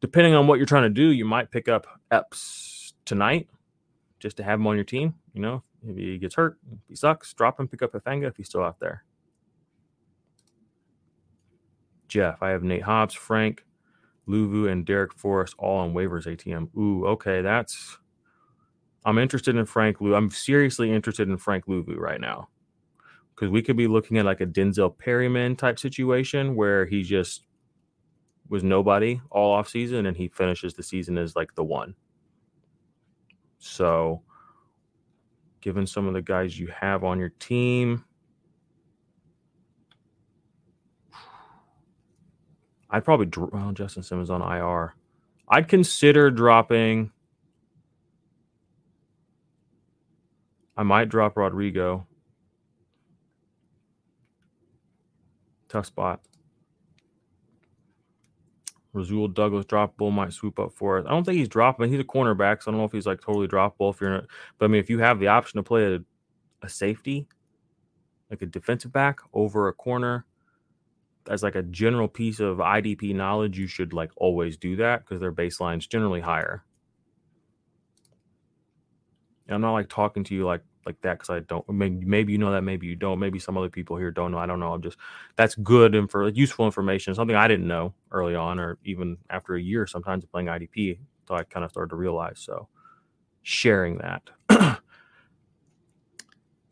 depending 0.00 0.34
on 0.34 0.46
what 0.46 0.58
you're 0.58 0.66
trying 0.66 0.84
to 0.84 0.90
do, 0.90 1.10
you 1.10 1.24
might 1.24 1.50
pick 1.50 1.66
up 1.66 1.86
Epps 2.10 2.75
tonight 3.06 3.48
just 4.18 4.36
to 4.36 4.42
have 4.42 4.60
him 4.60 4.66
on 4.66 4.74
your 4.74 4.84
team. 4.84 5.14
You 5.32 5.40
know, 5.40 5.62
if 5.86 5.96
he 5.96 6.18
gets 6.18 6.34
hurt, 6.34 6.58
if 6.70 6.78
he 6.88 6.94
sucks, 6.94 7.32
drop 7.32 7.58
him, 7.58 7.68
pick 7.68 7.82
up 7.82 7.92
Hufanga 7.92 8.28
if 8.28 8.36
he's 8.36 8.48
still 8.48 8.62
out 8.62 8.78
there. 8.80 9.04
Jeff, 12.08 12.42
I 12.42 12.50
have 12.50 12.62
Nate 12.62 12.82
Hobbs, 12.82 13.14
Frank, 13.14 13.64
Luvu, 14.28 14.70
and 14.70 14.86
Darrick 14.86 15.12
Forrest 15.12 15.54
all 15.58 15.78
on 15.78 15.94
waivers 15.94 16.26
ATM. 16.26 16.68
Ooh, 16.76 17.06
okay, 17.06 17.40
that's. 17.40 17.98
I'm 19.04 19.18
interested 19.18 19.54
in 19.56 19.66
Frank 19.66 20.00
Lu. 20.00 20.14
I'm 20.14 20.30
seriously 20.30 20.90
interested 20.90 21.28
in 21.28 21.36
Frank 21.36 21.66
Luvu 21.66 21.96
right 21.96 22.20
now 22.20 22.48
because 23.34 23.50
we 23.50 23.62
could 23.62 23.76
be 23.76 23.86
looking 23.86 24.18
at 24.18 24.24
like 24.24 24.40
a 24.40 24.46
Denzel 24.46 24.96
Perryman 24.96 25.54
type 25.54 25.78
situation 25.78 26.56
where 26.56 26.86
he 26.86 27.02
just 27.02 27.46
was 28.48 28.64
nobody 28.64 29.20
all 29.30 29.52
off 29.52 29.68
season 29.68 30.06
and 30.06 30.16
he 30.16 30.28
finishes 30.28 30.74
the 30.74 30.82
season 30.82 31.18
as 31.18 31.36
like 31.36 31.54
the 31.54 31.62
one. 31.62 31.94
So, 33.58 34.22
given 35.60 35.86
some 35.86 36.06
of 36.06 36.14
the 36.14 36.22
guys 36.22 36.58
you 36.58 36.68
have 36.68 37.04
on 37.04 37.18
your 37.18 37.30
team, 37.38 38.04
I'd 42.90 43.04
probably 43.04 43.28
well 43.52 43.72
Justin 43.72 44.02
Simmons 44.02 44.30
on 44.30 44.42
IR. 44.42 44.94
I'd 45.48 45.68
consider 45.68 46.30
dropping. 46.30 47.10
I 50.76 50.82
might 50.82 51.08
drop 51.08 51.36
Rodrigo. 51.36 52.06
Tough 55.68 55.86
spot. 55.86 56.20
Rasul 58.96 59.28
Douglas 59.28 59.66
droppable 59.66 60.10
might 60.10 60.32
swoop 60.32 60.58
up 60.58 60.72
for 60.72 60.98
us. 60.98 61.04
I 61.06 61.10
don't 61.10 61.24
think 61.24 61.36
he's 61.36 61.48
dropping. 61.48 61.90
He's 61.90 62.00
a 62.00 62.04
cornerback, 62.04 62.62
so 62.62 62.70
I 62.70 62.72
don't 62.72 62.80
know 62.80 62.86
if 62.86 62.92
he's 62.92 63.06
like 63.06 63.20
totally 63.20 63.46
droppable. 63.46 63.92
If 63.92 64.00
you're, 64.00 64.10
not, 64.10 64.24
but 64.58 64.64
I 64.64 64.68
mean, 64.68 64.80
if 64.80 64.88
you 64.88 64.98
have 65.00 65.20
the 65.20 65.28
option 65.28 65.58
to 65.58 65.62
play 65.62 65.94
a, 65.94 65.98
a 66.62 66.68
safety, 66.68 67.28
like 68.30 68.40
a 68.40 68.46
defensive 68.46 68.92
back 68.92 69.20
over 69.34 69.68
a 69.68 69.72
corner, 69.74 70.24
as 71.28 71.42
like 71.42 71.56
a 71.56 71.62
general 71.62 72.08
piece 72.08 72.40
of 72.40 72.56
IDP 72.56 73.14
knowledge, 73.14 73.58
you 73.58 73.66
should 73.66 73.92
like 73.92 74.10
always 74.16 74.56
do 74.56 74.76
that 74.76 75.00
because 75.00 75.20
their 75.20 75.32
baseline's 75.32 75.86
generally 75.86 76.20
higher. 76.20 76.64
And 79.46 79.54
I'm 79.54 79.60
not 79.60 79.74
like 79.74 79.88
talking 79.88 80.24
to 80.24 80.34
you 80.34 80.46
like 80.46 80.62
like 80.86 81.00
that 81.02 81.18
because 81.18 81.30
I 81.30 81.40
don't. 81.40 81.68
Maybe, 81.68 82.32
you 82.32 82.38
know 82.38 82.52
that, 82.52 82.62
maybe 82.62 82.86
you 82.86 82.96
don't. 82.96 83.18
Maybe 83.18 83.38
some 83.38 83.58
other 83.58 83.68
people 83.68 83.96
here 83.96 84.10
don't 84.10 84.32
know. 84.32 84.38
I 84.38 84.46
don't 84.46 84.60
know. 84.60 84.72
I'm 84.72 84.82
just 84.82 84.96
that's 85.36 85.54
good 85.56 85.94
and 85.94 86.10
for 86.10 86.24
like, 86.26 86.36
useful 86.36 86.64
information. 86.64 87.14
Something 87.14 87.36
I 87.36 87.48
didn't 87.48 87.66
know 87.66 87.94
early 88.12 88.34
on, 88.34 88.58
or 88.58 88.78
even 88.84 89.18
after 89.28 89.56
a 89.56 89.60
year, 89.60 89.86
sometimes 89.86 90.24
playing 90.24 90.46
IDP, 90.46 90.98
so 91.28 91.34
I 91.34 91.42
kind 91.44 91.64
of 91.64 91.70
started 91.70 91.90
to 91.90 91.96
realize. 91.96 92.38
So 92.38 92.68
sharing 93.42 93.98
that. 93.98 94.22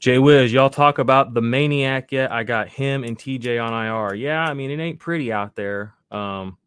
Jay 0.04 0.18
Wiz, 0.18 0.52
y'all 0.52 0.68
talk 0.68 0.98
about 0.98 1.32
the 1.32 1.40
maniac 1.40 2.12
yet? 2.12 2.30
I 2.30 2.44
got 2.44 2.68
him 2.68 3.04
and 3.04 3.16
TJ 3.16 3.64
on 3.64 3.72
IR. 3.72 4.14
Yeah, 4.14 4.42
I 4.42 4.52
mean 4.52 4.70
it 4.70 4.78
ain't 4.78 4.98
pretty 4.98 5.32
out 5.32 5.54
there 5.56 5.94
um, 6.10 6.58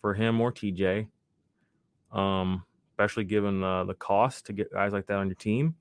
for 0.00 0.14
him 0.14 0.40
or 0.40 0.52
TJ, 0.52 1.08
um, 2.12 2.62
especially 2.92 3.24
given 3.24 3.60
the 3.60 3.84
the 3.84 3.94
cost 3.94 4.46
to 4.46 4.52
get 4.52 4.72
guys 4.72 4.92
like 4.92 5.06
that 5.06 5.16
on 5.16 5.26
your 5.26 5.34
team. 5.34 5.74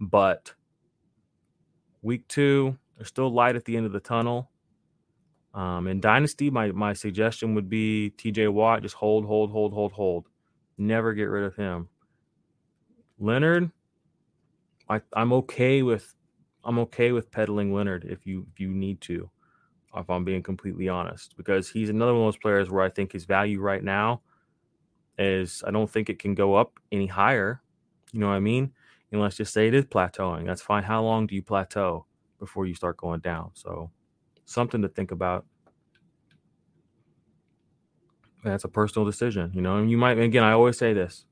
But 0.00 0.54
week 2.02 2.26
two, 2.28 2.78
there's 2.96 3.08
still 3.08 3.30
light 3.30 3.56
at 3.56 3.64
the 3.64 3.76
end 3.76 3.86
of 3.86 3.92
the 3.92 4.00
tunnel. 4.00 4.50
Um, 5.54 5.86
in 5.86 6.00
Dynasty, 6.00 6.50
my 6.50 6.70
my 6.72 6.92
suggestion 6.92 7.54
would 7.54 7.68
be 7.68 8.12
TJ 8.18 8.52
Watt. 8.52 8.82
Just 8.82 8.96
hold, 8.96 9.24
hold, 9.24 9.50
hold, 9.50 9.72
hold, 9.72 9.92
hold. 9.92 10.26
Never 10.76 11.14
get 11.14 11.24
rid 11.24 11.44
of 11.44 11.56
him. 11.56 11.88
Leonard, 13.18 13.70
I, 14.88 15.00
I'm 15.14 15.32
okay 15.32 15.82
with 15.82 16.14
I'm 16.64 16.78
okay 16.80 17.12
with 17.12 17.30
peddling 17.30 17.72
Leonard 17.72 18.04
if 18.04 18.26
you 18.26 18.46
if 18.52 18.60
you 18.60 18.68
need 18.68 19.00
to, 19.02 19.30
if 19.96 20.10
I'm 20.10 20.24
being 20.24 20.42
completely 20.42 20.88
honest, 20.88 21.34
because 21.36 21.70
he's 21.70 21.88
another 21.88 22.12
one 22.12 22.22
of 22.22 22.26
those 22.34 22.40
players 22.40 22.70
where 22.70 22.84
I 22.84 22.90
think 22.90 23.12
his 23.12 23.24
value 23.24 23.60
right 23.60 23.82
now 23.82 24.20
is 25.18 25.64
I 25.66 25.70
don't 25.70 25.90
think 25.90 26.10
it 26.10 26.18
can 26.18 26.34
go 26.34 26.54
up 26.54 26.78
any 26.92 27.06
higher. 27.06 27.62
You 28.12 28.20
know 28.20 28.28
what 28.28 28.34
I 28.34 28.40
mean? 28.40 28.72
And 29.12 29.20
let's 29.20 29.36
just 29.36 29.52
say 29.52 29.68
it 29.68 29.74
is 29.74 29.84
plateauing. 29.84 30.46
That's 30.46 30.62
fine. 30.62 30.82
How 30.82 31.02
long 31.02 31.26
do 31.26 31.34
you 31.34 31.42
plateau 31.42 32.06
before 32.38 32.66
you 32.66 32.74
start 32.74 32.96
going 32.96 33.20
down? 33.20 33.50
So 33.54 33.90
something 34.44 34.82
to 34.82 34.88
think 34.88 35.10
about. 35.10 35.46
That's 38.44 38.64
a 38.64 38.68
personal 38.68 39.06
decision, 39.06 39.50
you 39.54 39.62
know. 39.62 39.76
And 39.78 39.90
you 39.90 39.96
might 39.96 40.18
again, 40.18 40.44
I 40.44 40.52
always 40.52 40.78
say 40.78 40.92
this. 40.92 41.24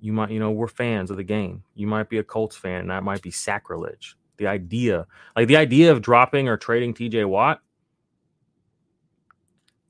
You 0.00 0.12
might, 0.12 0.30
you 0.30 0.38
know, 0.38 0.50
we're 0.50 0.68
fans 0.68 1.10
of 1.10 1.16
the 1.16 1.24
game. 1.24 1.64
You 1.74 1.86
might 1.86 2.08
be 2.08 2.18
a 2.18 2.24
Colts 2.24 2.56
fan, 2.56 2.82
and 2.82 2.90
that 2.90 3.02
might 3.02 3.22
be 3.22 3.30
sacrilege 3.30 4.16
the 4.38 4.46
idea, 4.46 5.06
like 5.36 5.48
the 5.48 5.56
idea 5.56 5.92
of 5.92 6.00
dropping 6.00 6.48
or 6.48 6.56
trading 6.56 6.94
TJ 6.94 7.26
Watt, 7.26 7.60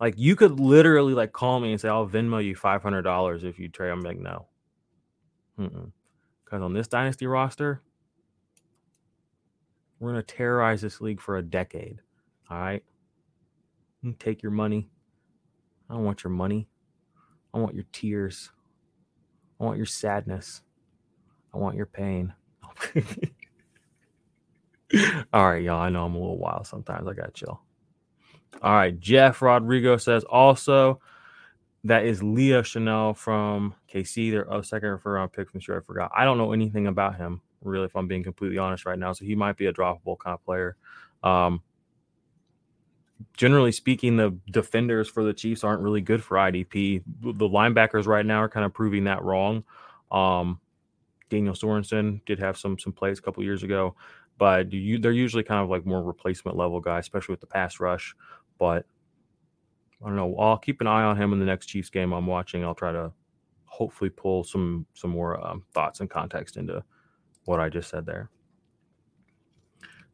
like 0.00 0.14
you 0.16 0.34
could 0.34 0.58
literally 0.58 1.14
like 1.14 1.32
call 1.32 1.60
me 1.60 1.70
and 1.70 1.80
say, 1.80 1.88
I'll 1.88 2.08
Venmo 2.08 2.44
you 2.44 2.56
five 2.56 2.82
hundred 2.82 3.02
dollars 3.02 3.44
if 3.44 3.58
you 3.58 3.68
trade. 3.68 3.90
I'm 3.90 4.00
like, 4.00 4.18
no, 4.18 4.48
because 6.48 6.62
on 6.62 6.72
this 6.72 6.88
dynasty 6.88 7.26
roster, 7.26 7.82
we're 10.00 10.10
gonna 10.10 10.22
terrorize 10.22 10.80
this 10.80 11.00
league 11.00 11.20
for 11.20 11.36
a 11.36 11.42
decade. 11.42 12.00
All 12.50 12.58
right, 12.58 12.82
you 14.02 14.14
take 14.18 14.42
your 14.42 14.52
money. 14.52 14.88
I 15.90 15.94
don't 15.94 16.04
want 16.04 16.24
your 16.24 16.30
money. 16.30 16.68
I 17.52 17.58
want 17.58 17.74
your 17.74 17.84
tears. 17.92 18.50
I 19.60 19.64
want 19.64 19.76
your 19.76 19.86
sadness. 19.86 20.62
I 21.52 21.58
want 21.58 21.76
your 21.76 21.86
pain. 21.86 22.32
All 25.32 25.50
right, 25.50 25.62
y'all. 25.62 25.80
I 25.80 25.90
know 25.90 26.04
I'm 26.04 26.14
a 26.14 26.18
little 26.18 26.38
wild 26.38 26.66
sometimes. 26.66 27.06
I 27.08 27.12
got 27.12 27.34
chill. 27.34 27.60
All 28.62 28.72
right. 28.72 28.98
Jeff 28.98 29.42
Rodrigo 29.42 29.96
says 29.96 30.24
also 30.24 31.00
that 31.84 32.04
is 32.04 32.22
Leo 32.22 32.62
Chenal 32.62 33.16
from 33.16 33.74
KC. 33.92 34.30
Their 34.30 34.52
oh, 34.52 34.62
second 34.62 34.88
refer 34.88 35.14
round 35.14 35.32
pick 35.32 35.50
from 35.50 35.60
sure 35.60 35.78
I 35.78 35.80
forgot. 35.80 36.10
I 36.16 36.24
don't 36.24 36.38
know 36.38 36.52
anything 36.52 36.86
about 36.86 37.16
him, 37.16 37.40
really, 37.62 37.86
if 37.86 37.96
I'm 37.96 38.08
being 38.08 38.24
completely 38.24 38.58
honest 38.58 38.84
right 38.84 38.98
now. 38.98 39.12
So 39.12 39.24
he 39.24 39.34
might 39.34 39.56
be 39.56 39.66
a 39.66 39.72
droppable 39.72 40.18
kind 40.18 40.34
of 40.34 40.44
player. 40.44 40.76
Um, 41.22 41.62
generally 43.36 43.72
speaking, 43.72 44.16
the 44.16 44.36
defenders 44.50 45.08
for 45.08 45.24
the 45.24 45.32
Chiefs 45.32 45.64
aren't 45.64 45.82
really 45.82 46.00
good 46.00 46.22
for 46.22 46.36
IDP. 46.36 47.02
The 47.20 47.48
linebackers 47.48 48.06
right 48.06 48.26
now 48.26 48.42
are 48.42 48.48
kind 48.48 48.66
of 48.66 48.74
proving 48.74 49.04
that 49.04 49.22
wrong. 49.22 49.64
Um, 50.10 50.60
Daniel 51.30 51.54
Sorensen 51.54 52.24
did 52.24 52.38
have 52.38 52.56
some 52.56 52.78
some 52.78 52.92
plays 52.92 53.18
a 53.18 53.22
couple 53.22 53.44
years 53.44 53.62
ago 53.62 53.94
but 54.38 54.72
you, 54.72 54.98
they're 54.98 55.12
usually 55.12 55.42
kind 55.42 55.62
of 55.62 55.68
like 55.68 55.84
more 55.84 56.02
replacement 56.02 56.56
level 56.56 56.80
guys, 56.80 57.04
especially 57.04 57.32
with 57.32 57.40
the 57.40 57.46
pass 57.46 57.80
rush. 57.80 58.14
But 58.58 58.86
I 60.02 60.06
don't 60.06 60.16
know. 60.16 60.36
I'll 60.36 60.58
keep 60.58 60.80
an 60.80 60.86
eye 60.86 61.02
on 61.02 61.16
him 61.16 61.32
in 61.32 61.40
the 61.40 61.46
next 61.46 61.66
Chiefs 61.66 61.90
game 61.90 62.12
I'm 62.12 62.26
watching. 62.26 62.64
I'll 62.64 62.74
try 62.74 62.92
to 62.92 63.12
hopefully 63.64 64.10
pull 64.10 64.44
some 64.44 64.86
some 64.94 65.10
more 65.10 65.44
um, 65.46 65.64
thoughts 65.74 66.00
and 66.00 66.08
context 66.08 66.56
into 66.56 66.82
what 67.44 67.60
I 67.60 67.68
just 67.68 67.90
said 67.90 68.06
there. 68.06 68.30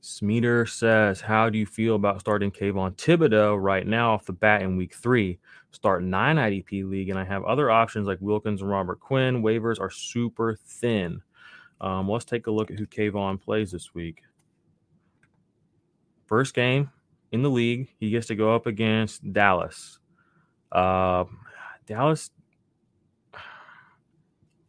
Smeeter 0.01 0.67
says, 0.67 1.21
"How 1.21 1.49
do 1.49 1.59
you 1.59 1.67
feel 1.67 1.97
about 1.97 2.21
starting 2.21 2.51
Kayvon 2.51 2.97
Thibodeaux 2.97 3.61
right 3.61 3.87
now 3.87 4.13
off 4.13 4.27
the 4.27 4.33
bat 4.33 4.63
in 4.63 4.77
Week 4.77 4.95
Three? 4.95 5.39
Start 5.71 6.03
nine 6.03 6.37
IDP 6.37 6.89
league, 6.89 7.09
and 7.11 7.19
I 7.19 7.25
have 7.25 7.45
other 7.45 7.71
options 7.71 8.07
like 8.07 8.19
Wilkins 8.21 8.61
and 8.61 8.71
Robert 8.71 9.01
Quinn. 9.01 9.43
Waivers 9.43 9.81
are 9.81 9.91
super 9.91 10.57
thin." 10.67 11.21
Um, 11.81 12.09
let's 12.09 12.25
take 12.25 12.47
a 12.47 12.51
look 12.51 12.71
at 12.71 12.79
who 12.79 12.87
Kayvon 12.87 13.41
plays 13.41 13.71
this 13.71 13.95
week. 13.95 14.23
First 16.27 16.55
game 16.55 16.91
in 17.35 17.43
the 17.43 17.51
league. 17.51 17.89
He 17.99 18.11
gets 18.11 18.29
to 18.29 18.37
go 18.37 18.55
up 18.55 18.67
against 18.67 19.33
Dallas. 19.33 19.99
Uh, 20.71 21.25
Dallas. 21.85 22.31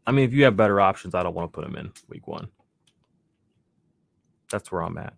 I 0.08 0.12
mean, 0.12 0.26
if 0.26 0.34
you 0.34 0.46
have 0.46 0.58
better 0.58 0.82
options, 0.82 1.14
I 1.14 1.22
don't 1.22 1.36
want 1.36 1.54
to 1.54 1.56
put 1.56 1.64
him 1.64 1.76
in 1.76 1.92
week 2.10 2.28
one. 2.28 2.48
That's 4.52 4.72
where 4.72 4.82
I'm 4.82 4.98
at. 4.98 5.14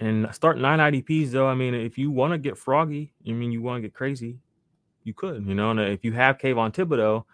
And 0.00 0.34
start 0.34 0.58
nine 0.58 0.80
IDPs 0.80 1.30
though. 1.30 1.46
I 1.46 1.54
mean, 1.54 1.74
if 1.74 1.96
you 1.96 2.10
want 2.10 2.32
to 2.32 2.38
get 2.38 2.58
froggy, 2.58 3.12
I 3.28 3.30
mean, 3.30 3.52
you 3.52 3.62
want 3.62 3.78
to 3.78 3.82
get 3.82 3.94
crazy, 3.94 4.38
you 5.04 5.14
could. 5.14 5.46
You 5.46 5.54
know, 5.54 5.70
and 5.70 5.78
if 5.78 6.04
you 6.04 6.12
have 6.12 6.38
Kayvon 6.38 6.74
Thibodeaux, 6.74 7.24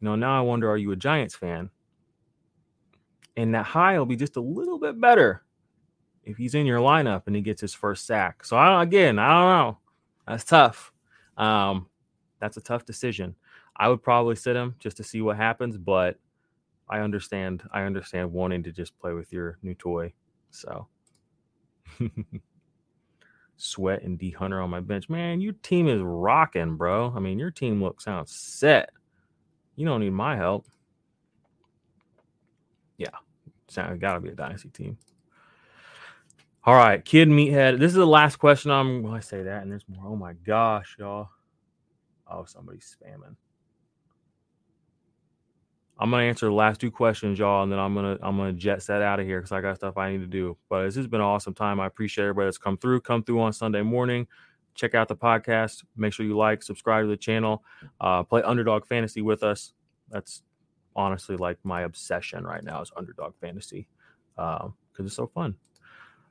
you 0.00 0.04
know, 0.04 0.16
now 0.16 0.38
I 0.38 0.40
wonder, 0.40 0.70
are 0.70 0.78
you 0.78 0.92
a 0.92 0.96
Giants 0.96 1.34
fan? 1.34 1.68
And 3.36 3.54
that 3.54 3.66
high 3.66 3.98
will 3.98 4.06
be 4.06 4.16
just 4.16 4.36
a 4.36 4.40
little 4.40 4.78
bit 4.78 4.98
better 4.98 5.42
if 6.30 6.36
he's 6.36 6.54
in 6.54 6.66
your 6.66 6.80
lineup 6.80 7.22
and 7.26 7.36
he 7.36 7.42
gets 7.42 7.60
his 7.60 7.74
first 7.74 8.06
sack. 8.06 8.44
So 8.44 8.56
I, 8.56 8.82
again, 8.82 9.18
I 9.18 9.28
don't 9.28 9.58
know. 9.58 9.78
That's 10.26 10.44
tough. 10.44 10.92
Um, 11.36 11.86
that's 12.40 12.56
a 12.56 12.62
tough 12.62 12.84
decision. 12.84 13.34
I 13.76 13.88
would 13.88 14.02
probably 14.02 14.36
sit 14.36 14.56
him 14.56 14.76
just 14.78 14.96
to 14.98 15.04
see 15.04 15.22
what 15.22 15.36
happens, 15.36 15.76
but 15.76 16.18
I 16.88 17.00
understand. 17.00 17.62
I 17.72 17.82
understand 17.82 18.32
wanting 18.32 18.62
to 18.64 18.72
just 18.72 18.98
play 18.98 19.12
with 19.12 19.32
your 19.32 19.58
new 19.62 19.74
toy. 19.74 20.12
So 20.50 20.88
Sweat 23.56 24.02
and 24.02 24.18
D 24.18 24.30
Hunter 24.30 24.60
on 24.60 24.70
my 24.70 24.80
bench. 24.80 25.08
Man, 25.08 25.40
your 25.40 25.52
team 25.52 25.88
is 25.88 26.00
rocking, 26.02 26.76
bro. 26.76 27.12
I 27.14 27.20
mean, 27.20 27.38
your 27.38 27.50
team 27.50 27.82
looks 27.82 28.04
sounds 28.04 28.32
set. 28.34 28.90
You 29.76 29.86
don't 29.86 30.00
need 30.00 30.10
my 30.10 30.36
help. 30.36 30.66
Yeah, 32.96 33.08
sound 33.68 34.00
gotta 34.00 34.20
be 34.20 34.30
a 34.30 34.34
dynasty 34.34 34.70
team. 34.70 34.98
All 36.64 36.74
right, 36.74 37.02
kid 37.02 37.28
meathead. 37.28 37.78
This 37.78 37.90
is 37.92 37.96
the 37.96 38.06
last 38.06 38.36
question. 38.36 38.70
I'm. 38.70 39.02
Well, 39.02 39.14
I 39.14 39.20
say 39.20 39.42
that, 39.42 39.62
and 39.62 39.70
there's 39.70 39.84
more. 39.88 40.04
Oh 40.06 40.16
my 40.16 40.34
gosh, 40.34 40.96
y'all. 40.98 41.28
Oh, 42.30 42.44
somebody's 42.44 42.94
spamming. 42.94 43.34
I'm 45.98 46.10
gonna 46.10 46.24
answer 46.24 46.46
the 46.46 46.52
last 46.52 46.80
two 46.80 46.90
questions, 46.90 47.38
y'all, 47.38 47.62
and 47.62 47.72
then 47.72 47.78
I'm 47.78 47.94
gonna 47.94 48.18
I'm 48.22 48.36
gonna 48.36 48.52
jet 48.52 48.82
set 48.82 49.00
out 49.00 49.20
of 49.20 49.26
here 49.26 49.38
because 49.38 49.52
I 49.52 49.62
got 49.62 49.76
stuff 49.76 49.96
I 49.96 50.12
need 50.12 50.20
to 50.20 50.26
do. 50.26 50.56
But 50.68 50.84
this 50.84 50.96
has 50.96 51.06
been 51.06 51.20
an 51.20 51.26
awesome 51.26 51.54
time. 51.54 51.80
I 51.80 51.86
appreciate 51.86 52.24
everybody 52.24 52.46
that's 52.46 52.58
come 52.58 52.76
through. 52.76 53.00
Come 53.00 53.22
through 53.22 53.40
on 53.40 53.52
Sunday 53.54 53.82
morning. 53.82 54.26
Check 54.74 54.94
out 54.94 55.08
the 55.08 55.16
podcast. 55.16 55.84
Make 55.96 56.12
sure 56.12 56.24
you 56.24 56.36
like, 56.36 56.62
subscribe 56.62 57.04
to 57.04 57.08
the 57.08 57.16
channel. 57.16 57.64
Uh, 58.00 58.22
play 58.22 58.42
Underdog 58.42 58.86
Fantasy 58.86 59.20
with 59.22 59.42
us. 59.42 59.72
That's 60.10 60.42
honestly 60.96 61.36
like 61.36 61.58
my 61.64 61.82
obsession 61.82 62.44
right 62.44 62.62
now 62.62 62.80
is 62.80 62.90
Underdog 62.96 63.34
Fantasy 63.40 63.88
because 64.36 64.64
um, 64.66 65.06
it's 65.06 65.14
so 65.14 65.26
fun. 65.26 65.54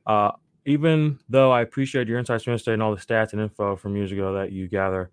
Uh, 0.09 0.31
even 0.65 1.19
though 1.29 1.51
I 1.51 1.61
appreciate 1.61 2.07
your 2.07 2.17
insights 2.17 2.47
yesterday 2.47 2.73
and 2.73 2.81
all 2.81 2.95
the 2.95 3.01
stats 3.01 3.31
and 3.33 3.41
info 3.41 3.75
from 3.75 3.95
years 3.95 4.11
ago 4.11 4.33
that 4.33 4.51
you 4.51 4.67
gather, 4.67 5.11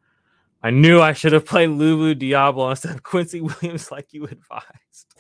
I 0.63 0.71
knew 0.71 1.03
I 1.03 1.13
should 1.13 1.35
have 1.35 1.45
played 1.45 1.69
Lulu 1.69 2.15
Diablo 2.15 2.71
instead 2.71 2.95
of 2.95 3.03
Quincy 3.05 3.43
Williams 3.43 3.91
like 3.91 4.15
you 4.15 4.25
advised. 4.25 5.15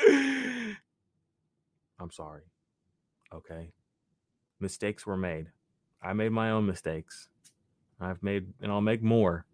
I'm 2.00 2.10
sorry. 2.10 2.44
Okay. 3.34 3.72
Mistakes 4.58 5.04
were 5.06 5.18
made. 5.18 5.48
I 6.02 6.14
made 6.14 6.32
my 6.32 6.52
own 6.52 6.66
mistakes. 6.66 7.28
I've 8.00 8.22
made 8.22 8.46
and 8.62 8.72
I'll 8.72 8.80
make 8.80 9.02
more. 9.02 9.44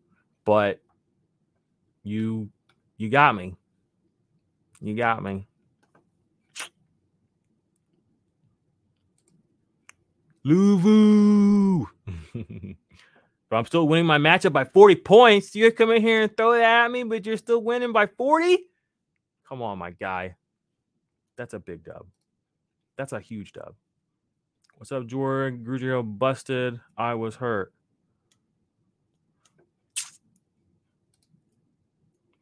But 0.45 0.81
you 2.05 2.51
you 2.99 3.11
got 3.11 3.35
me. 3.35 3.57
You 4.81 4.95
got 4.95 5.25
me. 5.25 5.49
Luvu. 10.47 11.87
but 13.51 13.57
I'm 13.57 13.67
still 13.67 13.89
winning 13.89 14.07
my 14.07 14.19
matchup 14.19 14.53
by 14.53 14.65
40 14.65 14.95
points. 14.97 15.55
You 15.55 15.73
come 15.73 15.91
in 15.91 16.03
here 16.03 16.23
and 16.23 16.37
throw 16.37 16.53
that 16.53 16.85
at 16.85 16.91
me, 16.91 17.03
but 17.03 17.27
you're 17.27 17.37
still 17.37 17.63
winning 17.63 17.93
by 17.93 18.07
40? 18.07 18.59
Come 19.49 19.61
on, 19.61 19.79
my 19.79 19.91
guy. 19.91 20.37
That's 21.37 21.53
a 21.53 21.59
big 21.59 21.85
dub. 21.85 22.07
That's 22.97 23.13
a 23.13 23.21
huge 23.21 23.53
dub. 23.53 23.75
What's 24.77 24.93
up, 24.93 25.07
Jordan? 25.07 25.65
Grugio 25.67 26.03
busted. 26.03 26.81
I 26.97 27.15
was 27.15 27.37
hurt. 27.37 27.73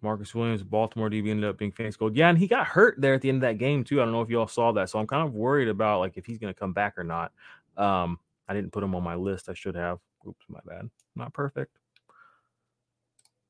Marcus 0.03 0.35
Williams, 0.35 0.63
Baltimore 0.63 1.09
DB 1.09 1.31
ended 1.31 1.49
up 1.49 1.57
being 1.57 1.73
fantasy 1.73 1.97
gold. 1.99 2.15
Yeah, 2.15 2.29
and 2.29 2.37
he 2.37 2.47
got 2.47 2.67
hurt 2.67 3.01
there 3.01 3.15
at 3.15 3.23
the 3.23 3.31
end 3.31 3.37
of 3.37 3.49
that 3.49 3.57
game 3.57 3.83
too. 3.83 4.03
I 4.03 4.05
don't 4.05 4.13
know 4.13 4.21
if 4.21 4.29
you 4.29 4.39
all 4.39 4.47
saw 4.47 4.71
that, 4.73 4.91
so 4.91 4.99
I'm 4.99 5.07
kind 5.07 5.27
of 5.27 5.33
worried 5.33 5.69
about 5.69 6.01
like 6.01 6.19
if 6.19 6.27
he's 6.27 6.39
going 6.39 6.53
to 6.53 6.59
come 6.59 6.75
back 6.75 6.99
or 6.99 7.05
not. 7.05 7.33
Um, 7.77 8.19
I 8.49 8.55
didn't 8.55 8.73
put 8.73 8.81
them 8.81 8.95
on 8.95 9.03
my 9.03 9.15
list. 9.15 9.49
I 9.49 9.55
should 9.55 9.75
have. 9.75 9.99
Oops, 10.27 10.45
my 10.49 10.61
bad. 10.67 10.89
Not 11.17 11.33
perfect. 11.33 11.77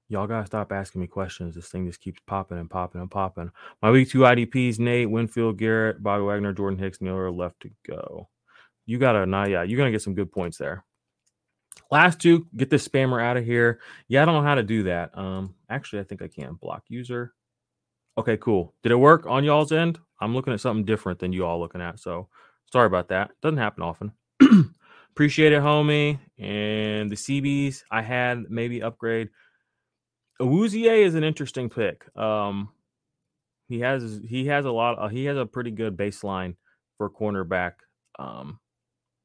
Y'all 0.08 0.26
gotta 0.26 0.46
stop 0.46 0.70
asking 0.70 1.00
me 1.00 1.06
questions. 1.06 1.54
This 1.54 1.68
thing 1.68 1.86
just 1.86 2.00
keeps 2.00 2.20
popping 2.26 2.58
and 2.58 2.68
popping 2.68 3.00
and 3.00 3.10
popping. 3.10 3.50
My 3.80 3.90
week 3.90 4.10
two 4.10 4.20
IDPs: 4.20 4.78
Nate, 4.78 5.10
Winfield, 5.10 5.58
Garrett, 5.58 6.02
Bobby 6.02 6.24
Wagner, 6.24 6.52
Jordan 6.52 6.78
Hicks, 6.78 7.00
Miller 7.00 7.30
left 7.30 7.60
to 7.60 7.70
go. 7.86 8.28
You 8.86 8.98
gotta 8.98 9.24
not 9.24 9.48
yeah, 9.50 9.62
you're 9.62 9.78
gonna 9.78 9.90
get 9.90 10.02
some 10.02 10.14
good 10.14 10.30
points 10.30 10.58
there. 10.58 10.84
Last 11.90 12.20
two, 12.20 12.46
get 12.56 12.70
this 12.70 12.86
spammer 12.86 13.22
out 13.22 13.36
of 13.36 13.44
here. 13.44 13.80
Yeah, 14.08 14.22
I 14.22 14.24
don't 14.24 14.34
know 14.34 14.48
how 14.48 14.54
to 14.54 14.62
do 14.62 14.84
that. 14.84 15.16
Um, 15.16 15.54
actually, 15.68 16.00
I 16.00 16.04
think 16.04 16.22
I 16.22 16.28
can 16.28 16.54
block 16.54 16.84
user. 16.88 17.34
Okay, 18.18 18.36
cool. 18.36 18.74
Did 18.82 18.92
it 18.92 18.96
work 18.96 19.26
on 19.26 19.42
y'all's 19.42 19.72
end? 19.72 19.98
I'm 20.20 20.34
looking 20.34 20.52
at 20.52 20.60
something 20.60 20.84
different 20.84 21.18
than 21.18 21.32
you 21.32 21.44
all 21.44 21.58
looking 21.58 21.80
at. 21.80 21.98
So 21.98 22.28
sorry 22.72 22.86
about 22.86 23.08
that. 23.08 23.30
Doesn't 23.42 23.58
happen 23.58 23.82
often. 23.82 24.12
Appreciate 25.10 25.52
it, 25.52 25.62
homie. 25.62 26.18
And 26.38 27.10
the 27.10 27.16
CBs 27.16 27.82
I 27.90 28.02
had 28.02 28.50
maybe 28.50 28.82
upgrade. 28.82 29.28
Awuzie 30.40 31.04
is 31.04 31.14
an 31.14 31.24
interesting 31.24 31.70
pick. 31.70 32.04
Um, 32.16 32.70
he 33.68 33.80
has 33.80 34.20
he 34.26 34.46
has 34.46 34.64
a 34.64 34.70
lot. 34.70 34.98
Uh, 34.98 35.08
he 35.08 35.24
has 35.26 35.36
a 35.36 35.46
pretty 35.46 35.70
good 35.70 35.96
baseline 35.96 36.56
for 36.98 37.08
cornerback. 37.08 37.72
Um, 38.18 38.58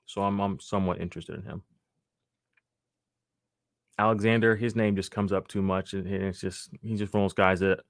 so 0.06 0.22
I'm 0.22 0.40
I'm 0.40 0.60
somewhat 0.60 1.02
interested 1.02 1.36
in 1.36 1.44
him. 1.44 1.64
Alexander, 3.98 4.56
his 4.56 4.76
name 4.76 4.96
just 4.96 5.12
comes 5.12 5.34
up 5.34 5.48
too 5.48 5.62
much, 5.62 5.94
and 5.94 6.08
it's 6.08 6.40
just 6.40 6.70
he's 6.82 7.00
just 7.00 7.14
one 7.14 7.24
of 7.24 7.30
those 7.30 7.34
guys 7.34 7.60
that 7.60 7.82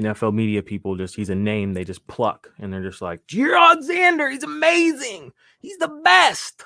NFL 0.00 0.32
media 0.32 0.62
people 0.62 0.96
just 0.96 1.14
he's 1.14 1.28
a 1.28 1.34
name 1.34 1.74
they 1.74 1.84
just 1.84 2.06
pluck, 2.06 2.50
and 2.58 2.72
they're 2.72 2.82
just 2.82 3.02
like 3.02 3.26
Jaire 3.26 3.58
Alexander, 3.58 4.30
he's 4.30 4.42
amazing, 4.42 5.32
he's 5.60 5.76
the 5.76 5.88
best. 6.02 6.64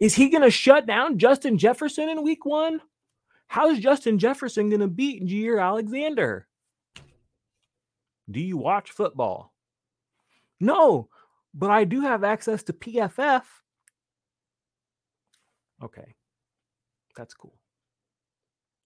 Is 0.00 0.14
he 0.14 0.28
going 0.28 0.42
to 0.42 0.50
shut 0.50 0.84
down 0.84 1.18
Justin 1.18 1.56
Jefferson 1.56 2.08
in 2.08 2.24
Week 2.24 2.44
One? 2.44 2.80
How's 3.46 3.78
Justin 3.78 4.18
Jefferson 4.18 4.68
going 4.68 4.80
to 4.80 4.88
beat 4.88 5.24
Jaire 5.24 5.62
Alexander? 5.62 6.48
Do 8.28 8.40
you 8.40 8.56
watch 8.56 8.90
football? 8.90 9.52
No, 10.58 11.08
but 11.54 11.70
I 11.70 11.84
do 11.84 12.00
have 12.00 12.24
access 12.24 12.62
to 12.64 12.72
PFF. 12.72 13.42
Okay. 15.82 16.14
That's 17.16 17.34
cool. 17.34 17.54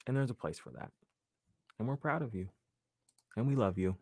And 0.07 0.17
there's 0.17 0.31
a 0.31 0.35
place 0.35 0.59
for 0.59 0.71
that. 0.71 0.91
And 1.79 1.87
we're 1.87 1.97
proud 1.97 2.23
of 2.23 2.35
you. 2.35 2.49
And 3.37 3.47
we 3.47 3.55
love 3.55 3.79
you. 3.79 3.97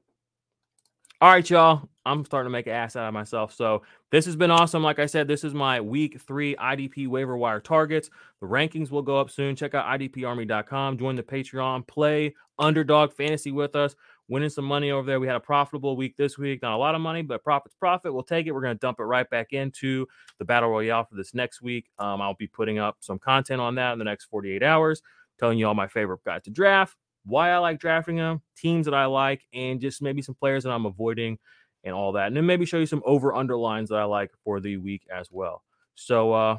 All 1.20 1.30
right, 1.30 1.48
y'all. 1.48 1.88
I'm 2.06 2.24
starting 2.24 2.50
to 2.50 2.52
make 2.52 2.66
an 2.66 2.74
ass 2.74 2.96
out 2.96 3.08
of 3.08 3.14
myself. 3.14 3.54
So 3.54 3.82
this 4.10 4.26
has 4.26 4.36
been 4.36 4.50
awesome. 4.50 4.82
Like 4.82 4.98
I 4.98 5.06
said, 5.06 5.26
this 5.26 5.42
is 5.42 5.54
my 5.54 5.80
week 5.80 6.20
three 6.20 6.54
IDP 6.56 7.08
waiver 7.08 7.36
wire 7.36 7.60
targets. 7.60 8.10
The 8.40 8.46
rankings 8.46 8.90
will 8.90 9.00
go 9.00 9.18
up 9.18 9.30
soon. 9.30 9.56
Check 9.56 9.72
out 9.72 9.86
IDPArmy.com. 9.86 10.98
Join 10.98 11.16
the 11.16 11.22
Patreon. 11.22 11.86
Play 11.86 12.34
underdog 12.58 13.14
fantasy 13.14 13.52
with 13.52 13.74
us. 13.74 13.96
Winning 14.28 14.50
some 14.50 14.66
money 14.66 14.90
over 14.90 15.06
there. 15.06 15.18
We 15.18 15.26
had 15.26 15.36
a 15.36 15.40
profitable 15.40 15.96
week 15.96 16.16
this 16.18 16.36
week. 16.36 16.60
Not 16.60 16.74
a 16.74 16.76
lot 16.76 16.94
of 16.94 17.00
money, 17.00 17.22
but 17.22 17.42
profit's 17.42 17.74
profit. 17.74 18.12
We'll 18.12 18.22
take 18.22 18.46
it. 18.46 18.52
We're 18.52 18.60
going 18.60 18.76
to 18.76 18.80
dump 18.80 19.00
it 19.00 19.04
right 19.04 19.28
back 19.30 19.54
into 19.54 20.06
the 20.38 20.44
battle 20.44 20.68
royale 20.68 21.04
for 21.04 21.14
this 21.14 21.32
next 21.32 21.62
week. 21.62 21.86
Um, 21.98 22.20
I'll 22.20 22.34
be 22.34 22.46
putting 22.46 22.78
up 22.78 22.98
some 23.00 23.18
content 23.18 23.62
on 23.62 23.76
that 23.76 23.94
in 23.94 23.98
the 23.98 24.04
next 24.04 24.26
48 24.26 24.62
hours, 24.62 25.00
telling 25.38 25.58
you 25.58 25.68
all 25.68 25.74
my 25.74 25.88
favorite 25.88 26.24
guys 26.24 26.42
to 26.42 26.50
draft 26.50 26.96
why 27.24 27.50
I 27.50 27.58
like 27.58 27.78
drafting 27.78 28.16
them, 28.16 28.42
teams 28.56 28.86
that 28.86 28.94
I 28.94 29.06
like, 29.06 29.42
and 29.52 29.80
just 29.80 30.02
maybe 30.02 30.22
some 30.22 30.34
players 30.34 30.64
that 30.64 30.70
I'm 30.70 30.86
avoiding 30.86 31.38
and 31.84 31.94
all 31.94 32.12
that. 32.12 32.28
And 32.28 32.36
then 32.36 32.46
maybe 32.46 32.66
show 32.66 32.78
you 32.78 32.86
some 32.86 33.02
over 33.04 33.34
underlines 33.34 33.90
that 33.90 33.98
I 33.98 34.04
like 34.04 34.30
for 34.42 34.60
the 34.60 34.76
week 34.78 35.06
as 35.14 35.28
well. 35.30 35.62
So 35.94 36.32
uh 36.32 36.58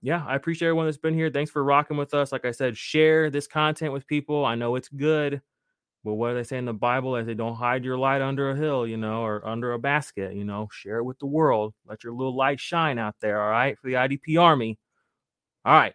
yeah, 0.00 0.24
I 0.26 0.36
appreciate 0.36 0.68
everyone 0.68 0.86
that's 0.86 0.96
been 0.96 1.14
here. 1.14 1.30
Thanks 1.30 1.50
for 1.50 1.64
rocking 1.64 1.96
with 1.96 2.14
us. 2.14 2.30
Like 2.30 2.44
I 2.44 2.52
said, 2.52 2.76
share 2.76 3.30
this 3.30 3.48
content 3.48 3.92
with 3.92 4.06
people. 4.06 4.44
I 4.44 4.54
know 4.54 4.76
it's 4.76 4.88
good. 4.88 5.42
But 6.04 6.14
what 6.14 6.30
do 6.30 6.34
they 6.36 6.44
say 6.44 6.58
in 6.58 6.64
the 6.64 6.72
Bible? 6.72 7.12
They 7.12 7.24
say, 7.24 7.34
don't 7.34 7.56
hide 7.56 7.84
your 7.84 7.98
light 7.98 8.22
under 8.22 8.50
a 8.50 8.56
hill, 8.56 8.86
you 8.86 8.96
know, 8.96 9.22
or 9.22 9.46
under 9.46 9.72
a 9.72 9.78
basket, 9.78 10.34
you 10.34 10.44
know, 10.44 10.68
share 10.72 10.98
it 10.98 11.04
with 11.04 11.18
the 11.18 11.26
world. 11.26 11.74
Let 11.86 12.04
your 12.04 12.12
little 12.12 12.36
light 12.36 12.60
shine 12.60 12.98
out 12.98 13.16
there, 13.20 13.42
all 13.42 13.50
right, 13.50 13.76
for 13.78 13.88
the 13.88 13.94
IDP 13.94 14.40
Army. 14.40 14.78
All 15.64 15.74
right. 15.74 15.94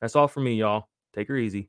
That's 0.00 0.14
all 0.14 0.28
for 0.28 0.40
me, 0.40 0.54
y'all. 0.54 0.88
Take 1.12 1.28
her 1.28 1.36
easy. 1.36 1.68